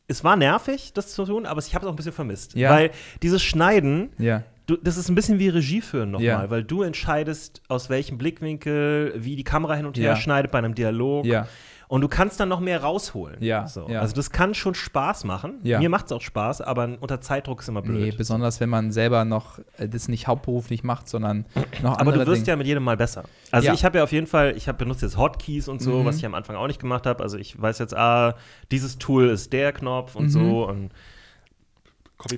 es 0.08 0.24
war 0.24 0.36
nervig, 0.36 0.92
das 0.94 1.12
zu 1.12 1.26
tun, 1.26 1.44
aber 1.44 1.60
ich 1.60 1.74
habe 1.74 1.84
es 1.84 1.88
auch 1.88 1.92
ein 1.92 1.96
bisschen 1.96 2.12
vermisst. 2.12 2.54
Ja. 2.54 2.70
Weil 2.70 2.90
dieses 3.22 3.42
Schneiden, 3.42 4.10
Ja. 4.18 4.44
Du, 4.70 4.76
das 4.76 4.96
ist 4.96 5.08
ein 5.08 5.14
bisschen 5.16 5.38
wie 5.40 5.48
Regie 5.48 5.80
führen 5.80 6.12
nochmal, 6.12 6.24
Ja. 6.26 6.50
weil 6.50 6.62
du 6.62 6.82
entscheidest, 6.82 7.60
aus 7.68 7.90
welchem 7.90 8.18
Blickwinkel, 8.18 9.14
wie 9.16 9.36
die 9.36 9.44
Kamera 9.44 9.74
hin 9.74 9.86
und 9.86 9.98
her 9.98 10.10
Ja. 10.10 10.16
schneidet 10.16 10.50
bei 10.50 10.58
einem 10.58 10.74
Dialog. 10.74 11.24
Ja. 11.26 11.46
Und 11.88 12.02
du 12.02 12.08
kannst 12.08 12.38
dann 12.38 12.48
noch 12.48 12.60
mehr 12.60 12.82
rausholen. 12.84 13.42
Ja, 13.42 13.66
So. 13.66 13.88
ja. 13.88 14.00
Also 14.00 14.14
das 14.14 14.30
kann 14.30 14.54
schon 14.54 14.76
Spaß 14.76 15.24
machen. 15.24 15.54
Ja. 15.64 15.80
Mir 15.80 15.88
macht 15.88 16.06
es 16.06 16.12
auch 16.12 16.20
Spaß, 16.20 16.60
aber 16.60 16.88
unter 17.00 17.20
Zeitdruck 17.20 17.62
ist 17.62 17.68
immer 17.68 17.82
blöd. 17.82 18.00
Nee, 18.00 18.12
besonders 18.16 18.60
wenn 18.60 18.68
man 18.68 18.92
selber 18.92 19.24
noch 19.24 19.58
äh, 19.76 19.88
das 19.88 20.06
nicht 20.06 20.28
hauptberuflich 20.28 20.84
macht, 20.84 21.08
sondern 21.08 21.46
noch 21.82 21.94
aber 21.94 22.00
andere 22.12 22.24
du 22.24 22.30
wirst 22.30 22.42
Dinge. 22.42 22.50
ja 22.52 22.56
mit 22.56 22.68
jedem 22.68 22.84
Mal 22.84 22.96
besser. 22.96 23.24
Also 23.50 23.72
ich 23.72 23.84
habe 23.84 23.98
ja 23.98 24.04
auf 24.04 24.12
jeden 24.12 24.28
Fall, 24.28 24.56
ich 24.56 24.68
habe 24.68 24.78
benutzt 24.78 25.02
jetzt 25.02 25.16
Hotkeys 25.16 25.66
und 25.66 25.82
so, 25.82 25.98
Mhm. 25.98 26.04
was 26.04 26.18
ich 26.18 26.24
am 26.26 26.34
Anfang 26.36 26.54
auch 26.54 26.68
nicht 26.68 26.78
gemacht 26.80 27.06
habe. 27.06 27.24
Also 27.24 27.36
ich 27.38 27.60
weiß 27.60 27.80
jetzt, 27.80 27.96
ah, 27.96 28.36
dieses 28.70 28.98
Tool 28.98 29.28
ist 29.28 29.52
der 29.52 29.72
Knopf 29.72 30.14
und 30.14 30.26
Mhm. 30.26 30.30
so 30.30 30.68
und 30.68 30.90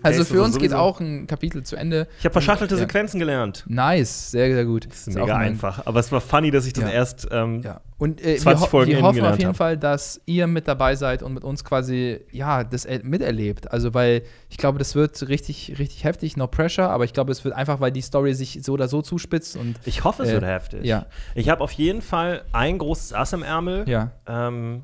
Also 0.03 0.24
für 0.24 0.43
uns 0.43 0.55
geht 0.59 0.70
sowieso. 0.70 0.76
auch 0.83 1.01
ein 1.01 1.26
Kapitel 1.26 1.62
zu 1.62 1.76
Ende. 1.76 2.07
Ich 2.18 2.24
habe 2.24 2.33
verschachtelte 2.33 2.74
Ja. 2.74 2.80
Sequenzen 2.80 3.18
gelernt. 3.18 3.64
Nice, 3.66 4.30
sehr, 4.30 4.53
sehr 4.53 4.64
gut. 4.64 4.87
Das 4.87 5.01
ist 5.01 5.09
Ist 5.09 5.14
mega 5.16 5.37
einfach. 5.37 5.87
Aber 5.87 6.01
es 6.01 6.11
war 6.12 6.20
funny, 6.20 6.51
dass 6.51 6.66
ich 6.66 6.72
das 6.72 6.85
Ja. 6.85 6.91
erst 6.91 7.28
ähm, 7.30 7.61
Ja. 7.62 7.80
Und 7.99 8.20
äh, 8.20 8.33
wir, 8.35 8.39
20 8.39 8.62
ho 8.66 8.68
Folgen 8.70 8.91
wir 8.91 9.03
hoffen 9.03 9.24
auf 9.24 9.39
jeden 9.39 9.51
hab. 9.51 9.57
Fall, 9.57 9.76
dass 9.78 10.20
ihr 10.26 10.49
mit 10.49 10.66
dabei 10.66 10.97
seid 10.97 11.22
und 11.22 11.35
mit 11.35 11.45
uns 11.45 11.62
quasi, 11.64 12.18
ja, 12.33 12.64
das 12.64 12.85
er- 12.85 13.05
miterlebt. 13.05 13.70
Also, 13.72 13.95
weil 13.95 14.22
ich 14.51 14.57
glaube, 14.57 14.78
das 14.80 14.97
wird 14.97 15.28
richtig, 15.28 15.76
richtig 15.78 16.03
heftig, 16.03 16.37
no 16.37 16.49
pressure, 16.49 16.89
aber 16.91 17.05
ich 17.05 17.12
glaube, 17.12 17.30
es 17.30 17.45
wird 17.45 17.55
einfach, 17.55 17.78
weil 17.80 17.93
die 17.93 18.01
Story 18.03 18.35
sich 18.35 18.59
so 18.62 18.72
oder 18.72 18.89
so 18.89 19.03
zuspitzt 19.03 19.57
und 19.57 19.76
Ich 19.85 20.03
hoffe, 20.03 20.24
es 20.24 20.30
Äh, 20.30 20.33
wird 20.35 20.45
heftig. 20.45 20.85
ja. 20.85 21.07
Ich 21.37 21.49
habe 21.49 21.61
auf 21.61 21.70
jeden 21.72 22.03
Fall 22.03 22.43
ein 22.53 22.78
großes 22.78 23.12
Ass 23.12 23.33
im 23.35 23.45
Ärmel. 23.45 23.89
ja, 23.89 24.11
Ähm, 24.26 24.83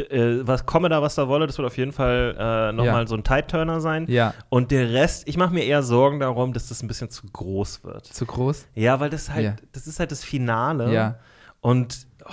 äh, 0.00 0.46
was 0.46 0.66
komme 0.66 0.88
da, 0.88 1.00
was 1.02 1.14
da 1.14 1.28
wolle, 1.28 1.46
das 1.46 1.56
wird 1.58 1.66
auf 1.66 1.76
jeden 1.76 1.92
Fall 1.92 2.34
äh, 2.38 2.72
nochmal 2.72 3.02
Ja. 3.02 3.06
so 3.06 3.14
ein 3.14 3.24
Tide-Turner 3.24 3.80
sein. 3.80 4.06
ja, 4.08 4.34
Und 4.48 4.70
der 4.70 4.92
Rest, 4.92 5.28
ich 5.28 5.36
mache 5.36 5.52
mir 5.54 5.64
eher 5.64 5.82
Sorgen 5.82 6.20
darum, 6.20 6.52
dass 6.52 6.68
das 6.68 6.82
ein 6.82 6.88
bisschen 6.88 7.10
zu 7.10 7.26
groß 7.26 7.84
wird. 7.84 8.06
zu 8.06 8.26
groß. 8.26 8.66
Ja, 8.74 9.00
weil 9.00 9.10
das 9.10 9.30
halt, 9.30 9.44
Ja. 9.44 9.56
das 9.72 9.86
ist 9.86 10.00
halt 10.00 10.10
das 10.10 10.24
Finale. 10.24 10.92
Ja. 10.92 11.18
Und 11.60 12.06
oh, 12.24 12.30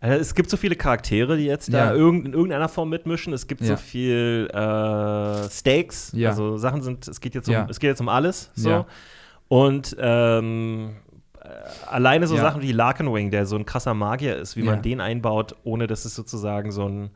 also 0.00 0.20
es 0.20 0.34
gibt 0.34 0.50
so 0.50 0.56
viele 0.56 0.76
Charaktere, 0.76 1.36
die 1.36 1.46
jetzt 1.46 1.72
da 1.72 1.92
irgend, 1.92 2.26
in 2.26 2.32
irgendeiner 2.34 2.68
Form 2.68 2.90
mitmischen. 2.90 3.32
Es 3.32 3.46
gibt 3.46 3.64
so 3.64 3.76
viel 3.76 4.48
äh, 4.52 5.48
Stakes. 5.50 6.12
Ja. 6.14 6.30
Also 6.30 6.58
Sachen 6.58 6.82
sind, 6.82 7.08
es 7.08 7.20
geht 7.20 7.34
jetzt 7.34 7.48
um, 7.48 7.54
es 7.70 7.80
geht 7.80 7.88
jetzt 7.88 8.00
um 8.00 8.08
alles. 8.08 8.50
So. 8.54 8.68
Ja. 8.70 8.86
Und 9.48 9.96
ähm, 9.98 10.96
äh, 11.05 11.05
alleine 11.88 12.26
so 12.26 12.36
Ja. 12.36 12.42
Sachen 12.42 12.62
wie 12.62 12.72
Larkenwing, 12.72 13.30
der 13.30 13.46
so 13.46 13.56
ein 13.56 13.64
krasser 13.66 13.94
Magier 13.94 14.36
ist, 14.36 14.56
wie 14.56 14.60
Ja. 14.64 14.72
man 14.72 14.82
den 14.82 15.00
einbaut, 15.00 15.54
ohne 15.64 15.86
dass 15.86 16.04
es 16.04 16.14
sozusagen 16.14 16.70
so 16.72 16.88
ein, 16.88 17.10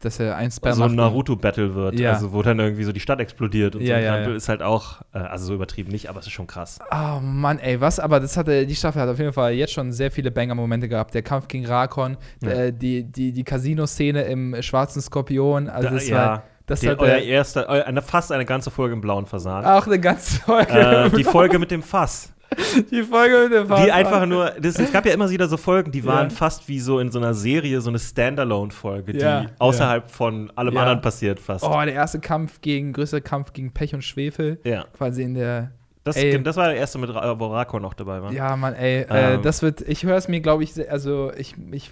Dass 0.00 0.20
er 0.20 0.36
ein 0.36 0.50
Spell 0.50 0.74
so 0.74 0.84
ein. 0.84 0.94
Naruto-Battle 0.94 1.74
wird. 1.74 1.98
Ja. 1.98 2.12
Also 2.12 2.32
wo 2.34 2.42
dann 2.42 2.58
irgendwie 2.60 2.84
so 2.84 2.92
die 2.92 3.00
Stadt 3.00 3.18
explodiert 3.18 3.74
und 3.76 3.80
Ja, 3.82 3.96
so. 3.96 4.04
ja, 4.04 4.18
ja. 4.20 4.34
ist 4.34 4.48
halt 4.50 4.60
auch, 4.62 5.00
äh, 5.14 5.18
also 5.18 5.46
so 5.46 5.54
übertrieben 5.54 5.90
nicht, 5.90 6.10
aber 6.10 6.20
es 6.20 6.26
ist 6.26 6.32
schon 6.32 6.46
krass. 6.46 6.78
Oh 6.92 7.18
Mann, 7.22 7.58
ey, 7.58 7.80
was? 7.80 7.98
Aber 7.98 8.20
das 8.20 8.36
hatte, 8.36 8.66
die 8.66 8.76
Staffel 8.76 9.00
hat 9.00 9.08
auf 9.08 9.18
jeden 9.18 9.32
Fall 9.32 9.52
jetzt 9.54 9.72
schon 9.72 9.92
sehr 9.92 10.10
viele 10.10 10.30
Banger-Momente 10.30 10.88
gehabt. 10.88 11.14
Der 11.14 11.22
Kampf 11.22 11.48
gegen 11.48 11.64
Rakon, 11.64 12.18
Ja. 12.42 12.50
äh, 12.50 12.72
die, 12.74 13.04
die, 13.04 13.32
die 13.32 13.42
Casino-Szene 13.44 14.24
im 14.24 14.54
Schwarzen 14.60 15.00
Skorpion. 15.00 15.70
Also 15.70 15.88
Da- 15.88 15.94
das 15.94 16.08
ja, 16.08 16.16
war, 16.16 16.42
das 16.66 16.80
der, 16.80 17.00
euer 17.00 17.06
der, 17.06 17.24
erster, 17.24 17.66
eu, 17.70 17.82
eine, 17.82 18.02
fast 18.02 18.32
eine 18.32 18.44
ganze 18.44 18.70
Folge 18.70 18.92
im 18.92 19.00
blauen 19.00 19.24
Fasan. 19.24 19.64
auch 19.64 19.86
eine 19.86 19.98
ganze 19.98 20.40
Folge. 20.42 20.72
äh, 20.72 21.10
die 21.10 21.24
Folge 21.24 21.58
mit 21.58 21.70
dem 21.70 21.82
Fass. 21.82 22.34
die 22.90 23.02
Folge 23.02 23.44
mit 23.44 23.52
dem 23.52 23.62
Die 23.64 23.68
Fahrrad. 23.68 23.90
einfach 23.90 24.26
nur, 24.26 24.50
das, 24.60 24.78
es 24.78 24.92
gab 24.92 25.04
ja 25.06 25.12
immer 25.12 25.28
wieder 25.30 25.48
so 25.48 25.56
Folgen, 25.56 25.90
die 25.90 26.04
waren 26.04 26.28
Ja. 26.28 26.34
fast 26.34 26.68
wie 26.68 26.78
so 26.80 27.00
in 27.00 27.10
so 27.10 27.18
einer 27.18 27.34
Serie, 27.34 27.80
so 27.80 27.90
eine 27.90 27.98
Standalone-Folge, 27.98 29.12
die 29.14 29.18
Ja, 29.20 29.46
außerhalb 29.58 30.10
von 30.10 30.50
allem 30.54 30.74
Ja. 30.74 30.80
anderen 30.82 31.00
passiert 31.00 31.40
fast. 31.40 31.64
Oh, 31.64 31.70
der 31.84 31.92
erste 31.94 32.20
Kampf 32.20 32.60
gegen, 32.60 32.92
größere 32.92 33.20
Kampf 33.20 33.52
gegen 33.52 33.72
Pech 33.72 33.94
und 33.94 34.02
Schwefel. 34.02 34.58
Ja, 34.64 34.84
Quasi 34.96 35.22
in 35.22 35.34
der. 35.34 35.72
Das, 36.06 36.16
Ey. 36.16 36.42
das 36.42 36.56
war 36.56 36.68
der 36.68 36.76
erste, 36.76 36.98
mit, 36.98 37.12
Ra- 37.14 37.38
wo 37.38 37.46
Rakon 37.48 37.82
noch 37.82 37.94
dabei 37.94 38.22
war. 38.22 38.32
Ja, 38.32 38.54
Mann, 38.56 38.74
ey, 38.74 39.02
äh, 39.02 39.34
Ähm. 39.34 39.42
das 39.42 39.62
wird, 39.62 39.80
ich 39.82 40.04
höre 40.04 40.16
es 40.16 40.28
mir, 40.28 40.40
glaube 40.40 40.62
ich, 40.62 40.90
also 40.90 41.32
ich, 41.36 41.54
ich, 41.72 41.90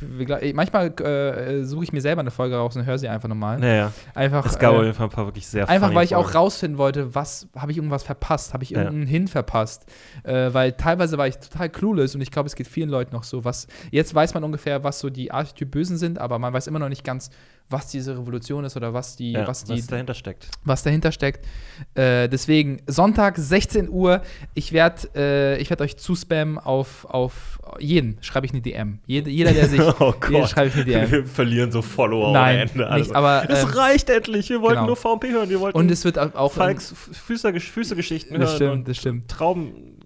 manchmal 0.54 0.88
äh, 1.00 1.64
suche 1.64 1.84
ich 1.84 1.92
mir 1.92 2.00
selber 2.00 2.20
eine 2.20 2.30
Folge 2.30 2.56
raus 2.56 2.76
und 2.76 2.86
höre 2.86 2.98
sie 2.98 3.08
einfach 3.08 3.28
nochmal. 3.28 3.58
Naja, 3.58 3.92
Einfach, 4.14 4.46
es 4.46 4.58
gab 4.58 4.74
auf 4.74 4.80
äh, 4.80 4.84
jeden 4.84 4.94
Fall 4.94 5.06
ein 5.06 5.10
paar 5.10 5.26
wirklich 5.26 5.46
sehr 5.46 5.68
Einfach 5.68 5.94
weil 5.94 6.04
ich 6.04 6.14
auch 6.14 6.34
rausfinden 6.34 6.78
wollte, 6.78 7.14
was 7.14 7.48
habe 7.56 7.72
ich 7.72 7.78
irgendwas 7.78 8.02
verpasst, 8.04 8.54
habe 8.54 8.62
ich 8.64 8.70
Ja. 8.70 8.78
irgendeinen 8.78 9.06
Hin 9.06 9.28
verpasst, 9.28 9.84
äh, 10.22 10.50
weil 10.52 10.72
teilweise 10.72 11.18
war 11.18 11.26
ich 11.26 11.36
total 11.38 11.68
clueless 11.68 12.14
und 12.14 12.20
ich 12.20 12.30
glaube, 12.30 12.46
es 12.46 12.54
geht 12.54 12.68
vielen 12.68 12.88
Leuten 12.90 13.14
noch 13.14 13.24
so, 13.24 13.44
was 13.44 13.66
jetzt 13.90 14.14
weiß 14.14 14.34
man 14.34 14.44
ungefähr, 14.44 14.84
was 14.84 15.00
so 15.00 15.10
die 15.10 15.32
Archetyp 15.32 15.70
Bösen 15.70 15.96
sind, 15.96 16.18
aber 16.18 16.38
man 16.38 16.52
weiß 16.52 16.66
immer 16.66 16.78
noch 16.78 16.88
nicht 16.88 17.04
ganz, 17.04 17.30
was 17.70 17.86
diese 17.86 18.12
Revolution 18.18 18.64
ist 18.66 18.76
oder 18.76 18.92
was 18.92 19.16
die, 19.16 19.32
ja, 19.32 19.46
was 19.48 19.66
was, 19.68 19.80
die, 19.80 19.86
dahinter 19.86 20.12
steckt. 20.12 20.48
was 20.64 20.82
dahinter 20.82 21.12
steckt. 21.12 21.46
Äh, 21.94 22.28
deswegen 22.28 22.82
Sonntag 22.86 23.38
16 23.38 23.88
Uhr 23.88 24.03
Uhr. 24.04 24.22
Ich 24.54 24.72
werde 24.72 25.08
äh, 25.16 25.60
ich 25.60 25.70
werd 25.70 25.80
euch 25.80 25.96
zuspammen 25.96 26.58
auf, 26.58 27.06
auf 27.06 27.58
jeden, 27.78 28.18
schreibe 28.20 28.46
ich 28.46 28.52
eine 28.52 28.60
DM. 28.60 28.98
Jede, 29.06 29.30
jeder, 29.30 29.52
der 29.52 29.68
sich, 29.68 29.80
Oh 30.00 30.14
Gott. 30.20 30.50
schreibe 30.50 30.68
ich 30.68 30.74
eine 30.74 30.84
DM. 30.84 31.10
Wir 31.10 31.24
verlieren 31.24 31.72
so 31.72 31.82
Follower 31.82 32.32
Nein, 32.32 32.56
ohne 32.56 32.70
Ende. 32.70 32.86
Also. 32.86 33.04
nicht, 33.04 33.16
aber, 33.16 33.46
es 33.48 33.62
ähm, 33.62 33.68
reicht 33.70 34.10
endlich. 34.10 34.50
Wir 34.50 34.60
wollten 34.60 34.86
genau. 34.86 34.86
nur 34.86 34.96
VMP 34.96 35.24
hören. 35.30 35.48
Wir 35.48 35.60
wollten 35.60 35.78
Und 35.78 35.90
es 35.90 36.04
wird 36.04 36.18
auch. 36.18 36.52
Falks 36.52 36.94
Füße, 37.26 37.52
Füße-Geschichten 37.58 38.38
das 38.38 38.50
hören. 38.50 38.56
stimmt, 38.56 38.72
und 38.72 38.88
das 38.88 38.96
stimmt. 38.98 39.28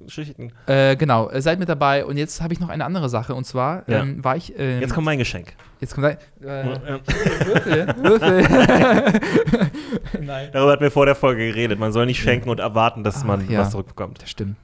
Traumgeschichten. 0.08 0.52
Äh, 0.66 0.96
genau, 0.96 1.28
äh, 1.30 1.40
seid 1.42 1.58
mit 1.58 1.68
dabei. 1.68 2.04
Und 2.04 2.16
jetzt 2.16 2.40
habe 2.40 2.52
ich 2.52 2.60
noch 2.60 2.68
eine 2.68 2.84
andere 2.84 3.08
Sache. 3.08 3.34
Und 3.34 3.44
zwar 3.44 3.84
Ja. 3.88 4.00
ähm, 4.00 4.22
war 4.24 4.36
ich. 4.36 4.58
Ähm, 4.58 4.80
Jetzt 4.80 4.94
kommt 4.94 5.04
mein 5.04 5.18
Geschenk. 5.18 5.54
Jetzt 5.80 5.94
kommt. 5.94 6.06
Äh, 6.06 6.16
Ja. 6.42 6.70
Würfel. 7.46 7.94
Würfel. 8.02 8.42
Nein. 10.20 10.48
Darüber 10.52 10.72
hatten 10.72 10.82
wir 10.82 10.90
vor 10.90 11.06
der 11.06 11.14
Folge 11.14 11.46
geredet. 11.48 11.78
Man 11.78 11.92
soll 11.92 12.06
nicht 12.06 12.20
schenken 12.20 12.48
und 12.48 12.58
erwarten, 12.60 13.04
dass 13.04 13.18
Ach, 13.20 13.24
man 13.24 13.48
ja. 13.50 13.60
was 13.60 13.70
zurückbekommt. 13.70 14.22
Das 14.22 14.30
stimmt. 14.30 14.56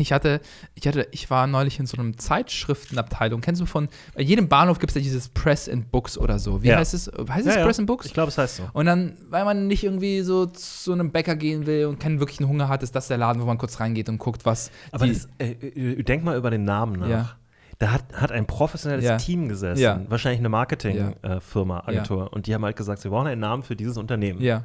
Ich 0.00 0.12
hatte, 0.12 0.40
ich 0.74 0.86
hatte, 0.86 1.06
ich 1.12 1.30
war 1.30 1.46
neulich 1.46 1.78
in 1.78 1.86
so 1.86 1.96
einem 1.96 2.18
Zeitschriftenabteilung. 2.18 3.40
Kennst 3.40 3.60
du 3.60 3.66
von, 3.66 3.88
bei 4.14 4.22
jedem 4.22 4.48
Bahnhof 4.48 4.78
gibt 4.78 4.90
es 4.90 4.94
ja 4.96 5.00
dieses 5.02 5.28
Press 5.28 5.68
and 5.68 5.90
Books 5.90 6.16
oder 6.18 6.38
so. 6.38 6.62
Wie 6.62 6.68
Ja. 6.68 6.76
heißt 6.78 6.94
es? 6.94 7.10
Heißt 7.28 7.46
es 7.46 7.54
Ja. 7.56 7.64
Press 7.64 7.78
and 7.78 7.86
Books? 7.86 8.06
Ich 8.06 8.12
glaube, 8.14 8.28
es 8.28 8.38
heißt 8.38 8.56
so. 8.56 8.68
Und 8.72 8.86
dann, 8.86 9.16
weil 9.28 9.44
man 9.44 9.66
nicht 9.66 9.84
irgendwie 9.84 10.20
so 10.22 10.46
zu 10.46 10.92
einem 10.92 11.10
Bäcker 11.12 11.36
gehen 11.36 11.66
will 11.66 11.86
und 11.86 12.00
keinen 12.00 12.20
wirklichen 12.20 12.48
Hunger 12.48 12.68
hat, 12.68 12.82
ist 12.82 12.94
das 12.94 13.08
der 13.08 13.18
Laden, 13.18 13.40
wo 13.42 13.46
man 13.46 13.58
kurz 13.58 13.80
reingeht 13.80 14.08
und 14.08 14.18
guckt, 14.18 14.44
was. 14.44 14.70
Aber 14.92 15.06
das, 15.06 15.28
äh, 15.38 15.50
äh, 15.52 16.02
denk 16.02 16.24
mal 16.24 16.36
über 16.36 16.50
den 16.50 16.64
Namen 16.64 16.98
nach. 17.00 17.36
Da 17.78 17.92
hat, 17.92 18.04
hat 18.12 18.30
ein 18.30 18.46
professionelles. 18.46 19.24
Team 19.24 19.48
gesessen, 19.48 20.04
wahrscheinlich 20.10 20.40
eine 20.40 20.50
Marketingfirma, 20.50 21.76
Ja. 21.76 21.88
Agentur. 21.88 22.30
Und 22.32 22.46
die 22.46 22.54
haben 22.54 22.64
halt 22.64 22.76
gesagt, 22.76 23.02
wir 23.04 23.10
brauchen 23.10 23.26
einen 23.28 23.40
Namen 23.40 23.62
für 23.62 23.74
dieses 23.76 23.96
Unternehmen. 23.96 24.40
ja, 24.42 24.64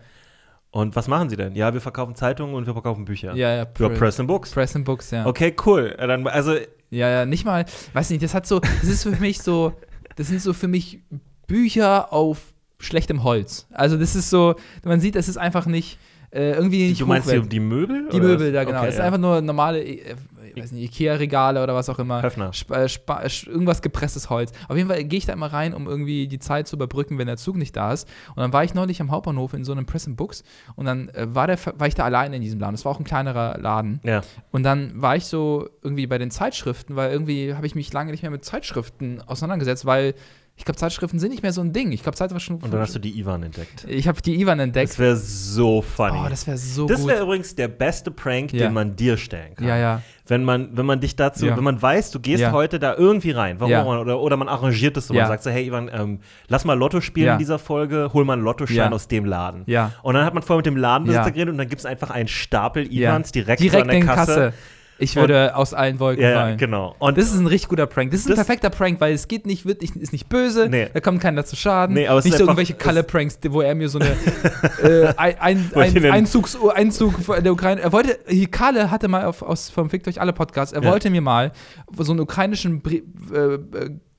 Und 0.75 0.93
was 0.93 1.07
machen 1.07 1.29
sie 1.29 1.37
denn? 1.37 1.55
Ja, 1.55 1.73
wir 1.73 1.79
verkaufen 1.79 2.15
Zeitungen 2.15 2.53
und 2.53 2.65
wir 2.65 2.73
verkaufen 2.73 3.05
Bücher. 3.05 3.33
ja, 3.33 3.49
ja. 3.49 3.55
Ja, 3.59 3.65
Pre- 3.65 3.91
Press 3.91 4.19
and 4.19 4.27
Books. 4.27 4.51
Press 4.51 4.75
and 4.75 4.83
Books, 4.83 5.09
ja. 5.09 5.25
Okay, 5.25 5.55
cool. 5.65 5.95
Dann, 5.97 6.27
also, 6.27 6.53
Ja, 6.89 7.09
ja, 7.09 7.25
nicht 7.25 7.45
mal, 7.45 7.63
weiß 7.93 8.09
nicht, 8.09 8.21
das 8.21 8.33
hat 8.33 8.45
so, 8.45 8.59
das 8.59 8.83
ist 8.83 9.03
für 9.03 9.11
mich 9.11 9.41
so, 9.41 9.71
das 10.17 10.27
sind 10.27 10.41
so 10.41 10.51
für 10.51 10.67
mich 10.67 10.99
Bücher 11.47 12.11
auf 12.11 12.53
schlechtem 12.79 13.23
Holz. 13.23 13.67
Also 13.71 13.95
das 13.95 14.17
ist 14.17 14.29
so, 14.29 14.55
man 14.83 14.99
sieht, 14.99 15.15
es 15.15 15.29
ist 15.29 15.37
einfach 15.37 15.65
nicht, 15.65 15.97
äh, 16.31 16.51
irgendwie 16.51 16.89
nicht 16.89 16.99
du 16.99 17.05
meinst 17.07 17.31
die, 17.31 17.39
die 17.39 17.61
Möbel? 17.61 18.09
Die 18.11 18.19
Möbel, 18.19 18.51
da 18.51 18.65
genau. 18.65 18.79
Okay, 18.79 18.87
es 18.89 18.95
ist 18.95 18.99
ja. 18.99 19.05
einfach 19.05 19.19
nur 19.19 19.39
normale, 19.39 19.81
äh, 19.81 20.15
ich 20.55 20.63
weiß 20.63 20.71
nicht, 20.71 20.83
Ikea-Regale 20.85 21.61
oder 21.61 21.75
was 21.75 21.89
auch 21.89 21.99
immer. 21.99 22.23
Höfner. 22.23 22.49
Sp 22.55 22.71
äh, 22.71 22.85
äh, 22.85 23.29
irgendwas 23.45 23.81
gepresstes 23.81 24.29
Holz. 24.29 24.51
Auf 24.67 24.77
jeden 24.77 24.89
Fall 24.89 25.03
gehe 25.03 25.17
ich 25.17 25.25
da 25.25 25.33
immer 25.33 25.51
rein, 25.51 25.73
um 25.73 25.87
irgendwie 25.87 26.27
die 26.27 26.39
Zeit 26.39 26.67
zu 26.67 26.75
überbrücken, 26.75 27.17
wenn 27.17 27.27
der 27.27 27.37
Zug 27.37 27.57
nicht 27.57 27.75
da 27.75 27.91
ist. 27.91 28.07
Und 28.29 28.37
dann 28.37 28.53
war 28.53 28.63
ich 28.63 28.73
neulich 28.73 29.01
am 29.01 29.11
Hauptbahnhof 29.11 29.53
in 29.53 29.63
so 29.63 29.71
einem 29.71 29.85
Press 29.85 30.07
and 30.07 30.17
Books 30.17 30.43
und 30.75 30.85
dann 30.85 31.09
äh, 31.09 31.33
war, 31.33 31.47
der, 31.47 31.57
war 31.77 31.87
ich 31.87 31.95
da 31.95 32.05
alleine 32.05 32.37
in 32.37 32.41
diesem 32.41 32.59
Laden. 32.59 32.73
Das 32.73 32.85
war 32.85 32.91
auch 32.91 32.99
ein 32.99 33.05
kleinerer 33.05 33.57
Laden. 33.59 33.99
Ja. 34.03 34.21
Und 34.51 34.63
dann 34.63 35.01
war 35.01 35.15
ich 35.15 35.25
so 35.25 35.69
irgendwie 35.81 36.07
bei 36.07 36.17
den 36.17 36.31
Zeitschriften, 36.31 36.95
weil 36.95 37.11
irgendwie 37.11 37.53
habe 37.53 37.67
ich 37.67 37.75
mich 37.75 37.91
lange 37.91 38.11
nicht 38.11 38.21
mehr 38.21 38.31
mit 38.31 38.45
Zeitschriften 38.45 39.21
auseinandergesetzt, 39.21 39.85
weil 39.85 40.15
ich 40.57 40.63
glaube, 40.63 40.77
Zeitschriften 40.77 41.19
sind 41.19 41.31
nicht 41.31 41.43
mehr 41.43 41.51
so 41.51 41.59
ein 41.59 41.73
Ding. 41.73 41.91
Ich 41.91 42.01
glaube, 42.01 42.17
Zeit 42.17 42.31
war 42.31 42.39
schon. 42.39 42.55
Und 42.55 42.73
dann 42.73 42.79
hast 42.79 42.95
du 42.95 42.99
die 42.99 43.19
Ivan 43.19 43.43
entdeckt. 43.43 43.85
ich 43.89 44.07
habe 44.07 44.21
die 44.21 44.39
Ivan 44.39 44.59
entdeckt. 44.59 44.91
Das 44.91 44.99
wäre 44.99 45.15
so 45.17 45.81
funny. 45.81 46.17
oh, 46.25 46.29
das 46.29 46.47
wäre 46.47 46.57
so 46.57 46.87
das 46.87 47.05
wäre 47.05 47.23
übrigens 47.23 47.53
der 47.55 47.67
beste 47.67 48.09
Prank, 48.09 48.53
Ja. 48.53 48.65
den 48.67 48.73
man 48.73 48.95
dir 48.95 49.17
stellen 49.17 49.53
kann. 49.55 49.67
Ja, 49.67 49.75
ja. 49.77 50.01
Wenn 50.27 50.43
man, 50.45 50.69
wenn 50.75 50.85
man 50.85 51.01
dich 51.01 51.15
dazu, 51.17 51.45
Ja. 51.45 51.57
wenn 51.57 51.63
man 51.63 51.79
weiß, 51.81 52.11
du 52.11 52.19
gehst 52.21 52.41
Ja. 52.41 52.51
heute 52.53 52.79
da 52.79 52.95
irgendwie 52.95 53.31
rein, 53.31 53.59
warum 53.59 53.85
oder, 53.99 54.19
oder 54.19 54.37
man 54.37 54.47
arrangiert 54.47 54.95
es 54.97 55.07
so, 55.07 55.13
man 55.13 55.27
sagt 55.27 55.43
so, 55.43 55.49
hey 55.49 55.67
Ivan, 55.67 55.89
ähm, 55.93 56.19
lass 56.47 56.63
mal 56.63 56.73
Lotto 56.73 57.01
spielen 57.01 57.33
in 57.33 57.37
dieser 57.37 57.59
Folge, 57.59 58.11
hol 58.13 58.23
mal 58.23 58.33
einen 58.33 58.43
Lottoschein 58.43 58.93
aus 58.93 59.07
dem 59.09 59.25
Laden. 59.25 59.63
Ja. 59.65 59.91
Und 60.03 60.13
dann 60.15 60.25
hat 60.25 60.33
man 60.33 60.41
vorher 60.41 60.59
mit 60.59 60.65
dem 60.67 60.77
Ladenbesitzer 60.77 61.31
geredet 61.31 61.51
und 61.51 61.57
dann 61.57 61.67
gibt 61.67 61.79
es 61.81 61.85
einfach 61.85 62.09
einen 62.11 62.29
Stapel. 62.29 62.91
Ivans 62.91 63.31
direkt, 63.33 63.59
Direkt 63.61 63.81
an 63.81 63.87
der 63.89 63.97
in 63.97 64.05
Kasse. 64.05 64.33
Kasse. 64.33 64.53
Ich 64.97 65.15
würde 65.17 65.55
aus 65.55 65.73
allen 65.73 65.99
Wolken 65.99 66.23
Ja, 66.23 66.33
fallen. 66.35 66.57
genau. 66.57 66.95
Und 66.99 67.17
Das 67.17 67.25
ist 67.25 67.35
ein 67.39 67.47
richtig 67.47 67.69
guter 67.69 67.85
Prank. 67.85 68.11
Das 68.11 68.21
ist 68.21 68.27
ein 68.27 68.29
Das- 68.35 68.45
perfekter 68.45 68.69
Prank, 68.69 69.01
weil 69.01 69.13
es 69.13 69.27
geht 69.27 69.45
nicht, 69.45 69.65
wird 69.65 69.81
nicht, 69.81 69.95
ist 69.97 70.13
nicht 70.13 70.29
böse, 70.29 70.69
Nee. 70.69 70.87
da 70.93 70.99
kommt 71.01 71.21
keiner 71.21 71.43
zu 71.45 71.55
Schaden. 71.55 71.95
Nee, 71.95 72.07
aber 72.07 72.19
es 72.19 72.25
nicht 72.25 72.37
so 72.37 72.43
irgendwelche 72.45 72.75
Kalle-Pranks, 72.75 73.39
wo 73.49 73.61
er 73.61 73.75
mir 73.75 73.89
so 73.89 73.99
eine 73.99 74.11
äh, 74.83 75.13
ein, 75.17 75.35
ein, 75.39 75.71
ein, 75.75 76.05
Einzugs, 76.11 76.57
Einzug 76.73 77.15
der 77.43 77.51
Ukraine. 77.51 77.81
Er 77.81 77.91
wollte, 77.91 78.17
hier, 78.27 78.47
Kalle 78.47 78.89
hatte 78.91 79.07
mal 79.09 79.25
auf, 79.25 79.41
aus, 79.41 79.69
vom 79.69 79.89
Fickt 79.89 80.07
euch 80.07 80.21
alle 80.21 80.31
Podcasts, 80.33 80.73
er 80.73 80.81
Ja. 80.83 80.89
wollte 80.91 81.09
mir 81.09 81.21
mal 81.21 81.51
so 81.97 82.11
einen 82.13 82.21
ukrainischen 82.21 82.81
Brie 82.81 83.03
äh, 83.33 83.37
äh, 83.55 83.59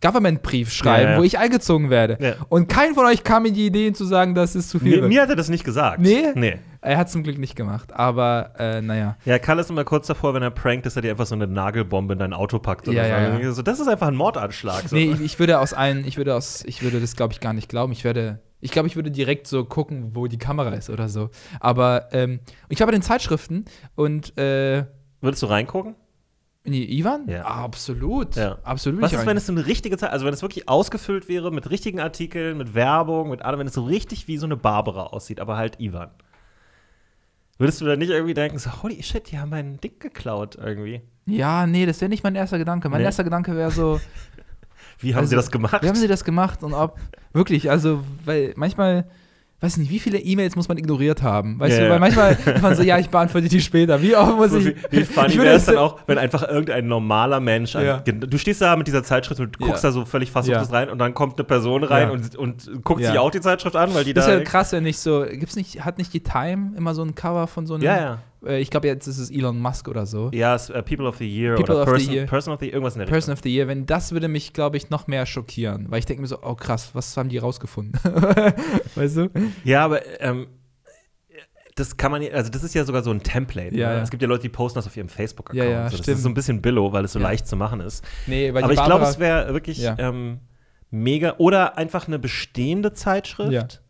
Government-Brief 0.02 0.70
schreiben, 0.72 1.04
Ja, 1.04 1.12
ja. 1.12 1.18
wo 1.18 1.22
ich 1.22 1.38
eingezogen 1.38 1.88
werde. 1.90 2.18
Ja. 2.20 2.34
Und 2.48 2.68
kein 2.68 2.94
von 2.94 3.06
euch 3.06 3.24
kam 3.24 3.44
in 3.46 3.54
die 3.54 3.66
Idee 3.66 3.92
zu 3.92 4.04
sagen, 4.04 4.34
das 4.34 4.54
ist 4.54 4.70
zu 4.70 4.78
viel. 4.78 4.90
mir, 4.96 5.00
wird. 5.02 5.08
mir 5.08 5.22
hat 5.22 5.30
er 5.30 5.36
das 5.36 5.48
nicht 5.48 5.64
gesagt. 5.64 6.00
Nee? 6.00 6.32
Nee. 6.34 6.58
Er 6.82 6.98
hat 6.98 7.06
es 7.08 7.12
zum 7.14 7.22
Glück 7.24 7.38
nicht 7.38 7.56
gemacht, 7.56 7.92
aber 7.94 8.52
äh, 8.58 8.80
naja. 8.80 9.16
Ja, 9.24 9.38
Karl 9.40 9.58
ist 9.58 9.70
immer 9.70 9.84
kurz 9.84 10.06
davor, 10.06 10.34
wenn 10.34 10.42
er 10.42 10.50
prankt, 10.50 10.86
dass 10.86 10.94
er 10.94 11.02
dir 11.02 11.10
einfach 11.10 11.26
so 11.26 11.34
eine 11.34 11.46
Nagelbombe 11.48 12.12
in 12.12 12.18
dein 12.20 12.32
Auto 12.32 12.58
packt 12.60 12.86
oder 12.88 12.96
Ja, 12.98 13.04
so. 13.04 13.10
ja, 13.10 13.22
ja. 13.28 13.34
Und 13.34 13.40
ich 13.40 13.54
So, 13.54 13.62
das 13.62 13.80
ist 13.80 13.88
einfach 13.88 14.06
ein 14.06 14.14
Mordanschlag. 14.14 14.88
So. 14.88 14.94
Nee, 14.94 15.10
ich, 15.12 15.20
ich 15.20 15.38
würde 15.38 15.58
aus 15.58 15.72
allen, 15.72 16.06
ich 16.06 16.16
würde 16.16 16.34
aus, 16.34 16.62
ich 16.64 16.82
würde 16.82 17.00
das, 17.00 17.16
glaube 17.16 17.32
ich, 17.32 17.40
gar 17.40 17.54
nicht 17.54 17.68
glauben. 17.68 17.92
Ich 17.92 18.04
werde, 18.04 18.40
ich 18.60 18.70
glaube, 18.70 18.86
ich 18.86 18.94
würde 18.94 19.10
direkt 19.10 19.48
so 19.48 19.64
gucken, 19.64 20.10
wo 20.14 20.28
die 20.28 20.38
Kamera 20.38 20.70
ist 20.74 20.88
oder 20.90 21.08
so. 21.08 21.30
Aber 21.58 22.08
ähm, 22.12 22.38
ich 22.68 22.82
habe 22.82 22.92
den 22.92 23.02
Zeitschriften 23.02 23.64
und 23.96 24.36
äh, 24.38 24.84
Würdest 25.22 25.42
du 25.42 25.46
reingucken? 25.46 25.96
Nee, 26.66 26.82
Ivan? 26.84 27.28
Ja. 27.28 27.42
Absolut. 27.44 28.36
Ja. 28.36 28.58
Absolut. 28.62 29.00
Was 29.00 29.12
ist, 29.12 29.26
wenn 29.26 29.36
es 29.36 29.46
so 29.46 29.52
eine 29.52 29.66
richtige 29.66 29.96
Zeit, 29.98 30.10
also 30.10 30.26
wenn 30.26 30.34
es 30.34 30.42
wirklich 30.42 30.68
ausgefüllt 30.68 31.28
wäre 31.28 31.50
mit 31.52 31.70
richtigen 31.70 32.00
Artikeln, 32.00 32.58
mit 32.58 32.74
Werbung, 32.74 33.30
mit 33.30 33.42
allem, 33.42 33.60
wenn 33.60 33.66
es 33.66 33.74
so 33.74 33.84
richtig 33.84 34.28
wie 34.28 34.36
so 34.38 34.46
eine 34.46 34.56
Barbara 34.56 35.04
aussieht, 35.04 35.40
aber 35.40 35.56
halt 35.56 35.80
Ivan. 35.80 36.10
Würdest 37.58 37.80
du 37.80 37.86
da 37.86 37.96
nicht 37.96 38.10
irgendwie 38.10 38.34
denken, 38.34 38.58
so, 38.58 38.82
holy 38.82 39.02
shit, 39.02 39.30
die 39.30 39.38
haben 39.38 39.48
meinen 39.50 39.80
Dick 39.80 40.00
geklaut 40.00 40.56
irgendwie? 40.56 41.00
ja, 41.24 41.66
nee, 41.66 41.86
das 41.86 42.00
wäre 42.00 42.08
nicht 42.08 42.22
mein 42.22 42.34
erster 42.36 42.58
Gedanke. 42.58 42.88
Mein 42.88 43.00
Nee? 43.00 43.06
erster 43.06 43.24
Gedanke 43.24 43.56
wäre 43.56 43.70
so, 43.70 43.98
Wie 44.98 45.14
haben 45.14 45.20
Also, 45.20 45.30
sie 45.30 45.36
das 45.36 45.50
gemacht? 45.50 45.82
wie 45.82 45.88
haben 45.88 45.94
sie 45.96 46.08
das 46.08 46.24
gemacht 46.24 46.62
und 46.62 46.72
ob, 46.72 46.98
wirklich, 47.32 47.70
also, 47.70 48.02
weil 48.24 48.52
manchmal, 48.56 49.06
weiß 49.60 49.78
nicht, 49.78 49.90
wie 49.90 49.98
viele 49.98 50.18
E-Mails 50.18 50.54
muss 50.54 50.68
man 50.68 50.76
ignoriert 50.76 51.22
haben? 51.22 51.58
Weißt 51.58 51.78
Ja, 51.78 51.84
du, 51.84 51.90
weil 51.90 51.98
manchmal 51.98 52.32
ist 52.32 52.62
man 52.62 52.74
so, 52.74 52.82
ja, 52.82 52.98
ich 52.98 53.08
beantworte 53.08 53.48
die 53.48 53.60
später. 53.60 54.02
Wie 54.02 54.14
oft 54.14 54.36
muss 54.36 54.52
ich. 54.52 54.66
wie, 54.66 54.74
wie 54.90 55.04
funny 55.04 55.38
wäre 55.38 55.54
es 55.56 55.64
dann 55.64 55.78
auch, 55.78 55.98
wenn 56.06 56.18
einfach 56.18 56.46
irgendein 56.46 56.86
normaler 56.86 57.40
Mensch, 57.40 57.74
an- 57.74 57.84
Ja. 57.84 57.98
du 57.98 58.36
stehst 58.38 58.60
da 58.60 58.76
mit 58.76 58.86
dieser 58.86 59.02
Zeitschrift 59.02 59.40
und 59.40 59.58
guckst 59.58 59.82
Ja. 59.82 59.88
da 59.88 59.92
so 59.92 60.04
völlig 60.04 60.30
fast 60.30 60.48
Ja. 60.48 60.60
rein 60.62 60.90
und 60.90 60.98
dann 60.98 61.14
kommt 61.14 61.38
eine 61.38 61.44
Person 61.44 61.84
rein 61.84 62.10
und, 62.10 62.36
und 62.36 62.84
guckt 62.84 63.02
sich 63.04 63.18
auch 63.18 63.30
die 63.30 63.40
Zeitschrift 63.40 63.76
an, 63.76 63.94
weil 63.94 64.04
die 64.04 64.12
Das 64.14 64.26
da. 64.26 64.32
ist 64.32 64.38
ja 64.40 64.44
krass, 64.44 64.72
wenn 64.72 64.82
nicht 64.84 64.98
so. 64.98 65.24
Gibt's 65.30 65.56
nicht, 65.56 65.84
hat 65.84 65.96
nicht 65.98 66.12
die 66.12 66.20
Time 66.22 66.72
immer 66.76 66.94
so 66.94 67.02
ein 67.02 67.14
Cover 67.14 67.46
von 67.46 67.66
so 67.66 67.74
einem. 67.74 67.82
ja, 67.82 67.96
ja. 67.96 68.18
Äh, 68.44 68.60
ich 68.60 68.70
glaube, 68.70 68.86
jetzt 68.86 69.06
ist 69.06 69.18
es 69.18 69.30
Elon 69.30 69.60
Musk 69.60 69.88
oder 69.88 70.06
so. 70.06 70.30
Ja, 70.32 70.54
es, 70.54 70.70
äh, 70.70 70.82
People 70.82 71.06
of 71.06 71.18
the 71.18 71.28
Year 71.28 71.56
People 71.56 71.74
oder 71.74 71.82
of 71.82 71.88
the 71.88 71.94
Person, 71.94 72.14
Year. 72.14 72.26
Person 72.26 72.54
of 72.54 72.60
the 72.60 72.70
irgendwas 72.70 72.94
in 72.94 73.00
der 73.00 73.06
Person 73.06 73.32
of 73.32 73.40
the 73.42 73.54
Year, 73.54 73.68
wenn 73.68 73.86
das 73.86 74.12
würde 74.12 74.28
mich, 74.28 74.52
glaube 74.52 74.76
ich, 74.76 74.90
noch 74.90 75.06
mehr 75.06 75.26
schockieren. 75.26 75.86
Weil 75.90 75.98
ich 75.98 76.06
denke 76.06 76.22
mir 76.22 76.28
so, 76.28 76.38
oh 76.42 76.54
krass, 76.54 76.90
was 76.94 77.16
haben 77.16 77.28
die 77.28 77.38
rausgefunden? 77.38 78.00
weißt 78.94 79.16
du? 79.16 79.26
Richtung. 79.34 79.52
Ja, 79.64 79.84
aber 79.84 80.00
ähm, 80.20 80.46
das 81.74 81.96
kann 81.96 82.10
man, 82.10 82.26
also 82.32 82.50
das 82.50 82.64
ist 82.64 82.74
ja 82.74 82.84
sogar 82.84 83.02
so 83.02 83.10
ein 83.10 83.22
Template. 83.22 83.76
Ja, 83.76 83.88
ne? 83.88 83.96
ja. 83.96 84.02
Es 84.02 84.10
gibt 84.10 84.22
ja 84.22 84.28
Leute, 84.28 84.42
die 84.42 84.48
posten 84.48 84.78
das 84.78 84.86
auf 84.86 84.96
ihrem 84.96 85.08
Facebook-Account. 85.08 85.62
Ja, 85.62 85.70
ja, 85.70 85.84
so. 85.88 85.96
Das 85.96 86.04
stimmt. 86.04 86.16
ist 86.16 86.22
so 86.22 86.28
ein 86.28 86.34
bisschen 86.34 86.62
Billo, 86.62 86.92
weil 86.92 87.04
es 87.04 87.12
so 87.12 87.18
leicht 87.18 87.46
zu 87.46 87.56
machen 87.56 87.80
ist. 87.80 88.04
Nee, 88.26 88.54
weil 88.54 88.64
aber 88.64 88.72
ich 88.72 88.82
glaube, 88.82 89.04
es 89.04 89.18
wäre 89.18 89.52
wirklich 89.52 89.86
ähm, 89.98 90.40
mega. 90.90 91.34
Oder 91.38 91.76
einfach 91.76 92.06
eine 92.06 92.18
bestehende 92.18 92.92
Zeitschrift. 92.92 93.82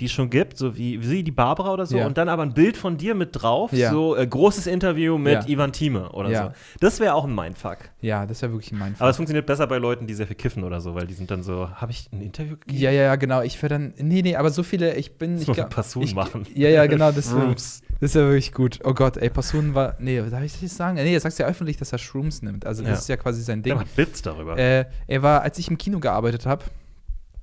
Die 0.00 0.06
es 0.06 0.12
schon 0.12 0.30
gibt, 0.30 0.56
so 0.56 0.76
wie, 0.76 1.08
wie 1.08 1.22
die 1.22 1.30
Barbara 1.30 1.72
oder 1.72 1.84
so, 1.86 1.98
Ja. 1.98 2.06
und 2.06 2.16
dann 2.18 2.28
aber 2.28 2.42
ein 2.42 2.54
Bild 2.54 2.76
von 2.78 2.96
dir 2.96 3.14
mit 3.14 3.30
drauf, 3.32 3.72
Ja. 3.72 3.90
so 3.90 4.16
äh, 4.16 4.26
großes 4.26 4.66
Interview 4.66 5.18
mit 5.18 5.32
Ja. 5.44 5.46
Ivan 5.48 5.72
Thieme 5.72 6.10
oder 6.12 6.34
so. 6.34 6.52
Das 6.80 6.98
wäre 7.00 7.14
auch 7.14 7.24
ein 7.24 7.34
Mindfuck. 7.34 7.76
Ja, 8.00 8.24
das 8.26 8.40
wäre 8.42 8.50
wirklich 8.52 8.72
mein 8.72 8.94
Aber 8.98 9.10
es 9.10 9.16
funktioniert 9.16 9.46
besser 9.46 9.66
bei 9.66 9.76
Leuten, 9.78 10.06
die 10.06 10.14
sehr 10.14 10.26
viel 10.26 10.36
kiffen 10.36 10.64
oder 10.64 10.80
so, 10.80 10.94
weil 10.94 11.06
die 11.06 11.12
sind 11.14 11.30
dann 11.30 11.42
so, 11.42 11.68
habe 11.70 11.92
ich 11.92 12.08
ein 12.12 12.22
Interview 12.22 12.56
gegeben? 12.56 12.80
Ja, 12.82 12.90
ja, 12.90 13.02
ja, 13.02 13.16
genau. 13.16 13.42
Ich 13.42 13.60
wäre 13.62 13.68
dann. 13.68 13.92
Nee, 13.98 14.22
nee, 14.22 14.36
aber 14.36 14.50
so 14.50 14.62
viele, 14.62 14.94
ich 14.96 15.18
bin. 15.18 15.36
Ich 15.38 15.46
glaub- 15.52 15.68
Passun 15.70 16.02
ich, 16.02 16.14
machen. 16.14 16.46
Ja, 16.54 16.70
ja, 16.70 16.86
genau, 16.86 17.12
das 17.12 17.34
wäre 17.36 17.54
das 18.00 18.14
wär 18.14 18.22
wirklich 18.24 18.52
gut. 18.52 18.78
Oh 18.84 18.94
Gott, 18.94 19.18
ey, 19.18 19.28
Passun 19.28 19.74
war. 19.74 19.96
Nee, 19.98 20.22
darf 20.30 20.42
ich 20.42 20.58
das 20.58 20.74
sagen? 20.74 20.94
Nee, 20.96 21.12
er 21.12 21.20
sagt 21.20 21.38
ja 21.38 21.46
öffentlich, 21.46 21.76
dass 21.76 21.92
er 21.92 21.98
Shrooms 21.98 22.40
nimmt. 22.40 22.64
Also, 22.64 22.82
das 22.82 23.00
ist 23.00 23.08
ja 23.10 23.18
quasi 23.18 23.42
sein 23.42 23.62
Ding. 23.62 23.74
macht 23.74 23.94
Witz 23.98 24.22
darüber. 24.22 24.56
Äh, 24.56 24.86
er 25.06 25.22
war, 25.22 25.42
als 25.42 25.58
ich 25.58 25.68
im 25.68 25.76
Kino 25.76 26.00
gearbeitet 26.00 26.46
habe, 26.46 26.64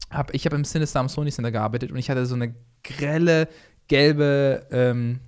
hab, 0.09 0.33
ich 0.33 0.45
habe 0.45 0.55
im 0.55 0.63
Sinister 0.63 0.99
am 0.99 1.09
Sony 1.09 1.31
Center 1.31 1.51
gearbeitet 1.51 1.91
und 1.91 1.97
ich 1.97 2.09
hatte 2.09 2.25
so 2.25 2.35
eine 2.35 2.55
grelle, 2.83 3.47
gelbe 3.87 4.67
ähm, 4.71 5.19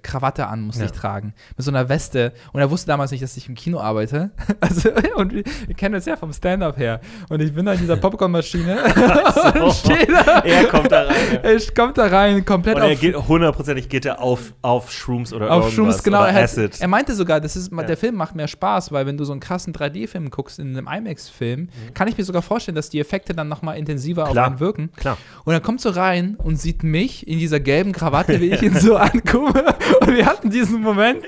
Krawatte 0.00 0.46
an, 0.46 0.62
musste 0.62 0.82
Ja. 0.82 0.86
ich 0.86 0.92
tragen. 0.92 1.34
Mit 1.56 1.64
so 1.64 1.70
einer 1.70 1.88
Weste. 1.88 2.32
Und 2.52 2.60
er 2.60 2.70
wusste 2.70 2.86
damals 2.88 3.10
nicht, 3.10 3.22
dass 3.22 3.36
ich 3.36 3.48
im 3.48 3.54
Kino 3.54 3.80
arbeite. 3.80 4.30
Also, 4.60 4.90
und 5.16 5.32
wir, 5.32 5.44
wir 5.66 5.74
kennen 5.76 5.94
das 5.94 6.06
ja 6.06 6.16
vom 6.16 6.32
Stand-up 6.32 6.76
her. 6.78 7.00
Und 7.28 7.40
ich 7.40 7.54
bin 7.54 7.66
da 7.66 7.72
in 7.74 7.80
dieser 7.80 7.96
Popcornmaschine 7.96 8.78
so. 9.54 9.60
und 9.64 9.72
stehe 9.74 10.06
da. 10.06 10.40
Er 10.40 10.64
kommt 10.66 10.90
da 10.90 11.02
rein. 11.02 11.16
ja. 11.34 11.38
Er 11.40 11.60
kommt 11.74 11.98
da 11.98 12.06
rein, 12.06 12.44
komplett 12.44 12.76
Und 12.76 12.82
er 12.82 12.92
auf, 12.92 13.00
geht 13.00 13.16
hundertprozentig 13.16 13.88
geht 13.88 14.04
er 14.06 14.20
auf, 14.20 14.54
auf 14.62 14.90
Shrooms 14.92 15.32
oder 15.32 15.46
auf 15.50 15.50
irgendwas. 15.66 15.74
Shrooms, 15.74 16.02
genau. 16.02 16.18
Oder 16.22 16.28
Er, 16.30 16.42
hat, 16.42 16.80
er 16.80 16.88
meinte 16.88 17.14
sogar, 17.14 17.40
das 17.40 17.54
ist, 17.56 17.70
Ja. 17.72 17.82
der 17.82 17.96
Film 17.96 18.14
macht 18.16 18.34
mehr 18.34 18.48
Spaß, 18.48 18.92
weil 18.92 19.06
wenn 19.06 19.16
du 19.16 19.24
so 19.24 19.32
einen 19.32 19.40
krassen 19.40 19.72
3D-Film 19.72 20.30
guckst 20.30 20.58
in 20.58 20.76
einem 20.76 20.88
IMAX-Film, 20.88 21.60
Mhm. 21.60 21.94
kann 21.94 22.08
ich 22.08 22.16
mir 22.18 22.24
sogar 22.24 22.42
vorstellen, 22.42 22.74
dass 22.74 22.88
die 22.90 22.98
Effekte 23.00 23.34
dann 23.34 23.48
noch 23.48 23.62
mal 23.62 23.74
intensiver 23.74 24.24
Klar. 24.24 24.44
auf 24.46 24.50
einen 24.52 24.60
wirken. 24.60 24.90
Klar. 24.96 25.16
Und 25.44 25.52
er 25.52 25.60
kommt 25.60 25.80
so 25.80 25.90
rein 25.90 26.36
und 26.42 26.56
sieht 26.60 26.82
mich 26.82 27.26
in 27.28 27.38
dieser 27.38 27.60
gelben 27.60 27.92
Krawatte, 27.92 28.40
wie 28.40 28.50
ich 28.50 28.62
ihn 28.62 28.74
so 28.74 28.96
angucke 28.96 29.64
Und 30.00 30.14
wir 30.14 30.26
hatten 30.26 30.50
diesen 30.50 30.80
Moment, 30.80 31.24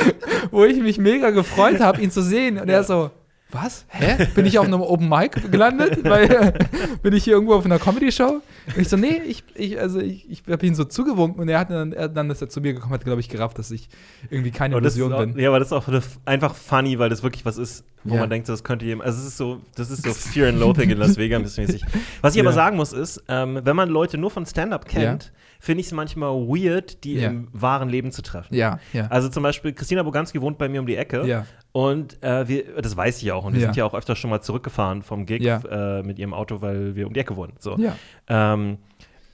wo 0.50 0.64
ich 0.64 0.78
mich 0.80 0.98
mega 0.98 1.30
gefreut 1.30 1.80
habe, 1.80 2.00
ihn 2.00 2.10
zu 2.10 2.22
sehen. 2.22 2.58
Und 2.58 2.68
er 2.68 2.84
so, 2.84 3.10
was? 3.52 3.84
Hä? 3.88 4.28
Bin 4.36 4.46
ich 4.46 4.60
auf 4.60 4.66
einem 4.66 4.80
Open 4.80 5.08
Mic 5.08 5.50
gelandet? 5.50 6.04
Weil, 6.04 6.54
bin 7.02 7.12
ich 7.14 7.24
hier 7.24 7.32
irgendwo 7.34 7.54
auf 7.54 7.64
einer 7.64 7.80
Comedy-Show? 7.80 8.40
Und 8.76 8.80
ich 8.80 8.88
so, 8.88 8.96
nee, 8.96 9.20
ich, 9.26 9.42
ich, 9.56 9.80
also 9.80 9.98
ich, 9.98 10.30
ich 10.30 10.42
habe 10.48 10.64
ihn 10.64 10.76
so 10.76 10.84
zugewunken 10.84 11.40
und 11.40 11.48
er 11.48 11.58
hat 11.58 11.68
dann, 11.70 11.92
er, 11.92 12.08
dann 12.08 12.30
ist 12.30 12.40
er 12.40 12.48
zu 12.48 12.60
mir 12.60 12.74
gekommen, 12.74 12.92
hat, 12.92 13.04
glaube 13.04 13.20
ich, 13.20 13.28
gerafft, 13.28 13.58
dass 13.58 13.72
ich 13.72 13.88
irgendwie 14.30 14.52
keine 14.52 14.76
Illusion 14.76 15.12
auch, 15.12 15.18
bin. 15.20 15.36
ja, 15.36 15.48
aber 15.48 15.58
das 15.58 15.68
ist 15.68 15.72
auch 15.72 15.88
einfach 16.26 16.54
funny, 16.54 17.00
weil 17.00 17.08
das 17.08 17.24
wirklich 17.24 17.44
was 17.44 17.58
ist, 17.58 17.82
wo 18.04 18.14
Ja. 18.14 18.20
man 18.20 18.30
denkt, 18.30 18.48
das 18.48 18.62
könnte 18.62 18.84
jemand. 18.84 19.06
Also 19.08 19.20
es 19.20 19.26
ist 19.26 19.36
so, 19.36 19.58
das 19.74 19.90
ist 19.90 20.04
so 20.04 20.12
Fear 20.14 20.50
and 20.50 20.60
Loathing 20.60 20.90
in 20.90 20.98
Las 20.98 21.16
Vegas 21.16 21.56
mäßig. 21.56 21.82
Was 22.22 22.34
ich 22.36 22.40
aber 22.40 22.50
Ja. 22.50 22.54
sagen 22.54 22.76
muss, 22.76 22.92
ist, 22.92 23.20
ähm, 23.26 23.58
wenn 23.64 23.74
man 23.74 23.88
Leute 23.88 24.16
nur 24.16 24.30
von 24.30 24.46
Stand-up 24.46 24.86
kennt, 24.86 25.32
finde 25.60 25.80
ich 25.82 25.86
es 25.86 25.92
manchmal 25.92 26.30
weird, 26.32 27.04
die 27.04 27.14
Ja. 27.14 27.28
im 27.28 27.48
wahren 27.52 27.88
Leben 27.88 28.10
zu 28.10 28.22
treffen. 28.22 28.54
Ja, 28.54 28.80
ja. 28.92 29.06
Also 29.08 29.28
zum 29.28 29.42
Beispiel, 29.42 29.72
Christina 29.74 30.02
Boganski 30.02 30.40
wohnt 30.40 30.58
bei 30.58 30.68
mir 30.68 30.80
um 30.80 30.86
die 30.86 30.96
Ecke. 30.96 31.24
Ja. 31.26 31.46
Und 31.72 32.20
äh, 32.22 32.48
wir, 32.48 32.80
das 32.82 32.96
weiß 32.96 33.22
ich 33.22 33.30
auch. 33.30 33.44
Und 33.44 33.52
wir 33.52 33.60
Ja. 33.60 33.66
sind 33.68 33.76
ja 33.76 33.84
auch 33.84 33.94
öfter 33.94 34.16
schon 34.16 34.30
mal 34.30 34.40
zurückgefahren 34.40 35.02
vom 35.02 35.26
Gig 35.26 35.42
Ja. 35.42 35.58
äh, 35.98 36.02
mit 36.02 36.18
ihrem 36.18 36.34
Auto, 36.34 36.62
weil 36.62 36.96
wir 36.96 37.06
um 37.06 37.12
die 37.12 37.20
Ecke 37.20 37.36
wohnen. 37.36 37.52
So. 37.58 37.76
Ja. 37.78 37.94
Ähm, 38.28 38.78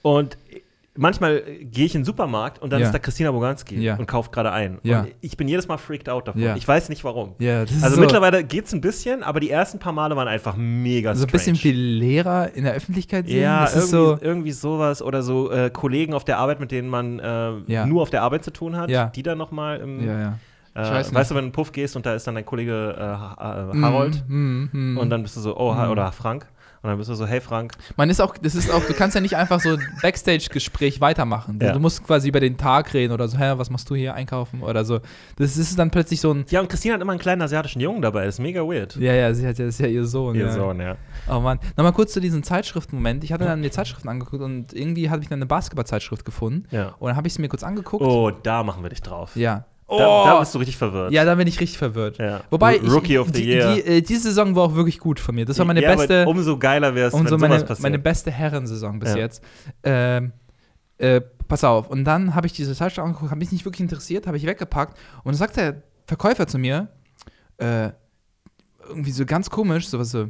und 0.02 0.36
manchmal 0.96 1.36
äh, 1.46 1.64
gehe 1.64 1.86
ich 1.86 1.94
in 1.94 2.00
den 2.02 2.04
Supermarkt 2.04 2.60
und 2.60 2.70
dann 2.72 2.80
Ja. 2.80 2.86
ist 2.86 2.92
da 2.92 2.98
Christina 2.98 3.30
Boganski 3.30 3.76
Ja. 3.80 3.96
und 3.96 4.06
kauft 4.06 4.32
gerade 4.32 4.52
ein. 4.52 4.78
Ja. 4.82 5.00
Und 5.00 5.08
ich 5.20 5.36
bin 5.36 5.48
jedes 5.48 5.68
Mal 5.68 5.76
freaked 5.78 6.08
out 6.08 6.28
davon. 6.28 6.42
Ich 6.56 6.66
weiß 6.66 6.88
nicht 6.88 7.04
warum. 7.04 7.34
Also 7.40 7.94
so, 7.96 8.00
mittlerweile 8.00 8.44
geht 8.44 8.66
es 8.66 8.72
ein 8.72 8.80
bisschen, 8.80 9.22
aber 9.22 9.40
die 9.40 9.50
ersten 9.50 9.78
paar 9.78 9.92
Male 9.92 10.16
waren 10.16 10.28
einfach 10.28 10.56
mega 10.56 11.14
so 11.14 11.26
ein 11.26 11.30
bisschen 11.32 11.56
wie 11.62 11.72
Lehrer 11.72 12.54
in 12.54 12.64
der 12.64 12.74
Öffentlichkeit 12.74 13.26
sehen. 13.26 13.42
Ja, 13.42 13.66
irgendwie, 13.68 13.80
so, 13.86 14.18
irgendwie 14.20 14.52
sowas 14.52 15.02
oder 15.02 15.22
so 15.22 15.50
äh, 15.50 15.70
Kollegen 15.70 16.14
auf 16.14 16.24
der 16.24 16.38
Arbeit, 16.38 16.60
mit 16.60 16.70
denen 16.72 16.88
man 16.88 17.18
äh, 17.18 17.86
nur 17.86 18.02
auf 18.02 18.10
der 18.10 18.22
Arbeit 18.22 18.44
zu 18.44 18.50
tun 18.52 18.76
hat, 18.76 18.90
die 19.16 19.22
dann 19.22 19.38
nochmal 19.38 19.80
im, 19.80 20.06
ja, 20.06 20.20
ja. 20.20 20.38
äh, 20.74 20.90
weiß 20.94 21.14
weißt 21.14 21.30
du, 21.30 21.34
wenn 21.34 21.42
du 21.42 21.46
in 21.46 21.50
den 21.50 21.52
Puff 21.52 21.72
gehst 21.72 21.96
und 21.96 22.06
da 22.06 22.14
ist 22.14 22.26
dann 22.26 22.34
dein 22.34 22.44
Kollege 22.46 22.94
äh, 22.98 23.02
äh, 23.02 23.82
Harold 23.82 24.24
Mm, 24.28 24.34
mm, 24.72 24.94
mm. 24.94 24.98
und 24.98 25.10
dann 25.10 25.22
bist 25.22 25.36
du 25.36 25.40
so, 25.40 25.56
oh, 25.56 25.72
oder 25.74 26.12
Frank. 26.12 26.46
Und 26.86 26.90
dann 26.92 26.98
bist 26.98 27.10
du 27.10 27.14
so, 27.14 27.26
hey 27.26 27.40
Frank, 27.40 27.72
Man 27.96 28.08
ist 28.10 28.20
auch, 28.20 28.38
das 28.38 28.54
ist 28.54 28.70
auch, 28.70 28.84
du 28.84 28.94
kannst 28.94 29.16
ja 29.16 29.20
nicht 29.20 29.36
einfach 29.36 29.58
so 29.60 29.76
Backstage-Gespräch 30.02 31.00
weitermachen. 31.00 31.58
Ja. 31.60 31.72
Du 31.72 31.80
musst 31.80 32.06
quasi 32.06 32.28
über 32.28 32.38
den 32.38 32.56
Tag 32.56 32.94
reden 32.94 33.12
oder 33.12 33.26
so, 33.26 33.36
hä, 33.38 33.54
was 33.56 33.70
machst 33.70 33.90
du 33.90 33.96
hier 33.96 34.14
einkaufen 34.14 34.62
oder 34.62 34.84
so. 34.84 35.00
Das 35.36 35.56
ist 35.56 35.76
dann 35.78 35.90
plötzlich 35.90 36.20
so 36.20 36.32
ein, 36.32 36.44
ja, 36.48 36.60
und 36.60 36.68
Christine 36.68 36.94
hat 36.94 37.00
immer 37.00 37.10
einen 37.10 37.20
kleinen 37.20 37.42
asiatischen 37.42 37.80
Jungen 37.80 38.02
dabei, 38.02 38.24
das 38.24 38.36
ist 38.36 38.38
mega 38.38 38.60
weird. 38.60 38.94
ja, 38.96 39.12
ja, 39.12 39.34
sie 39.34 39.46
hat 39.46 39.58
ja, 39.58 39.66
das 39.66 39.74
ist 39.74 39.80
ja 39.80 39.88
ihr 39.88 40.06
Sohn. 40.06 40.36
Ihr 40.36 40.46
ja. 40.46 40.52
Sohn, 40.52 40.80
ja. 40.80 40.96
Oh 41.28 41.40
Mann. 41.40 41.58
Nochmal 41.76 41.92
kurz 41.92 42.12
zu 42.12 42.20
diesem 42.20 42.44
Zeitschriften-Moment. 42.44 43.24
Ich 43.24 43.32
hatte 43.32 43.44
dann 43.44 43.60
mir 43.60 43.72
Zeitschriften 43.72 44.08
angeguckt 44.08 44.42
und 44.42 44.72
irgendwie 44.72 45.10
habe 45.10 45.22
ich 45.22 45.28
dann 45.28 45.38
eine 45.38 45.46
Basketball-Zeitschrift 45.46 46.24
gefunden. 46.24 46.66
ja. 46.70 46.94
Und 47.00 47.08
dann 47.08 47.16
habe 47.16 47.26
ich 47.26 47.34
sie 47.34 47.42
mir 47.42 47.48
kurz 47.48 47.64
angeguckt. 47.64 48.04
Oh, 48.04 48.30
da 48.30 48.62
machen 48.62 48.82
wir 48.84 48.90
dich 48.90 49.02
drauf. 49.02 49.34
Ja. 49.34 49.64
Oh, 49.88 49.98
Da, 49.98 50.24
da 50.24 50.40
bist 50.40 50.52
du 50.54 50.58
richtig 50.58 50.76
verwirrt. 50.76 51.12
ja, 51.12 51.24
da 51.24 51.34
bin 51.36 51.46
ich 51.46 51.60
richtig 51.60 51.78
verwirrt. 51.78 52.18
Ja. 52.18 52.40
Wobei, 52.50 52.76
R- 52.78 52.90
Rookie 52.92 53.12
ich, 53.14 53.18
of 53.20 53.28
the 53.28 53.32
die, 53.34 53.44
Year. 53.50 53.74
Die, 53.74 53.80
äh, 53.82 54.00
diese 54.02 54.22
Saison 54.22 54.54
war 54.56 54.64
auch 54.64 54.74
wirklich 54.74 54.98
gut 54.98 55.20
von 55.20 55.34
mir. 55.34 55.44
Das 55.44 55.58
war 55.58 55.64
meine 55.64 55.80
ja, 55.82 55.94
beste. 55.94 56.26
Umso 56.26 56.58
geiler 56.58 56.94
wäre 56.94 57.08
es, 57.08 57.14
wenn 57.14 57.22
so 57.22 57.28
sowas 57.36 57.40
meine, 57.48 57.60
passiert. 57.64 57.80
meine 57.82 57.98
beste 58.00 58.30
Herrensaison 58.32 58.98
bis 58.98 59.10
Ja. 59.10 59.16
jetzt. 59.16 59.42
Ähm, 59.84 60.32
äh, 60.98 61.20
pass 61.46 61.62
auf. 61.62 61.88
Und 61.88 62.04
dann 62.04 62.34
habe 62.34 62.46
ich 62.48 62.52
diese 62.52 62.74
Zeitschrift 62.74 63.06
angeguckt, 63.06 63.30
habe 63.30 63.38
mich 63.38 63.52
nicht 63.52 63.64
wirklich 63.64 63.80
interessiert, 63.82 64.26
habe 64.26 64.36
ich 64.38 64.44
weggepackt. 64.46 64.98
Und 65.22 65.26
dann 65.32 65.34
sagt 65.38 65.56
der 65.56 65.82
Verkäufer 66.06 66.46
zu 66.48 66.58
mir, 66.58 66.88
äh, 67.58 67.90
irgendwie 68.88 69.10
so 69.12 69.24
ganz 69.26 69.50
komisch, 69.50 69.88
sowas 69.88 70.10
so, 70.10 70.28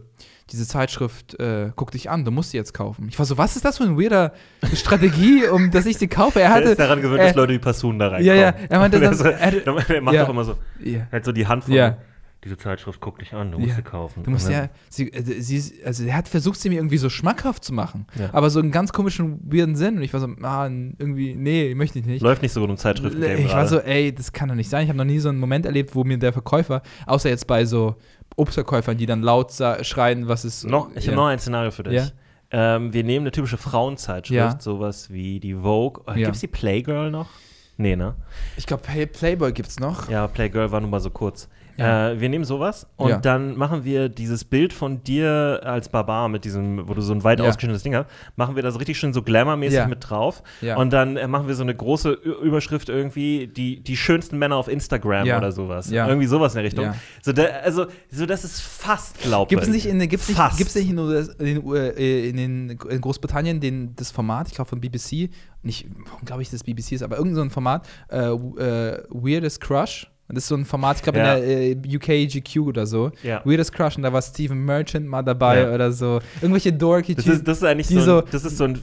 diese 0.52 0.66
Zeitschrift, 0.66 1.38
äh, 1.40 1.70
guck 1.74 1.90
dich 1.90 2.08
an, 2.10 2.24
du 2.24 2.30
musst 2.30 2.50
sie 2.52 2.56
jetzt 2.56 2.72
kaufen. 2.72 3.08
Ich 3.08 3.18
war 3.18 3.26
so, 3.26 3.36
was 3.36 3.56
ist 3.56 3.64
das 3.64 3.78
für 3.78 3.84
eine 3.84 3.96
weirder 4.00 4.32
Strategie, 4.74 5.44
um 5.48 5.70
dass 5.70 5.86
ich 5.86 5.98
sie 5.98 6.08
kaufe? 6.08 6.40
Er 6.40 6.46
Er 6.50 6.54
hatte. 6.54 6.68
ist 6.70 6.78
daran 6.80 7.00
gewöhnt, 7.00 7.20
äh, 7.20 7.26
dass 7.26 7.34
Leute 7.36 7.52
wie 7.54 7.58
Passun 7.58 7.98
da 7.98 8.08
reinkommen. 8.08 8.26
ja, 8.26 8.34
ja, 8.34 8.54
er 8.68 8.78
meinte 8.78 9.00
dann, 9.00 9.18
er 9.18 9.66
Er 9.66 10.00
macht 10.02 10.14
ja. 10.14 10.22
doch 10.22 10.30
immer 10.30 10.44
so, 10.44 10.56
ja. 10.82 11.06
halt 11.10 11.24
so 11.24 11.32
die 11.32 11.46
Hand 11.46 11.64
von, 11.64 11.74
Ja. 11.74 11.96
diese 12.44 12.56
Zeitschrift 12.56 13.00
guck 13.00 13.18
dich 13.18 13.32
an, 13.34 13.50
du 13.50 13.58
musst 13.58 13.70
Ja. 13.70 13.76
sie 13.76 13.82
kaufen. 13.82 14.22
Du 14.22 14.30
musst 14.30 14.48
ja, 14.48 14.68
sie, 14.88 15.12
äh, 15.12 15.22
sie, 15.40 15.72
also 15.84 16.04
er 16.04 16.16
hat 16.16 16.28
versucht, 16.28 16.60
sie 16.60 16.68
mir 16.68 16.76
irgendwie 16.76 16.98
so 16.98 17.08
schmackhaft 17.10 17.64
zu 17.64 17.74
machen. 17.74 18.06
Aber 18.32 18.50
so 18.50 18.60
einen 18.60 18.70
ganz 18.70 18.92
komischen, 18.92 19.40
weirden 19.50 19.74
Sinn. 19.74 19.96
Und 19.96 20.02
ich 20.02 20.12
war 20.12 20.20
so, 20.20 20.28
ah, 20.42 20.66
irgendwie, 20.66 21.34
nee, 21.34 21.74
möchte 21.74 21.98
ich 21.98 22.06
nicht. 22.06 22.22
Läuft 22.22 22.42
nicht 22.42 22.52
so 22.52 22.60
gut 22.60 22.70
im 22.70 22.76
Zeitschriften-Game 22.76 23.38
Ich 23.38 23.46
war 23.46 23.64
gerade. 23.64 23.68
so, 23.68 23.78
ey, 23.80 24.14
das 24.14 24.32
kann 24.32 24.48
doch 24.48 24.54
nicht 24.54 24.70
sein. 24.70 24.84
Ich 24.84 24.88
habe 24.90 24.98
noch 24.98 25.04
nie 25.04 25.18
so 25.18 25.28
einen 25.28 25.40
Moment 25.40 25.66
erlebt, 25.66 25.96
wo 25.96 26.04
mir 26.04 26.18
der 26.18 26.32
Verkäufer, 26.32 26.82
außer 27.06 27.28
jetzt 27.28 27.48
bei 27.48 27.64
so 27.64 27.96
Obstverkäufern, 28.36 28.96
die 28.98 29.06
dann 29.06 29.22
laut 29.22 29.52
schreien, 29.82 30.28
was 30.28 30.44
ist. 30.44 30.64
noch, 30.64 30.90
ich 30.94 31.04
ja. 31.06 31.12
habe 31.12 31.16
noch 31.22 31.26
ein 31.26 31.38
Szenario 31.38 31.70
für 31.70 31.82
dich. 31.84 31.94
Ja. 31.94 32.08
Ähm, 32.76 32.92
wir 32.92 33.02
nehmen 33.02 33.24
eine 33.24 33.32
typische 33.32 33.56
Frauenzeitschrift, 33.56 34.36
Ja. 34.36 34.56
sowas 34.60 35.10
wie 35.10 35.40
die 35.40 35.54
Vogue. 35.54 36.02
Oh, 36.06 36.10
Ja. 36.10 36.26
Gibt 36.26 36.34
es 36.36 36.40
die 36.40 36.46
Playgirl 36.46 37.10
noch? 37.10 37.28
Nee, 37.76 37.96
ne? 37.96 38.14
Ich 38.56 38.66
glaube, 38.66 38.82
Play 38.84 39.06
Playboy 39.06 39.52
gibt's 39.52 39.80
noch. 39.80 40.08
Ja, 40.08 40.26
Playgirl 40.28 40.70
war 40.70 40.80
nun 40.80 40.90
mal 40.90 41.00
so 41.00 41.10
kurz. 41.10 41.48
Ja. 41.76 42.10
Äh, 42.10 42.20
wir 42.20 42.28
nehmen 42.28 42.44
sowas 42.44 42.86
und 42.96 43.10
Ja. 43.10 43.18
dann 43.18 43.56
machen 43.56 43.84
wir 43.84 44.08
dieses 44.08 44.44
Bild 44.44 44.72
von 44.72 45.02
dir 45.02 45.60
als 45.64 45.88
Barbar 45.88 46.28
mit 46.28 46.44
diesem, 46.44 46.88
wo 46.88 46.94
du 46.94 47.00
so 47.02 47.12
ein 47.12 47.22
weit 47.24 47.38
Ja. 47.40 47.46
ausgeschnittenes 47.46 47.82
Ding 47.82 47.94
hast, 47.94 48.06
machen 48.36 48.56
wir 48.56 48.62
das 48.62 48.78
richtig 48.78 48.98
schön 48.98 49.12
so 49.12 49.22
glamourmäßig 49.22 49.86
mit 49.86 50.08
drauf. 50.08 50.42
Und 50.76 50.92
dann 50.92 51.16
äh, 51.16 51.26
machen 51.28 51.48
wir 51.48 51.54
so 51.54 51.62
eine 51.62 51.74
große 51.74 52.10
Überschrift 52.12 52.88
irgendwie, 52.88 53.46
die, 53.46 53.80
die 53.80 53.96
schönsten 53.96 54.38
Männer 54.38 54.56
auf 54.56 54.68
Instagram 54.68 55.26
oder 55.28 55.52
sowas. 55.52 55.90
Irgendwie 55.90 56.26
sowas 56.26 56.52
in 56.54 56.56
der 56.58 56.64
Richtung. 56.64 56.94
So, 57.22 57.32
da, 57.32 57.44
also, 57.62 57.86
so 58.10 58.26
dass 58.26 58.44
es 58.44 58.60
fast 58.60 59.20
glaubwürdig 59.20 59.48
Gibt 59.48 59.62
es 59.62 59.68
nicht 59.68 59.86
in, 59.86 59.98
gibt's 60.08 60.28
nicht, 60.28 60.36
Fast. 60.36 60.58
gibt's 60.58 60.74
nicht 60.74 60.88
in, 60.90 60.98
in, 60.98 61.74
äh, 61.74 62.28
in, 62.28 62.38
in 62.70 63.00
Großbritannien 63.00 63.60
den, 63.60 63.94
das 63.96 64.10
Format, 64.10 64.48
ich 64.48 64.54
glaube 64.54 64.68
von 64.68 64.80
BBC, 64.80 65.30
nicht, 65.62 65.86
warum 66.06 66.24
glaube 66.24 66.42
ich, 66.42 66.50
das 66.50 66.62
BBC 66.64 66.92
ist, 66.92 67.02
aber 67.02 67.16
irgendein 67.16 67.34
so 67.36 67.40
ein 67.42 67.50
Format, 67.50 67.88
äh, 68.10 68.18
äh, 68.28 69.02
Weirdest 69.10 69.60
Crush. 69.60 70.10
Das 70.28 70.38
ist 70.44 70.48
so 70.48 70.56
ein 70.56 70.64
Format, 70.64 70.96
ich 70.96 71.02
glaube 71.02 71.18
Ja. 71.18 71.34
in 71.36 71.82
der 71.82 71.92
äh, 71.92 71.96
UK 71.96 72.28
GQ 72.28 72.60
oder 72.68 72.84
so. 72.86 73.12
Ja. 73.22 73.42
Weirdest 73.44 73.72
Crush 73.72 73.96
und 73.96 74.02
da 74.02 74.12
war 74.12 74.20
Stephen 74.22 74.64
Merchant 74.64 75.06
mal 75.06 75.22
dabei 75.22 75.62
Ja. 75.62 75.72
oder 75.74 75.92
so. 75.92 76.20
Irgendwelche 76.42 76.72
dorky 76.72 77.14
Das 77.14 77.24
Typen. 77.24 77.38
ist, 77.38 77.46
das 77.48 77.58
ist 77.58 77.64
eigentlich 77.64 77.86
so, 77.88 78.00
so- 78.00 78.18
ein, 78.18 78.24
das 78.32 78.44
ist 78.44 78.56
so 78.58 78.64
ein 78.64 78.78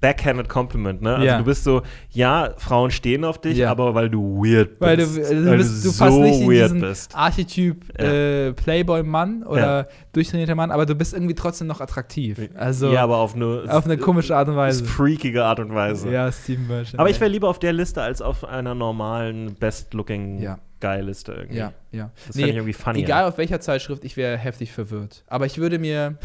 backhanded 0.00 0.48
Compliment, 0.48 1.00
ne? 1.00 1.14
Also 1.14 1.24
Ja. 1.26 1.38
du 1.38 1.44
bist 1.44 1.62
so, 1.64 1.82
ja, 2.10 2.54
Frauen 2.58 2.90
stehen 2.90 3.24
auf 3.24 3.40
dich, 3.40 3.58
Ja. 3.58 3.70
aber 3.70 3.94
weil 3.94 4.10
du 4.10 4.42
weird 4.44 4.70
bist. 4.70 4.80
Weil 4.80 4.96
du, 4.96 5.06
du, 5.06 5.46
weil 5.50 5.56
bist, 5.58 5.84
du 5.84 5.90
so 5.90 6.04
passt 6.04 6.18
nicht 6.18 6.40
in 6.40 6.50
weird 6.50 6.64
diesen 6.64 6.80
bist. 6.80 7.14
Archetyp 7.14 7.84
Ja. 8.00 8.04
äh, 8.48 8.52
Playboy-Mann 8.52 9.44
oder 9.44 9.86
durchtrainierter 10.12 10.56
Mann, 10.56 10.72
aber 10.72 10.86
du 10.86 10.94
bist 10.96 11.14
irgendwie 11.14 11.34
trotzdem 11.34 11.68
noch 11.68 11.80
attraktiv. 11.80 12.38
Also 12.54 12.90
ja, 12.92 13.02
aber 13.04 13.18
auf 13.18 13.34
eine, 13.36 13.62
auf 13.68 13.84
eine 13.84 13.96
komische 13.96 14.36
Art 14.36 14.48
und 14.48 14.56
Weise. 14.56 14.84
freakige 14.84 15.44
Art 15.44 15.60
und 15.60 15.72
Weise. 15.74 16.10
Ja, 16.10 16.30
Steven 16.32 16.66
Merchant. 16.66 16.98
Aber 16.98 17.08
ich 17.08 17.20
wäre 17.20 17.30
lieber 17.30 17.48
auf 17.48 17.60
der 17.60 17.72
Liste 17.72 18.02
als 18.02 18.20
auf 18.20 18.44
einer 18.44 18.74
normalen 18.74 19.54
Best-Looking 19.54 20.40
Ja. 20.42 20.58
Guy-Liste 20.82 21.32
irgendwie. 21.32 21.58
Ja, 21.58 21.72
ja. 21.92 22.10
Das 22.26 22.36
fände 22.36 22.50
ich 22.50 22.56
irgendwie 22.56 22.72
funny. 22.74 23.00
Egal 23.02 23.24
auf 23.24 23.38
welcher 23.38 23.60
Zeitschrift, 23.60 24.04
ich 24.04 24.16
wäre 24.18 24.36
heftig 24.36 24.72
verwirrt. 24.72 25.24
Aber 25.28 25.46
ich 25.46 25.56
würde 25.58 25.78
mir. 25.78 26.18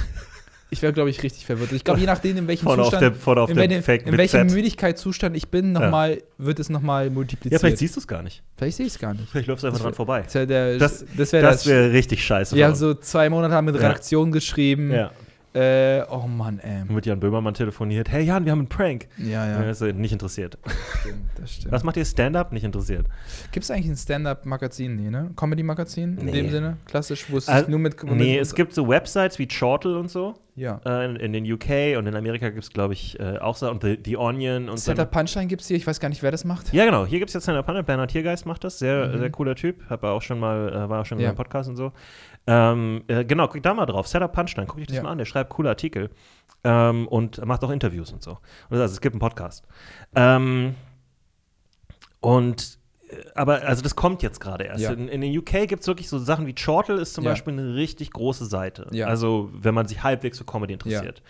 Ich 0.69 0.81
wäre, 0.81 0.91
glaube 0.91 1.09
ich, 1.09 1.23
richtig 1.23 1.45
verwirrt. 1.45 1.71
Ich 1.71 1.85
glaube, 1.85 2.01
je 2.01 2.05
nachdem, 2.05 2.35
in 2.35 2.45
welchem 2.49 2.65
Vorne 2.65 2.81
auf 2.81 2.89
Zustand. 2.89 3.01
der, 3.15 3.21
vorne 3.21 3.39
auf 3.39 3.49
in 3.49 3.55
der 3.55 3.69
welchem, 3.87 4.05
in 4.09 4.17
welchem. 4.17 4.47
Müdigkeitszustand 4.47 5.37
ich 5.37 5.47
bin, 5.47 5.71
noch 5.71 5.89
mal, 5.89 6.21
wird 6.37 6.59
es 6.59 6.67
nochmal 6.69 7.09
multipliziert. 7.09 7.53
Ja, 7.53 7.59
vielleicht 7.59 7.77
siehst 7.77 7.95
du 7.95 8.01
es 8.01 8.07
gar 8.07 8.21
nicht. 8.21 8.43
Vielleicht 8.57 8.75
sehe 8.75 8.85
ich 8.85 8.91
es 8.91 8.99
gar 8.99 9.13
nicht. 9.13 9.29
Vielleicht 9.31 9.47
läufst 9.47 9.63
du 9.63 9.67
einfach 9.67 9.79
dran 9.79 9.91
wär- 9.93 9.95
vorbei. 9.95 10.23
Das 10.23 10.33
wäre 10.35 10.45
der- 10.47 10.77
Das- 10.77 11.05
das, 11.15 11.31
wäre 11.31 11.43
das. 11.43 11.55
Das 11.63 11.67
wäre 11.67 11.93
richtig 11.93 12.21
scheiße. 12.21 12.53
wir 12.53 12.65
haben 12.65 12.75
so 12.75 12.93
zwei 12.95 13.29
Monate 13.29 13.61
mit 13.61 13.75
Ja. 13.75 13.81
Redaktion 13.81 14.33
geschrieben. 14.33 14.91
ja. 14.91 15.11
Äh, 15.57 16.05
oh 16.11 16.27
Mann, 16.27 16.59
ey. 16.59 16.83
Mit 16.87 17.05
Jan 17.07 17.19
Böhmermann 17.19 17.53
telefoniert. 17.55 18.09
Hey 18.11 18.23
Jan, 18.23 18.45
wir 18.45 18.51
haben 18.51 18.59
einen 18.59 18.69
Prank. 18.69 19.07
Ja, 19.17 19.45
Ja. 19.47 19.63
ja. 19.63 19.69
ist 19.71 19.81
er 19.81 19.91
nicht 19.93 20.11
interessiert. 20.11 20.57
Stimmt, 21.01 21.15
das 21.35 21.51
stimmt. 21.53 21.71
Was 21.71 21.83
macht 21.83 21.97
ihr 21.97 22.05
Stand-up? 22.05 22.51
Nicht 22.51 22.63
interessiert. 22.63 23.07
Gibt 23.51 23.63
es 23.63 23.71
eigentlich 23.71 23.87
ein 23.89 23.97
Stand-Up-Magazin? 23.97 24.95
Nee, 24.95 25.09
ne? 25.09 25.31
Comedy-Magazin 25.35 26.17
in 26.19 26.25
Nee. 26.25 26.31
dem 26.33 26.49
Sinne? 26.51 26.77
Klassisch, 26.85 27.25
wo 27.31 27.37
es 27.37 27.47
Äh, 27.47 27.59
sich 27.59 27.67
nur 27.69 27.79
mit. 27.79 28.03
Nee, 28.03 28.33
mit 28.33 28.41
es 28.41 28.53
gibt 28.53 28.73
so 28.73 28.87
Websites 28.87 29.39
wie 29.39 29.47
Chortle 29.47 29.97
und 29.97 30.09
so. 30.11 30.35
Ja. 30.55 30.81
Äh, 30.85 31.05
in, 31.05 31.15
in 31.17 31.33
den 31.33 31.51
UK 31.51 31.97
und 31.99 32.07
in 32.07 32.15
Amerika 32.15 32.49
gibt 32.49 32.63
es, 32.63 32.71
glaube 32.71 32.93
ich, 32.93 33.19
äh, 33.19 33.37
auch 33.37 33.55
so. 33.55 33.69
Und 33.69 33.83
The, 33.83 33.99
The 34.03 34.17
Onion 34.17 34.69
und 34.69 34.77
so. 34.79 34.91
Setup 34.91 35.11
Punchline 35.11 35.45
gibt 35.47 35.61
es 35.61 35.67
hier, 35.67 35.77
ich 35.77 35.85
weiß 35.85 35.99
gar 35.99 36.09
nicht, 36.09 36.23
wer 36.23 36.31
das 36.31 36.45
macht. 36.45 36.73
Ja, 36.73 36.83
genau. 36.85 37.05
Hier 37.05 37.19
gibt 37.19 37.29
es 37.29 37.35
jetzt 37.35 37.47
eine 37.47 37.61
Panne. 37.61 37.83
Bernhard 37.83 38.09
Tiergeist 38.09 38.45
macht 38.47 38.63
das. 38.63 38.79
Sehr, 38.79 39.07
Mhm. 39.09 39.19
sehr 39.19 39.29
cooler 39.29 39.53
Typ. 39.55 39.87
Hab 39.87 40.01
er 40.03 40.11
auch 40.11 40.21
schon 40.23 40.39
mal, 40.39 40.69
äh, 40.73 40.89
war 40.89 41.01
auch 41.01 41.05
schon 41.05 41.19
in 41.19 41.23
Ja. 41.23 41.29
seinem 41.29 41.37
Podcast 41.37 41.69
und 41.69 41.75
so. 41.75 41.91
Ähm, 42.47 43.03
äh, 43.07 43.25
genau, 43.25 43.47
guck 43.47 43.61
da 43.61 43.73
mal 43.73 43.85
drauf. 43.85 44.07
Setup 44.07 44.31
Punchline. 44.31 44.67
Guck 44.67 44.77
dich 44.77 44.87
das 44.87 44.95
Ja. 44.97 45.03
mal 45.03 45.11
an. 45.11 45.17
Der 45.17 45.25
schreibt 45.25 45.49
coole 45.51 45.69
Artikel. 45.69 46.09
Ähm, 46.63 47.07
und 47.07 47.45
macht 47.45 47.63
auch 47.63 47.69
Interviews 47.69 48.11
und 48.11 48.23
so. 48.23 48.37
Und 48.69 48.77
also 48.79 48.93
es 48.93 49.01
gibt 49.01 49.13
einen 49.13 49.19
Podcast. 49.19 49.65
Ähm, 50.15 50.75
und 52.21 52.79
äh, 53.09 53.15
aber 53.35 53.61
also 53.63 53.81
das 53.81 53.95
kommt 53.95 54.23
jetzt 54.23 54.39
gerade 54.39 54.65
erst. 54.65 54.81
Ja. 54.83 54.91
In, 54.91 55.07
in 55.07 55.21
den 55.21 55.37
UK 55.37 55.67
gibt 55.67 55.81
es 55.81 55.87
wirklich 55.87 56.09
so 56.09 56.17
Sachen 56.17 56.47
wie 56.47 56.53
Chortle 56.55 56.99
ist 56.99 57.13
zum 57.13 57.23
Ja. 57.23 57.31
Beispiel 57.31 57.53
eine 57.53 57.75
richtig 57.75 58.11
große 58.11 58.45
Seite. 58.45 58.87
Ja. 58.91 59.07
Also 59.07 59.49
wenn 59.53 59.73
man 59.73 59.87
sich 59.87 60.03
halbwegs 60.03 60.37
für 60.37 60.45
Comedy 60.45 60.73
interessiert. 60.73 61.21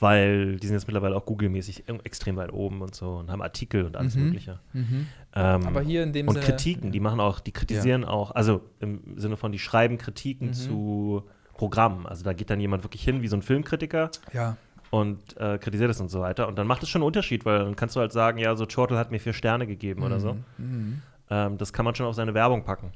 Weil 0.00 0.56
die 0.56 0.66
sind 0.66 0.74
jetzt 0.74 0.88
mittlerweile 0.88 1.14
auch 1.16 1.24
Google-mäßig 1.24 1.84
extrem 2.02 2.34
weit 2.36 2.52
oben 2.52 2.82
und 2.82 2.96
so 2.96 3.14
und 3.14 3.30
haben 3.30 3.40
Artikel 3.40 3.84
und 3.84 3.96
alles 3.96 4.16
Mhm. 4.16 4.24
Mögliche. 4.24 4.58
Mhm. 4.72 5.06
Ähm, 5.36 5.66
Aber 5.66 5.80
hier 5.80 6.02
in 6.04 6.12
dem 6.12 6.28
und 6.28 6.34
Sinne. 6.34 6.46
Kritiken, 6.46 6.92
die 6.92 7.00
machen 7.00 7.18
auch, 7.20 7.40
die 7.40 7.50
kritisieren 7.52 8.04
auch, 8.04 8.30
also 8.30 8.60
im 8.80 9.00
Sinne 9.18 9.36
von, 9.36 9.50
die 9.52 9.58
schreiben 9.58 9.98
Kritiken 9.98 10.48
Mhm. 10.48 10.52
zu 10.54 11.22
Programmen. 11.54 12.06
Also 12.06 12.24
da 12.24 12.32
geht 12.32 12.50
dann 12.50 12.60
jemand 12.60 12.84
wirklich 12.84 13.02
hin 13.02 13.20
wie 13.22 13.28
so 13.28 13.36
ein 13.36 13.42
Filmkritiker 13.42 14.10
Ja. 14.32 14.56
und 14.90 15.36
äh, 15.36 15.58
kritisiert 15.58 15.90
es 15.90 16.00
und 16.00 16.08
so 16.08 16.20
weiter. 16.20 16.46
Und 16.48 16.56
dann 16.56 16.66
macht 16.68 16.82
es 16.84 16.88
schon 16.88 17.02
einen 17.02 17.06
Unterschied, 17.08 17.44
weil 17.44 17.58
dann 17.60 17.74
kannst 17.76 17.96
du 17.96 18.00
halt 18.00 18.12
sagen, 18.12 18.38
ja, 18.38 18.54
so 18.54 18.64
Chortle 18.66 18.96
hat 18.96 19.10
mir 19.10 19.18
vier 19.20 19.32
Sterne 19.32 19.66
gegeben 19.66 20.02
oder 20.04 20.20
so. 20.20 20.36
Mhm. 20.58 21.02
Ähm, 21.30 21.58
das 21.58 21.72
kann 21.72 21.84
man 21.84 21.94
schon 21.96 22.06
auf 22.06 22.14
seine 22.14 22.34
Werbung 22.34 22.64
packen. 22.64 22.92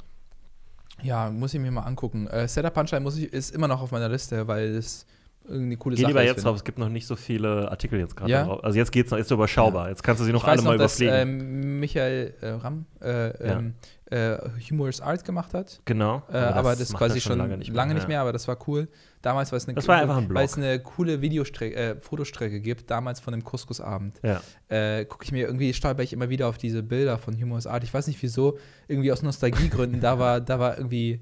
Ja, 1.02 1.30
muss 1.30 1.54
ich 1.54 1.60
mir 1.60 1.70
mal 1.70 1.82
angucken. 1.82 2.26
Äh, 2.26 2.48
Setup 2.48 2.74
Punchline 2.74 3.02
muss 3.02 3.16
ich, 3.16 3.32
ist 3.32 3.54
immer 3.54 3.68
noch 3.68 3.80
auf 3.80 3.92
meiner 3.92 4.08
Liste, 4.08 4.46
weil 4.48 4.74
es 4.76 5.06
irgendwie 5.48 5.66
eine 5.66 5.76
coole 5.76 5.96
Geh 5.96 6.02
Sache 6.02 6.10
lieber 6.10 6.22
jetzt 6.22 6.34
finde 6.36 6.42
drauf, 6.44 6.56
es 6.56 6.64
gibt 6.64 6.78
noch 6.78 6.88
nicht 6.88 7.06
so 7.06 7.16
viele 7.16 7.70
Artikel 7.70 7.98
jetzt 7.98 8.14
gerade 8.16 8.30
Ja? 8.30 8.44
drauf. 8.44 8.62
Also 8.62 8.78
jetzt 8.78 8.92
geht's 8.92 9.10
noch, 9.10 9.18
ist 9.18 9.30
überschaubar. 9.30 9.88
Jetzt 9.88 10.02
kannst 10.02 10.20
du 10.20 10.24
sie 10.24 10.32
noch 10.32 10.42
Ich 10.42 10.46
weiß 10.46 10.58
alle 10.60 10.62
mal 10.68 10.76
noch, 10.76 10.84
dass 10.84 11.00
überfliegen. 11.00 11.40
ähm, 11.40 11.80
Michael 11.80 12.34
äh, 12.40 12.48
Ramm 12.50 12.86
äh, 13.00 13.28
ähm, 13.44 13.74
äh, 14.10 14.36
Humorous 14.70 15.00
Art 15.00 15.24
gemacht 15.24 15.52
hat. 15.54 15.80
genau. 15.84 16.22
Äh, 16.32 16.36
aber 16.38 16.76
das, 16.76 16.90
macht 16.90 16.98
quasi 16.98 17.20
schon 17.20 17.38
lange 17.38 17.56
nicht, 17.58 17.72
mehr, 17.72 18.16
ja. 18.16 18.20
aber 18.22 18.32
das 18.32 18.48
war 18.48 18.56
cool. 18.66 18.88
Damals 19.20 19.52
war 19.52 19.56
es 19.56 19.66
eine, 19.66 19.74
Das 19.74 19.86
war 19.88 19.96
einfach 19.96 20.16
ein 20.16 20.28
Blog. 20.28 20.56
eine 20.56 20.80
coole 20.80 21.20
Videostrecke, 21.20 21.76
äh, 21.76 21.96
Fotostrecke 22.00 22.60
gibt, 22.60 22.90
damals 22.90 23.20
von 23.20 23.32
dem 23.32 23.44
Couscous-Abend. 23.44 24.20
Ja. 24.22 24.40
Äh, 24.68 25.04
Gucke 25.04 25.24
ich 25.24 25.32
mir 25.32 25.46
irgendwie, 25.46 25.74
stolper 25.74 26.02
ich 26.02 26.12
immer 26.12 26.28
wieder 26.30 26.48
auf 26.48 26.56
diese 26.58 26.82
Bilder 26.82 27.18
von 27.18 27.34
Humorous 27.34 27.66
Art. 27.66 27.84
Ich 27.84 27.92
weiß 27.92 28.06
nicht 28.06 28.22
wieso, 28.22 28.58
irgendwie 28.86 29.12
aus 29.12 29.22
Nostalgiegründen, 29.22 30.00
da 30.00 30.18
war, 30.18 30.40
da 30.40 30.58
war 30.58 30.78
irgendwie 30.78 31.20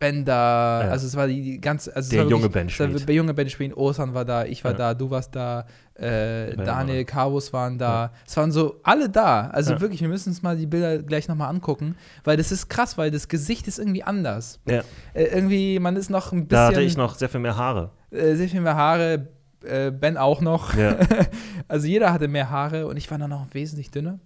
äh, 0.00 0.04
Ben 0.04 0.24
da, 0.24 0.84
Ja. 0.84 0.90
also 0.90 1.06
es 1.06 1.16
war 1.16 1.26
die, 1.26 1.42
die 1.42 1.60
ganze, 1.60 1.94
also 1.94 2.10
Der 2.10 2.22
junge 2.24 2.42
wirklich- 2.44 2.52
Ben 2.52 2.70
Schmid. 2.70 3.08
Der 3.08 3.14
junge 3.14 3.34
Ben 3.34 3.50
Schmid, 3.50 3.76
Osan 3.76 4.14
war 4.14 4.24
da, 4.24 4.44
ich 4.44 4.62
war 4.64 4.70
Ja. 4.72 4.76
da, 4.78 4.94
du 4.94 5.10
warst 5.10 5.34
da, 5.34 5.66
äh, 5.94 6.54
Daniel, 6.56 7.04
da. 7.04 7.10
Carvus 7.12 7.52
waren 7.52 7.78
da. 7.78 8.12
Es 8.26 8.36
waren 8.36 8.52
so 8.52 8.76
alle 8.84 9.08
da. 9.10 9.48
Also 9.48 9.72
Ja. 9.74 9.80
wirklich, 9.80 10.00
wir 10.00 10.08
müssen 10.08 10.28
uns 10.28 10.42
mal 10.42 10.56
die 10.56 10.66
Bilder 10.66 10.98
gleich 10.98 11.26
nochmal 11.26 11.50
angucken, 11.50 11.96
weil 12.24 12.36
das 12.36 12.52
ist 12.52 12.68
krass, 12.68 12.96
weil 12.96 13.10
das 13.10 13.26
Gesicht 13.28 13.66
ist 13.66 13.78
irgendwie 13.80 14.04
anders. 14.04 14.60
ja. 14.66 14.82
Äh, 15.14 15.24
irgendwie, 15.24 15.78
man 15.80 15.96
ist 15.96 16.10
noch 16.10 16.30
ein 16.32 16.46
bisschen. 16.46 16.48
Da 16.48 16.66
hatte 16.68 16.82
ich 16.82 16.96
noch 16.96 17.16
sehr 17.16 17.28
viel 17.28 17.40
mehr 17.40 17.56
Haare. 17.56 17.90
Äh, 18.12 18.34
sehr 18.36 18.48
viel 18.48 18.60
mehr 18.60 18.76
Haare, 18.76 19.26
äh, 19.64 19.90
Ben 19.90 20.16
auch 20.16 20.40
noch. 20.40 20.74
Ja. 20.74 20.96
Also 21.70 21.86
jeder 21.86 22.14
hatte 22.14 22.28
mehr 22.28 22.48
Haare 22.48 22.86
und 22.86 22.96
ich 22.96 23.10
war 23.10 23.18
dann 23.18 23.28
noch 23.28 23.46
wesentlich 23.52 23.90
dünner. 23.90 24.18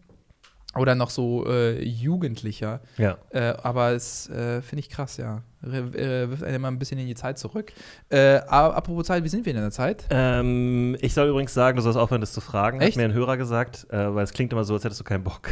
Oder 0.77 0.95
noch 0.95 1.11
so 1.11 1.45
äh, 1.49 1.83
jugendlicher. 1.83 2.81
ja. 2.99 3.17
Äh, 3.31 3.55
aber 3.63 3.91
es 3.93 4.29
äh, 4.31 4.63
finde 4.63 4.79
ich 4.81 4.89
krass, 4.91 5.17
ja. 5.17 5.43
Äh, 5.65 6.29
wirft 6.29 6.43
einen 6.43 6.57
immer 6.57 6.69
ein 6.69 6.79
bisschen 6.79 6.99
in 6.99 7.07
die 7.07 7.15
Zeit 7.15 7.39
zurück. 7.39 7.73
Äh, 8.09 8.37
apropos 8.37 9.07
Zeit, 9.07 9.23
wie 9.23 9.29
sind 9.29 9.47
wir 9.47 9.55
in 9.55 9.61
der 9.61 9.71
Zeit? 9.71 10.07
Ähm, 10.11 10.97
ich 11.01 11.15
soll 11.15 11.29
übrigens 11.29 11.55
sagen, 11.55 11.77
du 11.77 11.83
sollst 11.83 11.99
aufhören, 11.99 12.21
das 12.21 12.33
zu 12.33 12.41
fragen. 12.41 12.81
Echt? 12.81 12.93
Hat 12.93 12.97
mir 12.97 13.05
ein 13.05 13.13
Hörer 13.13 13.37
gesagt, 13.37 13.87
äh, 13.91 14.15
weil 14.15 14.25
es 14.25 14.33
klingt 14.33 14.53
immer 14.53 14.65
so, 14.65 14.75
als 14.75 14.85
hättest 14.85 15.01
du 15.01 15.05
keinen 15.05 15.25
Bock. 15.25 15.51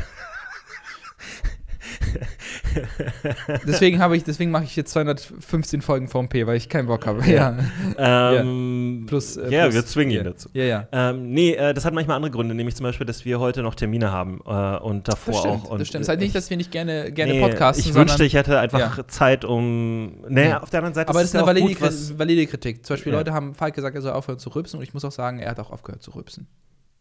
Deswegen 3.66 3.98
habe 4.00 4.16
ich, 4.16 4.24
deswegen 4.24 4.50
mache 4.50 4.64
ich 4.64 4.76
jetzt 4.76 4.92
215 4.92 5.82
Folgen 5.82 6.08
VMP, 6.08 6.46
weil 6.46 6.56
ich 6.56 6.68
keinen 6.68 6.86
Bock 6.86 7.06
habe. 7.06 7.24
Ja. 7.30 7.56
Ähm, 7.98 9.04
Plus, 9.06 9.36
äh, 9.36 9.50
ja, 9.50 9.62
plus 9.64 9.74
wir 9.74 9.86
zwingen 9.86 10.16
ihn 10.18 10.24
dazu. 10.24 10.48
Ja, 10.52 10.64
ja. 10.64 10.88
Ähm, 10.92 11.32
nee, 11.32 11.52
äh, 11.54 11.74
das 11.74 11.84
hat 11.84 11.94
manchmal 11.94 12.16
andere 12.16 12.30
Gründe, 12.32 12.54
nämlich 12.54 12.74
zum 12.76 12.84
Beispiel, 12.84 13.06
dass 13.06 13.24
wir 13.24 13.40
heute 13.40 13.62
noch 13.62 13.74
Termine 13.74 14.10
haben 14.12 14.40
äh, 14.46 14.76
und 14.78 15.08
davor 15.08 15.32
Das 15.34 15.40
stimmt. 15.42 15.64
auch. 15.64 15.70
Und 15.70 15.78
das 15.80 15.88
stimmt. 15.88 16.00
Es 16.02 16.04
ist 16.06 16.08
halt 16.08 16.20
nicht, 16.20 16.34
dass 16.34 16.50
wir 16.50 16.56
nicht 16.56 16.70
gerne, 16.70 17.12
gerne 17.12 17.32
nee, 17.34 17.40
podcasten, 17.40 17.84
Ich 17.84 17.94
wünschte, 17.94 18.24
ich 18.24 18.34
hätte 18.34 18.58
einfach 18.58 18.98
Ja. 18.98 19.08
Zeit, 19.08 19.44
um. 19.44 20.24
Nee, 20.28 20.48
Ja. 20.50 20.62
auf 20.62 20.70
der 20.70 20.78
anderen 20.80 20.94
Seite 20.94 21.08
aber 21.10 21.20
das 21.20 21.28
ist 21.30 21.34
eine 21.34 21.40
ja 21.40 21.44
auch 21.44 21.48
valide, 21.48 21.74
gut, 21.74 22.18
valide 22.18 22.46
Kritik. 22.46 22.84
Zum 22.86 22.94
Beispiel 22.94 23.12
Ja. 23.12 23.18
Leute 23.18 23.32
haben 23.32 23.54
Falk 23.54 23.74
gesagt, 23.74 23.94
er 23.94 24.02
soll 24.02 24.12
aufhören 24.12 24.38
zu 24.38 24.50
rübsen 24.54 24.76
und 24.78 24.82
ich 24.82 24.94
muss 24.94 25.04
auch 25.04 25.12
sagen, 25.12 25.38
er 25.38 25.50
hat 25.50 25.60
auch 25.60 25.70
aufgehört 25.70 26.02
zu 26.02 26.14
rübsen. 26.14 26.46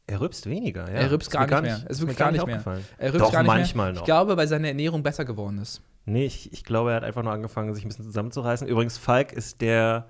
Er 0.09 0.21
rübst 0.21 0.49
weniger, 0.49 0.87
ja. 0.89 1.01
Er 1.01 1.11
rübst 1.11 1.29
gar 1.29 1.45
mir 1.45 1.61
nicht 1.61 1.61
mehr. 1.61 1.81
Es 1.85 1.97
ist 1.97 2.01
wirklich 2.01 2.17
gar 2.17 2.31
nicht 2.31 2.45
mehr. 2.45 2.63
Er 2.97 3.13
rübst 3.13 3.27
Doch, 3.27 3.31
gar 3.31 3.43
nicht 3.43 3.47
manchmal 3.47 3.87
mehr. 3.87 3.93
noch. 3.93 4.01
Ich 4.01 4.05
glaube, 4.05 4.37
weil 4.37 4.47
seine 4.47 4.67
Ernährung 4.69 5.03
besser 5.03 5.23
geworden 5.23 5.59
ist. 5.59 5.81
Nee, 6.05 6.25
ich, 6.25 6.51
ich 6.51 6.63
glaube, 6.63 6.89
er 6.89 6.95
hat 6.95 7.03
einfach 7.03 7.21
nur 7.21 7.31
angefangen, 7.31 7.73
sich 7.75 7.85
ein 7.85 7.89
bisschen 7.89 8.05
zusammenzureißen. 8.05 8.67
Übrigens, 8.67 8.97
Falk 8.97 9.31
ist 9.33 9.61
der 9.61 10.07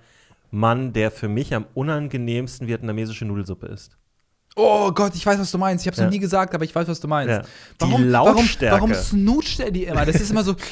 Mann, 0.51 0.93
der 0.93 1.11
für 1.11 1.27
mich 1.27 1.53
am 1.53 1.65
unangenehmsten 1.73 2.67
vietnamesische 2.67 3.25
Nudelsuppe 3.25 3.67
ist. 3.67 3.97
Oh 4.61 4.91
Gott, 4.91 5.13
ich 5.15 5.25
weiß, 5.25 5.39
was 5.39 5.51
du 5.51 5.57
meinst. 5.57 5.83
Ich 5.83 5.87
habe 5.87 5.93
es 5.93 5.99
Ja. 5.99 6.05
noch 6.05 6.11
nie 6.11 6.19
gesagt, 6.19 6.53
aber 6.53 6.65
ich 6.65 6.75
weiß, 6.75 6.87
was 6.87 6.99
du 6.99 7.07
meinst. 7.07 7.29
Ja. 7.31 7.41
Die 7.41 7.45
Warum, 7.79 8.09
Lautstärke. 8.09 8.75
Warum, 8.75 8.89
warum 8.91 9.03
snoocht 9.03 9.59
er 9.59 9.71
die 9.71 9.85
immer? 9.85 10.05
Das 10.05 10.15
ist 10.17 10.31
immer 10.31 10.43
so. 10.43 10.55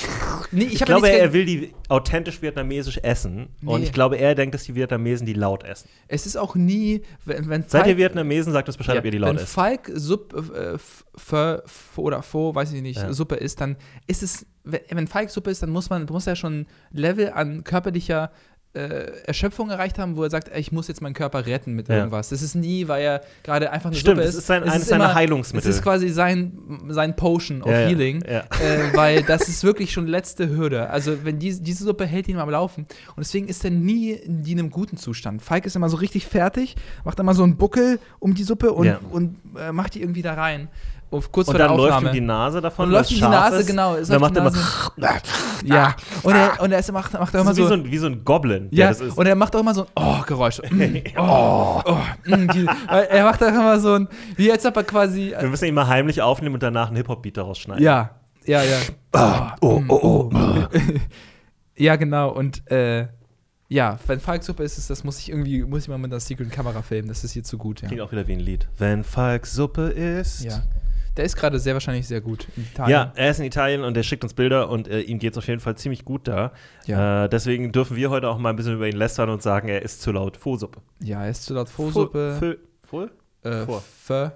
Nee, 0.51 0.63
ich 0.65 0.75
Ich 0.75 0.85
glaube, 0.85 1.07
ja 1.09 1.15
er 1.15 1.33
will 1.33 1.45
die 1.45 1.73
authentisch 1.89 2.41
vietnamesisch 2.41 2.99
essen. 3.03 3.49
Und 3.65 3.79
Nee. 3.81 3.85
ich 3.87 3.91
glaube, 3.93 4.15
er 4.17 4.33
denkt, 4.33 4.55
dass 4.55 4.63
die 4.63 4.75
Vietnamesen 4.75 5.25
die 5.25 5.33
laut 5.33 5.63
essen. 5.63 5.89
Es 6.07 6.25
ist 6.25 6.37
auch 6.37 6.55
nie, 6.55 7.01
wenn, 7.25 7.49
wenn 7.49 7.63
Seid 7.63 7.81
Falk- 7.81 7.87
ihr 7.87 7.97
Vietnamesen, 7.97 8.53
sagt 8.53 8.67
uns 8.69 8.77
Bescheid, 8.77 8.95
ja, 8.95 8.99
ob 8.99 9.05
ihr 9.05 9.11
die 9.11 9.17
laut 9.17 9.31
wenn 9.35 9.43
esst. 9.43 9.53
Falk 9.53 9.91
Supp, 9.93 10.33
äh, 10.55 10.73
F- 10.75 11.05
Pho- 11.17 11.61
Pho 11.65 12.01
oder 12.01 12.21
Pho, 12.23 12.55
weiß 12.55 12.71
ich 12.71 12.81
nicht, 12.81 12.97
Ja. 13.01 13.11
Suppe 13.11 13.35
ist, 13.35 13.59
dann 13.59 13.75
ist 14.07 14.23
es, 14.23 14.45
wenn, 14.63 14.79
wenn 14.91 15.07
Falk 15.07 15.29
Suppe 15.29 15.49
ist, 15.51 15.61
dann 15.63 15.69
muss 15.69 15.89
man, 15.89 16.05
muss 16.05 16.27
er 16.27 16.37
schon 16.37 16.61
ein 16.61 16.67
Level 16.91 17.29
an 17.31 17.65
körperlicher 17.65 18.31
äh, 18.73 19.11
Erschöpfung 19.25 19.69
erreicht 19.71 19.97
haben, 19.97 20.15
wo 20.17 20.23
er 20.23 20.29
sagt, 20.29 20.49
ey, 20.49 20.59
ich 20.59 20.71
muss 20.71 20.87
jetzt 20.87 21.01
meinen 21.01 21.13
Körper 21.15 21.45
retten 21.47 21.73
mit 21.73 21.87
Ja. 21.89 21.95
irgendwas. 21.97 22.29
Das 22.29 22.41
ist 22.43 22.53
nie, 22.53 22.87
weil 22.87 23.01
er 23.01 23.21
gerade 23.43 23.71
einfach 23.71 23.89
eine 23.89 23.95
Stimmt, 23.95 24.17
Suppe 24.17 24.27
es 24.27 24.35
ist. 24.35 24.41
ist 24.41 24.47
sein- 24.47 24.63
Es 24.63 24.71
eines 24.73 24.87
seiner 24.87 25.05
immer- 25.05 25.15
Heilungsmittel. 25.15 25.69
Es 25.69 25.77
ist 25.77 25.81
quasi 25.81 26.09
sein, 26.09 26.59
sein 26.89 27.15
Potion 27.15 27.63
of 27.63 27.71
Ja, 27.71 27.77
Healing, 27.87 28.23
ja. 28.29 28.41
Äh, 28.41 28.93
weil 28.95 29.23
das 29.23 29.47
ist 29.49 29.63
wirklich 29.63 29.91
schon 29.91 30.05
letzte 30.05 30.49
Hürde. 30.49 30.89
Also 30.91 31.23
wenn 31.23 31.39
die, 31.39 31.59
diese 31.59 31.85
Suppe 31.85 32.05
hält 32.05 32.27
ihn 32.27 32.37
am 32.37 32.49
Laufen 32.49 32.81
und 33.15 33.19
deswegen 33.19 33.47
ist 33.47 33.63
er 33.65 33.71
nie 33.71 34.11
in, 34.11 34.43
einem 34.47 34.69
guten 34.69 34.97
Zustand. 34.97 35.41
Falk 35.41 35.65
ist 35.65 35.75
immer 35.75 35.89
so 35.89 35.97
richtig 35.97 36.27
fertig, 36.27 36.75
macht 37.03 37.19
immer 37.19 37.33
so 37.33 37.43
einen 37.43 37.57
Buckel 37.57 37.99
um 38.19 38.35
die 38.35 38.43
Suppe 38.43 38.73
und, 38.73 38.87
und 39.11 39.37
äh, 39.57 39.71
macht 39.71 39.95
die 39.95 40.01
irgendwie 40.01 40.21
da 40.21 40.33
rein. 40.35 40.67
Auf, 41.09 41.31
kurz 41.31 41.47
Und 41.47 41.53
vor 41.53 41.57
der 41.57 41.67
dann 41.69 41.77
läuft 41.77 41.93
Aufnahme. 41.93 42.09
ihm 42.09 42.21
die 42.21 42.27
Nase 42.27 42.59
davon. 42.61 42.85
Und 42.85 42.91
läuft 42.91 43.11
ihm 43.11 43.17
die 43.17 43.21
Nase, 43.21 43.57
ist. 43.57 43.67
genau, 43.67 43.95
es 43.95 44.09
Und 44.09 44.13
dann 44.13 44.21
macht 44.21 44.35
läuft 44.35 44.53
er 44.97 45.01
immer. 45.01 45.15
ja. 45.75 45.95
Und 46.23 46.35
er, 46.35 46.61
und 46.61 46.71
er 46.71 46.79
ist, 46.79 46.91
macht, 46.91 47.13
macht 47.13 47.35
auch 47.35 47.41
immer 47.41 47.51
ist 47.51 47.57
wie 47.57 47.61
so. 47.61 47.67
so, 47.69 47.73
ein, 47.75 47.91
wie 47.91 47.97
so 47.97 48.07
ein 48.07 48.25
Goblin. 48.25 48.69
der 48.71 48.91
ja, 48.91 49.13
und 49.15 49.25
er 49.25 49.35
macht 49.35 49.55
auch 49.55 49.61
immer 49.61 49.73
so 49.73 49.83
ein 49.83 49.87
Oh-Geräusch. 49.95 50.61
Mm, 50.69 50.97
oh, 51.17 51.81
oh, 51.85 51.97
mm, 52.25 52.47
die, 52.49 52.65
er 52.87 53.23
macht 53.23 53.41
auch 53.41 53.47
immer 53.47 53.79
so 53.79 53.93
ein, 53.93 54.09
wie 54.35 54.51
als 54.51 54.65
ob 54.65 54.75
er 54.75 54.83
quasi. 54.83 55.33
Wir 55.39 55.47
müssen 55.47 55.65
ihn 55.65 55.73
mal 55.73 55.87
heimlich 55.87 56.21
aufnehmen 56.21 56.55
und 56.55 56.63
danach 56.63 56.87
einen 56.87 56.97
Hip-Hop-Beat 56.97 57.37
daraus 57.37 57.57
schneiden. 57.59 57.83
Ja, 57.83 58.11
ja, 58.45 58.63
ja. 58.63 59.55
Oh, 59.61 59.81
oh, 59.87 60.29
oh. 60.31 60.31
Ja, 61.77 61.95
genau. 61.95 62.31
Und 62.31 62.69
äh, 62.71 63.07
ja, 63.69 63.99
wenn 64.07 64.19
Falk 64.19 64.43
Suppe 64.43 64.63
ist, 64.63 64.77
ist, 64.77 64.89
das 64.89 65.03
muss 65.03 65.19
ich 65.19 65.29
irgendwie, 65.29 65.63
muss 65.63 65.83
ich 65.83 65.89
mal 65.89 65.97
mit 65.97 66.11
einer 66.11 66.19
Secret-Kamera 66.19 66.81
filmen. 66.81 67.07
Das 67.07 67.23
ist 67.23 67.33
hier 67.33 67.43
zu 67.43 67.57
gut, 67.57 67.81
ja. 67.81 67.87
Klingt 67.87 68.01
auch 68.01 68.11
wieder 68.11 68.27
wie 68.27 68.33
ein 68.33 68.39
Lied. 68.39 68.67
Wenn 68.77 69.03
Falk 69.03 69.45
Suppe 69.45 69.89
ist. 69.89 70.43
Ja. 70.43 70.63
Der 71.17 71.25
ist 71.25 71.35
gerade 71.35 71.59
sehr 71.59 71.73
wahrscheinlich 71.73 72.07
sehr 72.07 72.21
gut 72.21 72.47
in 72.55 72.63
Italien. 72.63 72.91
Ja, 72.91 73.11
er 73.15 73.31
ist 73.31 73.39
in 73.39 73.45
Italien 73.45 73.83
und 73.83 73.97
er 73.97 74.03
schickt 74.03 74.23
uns 74.23 74.33
Bilder 74.33 74.69
und 74.69 74.87
äh, 74.87 75.01
ihm 75.01 75.19
geht 75.19 75.31
es 75.33 75.37
auf 75.37 75.47
jeden 75.47 75.59
Fall 75.59 75.75
ziemlich 75.75 76.05
gut 76.05 76.27
da. 76.27 76.51
Ja. 76.85 77.25
Äh, 77.25 77.29
deswegen 77.29 77.71
dürfen 77.71 77.95
wir 77.97 78.09
heute 78.09 78.29
auch 78.29 78.37
mal 78.37 78.51
ein 78.51 78.55
bisschen 78.55 78.75
über 78.75 78.87
ihn 78.87 78.95
lästern 78.95 79.29
und 79.29 79.41
sagen, 79.41 79.67
er 79.67 79.81
ist 79.81 80.01
zu 80.01 80.11
laut 80.11 80.37
Fo-Suppe. 80.37 80.79
Ja, 81.01 81.23
er 81.23 81.31
ist 81.31 81.43
zu 81.43 81.53
laut 81.53 81.69
Fo-Suppe. 81.69 82.57
Fo- 82.87 83.05
Fo- 83.05 83.09
Äh, 83.49 83.65
Vor. 83.65 83.83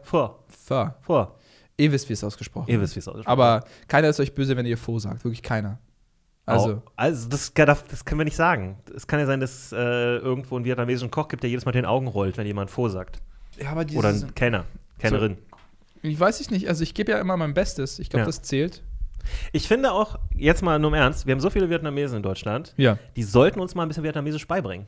Vor. 0.04 0.96
Vor. 1.02 1.36
Ihr 1.78 1.92
wisst, 1.92 2.10
wie 2.10 2.14
es 2.14 2.24
ausgesprochen 2.24 2.70
Ihr 2.70 2.80
wisst, 2.82 2.96
wie 2.96 3.00
es 3.00 3.08
aussieht. 3.08 3.28
Aber 3.28 3.64
keiner 3.88 4.10
ist 4.10 4.20
euch 4.20 4.36
böse, 4.36 4.56
wenn 4.58 4.66
ihr 4.66 4.78
Fo 4.78 5.00
sagt. 5.00 5.24
Wirklich 5.24 5.42
keiner. 5.42 5.80
Also, 6.46 6.82
also 6.96 7.30
das, 7.30 7.54
das 7.54 8.04
können 8.06 8.20
wir 8.20 8.26
nicht 8.26 8.36
sagen. 8.36 8.78
Es 8.96 9.08
kann 9.08 9.20
ja 9.20 9.26
sein, 9.26 9.40
dass 9.40 9.52
es 9.68 9.72
äh, 9.72 9.78
irgendwo 10.18 10.56
einen 10.56 10.66
vietnamesischen 10.66 11.10
Koch 11.12 11.28
gibt, 11.28 11.44
der 11.44 11.50
jedes 11.50 11.66
Mal 11.66 11.72
den 11.72 11.86
Augen 11.86 12.08
rollt, 12.08 12.38
wenn 12.38 12.46
jemand 12.48 12.70
Fo 12.72 12.90
sagt. 12.90 13.22
ja, 13.62 13.70
aber 13.72 13.86
Oder 13.96 14.10
ein 14.10 14.36
Kellner. 14.36 14.66
Kellnerin. 15.00 15.38
Ich 16.02 16.20
weiß 16.20 16.40
ich 16.42 16.50
nicht. 16.52 16.68
Also 16.68 16.84
ich 16.84 16.94
gebe 16.94 17.12
ja 17.12 17.20
immer 17.20 17.38
mein 17.38 17.54
Bestes. 17.54 18.00
Ich 18.00 18.10
glaube, 18.10 18.22
Ja. 18.22 18.26
das 18.28 18.42
zählt. 18.42 18.82
Ich 19.52 19.68
finde 19.68 19.92
auch, 19.92 20.18
jetzt 20.36 20.64
mal 20.64 20.80
nur 20.80 20.90
im 20.90 20.96
Ernst, 20.96 21.28
wir 21.28 21.34
haben 21.34 21.40
so 21.40 21.50
viele 21.52 21.70
Vietnamesen 21.70 22.18
in 22.18 22.24
Deutschland, 22.24 22.74
Ja. 22.78 22.98
die 23.16 23.24
sollten 23.24 23.60
uns 23.60 23.76
mal 23.76 23.84
ein 23.84 23.88
bisschen 23.88 24.04
Vietnamesisch 24.04 24.48
beibringen. 24.48 24.88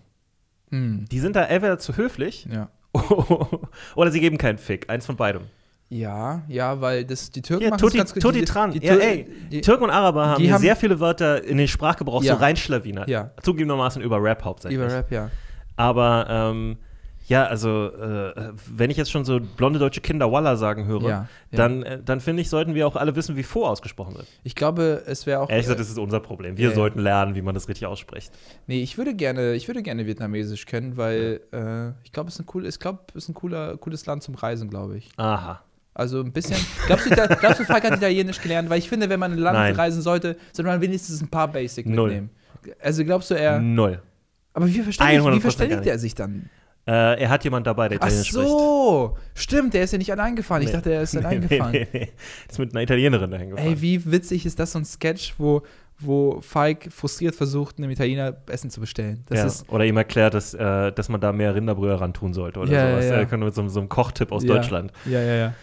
Hm. 0.72 1.05
Die 1.11 1.20
sind 1.20 1.36
da 1.36 1.43
entweder 1.43 1.78
zu 1.78 1.95
höflich 1.97 2.47
Ja. 2.51 2.70
oder 3.95 4.11
sie 4.11 4.20
geben 4.20 4.38
keinen 4.38 4.57
Fick. 4.57 4.89
Eins 4.89 5.05
von 5.05 5.16
beidem. 5.16 5.43
Ja, 5.89 6.41
ja, 6.47 6.82
weil 6.82 7.05
das, 7.05 7.30
die 7.30 7.43
Türken 7.43 7.61
Hier, 7.61 7.70
machen 7.70 7.80
Tutti, 7.82 7.97
ganz. 7.97 8.14
Tutti 8.14 8.39
Die- 8.39 8.45
Tran. 8.45 8.72
die 8.72 8.80
ja, 8.84 8.93
Tür- 8.95 9.03
ey, 9.03 9.28
die- 9.51 9.61
Türken 9.61 9.84
und 9.84 9.89
Araber 9.91 10.26
haben 10.28 10.41
die 10.41 10.51
haben- 10.51 10.61
sehr 10.61 10.76
viele 10.76 10.99
Wörter 10.99 11.43
in 11.43 11.57
den 11.57 11.68
Sprachgebrauch 11.68 12.24
Ja. 12.24 12.34
so 12.34 12.39
reinschlawinert. 12.39 13.07
Ja. 13.09 13.30
Zugegebenermaßen 13.43 14.01
über 14.01 14.22
Rap 14.24 14.43
hauptsächlich. 14.43 14.80
Über 14.82 14.91
Rap, 14.91 15.11
ja. 15.11 15.30
Aber 15.76 16.26
ähm, 16.28 16.78
ja, 17.26 17.45
also 17.45 17.91
äh, 17.93 18.51
wenn 18.71 18.89
ich 18.89 18.97
jetzt 18.97 19.11
schon 19.11 19.24
so 19.26 19.39
blonde 19.39 19.80
deutsche 19.80 20.01
Kinder 20.01 20.32
Walla 20.32 20.55
sagen 20.55 20.86
höre, 20.86 21.01
Ja, 21.01 21.07
ja. 21.09 21.28
dann, 21.51 21.84
äh, 21.84 21.99
dann 22.03 22.19
finde 22.19 22.41
ich, 22.41 22.49
sollten 22.49 22.76
wir 22.76 22.86
auch 22.88 22.95
alle 22.95 23.15
wissen, 23.15 23.36
wie 23.36 23.43
vor 23.43 23.69
ausgesprochen 23.69 24.15
wird. 24.15 24.28
Ich 24.43 24.55
glaube, 24.55 25.03
es 25.05 25.26
wäre 25.26 25.39
auch. 25.39 25.49
Ehrlich 25.49 25.65
gesagt, 25.65 25.80
äh, 25.80 25.84
das 25.84 25.89
ist 25.89 25.97
unser 25.97 26.19
Problem. 26.19 26.57
Wir 26.57 26.65
ja, 26.65 26.69
ja. 26.71 26.76
sollten 26.76 26.99
lernen, 26.99 27.36
wie 27.36 27.41
man 27.41 27.53
das 27.55 27.67
richtig 27.69 27.86
ausspricht. 27.86 28.32
nee, 28.67 28.82
ich 28.82 28.97
würde 28.97 29.13
gerne, 29.13 29.53
ich 29.53 29.67
würde 29.67 29.84
gerne 29.84 30.05
Vietnamesisch 30.05 30.65
können, 30.65 30.97
weil 30.97 31.41
äh, 31.51 31.89
ich 32.03 32.11
glaube, 32.11 32.30
es 32.30 32.36
ist 32.36 32.41
ein 32.41 32.47
cool, 32.53 32.65
ich 32.65 32.80
glaube, 32.80 32.99
es 33.09 33.24
ist 33.24 33.30
ein 33.30 33.34
cooler, 33.34 33.78
cooles 33.78 34.05
Land 34.05 34.24
zum 34.24 34.36
Reisen, 34.36 34.69
glaube 34.69 34.97
ich. 34.97 35.09
Aha. 35.17 35.61
Also 35.93 36.21
ein 36.21 36.32
bisschen. 36.32 36.57
Glaubst 36.88 37.05
du, 37.05 37.09
glaubst 37.11 37.59
du 37.59 37.65
Falk 37.65 37.84
hat 37.84 37.95
Italienisch 37.95 38.41
gelernt? 38.41 38.69
Weil 38.69 38.80
ich 38.80 38.89
finde, 38.89 39.09
wenn 39.09 39.19
man 39.19 39.34
ein 39.34 39.38
Land 39.38 39.57
Nein. 39.57 39.76
reisen 39.76 40.01
sollte, 40.01 40.38
sollte 40.51 40.69
man 40.69 40.82
wenigstens 40.82 41.21
ein 41.21 41.28
paar 41.28 41.47
Basic 41.47 41.86
Null. 41.86 42.09
mitnehmen. 42.09 42.30
Also 42.82 43.05
glaubst 43.05 43.30
du, 43.30 43.36
er. 43.36 43.59
Null. 43.59 44.01
Aber 44.53 44.67
wie 44.67 44.82
verständigt, 44.82 45.21
100% 45.21 45.36
wie 45.36 45.39
verständigt 45.39 45.86
er 45.86 45.99
sich 45.99 46.15
dann? 46.15 46.49
Äh, 46.86 47.22
er 47.22 47.30
hat 47.30 47.44
jemand 47.46 47.66
dabei, 47.66 47.88
der 47.88 47.98
Ach 48.02 48.08
Italienisch 48.08 48.30
spricht. 48.30 48.48
so, 48.48 49.18
stimmt, 49.36 49.74
der 49.74 49.84
ist 49.84 49.92
ja 49.94 49.98
nicht 49.98 50.12
allein 50.12 50.36
gefahren. 50.36 50.62
Ich 50.64 50.68
Nee. 50.68 50.74
dachte, 50.74 50.92
er 50.94 51.02
ist 51.04 51.16
allein 51.16 51.40
Nee, 51.40 51.48
gefahren. 51.48 51.72
nee, 51.72 51.88
nee. 51.94 52.10
Ist 52.50 52.60
mit 52.60 52.74
einer 52.74 52.82
Italienerin 52.84 53.32
dahin 53.32 53.52
gefahren. 53.52 53.68
Ey, 53.68 53.82
wie 53.82 54.12
witzig 54.12 54.46
ist 54.46 54.60
das 54.60 54.74
so 54.74 54.80
ein 54.80 54.86
Sketch, 54.86 55.34
wo, 55.38 55.62
wo 56.00 56.42
Falk 56.42 56.92
frustriert 56.92 57.36
versucht, 57.36 57.78
einem 57.78 57.90
Italiener 57.90 58.36
Essen 58.48 58.70
zu 58.70 58.82
bestellen. 58.82 59.24
Das 59.30 59.40
ja. 59.40 59.46
ist 59.46 59.70
oder 59.70 59.86
ihm 59.86 59.96
erklärt, 59.96 60.34
dass, 60.34 60.54
äh, 60.54 60.92
dass 60.92 61.08
man 61.08 61.22
da 61.22 61.32
mehr 61.32 61.56
Rinderbrühe 61.56 62.00
ran 62.02 62.14
tun 62.14 62.34
sollte 62.34 62.60
oder 62.60 62.72
Ja, 62.72 62.92
sowas. 62.92 63.06
ja, 63.06 63.22
ja. 63.22 63.28
Er 63.32 63.38
mit 63.38 63.56
so, 63.56 63.66
so 63.70 63.80
einem 63.80 63.88
Kochtipp 63.90 64.32
aus. 64.34 64.44
Deutschland. 64.46 64.92
Ja, 65.06 65.22
ja, 65.22 65.36
ja. 65.36 65.54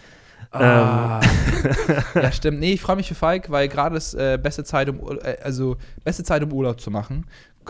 Ähm. 0.53 0.61
Ah. 0.61 1.21
ja, 2.15 2.31
stimmt. 2.31 2.59
Nee, 2.59 2.73
ich 2.73 2.81
freue 2.81 2.95
mich 2.95 3.07
für 3.07 3.15
Falk, 3.15 3.51
weil 3.51 3.67
gerade 3.67 3.95
ist 3.95 4.15
äh, 4.15 4.39
beste 4.41 4.63
Zeit, 4.63 4.89
um 4.89 4.99
äh, 5.21 5.37
also 5.43 5.77
beste 6.03 6.23
Zeit, 6.23 6.41
um 6.43 6.51
Urlaub 6.51 6.81
zu 6.81 6.89
machen. 6.89 7.25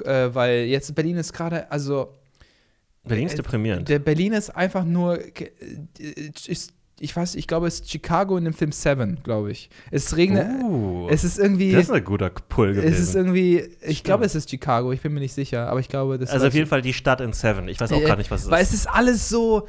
Äh, 0.05 0.29
weil 0.33 0.61
jetzt 0.61 0.95
Berlin 0.95 1.17
ist 1.17 1.33
gerade, 1.33 1.69
also 1.69 2.13
Berlin 3.03 3.27
ist 3.27 3.33
Äh, 3.33 3.37
deprimierend. 3.37 3.89
der 3.89 3.99
Berlin 3.99 4.33
ist 4.33 4.49
einfach 4.51 4.83
nur, 4.85 5.19
äh, 5.19 5.51
ist, 6.47 6.73
ich 6.99 7.15
weiß, 7.15 7.33
ich 7.33 7.47
glaube, 7.47 7.65
es 7.67 7.79
ist 7.79 7.89
Chicago 7.89 8.37
in 8.37 8.43
dem 8.45 8.53
Film 8.53 8.71
Seven, 8.71 9.19
glaube 9.23 9.51
ich. 9.51 9.69
Es 9.89 10.15
regnet, 10.17 10.47
Uh, 10.63 11.07
es 11.09 11.23
ist 11.23 11.39
irgendwie, 11.39 11.71
das 11.71 11.85
ist 11.85 11.91
ein 11.91 12.03
guter 12.03 12.29
Pull 12.29 12.75
gewesen. 12.75 12.93
es 12.93 12.99
ist 12.99 13.15
irgendwie, 13.15 13.57
ich 13.59 13.97
Stimmt. 13.97 14.03
glaube, 14.03 14.25
es 14.25 14.35
ist 14.35 14.49
Chicago. 14.51 14.91
Ich 14.91 15.01
bin 15.01 15.13
mir 15.13 15.19
nicht 15.19 15.33
sicher, 15.33 15.67
aber 15.67 15.79
ich 15.79 15.89
glaube, 15.89 16.19
das 16.19 16.29
also 16.29 16.45
auf 16.47 16.53
jeden 16.53 16.67
Fall 16.67 16.83
die 16.83 16.93
Stadt 16.93 17.19
in 17.21 17.33
Seven. 17.33 17.67
Ich 17.69 17.79
weiß 17.79 17.91
auch 17.91 18.01
Äh, 18.01 18.05
gar 18.05 18.17
nicht, 18.17 18.29
was 18.29 18.43
es 18.43 18.51
Weil 18.51 18.61
ist. 18.61 18.69
es 18.69 18.81
ist 18.81 18.87
alles 18.87 19.29
so, 19.29 19.67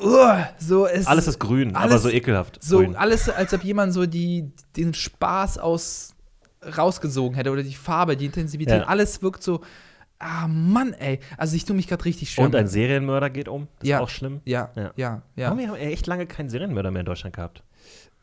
uh, 0.00 0.06
so 0.58 0.86
es 0.86 1.06
Alles 1.06 1.26
ist 1.28 1.38
grün, 1.38 1.76
aber 1.76 1.90
alles- 1.90 2.02
so 2.04 2.08
ekelhaft. 2.08 2.62
So 2.64 2.78
grün. 2.78 2.96
alles, 2.96 3.28
als 3.28 3.52
ob 3.52 3.62
jemand 3.62 3.92
so 3.92 4.06
die, 4.06 4.50
den 4.78 4.94
Spaß 4.94 5.58
aus 5.58 6.14
rausgesogen 6.76 7.36
hätte 7.36 7.50
oder 7.50 7.62
die 7.62 7.74
Farbe, 7.74 8.16
die 8.16 8.24
Intensivität, 8.26 8.80
Ja. 8.80 8.86
alles 8.86 9.20
wirkt 9.22 9.42
so. 9.42 9.60
Ah, 10.18 10.48
Mann, 10.48 10.92
ey. 10.94 11.20
Also 11.36 11.56
ich 11.56 11.64
tue 11.64 11.76
mich 11.76 11.88
gerade 11.88 12.04
richtig 12.04 12.30
schwer. 12.30 12.44
Und 12.46 12.54
ein 12.56 12.66
Serienmörder 12.68 13.28
geht 13.30 13.48
um. 13.48 13.68
Das 13.80 13.88
Ja. 13.88 13.96
ist 13.98 14.02
auch 14.04 14.08
schlimm. 14.08 14.40
Ja, 14.44 14.70
Ja. 14.74 14.82
ja, 14.82 14.92
ja. 14.96 15.22
ja. 15.36 15.46
Warum 15.50 15.60
haben 15.60 15.74
wir 15.74 15.80
echt 15.86 16.06
lange 16.06 16.26
keinen 16.26 16.48
Serienmörder 16.48 16.90
mehr 16.90 17.00
in 17.00 17.06
Deutschland 17.06 17.34
gehabt? 17.36 17.62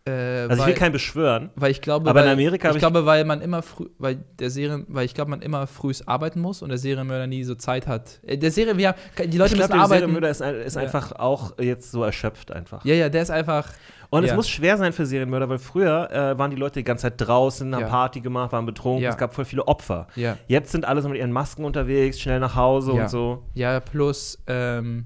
Äh, 0.05 0.11
Also 0.11 0.53
ich 0.55 0.59
weil, 0.59 0.67
will 0.67 0.73
keinen 0.73 0.91
beschwören. 0.91 1.49
weil 1.55 1.71
ich 1.71 1.79
glaube, 1.81 2.09
aber 2.09 2.19
in 2.21 2.25
weil, 2.25 2.33
Amerika 2.33 2.67
hab 2.67 2.71
ich 2.73 2.77
ich- 2.77 2.81
glaube, 2.81 3.05
weil 3.05 3.23
man 3.23 3.39
immer 3.39 3.61
früh, 3.61 3.85
weil 3.99 4.17
der 4.37 4.49
Serien, 4.49 4.85
weil 4.89 5.05
ich 5.05 5.13
glaube, 5.13 5.29
man 5.31 5.41
immer 5.41 5.65
frühst 5.65 6.09
arbeiten 6.09 6.41
muss 6.41 6.61
und 6.61 6.69
der 6.69 6.77
Serienmörder 6.77 7.25
nie 7.27 7.43
so 7.45 7.55
Zeit 7.55 7.87
hat. 7.87 8.19
Äh, 8.23 8.37
Der 8.37 8.51
Serien, 8.51 8.77
wir 8.77 8.89
haben, 8.89 8.97
die 9.17 9.21
Leute 9.21 9.31
ich 9.31 9.39
müssen 9.39 9.55
glaube, 9.59 9.67
der 9.73 9.75
arbeiten. 9.81 9.99
Serienmörder 9.99 10.29
ist, 10.29 10.41
ein- 10.41 10.55
ist 10.55 10.75
Ja. 10.75 10.81
einfach 10.81 11.13
auch 11.13 11.57
jetzt 11.57 11.89
so 11.91 12.03
erschöpft 12.03 12.51
einfach. 12.51 12.83
Ja, 12.83 12.95
ja, 12.95 13.07
der 13.07 13.21
ist 13.21 13.29
einfach. 13.31 13.71
Und 14.17 14.23
es 14.25 14.29
ja. 14.29 14.35
muss 14.35 14.47
schwer 14.47 14.77
sein 14.77 14.93
für 14.93 15.05
Serienmörder, 15.05 15.49
weil 15.49 15.57
früher 15.57 16.11
äh, 16.11 16.37
waren 16.37 16.51
die 16.51 16.57
Leute 16.57 16.79
die 16.79 16.83
ganze 16.83 17.03
Zeit 17.03 17.15
draußen, 17.17 17.73
haben 17.73 17.81
Ja. 17.81 17.87
Party 17.87 18.21
gemacht, 18.21 18.51
waren 18.51 18.65
betrunken, 18.65 19.03
Ja. 19.03 19.09
es 19.09 19.17
gab 19.17 19.33
voll 19.33 19.45
viele 19.45 19.67
Opfer. 19.67 20.07
Jetzt 20.47 20.71
sind 20.71 20.85
alle 20.85 21.01
so 21.01 21.09
mit 21.09 21.17
ihren 21.17 21.31
Masken 21.31 21.65
unterwegs, 21.65 22.19
schnell 22.19 22.39
nach 22.39 22.55
Hause 22.55 22.91
und 22.93 23.09
so. 23.09 23.43
Ja, 23.53 23.79
plus 23.79 24.37
ähm, 24.47 25.05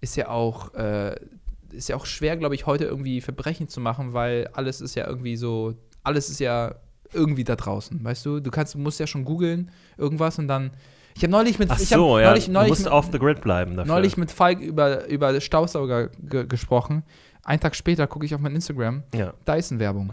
ist 0.00 0.16
ja 0.16 0.28
auch 0.28 0.74
äh, 0.74 1.16
ist 1.72 1.88
ja 1.88 1.96
auch 1.96 2.06
schwer, 2.06 2.36
glaube 2.36 2.54
ich, 2.54 2.66
heute 2.66 2.84
irgendwie 2.84 3.20
Verbrechen 3.20 3.68
zu 3.68 3.80
machen, 3.80 4.12
weil 4.12 4.48
alles 4.52 4.80
ist 4.80 4.94
ja 4.94 5.06
irgendwie 5.06 5.36
so, 5.36 5.74
alles 6.02 6.30
ist 6.30 6.40
ja 6.40 6.76
irgendwie 7.12 7.44
da 7.44 7.56
draußen, 7.56 8.02
weißt 8.02 8.24
du? 8.26 8.40
Du 8.40 8.50
kannst, 8.50 8.74
du 8.74 8.78
musst 8.78 8.98
ja 9.00 9.06
schon 9.06 9.24
googeln 9.24 9.70
irgendwas 9.96 10.38
und 10.38 10.48
dann. 10.48 10.70
Ich 11.14 11.22
habe 11.22 11.30
neulich 11.30 11.58
mit 11.58 11.70
Ach 11.70 11.80
ich 11.80 11.92
hab 11.92 11.98
so, 11.98 12.18
ja. 12.18 12.28
neulich, 12.28 12.46
du 12.46 12.52
neulich, 12.52 12.68
musst 12.68 12.84
mit, 12.84 12.92
off 12.92 13.08
the 13.10 13.18
grid 13.18 13.40
bleiben 13.40 13.76
dafür. 13.76 13.94
neulich 13.94 14.16
mit 14.18 14.30
Falk 14.30 14.60
über, 14.60 15.06
über 15.06 15.40
Staubsauger 15.40 16.08
ge 16.18 16.46
gesprochen. 16.46 17.04
Einen 17.46 17.60
Tag 17.60 17.76
später 17.76 18.08
gucke 18.08 18.26
ich 18.26 18.34
auf 18.34 18.40
mein 18.40 18.56
Instagram, 18.56 19.04
ja. 19.14 19.32
Dyson-Werbung. 19.46 20.12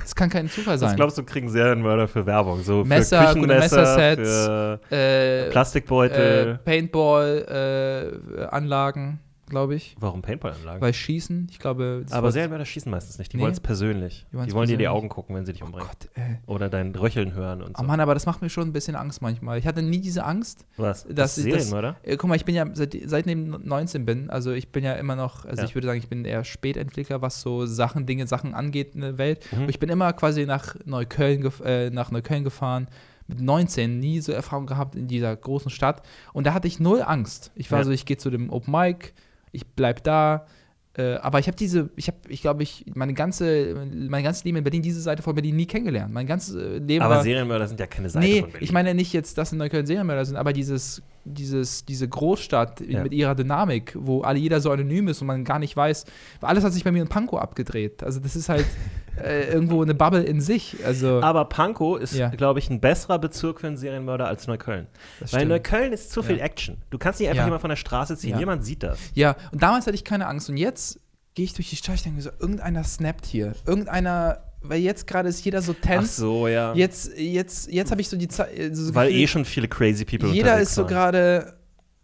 Das 0.00 0.16
kann 0.16 0.28
kein 0.30 0.48
Zufall 0.48 0.78
sein. 0.78 0.96
glaubst 0.96 1.16
du, 1.16 1.22
kriegen 1.22 1.48
Serienmörder 1.48 2.08
für 2.08 2.26
Werbung? 2.26 2.60
So 2.64 2.82
Messer, 2.82 3.28
für 3.28 3.34
Küchenmesser, 3.34 3.80
Messersets, 3.82 4.46
für 4.46 4.80
äh, 4.90 5.48
Plastikbeutel. 5.50 6.54
äh, 6.54 6.58
Paintball-Anlagen, 6.64 9.20
glaube 9.48 9.74
ich. 9.74 9.94
Warum 9.98 10.22
Paintballanlagen? 10.22 10.80
Weil 10.80 10.94
Schießen, 10.94 11.48
ich 11.50 11.58
glaube. 11.58 12.04
Aber 12.10 12.32
Serienmörder 12.32 12.64
schießen 12.64 12.90
meistens 12.90 13.18
nicht. 13.18 13.32
Die 13.32 13.36
Nee. 13.36 13.42
wollen 13.42 13.52
es 13.52 13.60
persönlich. 13.60 14.24
Die 14.32 14.46
Die 14.46 14.52
wollen 14.52 14.68
dir 14.68 14.76
die. 14.78 14.88
Augen 14.88 15.08
gucken, 15.08 15.34
wenn 15.36 15.44
sie 15.46 15.52
dich 15.52 15.62
Oh 15.62 15.66
umbringen. 15.66 15.88
Gott, 15.88 16.08
ey. 16.14 16.38
Oder 16.46 16.68
dein 16.68 16.94
Röcheln 16.94 17.34
hören 17.34 17.62
und 17.62 17.76
Oh 17.76 17.80
so. 17.82 17.86
Mann, 17.86 18.00
aber 18.00 18.14
das 18.14 18.26
macht 18.26 18.40
mir 18.42 18.50
schon 18.50 18.68
ein 18.68 18.72
bisschen 18.72 18.94
Angst 18.96 19.20
manchmal. 19.22 19.58
Ich 19.58 19.66
hatte 19.66 19.82
nie 19.82 20.00
diese 20.00 20.24
Angst. 20.24 20.64
Was? 20.76 21.04
dass 21.04 21.14
Das 21.14 21.34
Serienmörder? 21.36 21.96
Äh, 22.02 22.16
guck 22.16 22.28
mal, 22.28 22.36
ich 22.36 22.44
bin 22.44 22.54
ja 22.54 22.66
seit, 22.72 22.96
seitdem 23.06 23.54
ich 23.54 23.64
19 23.66 24.04
bin, 24.06 24.30
also 24.30 24.52
ich 24.52 24.70
bin 24.70 24.84
ja 24.84 24.94
immer 24.94 25.16
noch, 25.16 25.44
also 25.44 25.62
Ja. 25.62 25.68
ich 25.68 25.74
würde 25.74 25.86
sagen, 25.86 25.98
ich 25.98 26.08
bin 26.08 26.24
eher 26.24 26.44
Spätentwickler, 26.44 27.20
was 27.22 27.40
so 27.42 27.66
Sachen, 27.66 28.06
Dinge, 28.06 28.26
Sachen 28.26 28.54
angeht 28.54 28.94
in 28.94 29.00
der 29.02 29.18
Welt. 29.18 29.44
Mhm. 29.52 29.62
Und 29.64 29.68
ich 29.68 29.78
bin 29.78 29.88
immer 29.88 30.12
quasi 30.12 30.46
nach 30.46 30.76
Neukölln, 30.84 31.50
äh, 31.64 31.90
nach 31.90 32.10
Neukölln 32.10 32.44
gefahren. 32.44 32.88
Mit 33.28 33.40
19 33.40 34.00
nie 34.00 34.20
so 34.20 34.32
Erfahrung 34.32 34.66
gehabt 34.66 34.96
in 34.96 35.06
dieser 35.06 35.34
großen 35.34 35.70
Stadt. 35.70 36.02
Und 36.32 36.46
da 36.46 36.54
hatte 36.54 36.66
ich 36.66 36.80
null 36.80 37.02
Angst. 37.02 37.52
Ich 37.54 37.70
war 37.70 37.78
Ja. 37.78 37.84
so, 37.84 37.90
ich 37.92 38.04
gehe 38.04 38.16
zu 38.16 38.30
dem 38.30 38.50
Open 38.50 38.72
Mic, 38.72 39.12
ich 39.52 39.66
bleib 39.66 40.02
da. 40.04 40.46
Äh, 40.94 41.14
aber 41.14 41.38
ich 41.38 41.46
habe 41.46 41.56
diese, 41.56 41.88
ich 41.96 42.08
habe, 42.08 42.18
ich 42.28 42.42
glaube, 42.42 42.62
ich 42.62 42.84
meine 42.94 43.14
ganze, 43.14 43.74
mein 44.10 44.22
ganzes 44.22 44.44
Leben 44.44 44.58
in 44.58 44.64
Berlin, 44.64 44.82
diese 44.82 45.00
Seite 45.00 45.22
von 45.22 45.34
Berlin 45.34 45.56
nie 45.56 45.64
kennengelernt. 45.64 46.12
Mein 46.12 46.26
ganzes 46.26 46.54
äh, 46.54 46.76
Leben 46.78 47.02
Aber 47.02 47.14
war. 47.16 47.22
Serienmörder 47.22 47.66
sind 47.66 47.80
ja 47.80 47.86
keine 47.86 48.10
Seite 48.10 48.26
Nee, 48.26 48.40
von 48.42 48.50
Berlin. 48.50 48.64
ich 48.64 48.72
meine 48.72 48.94
nicht 48.94 49.10
jetzt, 49.14 49.38
dass 49.38 49.52
in 49.52 49.58
Neukölln 49.58 49.86
Serienmörder 49.86 50.26
sind, 50.26 50.36
aber 50.36 50.52
dieses, 50.52 51.00
dieses, 51.24 51.86
diese 51.86 52.06
Großstadt 52.08 52.82
Ja. 52.82 53.02
mit 53.02 53.14
ihrer 53.14 53.34
Dynamik, 53.34 53.96
wo 53.98 54.20
alle 54.20 54.38
jeder 54.38 54.60
so 54.60 54.70
anonym 54.70 55.08
ist 55.08 55.22
und 55.22 55.28
man 55.28 55.44
gar 55.44 55.58
nicht 55.58 55.74
weiß, 55.74 56.04
alles 56.42 56.62
hat 56.62 56.74
sich 56.74 56.84
bei 56.84 56.92
mir 56.92 57.00
in 57.00 57.08
Pankow 57.08 57.40
abgedreht. 57.40 58.02
Also 58.02 58.20
das 58.20 58.36
ist 58.36 58.50
halt 58.50 58.66
äh, 59.22 59.52
irgendwo 59.52 59.82
eine 59.82 59.94
Bubble 59.94 60.22
in 60.22 60.40
sich. 60.40 60.76
Also 60.84 61.20
Aber 61.22 61.44
Pankow 61.46 61.98
ist, 62.00 62.14
Ja. 62.14 62.28
glaube 62.28 62.58
ich, 62.60 62.70
ein 62.70 62.80
besserer 62.80 63.18
Bezirk 63.18 63.60
für 63.60 63.66
einen 63.66 63.76
Serienmörder 63.76 64.26
als 64.26 64.46
Neukölln. 64.46 64.86
das 65.20 65.32
Weil 65.32 65.40
stimmt. 65.40 65.50
Neukölln 65.50 65.92
ist 65.92 66.10
zu 66.12 66.22
viel 66.22 66.38
Ja. 66.38 66.44
Action. 66.44 66.78
Du 66.90 66.98
kannst 66.98 67.20
nicht 67.20 67.28
einfach 67.28 67.42
Ja. 67.42 67.46
jemand 67.46 67.60
von 67.60 67.68
der 67.70 67.76
Straße 67.76 68.16
ziehen. 68.16 68.38
Jemand 68.38 68.64
sieht 68.64 68.82
das. 68.82 68.98
Ja, 69.14 69.36
und 69.52 69.62
damals 69.62 69.86
hatte 69.86 69.94
ich 69.96 70.04
keine 70.04 70.26
Angst 70.26 70.48
und 70.48 70.56
jetzt 70.56 71.00
gehe 71.34 71.44
ich 71.44 71.54
durch 71.54 71.70
die 71.70 71.76
Stadt, 71.76 71.94
ich 71.96 72.02
denke 72.02 72.16
mir 72.16 72.22
so, 72.22 72.30
irgendeiner 72.40 72.84
snappt 72.84 73.24
hier. 73.26 73.52
Irgendeiner, 73.66 74.38
weil 74.62 74.80
jetzt 74.80 75.06
gerade 75.06 75.28
ist 75.28 75.44
jeder 75.44 75.62
so 75.62 75.74
Ach 75.78 75.84
tense. 75.86 76.20
so, 76.20 76.46
ja. 76.48 76.74
Jetzt, 76.74 77.16
jetzt, 77.18 77.70
jetzt 77.72 77.90
habe 77.90 78.00
ich 78.00 78.08
so 78.08 78.16
die 78.16 78.28
Zeit. 78.28 78.50
So 78.76 78.94
Weil 78.94 79.08
Gefühl, 79.08 79.22
eh 79.22 79.26
schon 79.26 79.44
viele 79.44 79.68
crazy 79.68 80.04
people 80.04 80.28
Jeder 80.30 80.58
ist 80.60 80.74
so 80.74 80.84
gerade 80.86 81.54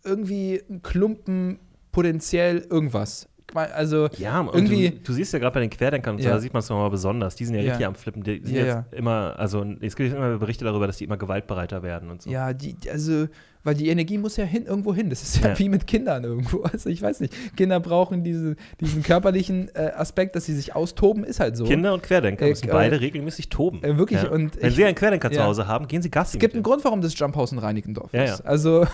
irgendwie 0.05 0.63
ein 0.71 0.83
Klumpen 0.83 1.59
potenziell 1.93 2.59
irgendwas. 2.71 3.29
Also 3.55 4.09
Ja, 4.19 4.41
und 4.41 4.55
irgendwie- 4.55 4.91
du, 4.91 4.97
du 5.05 5.13
siehst 5.15 5.33
ja 5.33 5.39
gerade 5.39 5.55
bei 5.55 5.61
den 5.61 5.71
Querdenkern, 5.71 6.19
Ja. 6.19 6.31
da 6.33 6.39
sieht 6.39 6.53
man 6.53 6.61
es 6.61 6.69
nochmal 6.69 6.91
besonders. 6.91 7.35
Die 7.35 7.45
sind 7.47 7.55
ja, 7.55 7.63
Ja. 7.63 7.69
richtig 7.71 7.87
am 7.87 7.95
Flippen. 7.95 8.23
Die 8.23 8.41
sind 8.45 8.55
Ja, 8.57 8.65
jetzt 8.65 8.93
immer, 8.93 9.35
also 9.39 9.65
es 9.81 9.97
gibt 9.97 10.15
immer 10.15 10.37
Berichte 10.39 10.65
darüber, 10.65 10.87
dass 10.87 10.99
die 10.99 11.05
immer 11.05 11.17
gewaltbereiter 11.17 11.83
werden 11.83 12.11
und 12.11 12.21
so. 12.23 12.31
Ja, 12.31 12.53
die, 12.53 12.77
also, 12.93 13.27
weil 13.65 13.75
die 13.75 13.89
Energie 13.89 14.19
muss 14.19 14.37
ja 14.37 14.45
hin, 14.45 14.67
irgendwo 14.67 14.95
hin. 14.95 15.09
Das 15.11 15.23
ist 15.23 15.43
ja, 15.43 15.59
wie 15.59 15.69
mit 15.69 15.87
Kindern 15.87 16.25
irgendwo. 16.25 16.63
Also 16.73 16.91
ich 16.91 17.01
weiß 17.01 17.21
nicht. 17.21 17.35
Kinder 17.57 17.81
brauchen 17.81 18.23
diese, 18.23 18.55
diesen 18.81 19.03
körperlichen 19.03 19.71
äh, 19.75 19.93
Aspekt, 19.97 20.37
dass 20.37 20.45
sie 20.45 20.55
sich 20.55 20.75
austoben, 20.77 21.25
ist 21.25 21.41
halt 21.41 21.57
so. 21.57 21.65
Kinder 21.65 21.95
und 21.95 22.03
Querdenker 22.03 22.45
Äh, 22.47 22.51
müssen 22.51 22.69
äh, 22.69 22.73
beide 22.73 23.01
regelmäßig 23.01 23.49
toben. 23.49 23.83
äh, 23.83 23.97
wirklich, 23.97 24.29
und 24.31 24.61
Wenn 24.61 24.69
ich- 24.69 24.77
Sie 24.77 24.85
einen 24.85 24.95
Querdenker 24.95 25.31
zu. 25.31 25.43
Hause 25.43 25.67
haben, 25.67 25.89
gehen 25.89 26.03
Sie 26.03 26.11
Gassi. 26.11 26.37
Es 26.37 26.41
gibt 26.41 26.53
einen 26.55 26.63
Grund, 26.63 26.85
warum 26.85 27.01
das 27.01 27.19
Jumphaus 27.19 27.51
in 27.53 27.59
Reinickendorf 27.59 28.13
ist. 28.13 28.41
ja. 28.41 28.45
Also, 28.45 28.87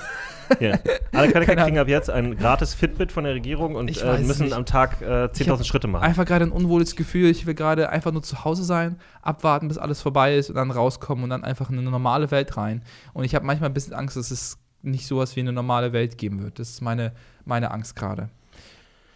ja. 0.61 0.79
Alle 1.13 1.33
Keine 1.33 1.47
kriegen 1.47 1.79
ab 1.79 1.89
jetzt 1.89 2.11
ein 2.11 2.37
gratis 2.37 2.75
Fitbit 2.75 3.13
von 3.13 3.25
der 3.25 3.35
Regierung 3.35 3.75
und 3.75 3.89
Ich 3.91 4.03
äh, 4.03 4.19
müssen 4.19 4.45
nicht. 4.45 4.53
am 4.55 4.67
Tag 4.67 5.01
äh, 5.03 5.27
10.000 5.27 5.65
Schritte 5.65 5.87
machen. 5.89 6.03
einfach 6.05 6.25
gerade 6.25 6.45
ein 6.45 6.53
unwohles 6.53 6.97
Gefühl. 6.97 7.31
Ich 7.31 7.47
will 7.47 7.55
gerade 7.55 7.89
einfach 7.91 8.13
nur 8.13 8.23
zu 8.23 8.45
Hause 8.45 8.65
sein, 8.65 8.99
abwarten, 9.23 9.69
bis 9.69 9.79
alles 9.79 10.01
vorbei 10.03 10.37
ist 10.37 10.51
und 10.51 10.57
dann 10.57 10.71
rauskommen 10.71 11.25
und 11.25 11.31
dann 11.31 11.45
einfach 11.45 11.71
in 11.71 11.79
eine 11.79 11.91
normale 11.91 12.31
Welt 12.31 12.57
rein. 12.57 12.83
Und 13.13 13.25
ich 13.25 13.35
habe 13.35 13.45
manchmal 13.47 13.71
ein 13.71 13.75
bisschen 13.75 13.95
Angst, 13.95 14.17
dass 14.17 14.31
es 14.31 14.59
nicht 14.83 15.07
sowas 15.07 15.35
wie 15.37 15.41
eine 15.41 15.53
normale 15.53 15.93
Welt 15.93 16.19
geben 16.19 16.43
wird. 16.43 16.59
Das 16.59 16.69
ist 16.71 16.81
meine, 16.83 17.13
meine 17.45 17.71
Angst 17.71 17.97
gerade. 17.97 18.29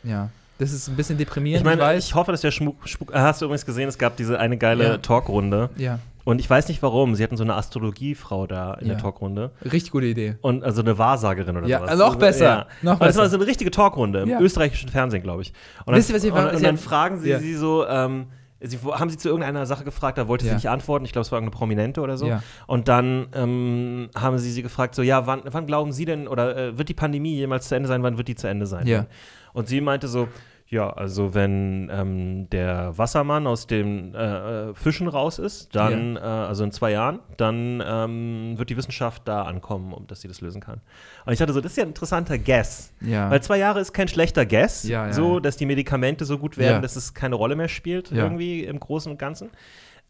Ja. 0.05 0.31
Das 0.59 0.73
ist 0.73 0.89
ein 0.89 0.97
bisschen 0.97 1.19
deprimierend, 1.19 1.61
Ich 1.61 1.65
meine, 1.65 1.81
weiß. 1.81 2.05
ich 2.05 2.15
hoffe, 2.15 2.33
dass 2.33 2.41
der 2.41 2.51
Schmuck, 2.51 2.89
Schmuck. 2.89 3.13
äh, 3.13 3.19
Hast 3.19 3.41
du 3.41 3.45
übrigens 3.45 3.65
gesehen, 3.65 3.89
es 3.89 3.97
gab 3.97 4.17
diese 4.17 4.41
eine 4.41 4.57
geile 4.57 4.85
Ja. 4.85 4.99
Talkrunde. 4.99 5.71
ja, 5.77 5.99
Und 6.29 6.41
ich 6.41 6.51
weiß 6.51 6.69
nicht 6.69 6.83
warum. 6.83 7.15
Sie 7.15 7.23
hatten 7.25 7.39
so 7.39 7.43
eine 7.43 7.55
Astrologiefrau 7.55 8.47
da 8.47 8.75
in 8.75 8.89
Ja. 8.89 8.95
der 8.95 9.03
Talkrunde. 9.03 9.51
richtig 9.65 9.91
gute 9.93 10.05
Idee. 10.05 10.37
Und 10.43 10.63
also 10.63 10.83
eine 10.83 10.99
Wahrsagerin 10.99 11.57
oder 11.57 11.67
Ja, 11.67 11.79
sowas. 11.81 11.99
noch 11.99 12.17
besser, 12.17 12.45
Ja. 12.45 12.67
noch 12.83 13.01
Und 13.01 13.07
das 13.07 13.17
war 13.17 13.27
so 13.31 13.37
eine 13.39 13.47
richtige 13.47 13.71
Talkrunde 13.71 14.21
im 14.21 14.29
Ja. 14.29 14.39
österreichischen 14.41 14.91
Fernsehen, 14.91 15.23
glaube 15.23 15.41
ich. 15.41 15.55
Und 15.87 15.95
Wisst 15.95 16.11
ihr, 16.11 16.13
dann, 16.13 16.17
was 16.17 16.23
sie- 16.23 16.31
und, 16.31 16.51
und 16.53 16.57
sie 16.59 16.65
dann 16.65 16.77
fragen 16.77 17.19
sie 17.19 17.35
sie 17.37 17.55
so, 17.55 17.87
ähm, 17.87 18.27
sie 18.61 18.79
haben 18.85 19.09
sie 19.09 19.17
zu 19.17 19.29
irgendeiner 19.29 19.65
Sache 19.65 19.85
gefragt, 19.85 20.19
da 20.19 20.29
wollte 20.29 20.45
sie 20.45 20.51
Ja. 20.51 20.57
nicht 20.57 20.69
antworten. 20.69 21.07
Ich 21.07 21.13
glaube, 21.13 21.23
es 21.23 21.33
war 21.33 21.39
irgendeine 21.39 21.57
Prominente 21.59 22.03
oder 22.03 22.19
so. 22.19 22.27
Ja. 22.27 22.43
Und 22.67 22.89
dann 22.89 23.29
ähm, 23.35 24.11
haben 24.15 24.37
sie 24.37 24.51
sie 24.51 24.63
gefragt, 24.63 24.95
so, 24.97 25.01
ja, 25.03 25.27
wann, 25.27 25.41
wann 25.51 25.67
glauben 25.67 25.93
Sie 25.93 26.05
denn, 26.05 26.29
oder 26.29 26.55
äh, 26.59 26.77
wird 26.77 26.91
die 26.91 26.95
Pandemie 26.95 27.37
jemals 27.37 27.69
zu 27.69 27.75
Ende 27.75 27.89
sein? 27.89 28.03
Wann 28.03 28.19
wird 28.19 28.29
die 28.29 28.35
zu 28.35 28.49
Ende 28.49 28.67
sein? 28.67 28.87
Ja. 28.87 29.07
Und 29.55 29.69
sie 29.69 29.81
meinte 29.81 30.09
so, 30.09 30.29
ja, 30.71 30.91
also 30.91 31.33
wenn 31.35 31.91
ähm, 31.91 32.51
der 32.51 32.97
Wassermann 32.99 33.47
aus 33.47 33.67
den 33.67 34.15
äh, 34.15 34.69
äh, 34.71 34.75
Fischen 34.75 35.09
raus 35.09 35.39
ist, 35.39 35.75
dann, 35.75 36.17
äh, 36.17 36.21
also 36.21 36.63
in 36.65 36.73
zwei 36.73 36.91
Jahren, 36.93 37.21
dann 37.39 37.83
ähm, 37.87 38.55
wird 38.59 38.69
die 38.69 38.77
Wissenschaft 38.77 39.23
da 39.27 39.43
ankommen, 39.45 39.95
um 39.95 40.07
dass 40.07 40.21
sie 40.21 40.29
das 40.29 40.43
lösen 40.43 40.61
kann. 40.61 40.81
Und 41.25 41.33
ich 41.33 41.39
dachte 41.39 41.55
so, 41.55 41.63
das 41.63 41.73
ist 41.73 41.77
ja 41.79 41.85
ein 41.85 41.89
interessanter 41.89 42.37
Guess. 42.39 42.93
Ja. 43.01 43.31
Weil 43.31 43.43
zwei 43.43 43.57
Jahre 43.59 43.81
ist 43.81 43.95
kein 43.95 44.09
schlechter 44.09 44.45
Guess, 44.45 44.85
Ja, 44.85 45.07
ja, 45.07 45.13
so, 45.15 45.35
ja. 45.37 45.41
dass 45.41 45.57
die 45.57 45.65
Medikamente 45.67 46.27
so 46.27 46.37
gut 46.37 46.59
werden, 46.59 46.75
Ja. 46.77 46.81
dass 46.81 46.97
es 46.97 47.15
keine 47.15 47.35
Rolle 47.37 47.57
mehr 47.57 47.69
spielt, 47.69 48.11
Ja. 48.11 48.25
irgendwie 48.25 48.65
im 48.65 48.79
Großen 48.79 49.11
und 49.11 49.19
Ganzen. 49.19 49.51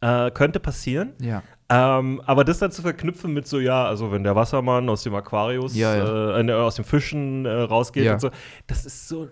Äh, 0.01 0.31
könnte 0.33 0.61
passieren. 0.61 1.13
ja. 1.21 1.43
Ähm, 1.71 2.23
aber 2.25 2.45
das 2.45 2.59
dann 2.61 2.71
zu 2.71 2.81
verknüpfen 2.81 3.35
mit 3.35 3.47
so, 3.47 3.61
ja, 3.61 3.85
also 3.85 4.11
wenn 4.11 4.25
der 4.25 4.35
Wassermann 4.35 4.89
aus 4.89 5.03
dem 5.03 5.15
Aquarius, 5.15 5.77
Ja, 5.77 5.95
ja. 5.97 6.39
Äh, 6.39 6.47
äh, 6.49 6.53
aus 6.53 6.77
dem 6.77 6.85
Fischen 6.87 7.45
äh, 7.45 7.51
rausgeht 7.51 8.05
Ja. 8.07 8.15
und 8.15 8.21
so, 8.21 8.31
das 8.67 8.87
ist 8.87 9.07
so 9.07 9.29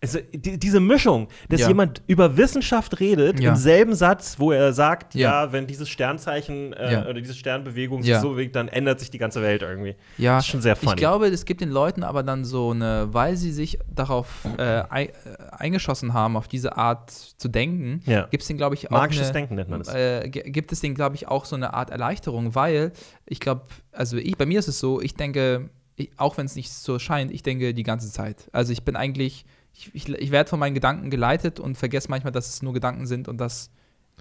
Also, 0.00 0.20
die, 0.32 0.60
diese 0.60 0.78
Mischung, 0.78 1.26
dass 1.48 1.62
Ja. 1.62 1.68
jemand 1.68 2.02
über 2.06 2.36
Wissenschaft 2.36 3.00
redet, 3.00 3.40
Ja. 3.40 3.50
im 3.50 3.56
selben 3.56 3.94
Satz, 3.96 4.36
wo 4.38 4.52
er 4.52 4.72
sagt, 4.72 5.16
ja, 5.16 5.46
Ja. 5.46 5.52
wenn 5.52 5.66
dieses 5.66 5.88
Sternzeichen 5.88 6.72
äh, 6.72 7.02
oder 7.10 7.14
diese 7.14 7.34
Sternbewegung 7.34 8.04
sich 8.04 8.14
so 8.18 8.30
bewegt, 8.30 8.54
dann 8.54 8.68
ändert 8.68 9.00
sich 9.00 9.10
die 9.10 9.18
ganze 9.18 9.42
Welt 9.42 9.62
irgendwie. 9.62 9.96
Ja, 10.16 10.36
Das 10.36 10.44
ist 10.44 10.50
schon 10.52 10.60
sehr 10.62 10.76
funny. 10.76 10.92
Ich 10.92 10.96
glaube, 10.98 11.26
es 11.26 11.44
gibt 11.44 11.60
den 11.60 11.70
Leuten 11.70 12.04
aber 12.04 12.22
dann 12.22 12.44
so 12.44 12.70
eine, 12.70 13.08
weil 13.10 13.36
sie 13.36 13.50
sich 13.50 13.80
darauf 13.92 14.28
äh, 14.56 14.62
ei, 14.88 15.04
äh, 15.06 15.10
eingeschossen 15.50 16.14
haben, 16.14 16.36
auf 16.36 16.46
diese 16.46 16.76
Art 16.76 17.10
zu 17.10 17.48
denken, 17.48 18.00
gibt 18.30 18.42
es 18.42 18.46
den, 18.46 18.56
glaube 18.56 18.76
ich, 18.76 18.86
auch 18.86 18.90
Magisches 18.92 19.24
eine, 19.24 19.32
Denken 19.32 19.56
nennt 19.56 19.68
man 19.68 19.80
es. 19.80 19.88
Äh, 19.88 20.28
gi- 20.28 20.42
gibt 20.52 20.70
es 20.70 20.78
den, 20.80 20.94
glaube 20.94 21.16
ich, 21.16 21.26
auch 21.26 21.44
so 21.44 21.56
eine 21.56 21.74
Art 21.74 21.90
Erleichterung, 21.90 22.54
weil 22.54 22.92
ich 23.26 23.40
glaube, 23.40 23.62
also 23.90 24.16
ich, 24.16 24.36
bei 24.38 24.46
mir 24.46 24.60
ist 24.60 24.68
es 24.68 24.78
so, 24.78 25.00
ich 25.00 25.14
denke, 25.14 25.70
ich, 25.96 26.10
auch 26.18 26.36
wenn 26.38 26.46
es 26.46 26.54
nicht 26.54 26.72
so 26.72 27.00
scheint, 27.00 27.32
ich 27.32 27.42
denke 27.42 27.74
die 27.74 27.82
ganze 27.82 28.12
Zeit. 28.12 28.48
Also 28.52 28.72
ich 28.72 28.84
bin 28.84 28.94
eigentlich, 28.94 29.44
ich, 29.78 29.94
ich, 29.94 30.08
ich 30.08 30.30
werde 30.32 30.50
von 30.50 30.58
meinen 30.58 30.74
Gedanken 30.74 31.08
geleitet 31.08 31.60
und 31.60 31.76
vergesse 31.76 32.08
manchmal, 32.10 32.32
dass 32.32 32.48
es 32.48 32.62
nur 32.62 32.72
Gedanken 32.72 33.06
sind 33.06 33.28
und 33.28 33.38
dass, 33.38 33.70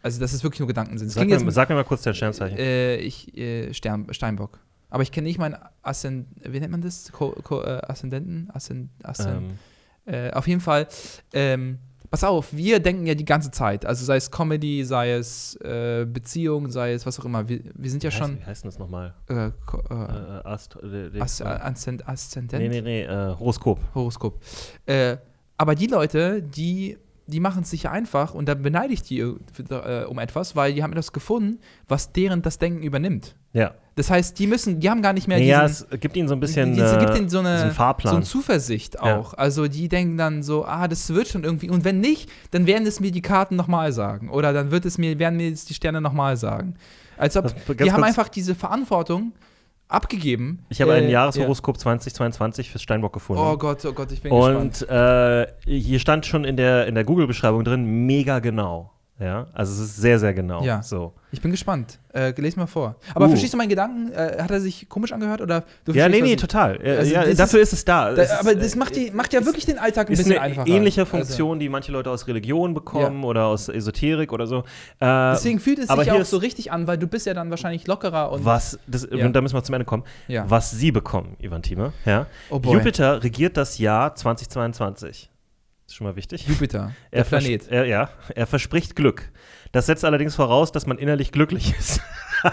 also 0.03 0.19
dass 0.19 0.33
es 0.33 0.43
wirklich 0.43 0.59
nur 0.59 0.67
Gedanken 0.67 0.97
sind. 0.97 1.09
Sag 1.09 1.27
mir, 1.27 1.51
sag 1.51 1.69
mir 1.69 1.75
mal 1.75 1.83
kurz 1.83 2.03
dein 2.03 2.13
Sternzeichen. 2.13 2.57
äh, 2.57 2.97
ich, 2.97 3.35
äh, 3.35 3.73
Stern, 3.73 4.07
Steinbock. 4.11 4.59
Aber 4.89 5.03
ich 5.03 5.11
kenne 5.11 5.27
nicht 5.27 5.39
meinen 5.39 5.57
Aszend, 5.81 6.27
wie 6.43 6.59
nennt 6.59 6.71
man 6.71 6.81
das? 6.81 7.11
Ko, 7.11 7.35
Ko, 7.43 7.61
äh, 7.61 7.81
Aszendenten? 7.87 8.49
Aszend, 8.53 8.89
Aszend, 9.03 9.51
ähm, 10.05 10.13
äh, 10.13 10.31
auf 10.31 10.47
jeden 10.47 10.61
Fall, 10.61 10.87
ähm, 11.33 11.79
pass 12.09 12.23
auf, 12.23 12.55
wir 12.55 12.79
denken 12.79 13.05
ja 13.05 13.15
die 13.15 13.25
ganze 13.25 13.51
Zeit. 13.51 13.85
Also 13.85 14.05
sei 14.05 14.15
es 14.15 14.31
Comedy, 14.31 14.85
sei 14.85 15.11
es 15.11 15.55
äh, 15.57 16.05
Beziehung, 16.05 16.69
sei 16.69 16.93
es 16.93 17.05
was 17.05 17.19
auch 17.19 17.25
immer. 17.25 17.49
Wir, 17.49 17.61
wir 17.73 17.89
sind 17.89 18.03
ja 18.03 18.11
wie 18.11 18.13
heißt, 18.13 18.17
schon 18.17 18.39
wie 18.39 18.45
heißt 18.45 18.63
denn 18.63 18.69
das 18.69 18.79
nochmal? 18.79 19.13
äh, 19.27 19.51
Ast 20.45 20.77
Aszendent? 22.05 22.63
nee, 22.63 22.69
nee, 22.69 22.81
nee, 22.81 23.01
äh, 23.03 23.35
Horoskop. 23.37 23.79
Horoskop. 23.93 24.39
Äh, 24.85 25.17
aber 25.57 25.75
die 25.75 25.87
Leute, 25.87 26.41
die, 26.41 26.97
die 27.27 27.39
machen 27.39 27.63
es 27.63 27.69
sich 27.71 27.83
ja 27.83 27.91
einfach 27.91 28.33
und 28.33 28.47
da 28.47 28.53
beneide 28.53 28.93
ich 28.93 29.01
die 29.01 29.19
äh, 29.19 30.03
um 30.05 30.19
etwas, 30.19 30.55
weil 30.55 30.73
die 30.73 30.83
haben 30.83 30.91
etwas 30.91 31.11
gefunden, 31.13 31.59
was 31.87 32.11
deren 32.13 32.41
das 32.41 32.57
Denken 32.57 32.83
übernimmt. 32.83 33.35
Ja. 33.53 33.73
Das 33.95 34.11
heißt, 34.11 34.37
die 34.37 34.45
müssen, 34.45 34.79
die 34.79 34.89
haben 34.91 35.01
gar 35.01 35.13
nicht 35.13 35.27
mehr 35.27 35.39
ja, 35.39 35.67
diesen, 35.67 35.87
es 35.89 35.99
gibt 35.99 36.15
ihnen 36.15 36.27
so 36.27 36.35
ein 36.35 36.39
bisschen 36.39 36.73
die, 36.75 36.79
äh, 36.81 36.99
gibt 36.99 37.17
ihnen 37.17 37.29
so 37.29 37.39
eine, 37.39 37.71
Fahrplan. 37.71 38.11
so 38.11 38.17
eine 38.17 38.25
Zuversicht 38.25 38.99
auch. 38.99 39.33
Also 39.33 39.67
die 39.67 39.89
denken 39.89 40.17
dann 40.17 40.43
so, 40.43 40.65
ah, 40.65 40.87
das 40.87 41.09
wird 41.11 41.27
schon 41.27 41.43
irgendwie. 41.43 41.71
Und 41.71 41.83
wenn 41.83 41.99
nicht, 41.99 42.29
dann 42.51 42.67
werden 42.67 42.85
es 42.85 42.99
mir 42.99 43.11
die 43.11 43.23
Karten 43.23 43.55
nochmal 43.55 43.91
sagen. 43.93 44.29
Oder 44.29 44.53
dann 44.53 44.69
wird 44.69 44.85
es 44.85 44.99
mir, 44.99 45.17
werden 45.17 45.37
mir 45.37 45.49
jetzt 45.49 45.71
die 45.71 45.73
Sterne 45.73 45.99
nochmal 45.99 46.37
sagen. 46.37 46.75
Als 47.17 47.35
ob, 47.35 47.45
Das- 47.45 47.55
ganz 47.65 47.77
die 47.81 47.91
haben 47.91 48.03
einfach 48.03 48.29
diese 48.29 48.53
Verantwortung 48.53 49.31
abgegeben. 49.87 50.65
ich 50.69 50.81
habe 50.81 50.93
ein 50.93 51.05
Äh, 51.05 51.11
Jahreshoroskop 51.11 51.77
2022 51.79 52.69
fürs 52.69 52.81
Steinbock 52.81 53.11
Ja. 53.11 53.13
gefunden. 53.13 53.41
Oh 53.43 53.57
Gott, 53.57 53.83
oh 53.85 53.93
Gott, 53.93 54.11
ich 54.11 54.21
bin 54.21 54.31
gespannt. 54.33 54.81
Und 54.83 54.89
äh, 54.89 55.47
hier 55.65 55.99
stand 55.99 56.25
schon 56.25 56.43
in 56.45 56.57
der, 56.57 56.87
in 56.87 56.95
der 56.95 57.03
Google-Beschreibung 57.03 57.63
drin, 57.63 58.05
mega 58.05 58.39
genau. 58.39 58.91
Ja, 59.19 59.47
also 59.53 59.73
es 59.73 59.79
ist 59.89 59.97
sehr, 59.97 60.19
sehr 60.19 60.31
genau. 60.35 60.61
Ja. 60.63 60.83
So. 60.83 61.13
Ich 61.31 61.41
bin 61.41 61.49
gespannt. 61.49 61.97
Äh, 62.13 62.39
les 62.39 62.55
mal 62.55 62.67
vor. 62.67 62.95
Aber 63.15 63.25
Uh. 63.25 63.29
verstehst 63.29 63.51
du 63.51 63.57
meinen 63.57 63.69
Gedanken? 63.69 64.11
Äh, 64.11 64.37
hat 64.41 64.51
er 64.51 64.61
sich 64.61 64.87
komisch 64.89 65.11
angehört? 65.11 65.41
Oder 65.41 65.63
Ja, 65.87 66.07
nee, 66.07 66.21
nee, 66.21 66.33
was 66.35 66.41
total. 66.41 66.79
Äh, 66.85 66.97
Also 66.97 67.13
ja, 67.13 67.33
dafür 67.33 67.59
ist, 67.61 67.73
es 67.73 67.83
da. 67.83 68.11
ich- 68.13 68.19
Es 68.19 68.29
Da, 68.29 68.35
ist, 68.35 68.39
aber 68.41 68.51
äh, 68.51 68.55
das 68.57 68.75
macht, 68.75 68.95
die, 68.95 69.09
macht 69.09 69.33
ja 69.33 69.43
wirklich 69.43 69.65
den 69.65 69.79
Alltag 69.79 70.07
ein 70.09 70.13
ist 70.13 70.19
bisschen 70.19 70.33
eine 70.33 70.41
einfacher. 70.41 70.67
ähnliche 70.67 71.01
Also, 71.01 71.17
Funktion, 71.17 71.59
die 71.59 71.67
manche 71.67 71.91
Leute 71.91 72.11
aus 72.11 72.27
Religion 72.27 72.75
bekommen 72.75 73.23
oder 73.23 73.45
aus 73.47 73.69
Esoterik 73.69 74.31
oder 74.31 74.45
so. 74.45 74.59
Äh, 74.99 75.31
deswegen 75.33 75.59
fühlt 75.59 75.79
es 75.79 75.87
sich 75.87 76.05
ja 76.05 76.13
auch 76.13 76.19
ist- 76.19 76.29
so 76.29 76.37
richtig 76.37 76.71
an, 76.71 76.85
weil 76.85 76.99
du 76.99 77.07
bist 77.07 77.25
ja 77.25 77.33
dann 77.33 77.49
wahrscheinlich 77.49 77.87
lockerer 77.87 78.31
und 78.31 78.45
was, 78.45 78.77
das, 78.85 79.07
Ja. 79.11 79.27
da 79.29 79.41
müssen 79.41 79.55
wir 79.55 79.63
zum 79.63 79.73
Ende 79.73 79.85
kommen, 79.85 80.03
Ja. 80.27 80.45
was 80.47 80.69
sie 80.71 80.91
bekommen, 80.91 81.35
Ivan 81.39 81.63
Thieme. 81.63 81.91
Ja? 82.05 82.27
Oh. 82.51 82.61
Jupiter 82.63 83.23
regiert 83.23 83.57
das 83.57 83.79
Jahr 83.79 84.13
2022. 84.15 85.29
Ist 85.87 85.95
schon 85.95 86.05
mal 86.05 86.17
wichtig. 86.17 86.45
Jupiter, 86.45 86.91
der 87.13 87.19
Er 87.19 87.23
Planet. 87.23 87.67
Er, 87.69 87.85
ja, 87.85 88.09
er 88.35 88.45
verspricht 88.45 88.97
Glück. 88.97 89.31
Das 89.71 89.85
setzt 89.85 90.03
allerdings 90.03 90.35
voraus, 90.35 90.73
dass 90.73 90.85
man 90.85 90.97
innerlich 90.97 91.31
glücklich 91.31 91.73
ist. 91.79 92.01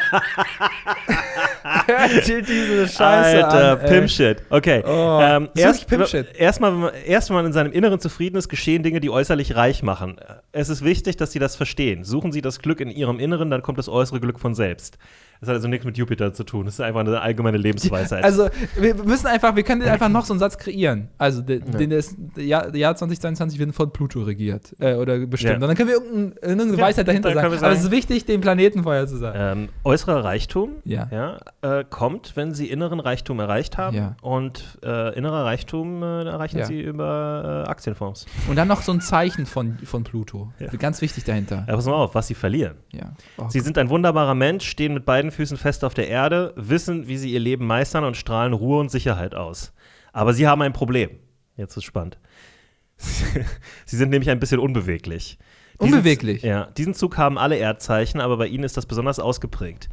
diese 2.27 3.05
Alter, 3.05 3.77
Pimp-Shit. 3.77 4.43
Okay. 4.51 4.83
Oh, 4.87 5.21
ähm, 5.21 5.49
erst, 5.57 5.89
Pimp-Shit. 5.89 6.35
Erstmal, 6.37 6.93
erst 7.05 7.31
wenn 7.31 7.37
man 7.37 7.47
in 7.47 7.53
seinem 7.53 7.73
Inneren 7.73 7.99
zufrieden 7.99 8.37
ist, 8.37 8.49
geschehen 8.49 8.85
Dinge, 8.85 9.01
die 9.01 9.11
äußerlich 9.11 9.57
reich 9.57 9.83
machen. 9.83 10.17
Es 10.53 10.69
ist 10.69 10.85
wichtig, 10.85 11.17
dass 11.17 11.33
Sie 11.33 11.41
das 11.41 11.57
verstehen. 11.57 12.05
Suchen 12.05 12.31
Sie 12.31 12.41
das 12.41 12.61
Glück 12.61 12.81
in 12.81 12.91
Ihrem 12.91 13.19
Inneren, 13.19 13.51
dann 13.51 13.63
kommt 13.63 13.79
das 13.79 13.89
äußere 13.89 14.21
Glück 14.21 14.39
von 14.39 14.55
selbst. 14.55 14.97
Das 15.45 15.49
hat 15.49 15.57
also 15.57 15.69
nichts 15.69 15.85
mit 15.85 15.97
Jupiter 15.99 16.33
zu 16.33 16.45
tun. 16.45 16.65
Das 16.65 16.75
ist 16.75 16.81
einfach 16.81 17.01
eine 17.01 17.21
allgemeine 17.21 17.59
Lebensweisheit. 17.59 18.25
Also, 18.25 18.49
wir 18.79 18.95
müssen 18.95 19.27
einfach, 19.27 19.55
wir 19.57 19.63
können 19.63 19.83
einfach 19.83 20.09
noch 20.09 20.25
so 20.25 20.33
einen 20.33 20.41
Satz 20.41 20.57
kreieren. 20.59 21.09
Also, 21.19 21.43
de, 21.43 21.61
den 21.61 21.91
das 21.91 22.17
Jahr, 22.37 22.75
Jahr 22.75 22.97
2022 22.97 23.59
wird 23.59 23.75
von 23.75 23.93
Pluto 23.93 24.23
regiert. 24.23 24.75
Äh, 24.79 24.95
oder 24.95 25.19
bestimmt. 25.27 25.51
Ja. 25.51 25.57
Und 25.57 25.69
dann 25.69 25.77
können 25.77 25.89
wir 25.91 25.97
irgendein, 25.97 26.39
irgendeine 26.43 26.73
Ja, 26.79 26.85
Weisheit 26.87 27.09
dahinter 27.09 27.29
sagen. 27.35 27.41
wir 27.41 27.45
Aber 27.47 27.55
es 27.55 27.61
sagen- 27.61 27.75
ist 27.77 27.91
wichtig, 27.91 28.25
den 28.25 28.41
Planeten 28.41 28.83
vorher 28.83 29.07
zu 29.07 29.17
sagen. 29.19 29.39
ähm, 29.41 29.69
äußerer 29.85 30.25
Reichtum 30.25 30.71
Ja. 30.85 31.39
äh, 31.63 31.85
kommt, 31.89 32.37
wenn 32.37 32.55
Sie 32.55 32.69
inneren 32.71 33.01
Reichtum 33.01 33.39
erreicht 33.41 33.77
haben. 33.79 33.97
Ja. 33.97 34.17
Und 34.23 34.79
äh, 34.83 35.15
innerer 35.17 35.45
Reichtum 35.45 36.03
äh, 36.03 36.25
erreichen 36.25 36.59
Ja. 36.59 36.65
Sie 36.67 36.81
über 36.81 37.65
äh, 37.67 37.69
Aktienfonds. 37.71 38.27
Und 38.49 38.57
dann 38.57 38.69
noch 38.69 38.83
so 38.83 38.93
ein 38.93 39.01
Zeichen 39.01 39.47
von, 39.47 39.77
von 39.85 40.05
Pluto. 40.05 40.53
Ja. 40.59 40.69
Ganz 40.79 41.01
wichtig 41.03 41.25
dahinter. 41.25 41.65
Ja, 41.69 41.75
pass 41.75 41.87
mal 41.87 41.93
auf, 41.95 42.15
was 42.15 42.27
Sie 42.29 42.35
verlieren. 42.35 42.75
Ja. 42.93 43.13
Oh 43.37 43.45
Sie 43.49 43.61
sind 43.61 43.77
ein 43.79 43.89
wunderbarer 43.91 44.35
Mensch, 44.35 44.67
stehen 44.69 44.95
mit 44.95 45.05
beiden 45.05 45.31
Füßen 45.35 45.57
fest 45.57 45.85
auf 45.85 45.95
der 45.95 46.09
Erde, 46.09 46.53
wissen, 46.57 47.07
wie 47.09 47.17
sie 47.19 47.33
ihr 47.33 47.41
Leben 47.41 47.67
meistern 47.67 48.05
und 48.05 48.17
strahlen 48.17 48.53
Ruhe 48.53 48.81
und 48.81 48.91
Sicherheit 48.91 49.35
aus. 49.35 49.73
Aber 50.13 50.33
sie 50.33 50.47
haben 50.47 50.63
ein 50.63 50.73
Problem. 50.73 51.11
Jetzt 51.57 51.77
ist 51.77 51.85
spannend. 51.85 52.19
sie 52.97 53.97
sind 53.97 54.11
nämlich 54.11 54.31
ein 54.31 54.41
bisschen 54.41 54.61
unbeweglich. 54.61 55.39
Diesen- 55.81 55.95
Unbeweglich? 55.95 56.43
Ja, 56.43 56.67
diesen 56.67 56.95
Zug 56.95 57.17
haben 57.19 57.37
alle 57.39 57.57
Erdzeichen, 57.57 58.21
aber 58.21 58.37
bei 58.37 58.47
ihnen 58.47 58.65
ist 58.65 58.77
das 58.77 58.87
besonders 58.87 59.19
ausgeprägt. 59.19 59.89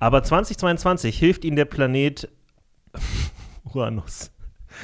Aber 0.00 0.22
2022 0.22 1.18
hilft 1.18 1.44
ihnen 1.44 1.56
der 1.56 1.64
Planet 1.64 2.28
Uranus. 3.64 4.30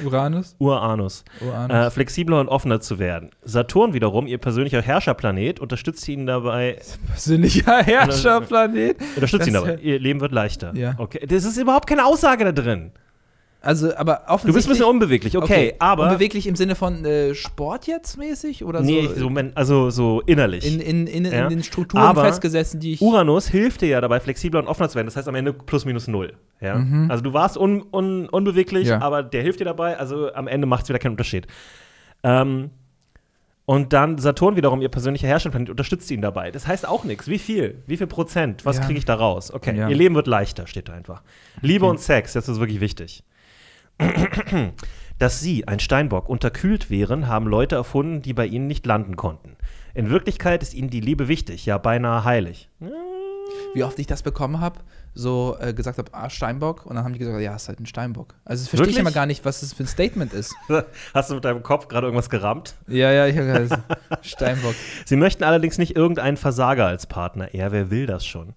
Uranus? 0.05 0.55
Uranus. 0.59 1.25
Uranus. 1.41 1.77
Äh, 1.77 1.91
flexibler 1.91 2.41
und 2.41 2.49
offener 2.49 2.81
zu 2.81 2.99
werden. 2.99 3.31
Saturn 3.43 3.93
wiederum, 3.95 4.27
ihr 4.27 4.39
persönlicher 4.39 4.83
Herrscherplanet, 4.83 5.61
unterstützt 5.61 6.09
ihn 6.09 6.27
dabei, 6.27 6.79
Persönlicher 7.09 7.83
Herrscherplanet. 7.83 8.97
Unterstützt 9.17 9.47
ihn 9.47 9.55
Das- 9.55 9.65
dabei. 9.65 9.81
Ihr 9.83 9.99
Leben 9.99 10.21
wird 10.21 10.33
leichter. 10.33 10.75
Ja. 10.75 10.95
Okay. 10.99 11.27
Das 11.27 11.45
ist 11.45 11.57
überhaupt 11.57 11.87
keine 11.89 12.05
Aussage 12.05 12.45
da 12.45 12.53
drin. 12.53 12.93
Also, 13.63 13.95
aber. 13.95 14.23
Du 14.45 14.53
bist 14.55 14.67
ein 14.67 14.71
bisschen 14.71 14.87
unbeweglich, 14.87 15.37
okay, 15.37 15.75
aber. 15.79 16.05
Unbeweglich 16.05 16.47
im 16.47 16.57
Sinne 16.57 16.75
von 16.75 17.05
äh, 17.05 17.35
Sport 17.35 17.87
jetzt 17.87 18.17
mäßig? 18.17 18.65
Oder 18.65 18.81
nee, 18.81 19.07
so? 19.07 19.15
so, 19.21 19.31
men- 19.31 19.53
also 19.55 19.91
so 19.91 20.23
innerlich. 20.25 20.67
in, 20.67 20.81
in, 20.81 21.07
in, 21.07 21.25
Ja. 21.27 21.45
in 21.45 21.51
den 21.51 21.63
Strukturen 21.63 22.03
Aber 22.03 22.25
festgesessen, 22.25 22.81
die 22.81 22.95
ich. 22.95 23.03
Uranus 23.03 23.49
hilft 23.49 23.83
dir 23.83 23.89
ja 23.89 24.01
dabei, 24.01 24.19
flexibler 24.21 24.61
und 24.61 24.67
offener 24.67 24.89
zu 24.89 24.95
werden. 24.95 25.07
Das 25.09 25.17
heißt 25.17 25.29
am 25.29 25.35
Ende 25.35 25.53
plus 25.53 25.85
minus 25.85 26.09
null. 26.09 26.33
Ja? 26.61 26.83
Also 27.09 27.23
du 27.23 27.33
warst 27.35 27.59
un, 27.59 27.83
un, 27.93 28.29
unbeweglich, 28.31 28.85
Mhm. 28.85 28.91
Ja. 28.91 29.01
aber 29.03 29.23
der 29.23 29.43
hilft 29.43 29.61
dir 29.61 29.65
dabei. 29.67 29.99
Also 29.99 30.33
am 30.33 30.49
Ende 30.49 30.67
macht 30.67 30.85
es 30.85 30.89
wieder 30.89 30.99
keinen 30.99 31.13
Unterschied. 31.13 31.47
Ähm, 32.23 32.71
und 33.67 33.93
dann 33.93 34.19
Saturn 34.19 34.57
wiederum, 34.57 34.81
ihr 34.83 34.89
persönlicher 34.89 35.29
Herrscherplanet, 35.29 35.71
unterstützt 35.71 36.11
ihn 36.11 36.23
dabei. 36.23 36.51
Das 36.51 36.67
heißt 36.67 36.89
auch 36.89 37.05
nichts. 37.05 37.29
Wie 37.29 37.39
viel? 37.39 37.83
Wie 37.87 37.97
viel 37.97 38.07
Prozent? 38.09 38.65
Was 38.65 38.79
Ja. 38.79 38.85
kriege 38.85 38.99
ich 38.99 39.05
da 39.05 39.15
raus? 39.15 39.53
Okay, 39.53 39.77
Ja. 39.77 39.89
ihr 39.89 39.95
Leben 39.97 40.15
wird 40.17 40.27
leichter, 40.27 40.67
steht 40.67 40.89
da 40.89 40.93
einfach. 40.95 41.23
Liebe 41.61 41.85
Okay. 41.85 41.91
und 41.91 42.01
Sex, 42.01 42.33
das 42.33 42.49
ist 42.49 42.59
wirklich 42.59 42.81
wichtig. 42.81 43.23
Dass 45.19 45.41
sie, 45.41 45.69
ein 45.69 45.81
Steinbock, 45.81 46.29
unterkühlt 46.29 46.89
wären, 46.89 47.29
haben 47.29 47.47
Leute 47.47 47.75
erfunden, 47.75 48.23
die 48.23 48.33
bei 48.33 48.47
ihnen 48.47 48.67
nicht 48.67 48.87
landen 48.87 49.17
konnten. 49.17 49.57
In 49.93 50.09
Wirklichkeit 50.09 50.63
ist 50.63 50.73
ihnen 50.73 50.89
die 50.89 51.01
Liebe 51.01 51.29
wichtig, 51.29 51.67
ja 51.67 51.77
beinahe 51.77 52.25
heilig. 52.25 52.71
Wie 53.75 53.85
oft 53.85 53.99
ich 53.99 54.07
das 54.07 54.23
bekommen 54.23 54.61
habe, 54.61 54.81
so 55.15 55.57
äh, 55.61 55.75
gesagt 55.75 55.99
habe, 55.99 56.13
ah, 56.15 56.31
Steinbock. 56.31 56.87
Und 56.87 56.97
dann 56.97 57.05
haben 57.05 57.13
die 57.13 57.19
gesagt, 57.19 57.41
ja, 57.41 57.55
ist 57.55 57.69
halt 57.69 57.81
ein 57.81 57.87
Steinbock. 57.87 58.35
Also, 58.45 58.63
das 58.63 58.69
verstehe 58.69 58.89
ich 58.89 58.97
Wirklich? 58.97 58.99
immer 58.99 59.11
gar 59.11 59.27
nicht, 59.27 59.45
was 59.45 59.61
das 59.61 59.73
für 59.73 59.83
ein 59.85 59.89
Statement 59.89 60.33
ist. 60.33 60.55
Hast 61.15 61.31
du 61.31 61.35
mit 61.35 61.45
deinem 61.45 61.63
Kopf 61.63 61.89
gerade 61.89 62.07
irgendwas 62.07 62.31
gerammt? 62.31 62.75
ja, 62.87 63.13
ja, 63.13 63.27
ich 63.27 63.37
habe 63.37 63.61
gesagt, 63.61 63.83
Steinbock. 64.23 64.75
Sie 65.05 65.17
möchten 65.17 65.45
allerdings 65.45 65.79
nicht 65.79 65.97
irgendeinen 65.97 66.37
Versager 66.37 66.87
als 66.87 67.07
Partner. 67.07 67.55
Ja, 67.55 67.73
wer 67.73 67.91
will 67.91 68.07
das 68.07 68.25
schon? 68.25 68.55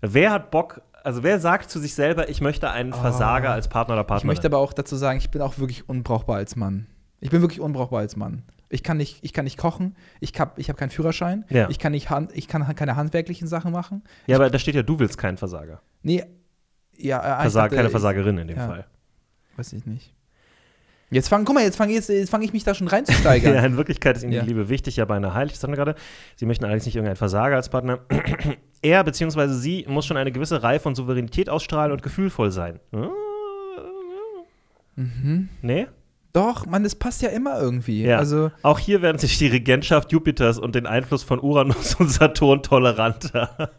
Wer 0.00 0.32
hat 0.32 0.50
Bock, 0.50 0.82
also 1.04 1.22
wer 1.22 1.38
sagt 1.40 1.70
zu 1.70 1.78
sich 1.78 1.94
selber, 1.94 2.28
ich 2.28 2.40
möchte 2.40 2.70
einen 2.70 2.92
Versager 2.92 3.50
als 3.50 3.68
Partner 3.68 3.94
oder 3.94 4.02
Ich 4.02 4.06
Partnerin? 4.08 4.26
möchte 4.28 4.46
aber 4.46 4.58
auch 4.58 4.72
dazu 4.72 4.96
sagen, 4.96 5.18
ich 5.18 5.30
bin 5.30 5.42
auch 5.42 5.58
wirklich 5.58 5.88
unbrauchbar 5.88 6.36
als 6.36 6.56
Mann. 6.56 6.86
Ich 7.20 7.30
bin 7.30 7.40
wirklich 7.40 7.60
unbrauchbar 7.60 8.00
als 8.00 8.16
Mann. 8.16 8.42
Ich 8.68 8.82
kann 8.82 8.96
nicht, 8.96 9.18
ich 9.22 9.32
kann 9.32 9.44
nicht 9.44 9.58
kochen, 9.58 9.96
ich 10.20 10.38
habe 10.40 10.60
ich 10.60 10.70
hab 10.70 10.76
keinen 10.78 10.90
Führerschein, 10.90 11.44
Ja. 11.50 11.68
ich, 11.68 11.78
kann 11.78 11.92
nicht 11.92 12.08
hand, 12.10 12.30
ich 12.34 12.48
kann 12.48 12.74
keine 12.74 12.96
handwerklichen 12.96 13.46
Sachen 13.46 13.70
machen. 13.72 14.02
ja, 14.26 14.36
aber 14.36 14.48
da 14.48 14.58
steht 14.58 14.74
ja, 14.74 14.82
du 14.82 14.98
willst 14.98 15.18
keinen 15.18 15.36
Versager. 15.36 15.82
Nee, 16.02 16.24
ja, 16.96 17.18
äh, 17.18 17.36
ich 17.36 17.40
Versag, 17.42 17.64
dachte, 17.64 17.76
keine 17.76 17.88
ich- 17.88 17.92
Versagerin 17.92 18.38
in 18.38 18.48
dem 18.48 18.56
ja. 18.56 18.66
Fall. 18.66 18.86
Weiß 19.56 19.72
ich 19.74 19.84
nicht. 19.84 20.14
Jetzt 21.12 21.28
fang, 21.28 21.44
guck 21.44 21.54
mal, 21.54 21.62
jetzt 21.62 21.76
fange 21.76 21.92
jetzt, 21.92 22.08
jetzt 22.08 22.30
fang 22.30 22.42
ich 22.42 22.52
mich 22.52 22.64
da 22.64 22.74
schon 22.74 22.88
reinzusteigern. 22.88 23.54
Ja, 23.54 23.64
in 23.64 23.76
Wirklichkeit 23.76 24.16
ist 24.16 24.22
ihnen 24.22 24.32
Ja. 24.32 24.42
die 24.42 24.48
Liebe 24.48 24.68
wichtig, 24.68 24.96
ja 24.96 25.04
beinahe 25.04 25.34
heilig, 25.34 25.52
das 25.52 25.62
hatten 25.62 25.72
wir 25.72 25.76
gerade. 25.76 25.94
Sie 26.36 26.46
möchten 26.46 26.64
allerdings 26.64 26.86
nicht 26.86 26.96
irgendeinen 26.96 27.16
Versager 27.16 27.54
als 27.56 27.68
Partner. 27.68 28.00
er 28.82 29.04
bzw. 29.04 29.48
sie 29.48 29.84
muss 29.88 30.06
schon 30.06 30.16
eine 30.16 30.32
gewisse 30.32 30.62
Reife 30.62 30.88
und 30.88 30.94
Souveränität 30.94 31.48
ausstrahlen 31.50 31.92
und 31.92 32.02
gefühlvoll 32.02 32.50
sein. 32.50 32.80
Mhm. 34.96 35.48
Nee? 35.62 35.86
Doch, 36.34 36.64
man, 36.64 36.82
das 36.82 36.94
passt 36.94 37.20
ja 37.20 37.28
immer 37.28 37.60
irgendwie. 37.60 38.04
Ja. 38.04 38.16
Also, 38.16 38.50
Auch 38.62 38.78
hier 38.78 39.02
werden 39.02 39.18
sich 39.18 39.36
die 39.36 39.48
Regentschaft 39.48 40.12
Jupiters 40.12 40.58
und 40.58 40.74
den 40.74 40.86
Einfluss 40.86 41.22
von 41.22 41.38
Uranus 41.40 41.94
und 41.96 42.10
Saturn 42.10 42.62
toleranter. 42.62 43.70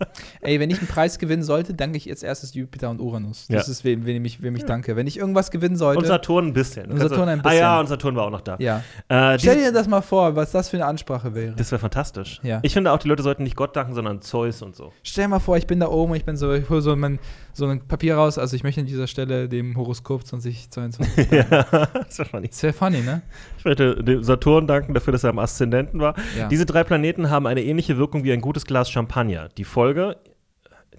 ey, 0.41 0.59
wenn 0.59 0.69
ich 0.69 0.77
einen 0.77 0.87
Preis 0.87 1.17
gewinnen 1.17 1.41
sollte, 1.43 1.73
danke 1.73 1.97
ich 1.97 2.05
jetzt 2.05 2.23
erstes 2.23 2.53
Jupiter 2.53 2.91
und 2.91 2.99
Uranus. 3.01 3.47
Das 3.49 3.65
Ja. 3.67 3.71
ist, 3.71 3.83
wem, 3.83 4.05
wem, 4.05 4.23
ich, 4.25 4.41
wem 4.43 4.55
ich 4.55 4.65
danke. 4.65 4.95
Wenn 4.95 5.07
ich 5.07 5.17
irgendwas 5.17 5.49
gewinnen 5.49 5.75
sollte. 5.77 5.99
Und 5.99 6.05
Saturn 6.05 6.47
ein 6.47 6.53
bisschen. 6.53 6.91
Und 6.91 6.99
Saturn 6.99 7.27
ein 7.29 7.41
Ah 7.43 7.53
ja, 7.53 7.69
bisschen. 7.71 7.79
und 7.79 7.87
Saturn 7.87 8.15
war 8.15 8.25
auch 8.25 8.29
noch 8.31 8.41
da. 8.41 8.55
ja. 8.59 8.83
Äh, 9.09 9.39
Stell 9.39 9.57
dir 9.57 9.71
das 9.71 9.87
mal 9.87 10.01
vor, 10.01 10.35
was 10.35 10.51
das 10.51 10.69
für 10.69 10.77
eine 10.77 10.85
Ansprache 10.85 11.33
wäre. 11.33 11.55
das 11.55 11.71
wäre 11.71 11.79
fantastisch. 11.79 12.39
Ja. 12.43 12.59
Ich 12.61 12.73
finde 12.73 12.91
auch, 12.91 12.99
die 12.99 13.07
Leute 13.07 13.23
sollten 13.23 13.43
nicht 13.43 13.55
Gott 13.55 13.75
danken, 13.75 13.93
sondern 13.95 14.21
Zeus 14.21 14.61
und 14.61 14.75
so. 14.75 14.93
Stell 15.01 15.25
dir 15.25 15.29
mal 15.29 15.39
vor, 15.39 15.57
ich 15.57 15.65
bin 15.65 15.79
da 15.79 15.87
oben, 15.87 16.13
ich 16.15 16.23
bin 16.25 16.37
so, 16.37 16.53
ich 16.53 16.69
hole 16.69 16.81
so, 16.81 16.95
mein, 16.95 17.17
so 17.53 17.65
ein 17.65 17.87
Papier 17.87 18.15
raus. 18.15 18.37
Also 18.37 18.55
ich 18.55 18.63
möchte 18.63 18.81
an 18.81 18.87
dieser 18.87 19.07
Stelle 19.07 19.49
dem 19.49 19.75
Horoskop 19.75 20.25
2022. 20.27 21.31
ja, 21.31 21.63
das 21.93 22.19
wäre 22.19 22.42
funny. 22.51 22.63
Wäre 22.63 22.73
funny, 22.73 23.01
ne? 23.01 23.21
Ich 23.57 23.65
möchte 23.65 24.03
dem 24.03 24.23
Saturn 24.23 24.67
danken 24.67 24.93
dafür, 24.93 25.13
dass 25.13 25.23
er 25.23 25.29
am 25.29 25.39
Aszendenten 25.39 25.99
war. 25.99 26.15
Ja. 26.37 26.47
Diese 26.47 26.65
drei 26.65 26.83
Planeten 26.83 27.29
haben 27.29 27.47
eine 27.47 27.63
ähnliche 27.63 27.97
Wirkung 27.97 28.23
wie 28.23 28.33
ein 28.33 28.41
gutes 28.41 28.65
Glas 28.65 28.89
Champagner. 28.89 29.49
Die 29.57 29.63
Folge, 29.63 30.17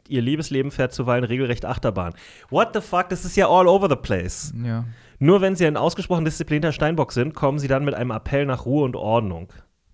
ihr 0.08 0.22
Liebesleben 0.22 0.70
fährt 0.70 0.92
zuweilen 0.92 1.24
regelrecht 1.24 1.64
Achterbahn. 1.64 2.14
What 2.50 2.70
the 2.74 2.80
fuck, 2.80 3.08
das 3.08 3.24
ist 3.24 3.36
ja 3.36 3.48
all 3.48 3.68
over 3.68 3.88
the 3.88 3.96
place. 3.96 4.52
Ja. 4.64 4.84
Nur 5.18 5.40
wenn 5.40 5.56
sie 5.56 5.66
ein 5.66 5.76
ausgesprochen 5.76 6.24
disziplinierter 6.24 6.72
Steinbock 6.72 7.12
sind, 7.12 7.34
kommen 7.34 7.58
sie 7.58 7.68
dann 7.68 7.84
mit 7.84 7.94
einem 7.94 8.10
Appell 8.10 8.46
nach 8.46 8.66
Ruhe 8.66 8.84
und 8.84 8.96
Ordnung. 8.96 9.48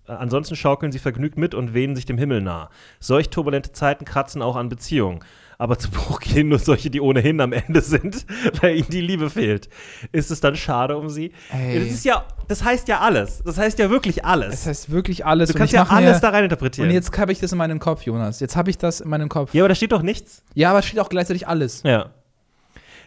Äh, 0.07 0.13
Ansonsten 0.13 0.55
schaukeln 0.55 0.91
sie 0.91 0.99
vergnügt 0.99 1.37
mit 1.37 1.53
und 1.53 1.73
wehnen 1.73 1.95
sich 1.95 2.05
dem 2.05 2.17
Himmel 2.17 2.41
nah. 2.41 2.69
Solch 2.99 3.29
turbulente 3.29 3.71
Zeiten 3.71 4.05
kratzen 4.05 4.41
auch 4.41 4.55
an 4.55 4.69
Beziehungen. 4.69 5.19
Aber 5.61 5.77
zu 5.77 5.91
Bruch 5.91 6.19
gehen 6.19 6.49
nur 6.49 6.57
solche, 6.57 6.89
die 6.89 6.99
ohnehin 6.99 7.39
am 7.39 7.53
Ende 7.53 7.81
sind, 7.81 8.25
weil 8.61 8.77
ihnen 8.77 8.89
die 8.89 8.99
Liebe 8.99 9.29
fehlt. 9.29 9.69
Ist 10.11 10.31
es 10.31 10.39
dann 10.39 10.55
schade 10.55 10.97
um 10.97 11.07
sie? 11.07 11.33
Ey. 11.53 11.79
Das 11.79 11.93
ist 11.93 12.03
ja, 12.03 12.25
das 12.47 12.63
heißt 12.63 12.87
ja 12.87 12.99
alles. 12.99 13.43
Das 13.45 13.59
heißt 13.59 13.77
ja 13.77 13.91
wirklich 13.91 14.25
alles. 14.25 14.49
Das 14.49 14.65
heißt 14.65 14.89
wirklich 14.89 15.23
alles. 15.23 15.49
du 15.49 15.53
und 15.53 15.59
kannst 15.59 15.73
ja 15.73 15.83
alles 15.83 16.15
mir, 16.15 16.19
da 16.21 16.29
rein 16.29 16.45
interpretieren. 16.45 16.87
Und 16.87 16.95
jetzt 16.95 17.15
habe 17.15 17.31
ich 17.31 17.39
das 17.39 17.51
in 17.51 17.59
meinem 17.59 17.77
Kopf, 17.77 18.01
Jonas. 18.01 18.39
Jetzt 18.39 18.55
habe 18.55 18.71
ich 18.71 18.79
das 18.79 19.01
in 19.01 19.09
meinem 19.11 19.29
Kopf. 19.29 19.53
ja, 19.53 19.61
aber 19.61 19.69
da 19.69 19.75
steht 19.75 19.91
doch 19.91 20.01
nichts. 20.01 20.41
Ja, 20.55 20.71
aber 20.71 20.79
es 20.79 20.87
steht 20.87 20.99
auch 20.99 21.09
gleichzeitig 21.09 21.47
alles. 21.47 21.83
Ja. 21.83 22.09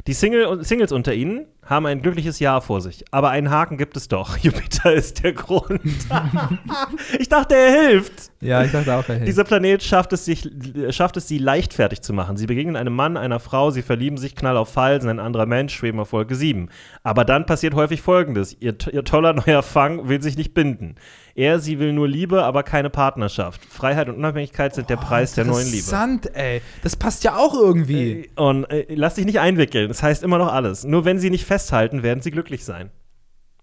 Die 0.06 0.12
Single 0.12 0.62
Singles 0.62 0.93
unter 0.93 1.14
ihnen 1.14 1.47
haben 1.64 1.86
ein 1.86 2.02
glückliches 2.02 2.39
Jahr 2.39 2.60
vor 2.60 2.82
sich. 2.82 3.05
Aber 3.10 3.31
einen 3.31 3.48
Haken 3.48 3.78
gibt 3.78 3.97
es 3.97 4.06
doch. 4.06 4.36
Jupiter 4.43 4.93
ist 4.93 5.24
der 5.24 5.32
Grund. 5.32 5.81
ich 7.18 7.28
dachte, 7.31 7.55
er 7.55 7.89
hilft. 7.89 8.31
Ja, 8.40 8.62
ich 8.62 8.72
dachte 8.72 8.94
auch, 8.94 9.09
hey. 9.09 9.24
Dieser 9.24 9.44
Planet 9.44 9.82
schafft 9.82 10.12
es, 10.12 10.26
sich, 10.26 10.47
schafft 10.90 11.16
es, 11.16 11.26
sie 11.26 11.39
leichtfertig 11.39 12.02
zu 12.02 12.12
machen. 12.12 12.36
Sie 12.36 12.47
begegnen 12.47 12.76
einem 12.76 12.94
Mann, 12.94 13.16
einer 13.16 13.40
Frau, 13.40 13.70
sie 13.70 13.81
verlieben 13.81 14.18
sich, 14.18 14.36
knall 14.36 14.59
auf 14.59 14.68
Fall, 14.68 15.01
sind 15.01 15.09
ein 15.09 15.20
anderer 15.20 15.47
Mensch, 15.47 15.74
schweben 15.74 15.98
auf 16.01 16.12
Wolke 16.12 16.35
7. 16.35 16.68
Aber 17.02 17.24
dann 17.24 17.47
passiert 17.47 17.72
häufig 17.74 18.02
Folgendes. 18.02 18.55
Ihr, 18.60 18.74
ihr 18.93 19.05
toller 19.05 19.32
neuer 19.32 19.62
Fang 19.62 20.06
will 20.09 20.20
sich 20.20 20.36
nicht 20.36 20.52
binden. 20.52 20.97
Er, 21.36 21.59
sie 21.59 21.78
will 21.81 21.93
nur 21.93 22.06
Liebe, 22.09 22.44
aber 22.44 22.62
keine 22.62 22.90
Partnerschaft. 22.90 23.65
Freiheit 23.65 24.09
und 24.09 24.15
Unabhängigkeit 24.16 24.74
sind 24.74 24.89
der 24.89 24.97
Preis 24.97 25.35
der 25.35 25.44
neuen 25.44 25.65
Liebe. 25.66 25.78
Interessant, 25.78 26.35
ey. 26.36 26.62
Das 26.82 26.94
passt 26.97 27.24
ja 27.24 27.36
auch 27.36 27.55
irgendwie. 27.55 28.31
Und 28.36 28.65
äh, 28.70 28.86
lass 28.94 29.15
dich 29.16 29.24
nicht 29.27 29.40
einwickeln. 29.40 29.89
Das 29.89 30.02
heißt 30.02 30.23
immer 30.23 30.39
noch 30.39 30.52
alles. 30.52 30.85
Nur 30.85 31.05
wenn 31.05 31.19
sie 31.19 31.31
nicht 31.31 31.44
festhalten, 31.44 32.02
werden 32.05 32.20
sie 32.23 32.31
glücklich 32.31 32.65
sein. 32.65 32.90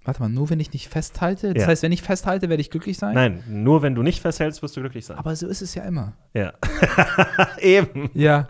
Warte 0.04 0.20
mal, 0.20 0.30
nur 0.30 0.50
wenn 0.50 0.60
ich 0.60 0.74
nicht 0.74 0.90
festhalte? 0.90 1.54
Das 1.54 1.62
Ja. 1.62 1.68
heißt, 1.68 1.84
wenn 1.84 1.92
ich 1.92 2.02
festhalte, 2.02 2.50
werde 2.50 2.60
ich 2.60 2.72
glücklich 2.72 2.98
sein? 2.98 3.14
Nein, 3.14 3.44
nur 3.48 3.84
wenn 3.84 3.94
du 3.94 4.02
nicht 4.02 4.20
festhältst, 4.20 4.64
wirst 4.64 4.76
du 4.76 4.82
glücklich 4.82 5.06
sein. 5.06 5.18
Aber 5.20 5.36
so 5.36 5.48
ist 5.48 5.62
es 5.62 5.76
ja 5.76 5.84
immer. 5.84 6.14
Ja. 6.34 6.54
Eben. 7.62 8.10
Ja. 8.16 8.48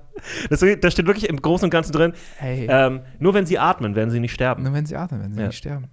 Das, 0.50 0.62
da 0.62 0.92
steht 0.92 1.08
wirklich 1.08 1.28
im 1.30 1.42
Großen 1.42 1.66
und 1.66 1.70
Ganzen 1.72 1.92
drin, 1.92 2.14
Hey. 2.38 2.68
ähm, 2.70 3.02
nur 3.20 3.34
wenn 3.34 3.46
sie 3.46 3.60
atmen, 3.60 3.96
werden 3.96 4.12
sie 4.12 4.20
nicht 4.22 4.34
sterben. 4.34 4.64
Nur 4.64 4.74
wenn 4.74 4.86
sie 4.86 4.96
atmen, 4.96 5.20
werden 5.20 5.34
sie 5.34 5.42
Ja. 5.42 5.48
nicht 5.48 5.58
sterben. 5.58 5.90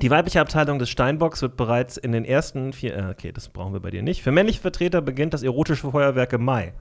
Die 0.00 0.10
weibliche 0.10 0.40
Abteilung 0.40 0.78
des 0.78 0.88
Steinbocks 0.90 1.42
wird 1.42 1.56
bereits 1.56 1.96
in 1.96 2.12
den 2.12 2.24
ersten 2.24 2.72
vier. 2.72 2.96
Äh, 2.96 3.02
okay, 3.10 3.32
das 3.32 3.48
brauchen 3.48 3.72
wir 3.72 3.80
bei 3.80 3.90
dir 3.90 4.02
nicht. 4.02 4.22
Für 4.22 4.30
männliche 4.32 4.60
Vertreter 4.60 5.00
beginnt 5.00 5.34
das 5.34 5.42
erotische 5.42 5.90
Feuerwerk 5.90 6.32
im 6.32 6.44
Mai. 6.44 6.72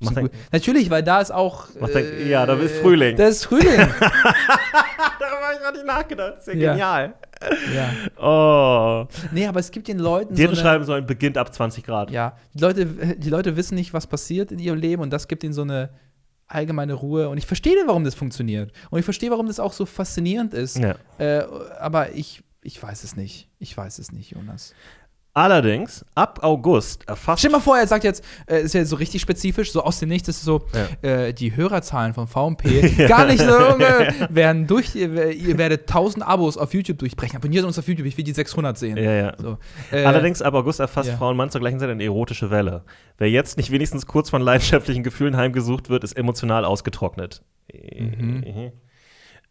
Macht 0.00 0.18
ein, 0.18 0.30
Natürlich, 0.50 0.90
weil 0.90 1.02
da 1.02 1.20
ist 1.20 1.30
auch. 1.32 1.66
Macht 1.80 1.94
ein- 1.94 2.28
ja, 2.28 2.44
da 2.46 2.54
ist 2.54 2.76
Frühling. 2.80 3.16
Da 3.16 3.26
ist 3.28 3.44
Frühling. 3.44 3.76
darüber 3.78 5.46
habe 5.46 5.54
ich 5.54 5.60
gerade 5.60 5.76
nicht 5.78 5.86
nachgedacht. 5.86 6.34
Das 6.38 6.48
ist 6.48 6.54
ja 6.54 6.60
Ja. 6.60 6.72
genial. 6.72 7.14
ja. 7.74 7.90
Oh. 8.22 9.06
Nee, 9.32 9.46
aber 9.46 9.60
es 9.60 9.70
gibt 9.70 9.86
den 9.88 9.98
Leuten. 9.98 10.34
Die 10.34 10.42
hätten 10.42 10.54
so 10.54 10.60
schreiben 10.62 10.84
sollen, 10.84 11.06
beginnt 11.06 11.38
ab 11.38 11.52
20 11.54 11.84
Grad. 11.84 12.10
Ja, 12.10 12.36
die 12.54 12.60
Leute, 12.60 12.86
die 12.86 13.30
Leute 13.30 13.56
wissen 13.56 13.74
nicht, 13.74 13.92
was 13.94 14.06
passiert 14.06 14.50
in 14.50 14.58
ihrem 14.58 14.78
Leben 14.78 15.02
und 15.02 15.10
das 15.10 15.28
gibt 15.28 15.44
ihnen 15.44 15.52
so 15.52 15.62
eine 15.62 15.90
allgemeine 16.46 16.94
Ruhe. 16.94 17.28
Und 17.28 17.38
ich 17.38 17.46
verstehe, 17.46 17.76
warum 17.86 18.04
das 18.04 18.14
funktioniert. 18.14 18.72
Und 18.90 18.98
ich 18.98 19.04
verstehe, 19.04 19.30
warum 19.30 19.46
das 19.46 19.60
auch 19.60 19.72
so 19.72 19.86
faszinierend 19.86 20.54
ist. 20.54 20.78
Ja. 20.78 20.96
Äh, 21.18 21.44
aber 21.78 22.12
ich, 22.12 22.42
ich 22.62 22.82
weiß 22.82 23.04
es 23.04 23.16
nicht. 23.16 23.48
Ich 23.58 23.76
weiß 23.76 23.98
es 23.98 24.12
nicht, 24.12 24.30
Jonas. 24.30 24.74
Allerdings, 25.36 26.04
ab 26.14 26.38
August 26.42 27.08
erfasst. 27.08 27.40
Stell 27.40 27.50
mal 27.50 27.58
vor, 27.60 27.76
er 27.76 27.88
sagt 27.88 28.04
jetzt, 28.04 28.24
äh, 28.46 28.60
ist 28.62 28.72
ja 28.72 28.84
so 28.84 28.94
richtig 28.94 29.20
spezifisch, 29.20 29.72
so 29.72 29.82
aus 29.82 29.98
dem 29.98 30.08
Nichts 30.08 30.28
ist 30.28 30.42
so, 30.42 30.64
Ja. 31.02 31.08
äh, 31.10 31.32
die 31.34 31.56
Hörerzahlen 31.56 32.14
von 32.14 32.28
VMP 32.28 32.62
gar 33.08 33.26
nicht 33.26 33.40
so, 33.40 33.48
äh, 33.48 34.12
werden 34.30 34.68
durch, 34.68 34.94
ihr, 34.94 35.12
werdet 35.58 35.82
1000 35.88 36.24
Abos 36.24 36.56
auf 36.56 36.72
YouTube 36.72 36.98
durchbrechen. 36.98 37.36
Abonniert 37.36 37.64
uns 37.64 37.76
auf 37.80 37.88
YouTube, 37.88 38.06
ich 38.06 38.16
will 38.16 38.22
die 38.24 38.32
600 38.32 38.78
sehen. 38.78 38.96
Ja, 38.96 39.10
ja. 39.12 39.32
So, 39.36 39.58
äh, 39.90 40.04
Allerdings 40.04 40.40
ab 40.40 40.54
August 40.54 40.78
erfasst. 40.78 41.10
Frau 41.10 41.30
und 41.30 41.36
Mann 41.36 41.50
zur 41.50 41.60
gleichen 41.60 41.80
Zeit 41.80 41.90
eine 41.90 42.04
erotische 42.04 42.52
Welle. 42.52 42.84
Wer 43.18 43.28
jetzt 43.28 43.56
nicht 43.56 43.72
wenigstens 43.72 44.06
kurz 44.06 44.30
von 44.30 44.40
leidenschaftlichen 44.40 45.02
Gefühlen 45.02 45.36
heimgesucht 45.36 45.90
wird, 45.90 46.04
ist 46.04 46.16
emotional 46.16 46.64
ausgetrocknet. 46.64 47.42
Mhm. 47.72 48.70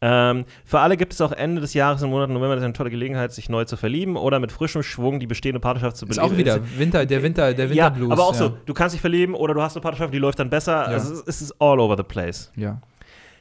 Ähm, 0.06 0.44
für 0.66 0.80
alle 0.82 0.98
gibt 0.98 1.14
es 1.14 1.22
auch 1.22 1.32
Ende 1.32 1.62
des 1.62 1.74
Jahres 1.74 2.02
im 2.02 2.10
Monat 2.10 2.30
November 2.30 2.58
eine 2.62 2.74
tolle 2.74 2.90
Gelegenheit, 2.90 3.32
sich 3.32 3.48
neu 3.48 3.64
zu 3.64 3.78
verlieben 3.78 4.18
oder 4.18 4.42
mit 4.42 4.52
frischem 4.52 4.84
Schwung 4.84 5.22
die 5.22 5.28
bestehende 5.28 5.62
Partnerschaft 5.62 5.96
zu 5.96 6.06
ist 6.06 6.18
beleben. 6.18 6.34
auch 6.34 6.38
wieder 6.38 6.60
Winter, 6.78 7.06
der 7.06 7.24
Winter, 7.24 7.54
der 7.54 7.68
ja, 7.68 7.86
Winterblues. 7.86 8.12
aber 8.12 8.24
auch 8.24 8.34
ja. 8.34 8.40
so, 8.40 8.58
du 8.66 8.74
kannst 8.74 8.94
dich 8.96 9.00
verlieben 9.02 9.34
oder 9.34 9.54
du 9.54 9.62
hast 9.62 9.78
eine 9.78 9.82
Partnerschaft, 9.82 10.14
die 10.14 10.18
läuft 10.18 10.40
dann 10.40 10.50
besser. 10.50 10.86
Also 10.88 11.14
es 11.14 11.22
ist, 11.22 11.42
ist 11.42 11.62
all 11.62 11.80
over 11.80 11.96
the 11.96 12.04
place. 12.04 12.52
Ja. 12.58 12.82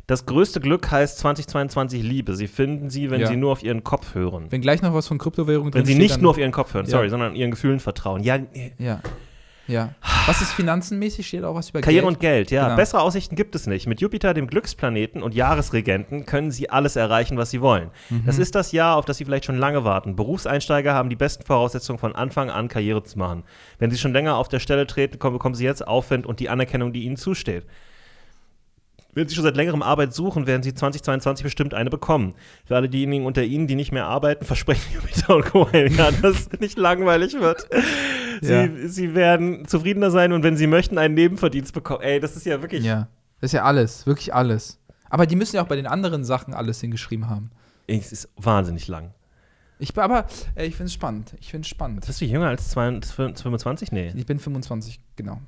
Das 0.06 0.24
größte 0.26 0.60
Glück 0.60 0.89
heißt 0.90 1.18
2022 1.18 2.02
Liebe. 2.02 2.34
Sie 2.36 2.47
finden 2.47 2.90
sie, 2.90 3.10
wenn 3.10 3.20
Ja. 3.20 3.26
sie 3.26 3.36
nur 3.36 3.51
auf 3.52 3.62
ihren 3.64 3.82
Kopf 3.82 4.14
hören. 4.14 4.47
Wenn 4.51 4.60
gleich 4.60 4.82
noch 4.82 4.94
was 4.94 5.09
von 5.09 5.18
Kryptowährungen 5.18 5.74
Wenn 5.74 5.80
drin 5.82 5.86
sie 5.86 5.93
steht, 5.94 6.02
nicht 6.02 6.22
nur 6.22 6.30
auf 6.32 6.39
ihren 6.39 6.52
Kopf 6.52 6.74
hören, 6.74 6.86
Ja. 6.86 6.90
sorry, 6.93 7.09
sondern 7.09 7.34
ihren 7.34 7.51
Gefühlen 7.51 7.80
vertrauen. 7.80 8.22
Ja. 8.22 8.39
Ja. 8.78 9.01
Ja. 9.68 9.94
Was 10.26 10.40
ist 10.43 10.52
finanzenmäßig? 10.52 11.26
Steht 11.26 11.44
auch 11.44 11.55
was 11.55 11.70
über 11.70 11.80
Karriere 11.80 12.02
Geld? 12.05 12.14
und 12.16 12.20
Geld, 12.20 12.51
ja. 12.51 12.64
Genau. 12.64 12.76
Bessere 12.76 13.01
Aussichten 13.01 13.36
gibt 13.36 13.55
es 13.55 13.66
nicht. 13.66 13.86
Mit 13.86 14.01
Jupiter, 14.01 14.34
dem 14.34 14.47
Glücksplaneten 14.47 15.22
und 15.22 15.34
Jahresregenten, 15.34 16.26
können 16.26 16.51
Sie 16.51 16.68
alles 16.70 16.97
erreichen, 16.97 17.36
was 17.36 17.51
Sie 17.51 17.60
wollen. 17.60 17.90
Mhm. 18.10 18.24
Das 18.26 18.39
ist 18.39 18.55
das 18.55 18.72
Jahr, 18.72 18.97
auf 18.97 19.05
das 19.05 19.18
Sie 19.18 19.24
vielleicht 19.24 19.44
schon 19.44 19.59
lange 19.59 19.84
warten. 19.84 20.16
Berufseinsteiger 20.16 20.94
haben 20.94 21.10
die 21.10 21.16
besten 21.16 21.44
Voraussetzungen, 21.44 21.98
von 21.98 22.14
Anfang 22.14 22.51
an 22.51 22.68
Karriere 22.68 23.02
zu 23.02 23.18
machen. 23.18 23.44
Wenn 23.78 23.90
Sie 23.90 23.98
schon 23.98 24.12
länger 24.12 24.36
auf 24.36 24.48
der 24.48 24.60
Stelle 24.60 24.86
treten, 24.86 25.18
kommen- 25.18 25.34
bekommen 25.34 25.55
Sie 25.55 25.64
jetzt 25.64 25.86
Aufwind 25.86 26.26
und 26.26 26.40
die 26.40 26.48
Anerkennung, 26.48 26.93
die 26.93 27.05
Ihnen 27.05 27.16
zusteht. 27.16 27.64
Wenn 29.14 29.28
Sie 29.28 29.34
schon 29.34 29.44
seit 29.44 29.56
längerem 29.56 29.82
Arbeit 29.82 30.14
suchen, 30.14 30.47
werden 30.47 30.62
Sie 30.62 30.72
2022 30.72 31.44
bestimmt 31.44 31.74
eine 31.74 31.90
bekommen. 31.90 32.34
Für 32.64 32.76
alle 32.76 32.89
diejenigen 32.89 33.26
unter 33.26 33.43
Ihnen, 33.43 33.66
die 33.66 33.74
nicht 33.74 33.93
mehr 33.93 34.06
arbeiten, 34.06 34.44
versprechen 34.47 34.94
Jupiter 34.94 35.36
und 35.36 35.44
Co. 35.44 35.68
ja, 35.72 36.10
dass 36.10 36.48
es 36.52 36.60
nicht 36.60 36.78
langweilig 36.78 37.34
wird. 37.34 37.68
Sie, 38.40 38.52
Ja. 38.52 38.68
Sie 38.86 39.14
werden 39.14 39.68
zufriedener 39.68 40.10
sein 40.10 40.32
und 40.32 40.43
wenn 40.43 40.56
Sie 40.56 40.66
möchten, 40.66 40.98
einen 40.98 41.14
Nebenverdienst 41.14 41.74
bekommen. 41.74 42.01
Ey, 42.02 42.20
das 42.20 42.36
ist 42.36 42.47
ja 42.47 42.60
wirklich. 42.62 42.84
Ja. 42.84 43.09
Das 43.40 43.48
ist 43.48 43.52
ja 43.52 43.64
alles, 43.64 44.06
wirklich 44.06 44.34
alles. 44.34 44.80
Aber 45.10 45.26
die 45.26 45.36
müssen 45.36 45.56
ja 45.56 45.62
auch 45.62 45.68
bei 45.68 45.76
den 45.76 45.86
anderen 45.86 46.24
Sachen 46.24 46.55
alles 46.55 46.80
hingeschrieben 46.80 47.28
haben. 47.28 47.51
Es 47.86 48.12
ist 48.12 48.30
wahnsinnig 48.36 48.89
lang. 48.89 49.12
Ich, 49.78 49.97
aber 49.98 50.26
äh, 50.55 50.64
ich 50.64 50.76
finde 50.76 50.86
es 50.86 50.94
spannend. 50.94 51.34
Ich 51.40 51.51
finde 51.51 51.66
es 51.66 51.68
spannend. 51.68 52.06
Bist 52.06 52.20
du 52.20 52.24
jünger 52.24 52.48
als 52.48 52.70
22, 52.70 53.43
25? 53.43 53.93
Nee. 53.93 54.12
Ich 54.16 54.24
bin 54.26 54.39
25, 54.39 55.01
genau. 55.16 55.40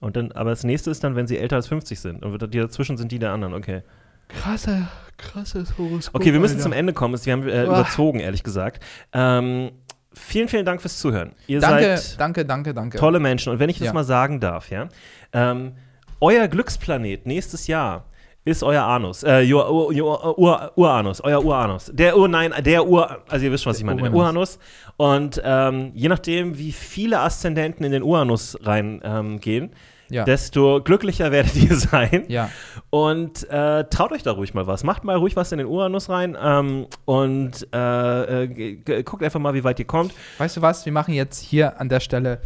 Und 0.00 0.16
dann, 0.16 0.32
aber 0.32 0.50
das 0.50 0.64
nächste 0.64 0.90
ist 0.90 1.02
dann, 1.04 1.16
wenn 1.16 1.26
sie 1.26 1.38
älter 1.38 1.56
als 1.56 1.68
50 1.68 1.98
sind. 2.00 2.24
Und 2.24 2.52
die 2.54 2.58
dazwischen 2.58 2.96
sind 2.96 3.12
die 3.12 3.18
der 3.18 3.32
anderen, 3.32 3.54
okay. 3.54 3.82
Krasser, 4.28 4.88
krasses 5.16 5.78
Horoskop. 5.78 6.20
Okay, 6.20 6.32
wir 6.32 6.40
müssen 6.40 6.54
Alter. 6.56 6.64
zum 6.64 6.72
Ende 6.72 6.92
kommen. 6.92 7.18
Wir 7.24 7.32
haben 7.32 7.48
äh, 7.48 7.52
Uah. 7.52 7.64
überzogen, 7.64 8.20
ehrlich 8.20 8.42
gesagt. 8.42 8.82
Ähm, 9.12 9.70
vielen, 10.12 10.48
vielen 10.48 10.66
Dank 10.66 10.80
fürs 10.80 10.98
Zuhören. 10.98 11.32
Ihr 11.46 11.60
Danke, 11.60 11.96
seid 11.96 12.20
danke, 12.20 12.44
danke, 12.44 12.74
danke. 12.74 12.98
tolle 12.98 13.20
Menschen. 13.20 13.52
Und 13.52 13.58
wenn 13.58 13.70
ich 13.70 13.78
das 13.78 13.86
Ja. 13.86 13.92
mal 13.92 14.04
sagen 14.04 14.40
darf, 14.40 14.70
ja. 14.70 14.88
Ähm, 15.32 15.72
euer 16.20 16.48
Glücksplanet 16.48 17.26
nächstes 17.26 17.66
Jahr 17.66 18.04
ist 18.46 18.62
euer 18.62 18.84
Anus. 18.84 19.22
Äh, 19.24 19.46
Ur, 19.52 19.70
Ur, 19.70 19.90
Ur, 19.94 20.38
Ur, 20.38 20.72
Uranus. 20.76 21.20
Euer 21.20 21.44
Uranus. 21.44 21.90
Der 21.92 22.16
Ur, 22.16 22.28
nein, 22.28 22.54
der 22.64 22.86
Ur, 22.86 23.18
also 23.28 23.44
ihr 23.44 23.52
wisst 23.52 23.64
schon, 23.64 23.70
was 23.72 23.78
ich 23.78 23.84
meine. 23.84 24.00
Der 24.02 24.14
Uranus. 24.14 24.58
Und 24.96 25.42
ähm, 25.44 25.90
je 25.94 26.08
nachdem, 26.08 26.56
wie 26.56 26.72
viele 26.72 27.20
Aszendenten 27.20 27.84
in 27.84 27.92
den 27.92 28.02
Uranus 28.02 28.56
reingehen, 28.62 29.02
ähm, 29.04 29.40
gehen, 29.40 29.70
Ja. 30.08 30.24
desto 30.24 30.80
glücklicher 30.82 31.32
werdet 31.32 31.56
ihr 31.56 31.74
sein. 31.76 32.24
ja. 32.28 32.48
Und 32.90 33.50
äh, 33.50 33.84
traut 33.90 34.12
euch 34.12 34.22
da 34.22 34.30
ruhig 34.32 34.54
mal 34.54 34.66
was. 34.68 34.84
Macht 34.84 35.02
mal 35.04 35.16
ruhig 35.16 35.34
was 35.36 35.50
in 35.52 35.58
den 35.58 35.66
Uranus 35.66 36.08
rein 36.08 36.36
ähm, 36.40 36.86
und 37.04 37.66
äh, 37.74 38.44
äh, 38.44 39.02
guckt 39.02 39.22
einfach 39.24 39.40
mal, 39.40 39.54
wie 39.54 39.64
weit 39.64 39.78
ihr 39.80 39.86
kommt. 39.86 40.14
Weißt 40.38 40.56
du 40.56 40.62
was? 40.62 40.86
Wir 40.86 40.92
machen 40.92 41.12
jetzt 41.14 41.40
hier 41.42 41.80
an 41.80 41.88
der 41.88 41.98
Stelle, 42.00 42.40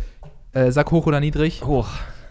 äh, 0.55 0.71
sag 0.73 0.91
hoch 0.91 1.07
oder 1.07 1.21
niedrig. 1.21 1.63
Hoch. 1.65 1.89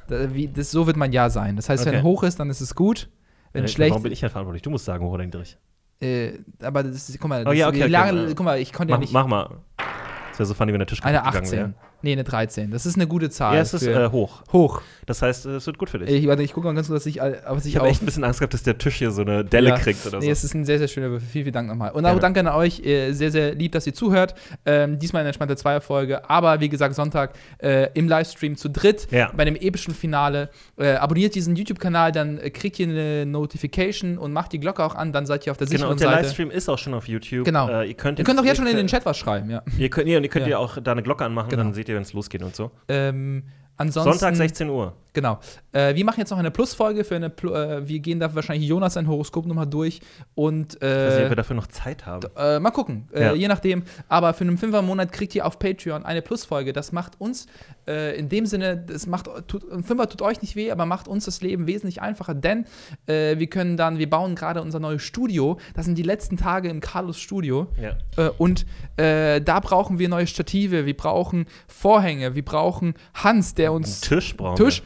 Da, 0.07 0.33
wie, 0.33 0.47
das, 0.47 0.71
so 0.71 0.87
wird 0.87 0.97
mein 0.97 1.13
Ja 1.13 1.29
sein. 1.29 1.55
Das 1.55 1.69
heißt, 1.69 1.85
Okay. 1.85 1.97
wenn 1.97 2.03
hoch 2.03 2.23
ist, 2.23 2.39
dann 2.39 2.49
ist 2.49 2.61
es 2.61 2.73
gut. 2.73 3.07
Wenn 3.53 3.63
Äh, 3.65 3.67
schlecht. 3.67 3.91
Warum 3.91 4.03
bin 4.03 4.11
ich 4.11 4.21
ja 4.21 4.29
verantwortlich? 4.29 4.61
Du 4.61 4.69
musst 4.69 4.85
sagen, 4.85 5.03
hoch 5.05 5.11
oder 5.11 5.25
niedrig. 5.25 5.57
Äh, 6.01 6.33
aber 6.61 6.83
das 6.83 7.09
ist, 7.09 7.19
guck 7.19 7.29
mal, 7.29 7.45
Oh 7.47 7.51
ja, 7.51 7.65
das- 7.65 7.75
okay, 7.75 7.83
okay, 7.83 7.91
lange, 7.91 8.21
ja. 8.23 8.33
guck 8.33 8.45
mal, 8.45 8.59
ich 8.59 8.71
konnte 8.71 8.91
ja 8.91 8.97
Mach, 8.97 9.01
nicht. 9.01 9.13
mach 9.13 9.27
mal. 9.27 9.57
Das 10.29 10.39
wäre 10.39 10.45
so 10.47 10.53
funny, 10.53 10.71
wenn 10.71 10.79
der 10.79 10.87
Tisch 10.87 11.03
Eine 11.03 11.17
kaputt 11.17 11.33
gegangen 11.33 11.45
18. 11.47 11.59
wäre. 11.59 11.73
Nee, 12.01 12.13
eine 12.13 12.23
13. 12.23 12.71
Das 12.71 12.85
ist 12.85 12.95
eine 12.95 13.07
gute 13.07 13.29
Zahl. 13.29 13.55
Ja, 13.55 13.61
es 13.61 13.73
ist 13.73 13.85
äh, 13.85 14.07
hoch. 14.09 14.41
hoch. 14.53 14.81
Das 15.05 15.21
heißt, 15.21 15.45
es 15.47 15.65
wird 15.67 15.77
gut 15.77 15.89
für 15.89 15.99
dich. 15.99 16.09
Ich, 16.09 16.27
warte, 16.27 16.43
ich 16.43 16.53
gucke 16.53 16.67
mal 16.67 16.73
ganz 16.73 16.87
kurz, 16.87 17.03
dass 17.03 17.05
ich, 17.07 17.19
was 17.19 17.65
ich, 17.65 17.73
Ich 17.73 17.77
habe 17.79 17.89
echt 17.89 18.01
ein 18.01 18.05
bisschen 18.05 18.23
Angst 18.23 18.39
gehabt, 18.39 18.53
dass 18.53 18.63
der 18.63 18.77
Tisch 18.77 18.95
hier 18.95 19.11
so 19.11 19.21
eine 19.21 19.43
Delle 19.43 19.69
Ja. 19.69 19.77
kriegt 19.77 20.05
oder 20.05 20.19
Nee, 20.19 20.27
so. 20.27 20.31
es 20.31 20.43
ist 20.43 20.53
ein 20.53 20.63
sehr, 20.65 20.77
sehr 20.79 20.87
schöner 20.87 21.09
Würfel. 21.09 21.27
Vielen, 21.27 21.45
vielen 21.45 21.53
Dank 21.53 21.67
nochmal. 21.67 21.91
Und 21.91 22.05
auch 22.05 22.09
Gerne. 22.09 22.21
danke 22.21 22.39
an 22.41 22.47
euch. 22.47 22.85
Äh, 22.85 23.11
sehr, 23.13 23.31
sehr 23.31 23.53
lieb, 23.55 23.71
dass 23.73 23.85
ihr 23.87 23.93
zuhört. 23.93 24.35
Ähm, 24.65 24.97
diesmal 24.99 25.21
eine 25.21 25.29
entspannte 25.29 25.55
Zweierfolge. 25.55 26.29
Aber 26.29 26.59
wie 26.59 26.69
gesagt, 26.69 26.95
Sonntag 26.95 27.33
äh, 27.57 27.89
im 27.95 28.07
Livestream 28.07 28.55
zu 28.55 28.69
dritt 28.69 29.07
Ja. 29.11 29.31
bei 29.35 29.43
dem 29.45 29.55
epischen 29.55 29.93
Finale. 29.93 30.49
Äh, 30.77 30.91
abonniert 30.93 31.35
diesen 31.35 31.55
YouTube-Kanal, 31.55 32.11
dann 32.11 32.37
äh, 32.37 32.49
kriegt 32.49 32.79
ihr 32.79 32.87
eine 32.87 33.25
Notification 33.25 34.17
und 34.17 34.31
macht 34.31 34.53
die 34.53 34.59
Glocke 34.59 34.83
auch 34.83 34.95
an. 34.95 35.11
Dann 35.11 35.25
seid 35.25 35.45
ihr 35.45 35.51
auf 35.51 35.57
der 35.57 35.67
Genau, 35.67 35.77
sicheren 35.77 35.91
und 35.93 35.99
der. 36.01 36.11
Livestream 36.11 36.51
ist 36.51 36.69
auch 36.69 36.77
schon 36.77 36.93
auf 36.93 37.07
YouTube. 37.07 37.45
Genau. 37.45 37.67
Äh, 37.69 37.87
ihr 37.89 37.93
könnt 37.95 38.19
Ihr 38.19 38.25
könnt 38.25 38.39
auch 38.39 38.45
jetzt 38.45 38.57
schon 38.57 38.67
in 38.67 38.77
den 38.77 38.87
Chat. 38.87 39.05
Was 39.05 39.17
schreiben, 39.17 39.49
ja. 39.49 39.63
Ihr 39.77 39.89
könnt, 39.89 40.07
nee, 40.07 40.15
und 40.15 40.23
ihr 40.23 40.29
könnt 40.29 40.45
Ja. 40.45 40.51
ja 40.51 40.57
auch 40.59 40.77
da 40.81 40.91
eine 40.91 41.03
Glocke 41.03 41.25
anmachen, 41.25 41.49
Genau. 41.49 41.63
dann 41.63 41.73
seht 41.73 41.88
ihr, 41.89 41.95
wenn 41.95 42.03
es 42.03 42.13
losgeht 42.13 42.41
und 42.43 42.55
so. 42.55 42.71
Ähm, 42.87 43.43
ansonsten. 43.77 44.11
Sonntag 44.13 44.35
16 44.35 44.69
Uhr. 44.69 44.93
Genau. 45.13 45.39
Äh, 45.71 45.95
wir 45.95 46.05
machen 46.05 46.19
jetzt 46.19 46.29
noch 46.29 46.37
eine 46.37 46.51
Plusfolge 46.51 47.03
für 47.03 47.15
eine. 47.15 47.29
Plu 47.29 47.51
äh, 47.53 47.87
wir 47.87 47.99
gehen 47.99 48.19
da 48.19 48.33
wahrscheinlich 48.35 48.67
Jonas 48.67 48.93
sein 48.93 49.07
Horoskop 49.07 49.45
nochmal 49.45 49.67
durch 49.67 50.01
und. 50.35 50.75
Ich 50.75 50.81
weiß 50.81 51.13
nicht, 51.15 51.19
ob 51.21 51.25
Äh, 51.25 51.29
wir 51.29 51.35
dafür 51.35 51.55
noch 51.55 51.67
Zeit 51.67 52.05
haben. 52.05 52.27
äh, 52.37 52.59
mal 52.59 52.71
gucken, 52.71 53.07
äh, 53.13 53.21
Ja. 53.23 53.33
je 53.33 53.47
nachdem. 53.47 53.83
Aber 54.07 54.33
für 54.33 54.43
einen 54.43 54.57
Fünfer 54.57 54.79
im 54.79 54.85
Monat 54.85 55.11
kriegt 55.11 55.33
ihr 55.35 55.45
auf 55.45 55.57
Patreon 55.59 56.05
eine 56.05 56.21
Plusfolge. 56.21 56.73
Das 56.73 56.91
macht 56.91 57.19
uns 57.19 57.47
äh, 57.87 58.17
in 58.17 58.29
dem 58.29 58.45
Sinne, 58.45 58.77
das 58.77 59.07
macht, 59.07 59.27
tut, 59.47 59.69
ein 59.71 59.83
Fünfer 59.83 60.07
tut 60.09 60.21
euch 60.21 60.41
nicht 60.41 60.55
weh, 60.55 60.71
aber 60.71 60.85
macht 60.85 61.07
uns 61.07 61.25
das 61.25 61.41
Leben 61.41 61.65
wesentlich 61.67 62.01
einfacher, 62.01 62.35
denn 62.35 62.65
äh, 63.07 63.37
wir 63.39 63.47
können 63.47 63.77
dann, 63.77 63.97
wir 63.97 64.09
bauen 64.09 64.35
gerade 64.35 64.61
unser 64.61 64.79
neues 64.79 65.01
Studio. 65.01 65.57
Das 65.75 65.85
sind 65.85 65.97
die 65.97 66.03
letzten 66.03 66.37
Tage 66.37 66.69
im 66.69 66.81
Carlos 66.81 67.19
Studio. 67.19 67.67
Ja. 67.81 67.97
Äh, 68.23 68.29
und 68.37 68.65
äh, 68.97 69.41
da 69.41 69.59
brauchen 69.59 69.97
wir 69.97 70.07
neue 70.09 70.27
Stative, 70.27 70.85
wir 70.85 70.95
brauchen 70.95 71.45
Vorhänge, 71.67 72.35
wir 72.35 72.45
brauchen 72.45 72.93
Hans, 73.15 73.53
der 73.55 73.73
uns. 73.73 74.01
Tisch 74.01 74.35
brauchen 74.37 74.57
Tisch, 74.57 74.83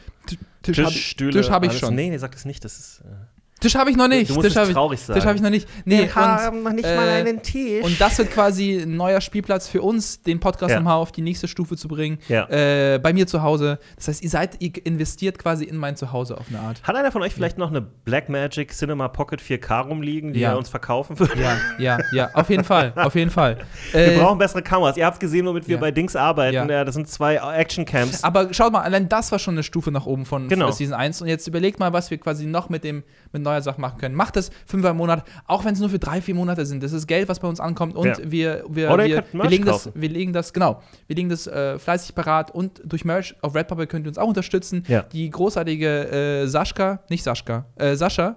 Tisch, 0.64 0.78
hab 0.78 0.88
Tisch, 0.92 1.10
Stühle. 1.10 1.32
Tisch 1.32 1.50
habe 1.50 1.66
ich 1.66 1.70
alles. 1.70 1.80
schon. 1.80 1.94
Nee, 1.94 2.10
nee, 2.10 2.18
sag 2.18 2.32
das 2.32 2.44
nicht. 2.44 2.64
Das 2.64 2.78
ist. 2.78 3.00
Äh, 3.00 3.33
Tisch 3.64 3.74
habe 3.74 3.90
ich 3.90 3.96
noch 3.96 4.08
nicht. 4.08 4.30
Du 4.30 4.34
musst 4.34 4.46
Tisch 4.48 4.56
habe 4.56 4.68
ich, 4.68 4.74
traurig 4.74 5.00
sagen. 5.00 5.18
Tisch 5.18 5.26
habe 5.26 5.36
ich 5.36 5.42
noch 5.42 5.50
nicht. 5.50 5.66
Nee, 5.84 6.02
und, 6.02 6.62
noch 6.64 6.72
nicht 6.72 6.84
äh, 6.86 7.36
Tisch. 7.38 7.84
und 7.84 8.00
das 8.00 8.18
wird 8.18 8.30
quasi 8.30 8.78
ein 8.82 8.96
neuer 8.96 9.20
Spielplatz 9.20 9.68
für 9.68 9.82
uns, 9.82 10.22
den 10.22 10.38
Podcast 10.40 10.70
Ja. 10.72 10.76
nochmal 10.80 10.96
auf 10.96 11.12
die 11.12 11.22
nächste 11.22 11.48
Stufe 11.48 11.76
zu 11.76 11.88
bringen. 11.88 12.18
Ja. 12.28 12.48
Äh, 12.48 12.98
bei 12.98 13.12
mir 13.12 13.26
zu 13.26 13.42
Hause. 13.42 13.78
Das 13.96 14.08
heißt, 14.08 14.22
ihr 14.22 14.30
seid, 14.30 14.56
ihr 14.62 14.72
investiert 14.84 15.38
quasi 15.38 15.64
in 15.64 15.76
mein 15.76 15.96
Zuhause 15.96 16.36
auf 16.38 16.46
eine 16.48 16.60
Art. 16.60 16.82
Hat 16.82 16.94
einer 16.94 17.10
von 17.10 17.22
euch 17.22 17.32
vielleicht 17.34 17.58
noch 17.58 17.70
eine 17.70 17.80
Blackmagic 17.80 18.72
Cinema 18.72 19.08
Pocket 19.08 19.40
4K 19.40 19.80
rumliegen, 19.88 20.32
die 20.32 20.40
Ja. 20.40 20.50
er 20.52 20.58
uns 20.58 20.68
verkaufen 20.68 21.18
würde? 21.18 21.32
Ja, 21.40 21.56
ja, 21.78 21.98
ja, 22.12 22.30
auf 22.34 22.50
jeden 22.50 22.64
Fall, 22.64 22.92
auf 22.96 23.14
jeden 23.14 23.30
Fall. 23.30 23.58
Wir 23.92 24.12
Äh, 24.12 24.18
brauchen 24.18 24.38
bessere 24.38 24.62
Kameras. 24.62 24.96
Ihr 24.96 25.06
habt 25.06 25.20
gesehen, 25.20 25.46
womit 25.46 25.66
wir 25.68 25.76
Ja. 25.76 25.80
bei 25.80 25.90
Dings 25.90 26.14
arbeiten. 26.16 26.54
Ja. 26.54 26.66
Ja. 26.66 26.84
das 26.84 26.94
sind 26.94 27.08
zwei 27.08 27.36
Action-Camps. 27.36 28.22
aber 28.24 28.52
schaut 28.52 28.72
mal, 28.72 28.82
allein 28.82 29.08
das 29.08 29.32
war 29.32 29.38
schon 29.38 29.54
eine 29.54 29.62
Stufe 29.62 29.90
nach 29.90 30.06
oben 30.06 30.26
von 30.26 30.48
Genau. 30.48 30.66
von 30.66 30.74
Season 30.74 30.94
1. 30.94 31.22
Und 31.22 31.28
jetzt 31.28 31.46
überlegt 31.46 31.78
mal, 31.78 31.92
was 31.92 32.10
wir 32.10 32.18
quasi 32.18 32.46
noch 32.46 32.68
mit 32.68 32.84
dem 32.84 33.02
mit 33.32 33.42
neuer 33.54 33.62
Sachen 33.62 33.80
machen 33.80 33.98
können. 33.98 34.14
Macht 34.14 34.36
es 34.36 34.50
fünfmal 34.66 34.92
im 34.92 34.96
Monat, 34.98 35.24
auch 35.46 35.64
wenn 35.64 35.74
es 35.74 35.80
nur 35.80 35.88
für 35.88 35.98
drei, 35.98 36.20
vier 36.20 36.34
Monate 36.34 36.66
sind. 36.66 36.82
Das 36.82 36.92
ist 36.92 37.06
Geld, 37.06 37.28
was 37.28 37.40
bei 37.40 37.48
uns 37.48 37.60
ankommt. 37.60 37.96
Und 37.96 38.06
Ja. 38.06 38.16
wir, 38.24 38.64
wir, 38.68 38.90
Oder 38.90 39.04
wir, 39.06 39.24
wir 39.32 39.48
legen 39.48 39.64
das, 39.64 39.90
wir 39.94 40.08
legen 40.08 40.32
das, 40.32 40.52
genau, 40.52 40.82
wir 41.06 41.16
legen 41.16 41.28
das 41.28 41.46
äh, 41.46 41.78
fleißig 41.78 42.14
parat 42.14 42.50
und 42.50 42.80
durch 42.84 43.04
Merch 43.04 43.34
auf 43.40 43.54
Redbubble 43.54 43.86
könnt 43.86 44.06
ihr 44.06 44.10
uns 44.10 44.18
auch 44.18 44.28
unterstützen. 44.28 44.84
Ja. 44.88 45.02
Die 45.02 45.28
großartige 45.30 46.42
äh, 46.42 46.46
Saschka, 46.46 47.00
nicht 47.08 47.22
Saschka, 47.22 47.66
äh, 47.76 47.96
Sascha 47.96 48.36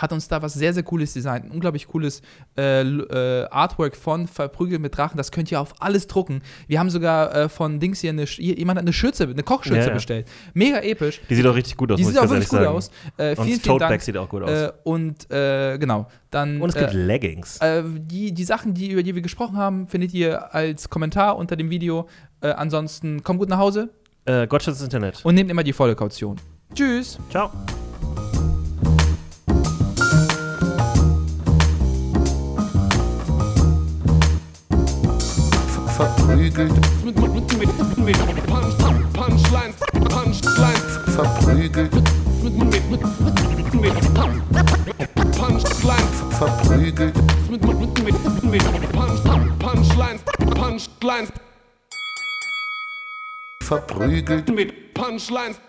hat 0.00 0.12
uns 0.12 0.28
da 0.28 0.40
was 0.42 0.54
sehr, 0.54 0.72
sehr 0.74 0.82
cooles 0.82 1.12
designt. 1.12 1.44
Ein 1.46 1.50
unglaublich 1.50 1.86
cooles 1.88 2.22
äh, 2.56 2.80
äh, 2.82 3.46
Artwork 3.50 3.96
von 3.96 4.26
Verprügelt 4.26 4.80
mit 4.80 4.96
Drachen. 4.96 5.16
Das 5.16 5.30
könnt 5.32 5.50
ihr 5.52 5.60
auf 5.60 5.74
alles 5.80 6.06
drucken. 6.06 6.42
Wir 6.66 6.78
haben 6.80 6.90
sogar 6.90 7.34
äh, 7.34 7.48
von 7.48 7.80
Dings 7.80 8.00
hier 8.00 8.10
eine, 8.10 8.24
jemand 8.24 8.78
hat 8.78 8.84
eine 8.84 8.92
Schürze, 8.92 9.24
eine 9.24 9.42
Kochschürze 9.42 9.80
Ja, 9.80 9.86
ja. 9.88 9.94
bestellt. 9.94 10.26
Mega 10.54 10.78
episch. 10.80 11.20
Die 11.28 11.34
sieht 11.34 11.46
auch 11.46 11.54
richtig 11.54 11.76
gut 11.76 11.92
aus, 11.92 11.98
Die 11.98 12.04
sieht 12.04 12.18
auch 12.18 12.28
wirklich 12.28 12.48
gut 12.48 12.58
sagen. 12.60 12.68
aus. 12.76 12.90
Äh, 13.16 13.30
Und 13.36 13.44
vielen, 13.44 13.56
das 13.58 13.62
vielen 13.66 13.78
Dank. 13.78 14.02
sieht 14.02 14.16
auch 14.16 14.28
gut 14.28 14.42
aus. 14.44 14.50
Äh, 14.50 14.72
und 14.84 15.30
äh, 15.30 15.78
genau, 15.78 16.06
dann 16.30 16.60
Und 16.60 16.70
es 16.70 16.74
gibt 16.76 16.92
äh, 16.94 16.96
Leggings. 16.96 17.58
die, 17.84 18.32
die 18.32 18.44
Sachen, 18.44 18.74
die, 18.74 18.90
über 18.90 19.02
die 19.02 19.14
wir 19.14 19.22
gesprochen 19.22 19.56
haben, 19.56 19.86
findet 19.88 20.14
ihr 20.14 20.54
als 20.54 20.88
Kommentar 20.90 21.36
unter 21.36 21.56
dem 21.56 21.70
Video. 21.70 22.08
Ansonsten 22.40 23.22
kommt 23.24 23.40
gut 23.40 23.48
nach 23.48 23.58
Hause 23.58 23.90
Äh, 24.24 24.46
Gottschalks 24.46 24.80
Internet. 24.82 25.24
und 25.24 25.34
nehmt 25.34 25.50
immer 25.50 25.64
die 25.64 25.72
volle 25.72 25.96
Kaution. 25.96 26.36
Tschüss. 26.74 27.18
Ciao. 27.30 27.50
Verprügelt, 35.98 36.72
Punchlines, 39.14 39.76
Punchlines, 40.04 40.98
verprügelt, 41.16 41.90
Punchlines, 45.36 46.16
verprügelt, 46.38 47.14
Punchlines, 49.58 50.22
Punchlines, 50.54 51.32
verprügelt. 53.64 54.48
mit 54.54 54.94
Punchlines. 54.94 55.60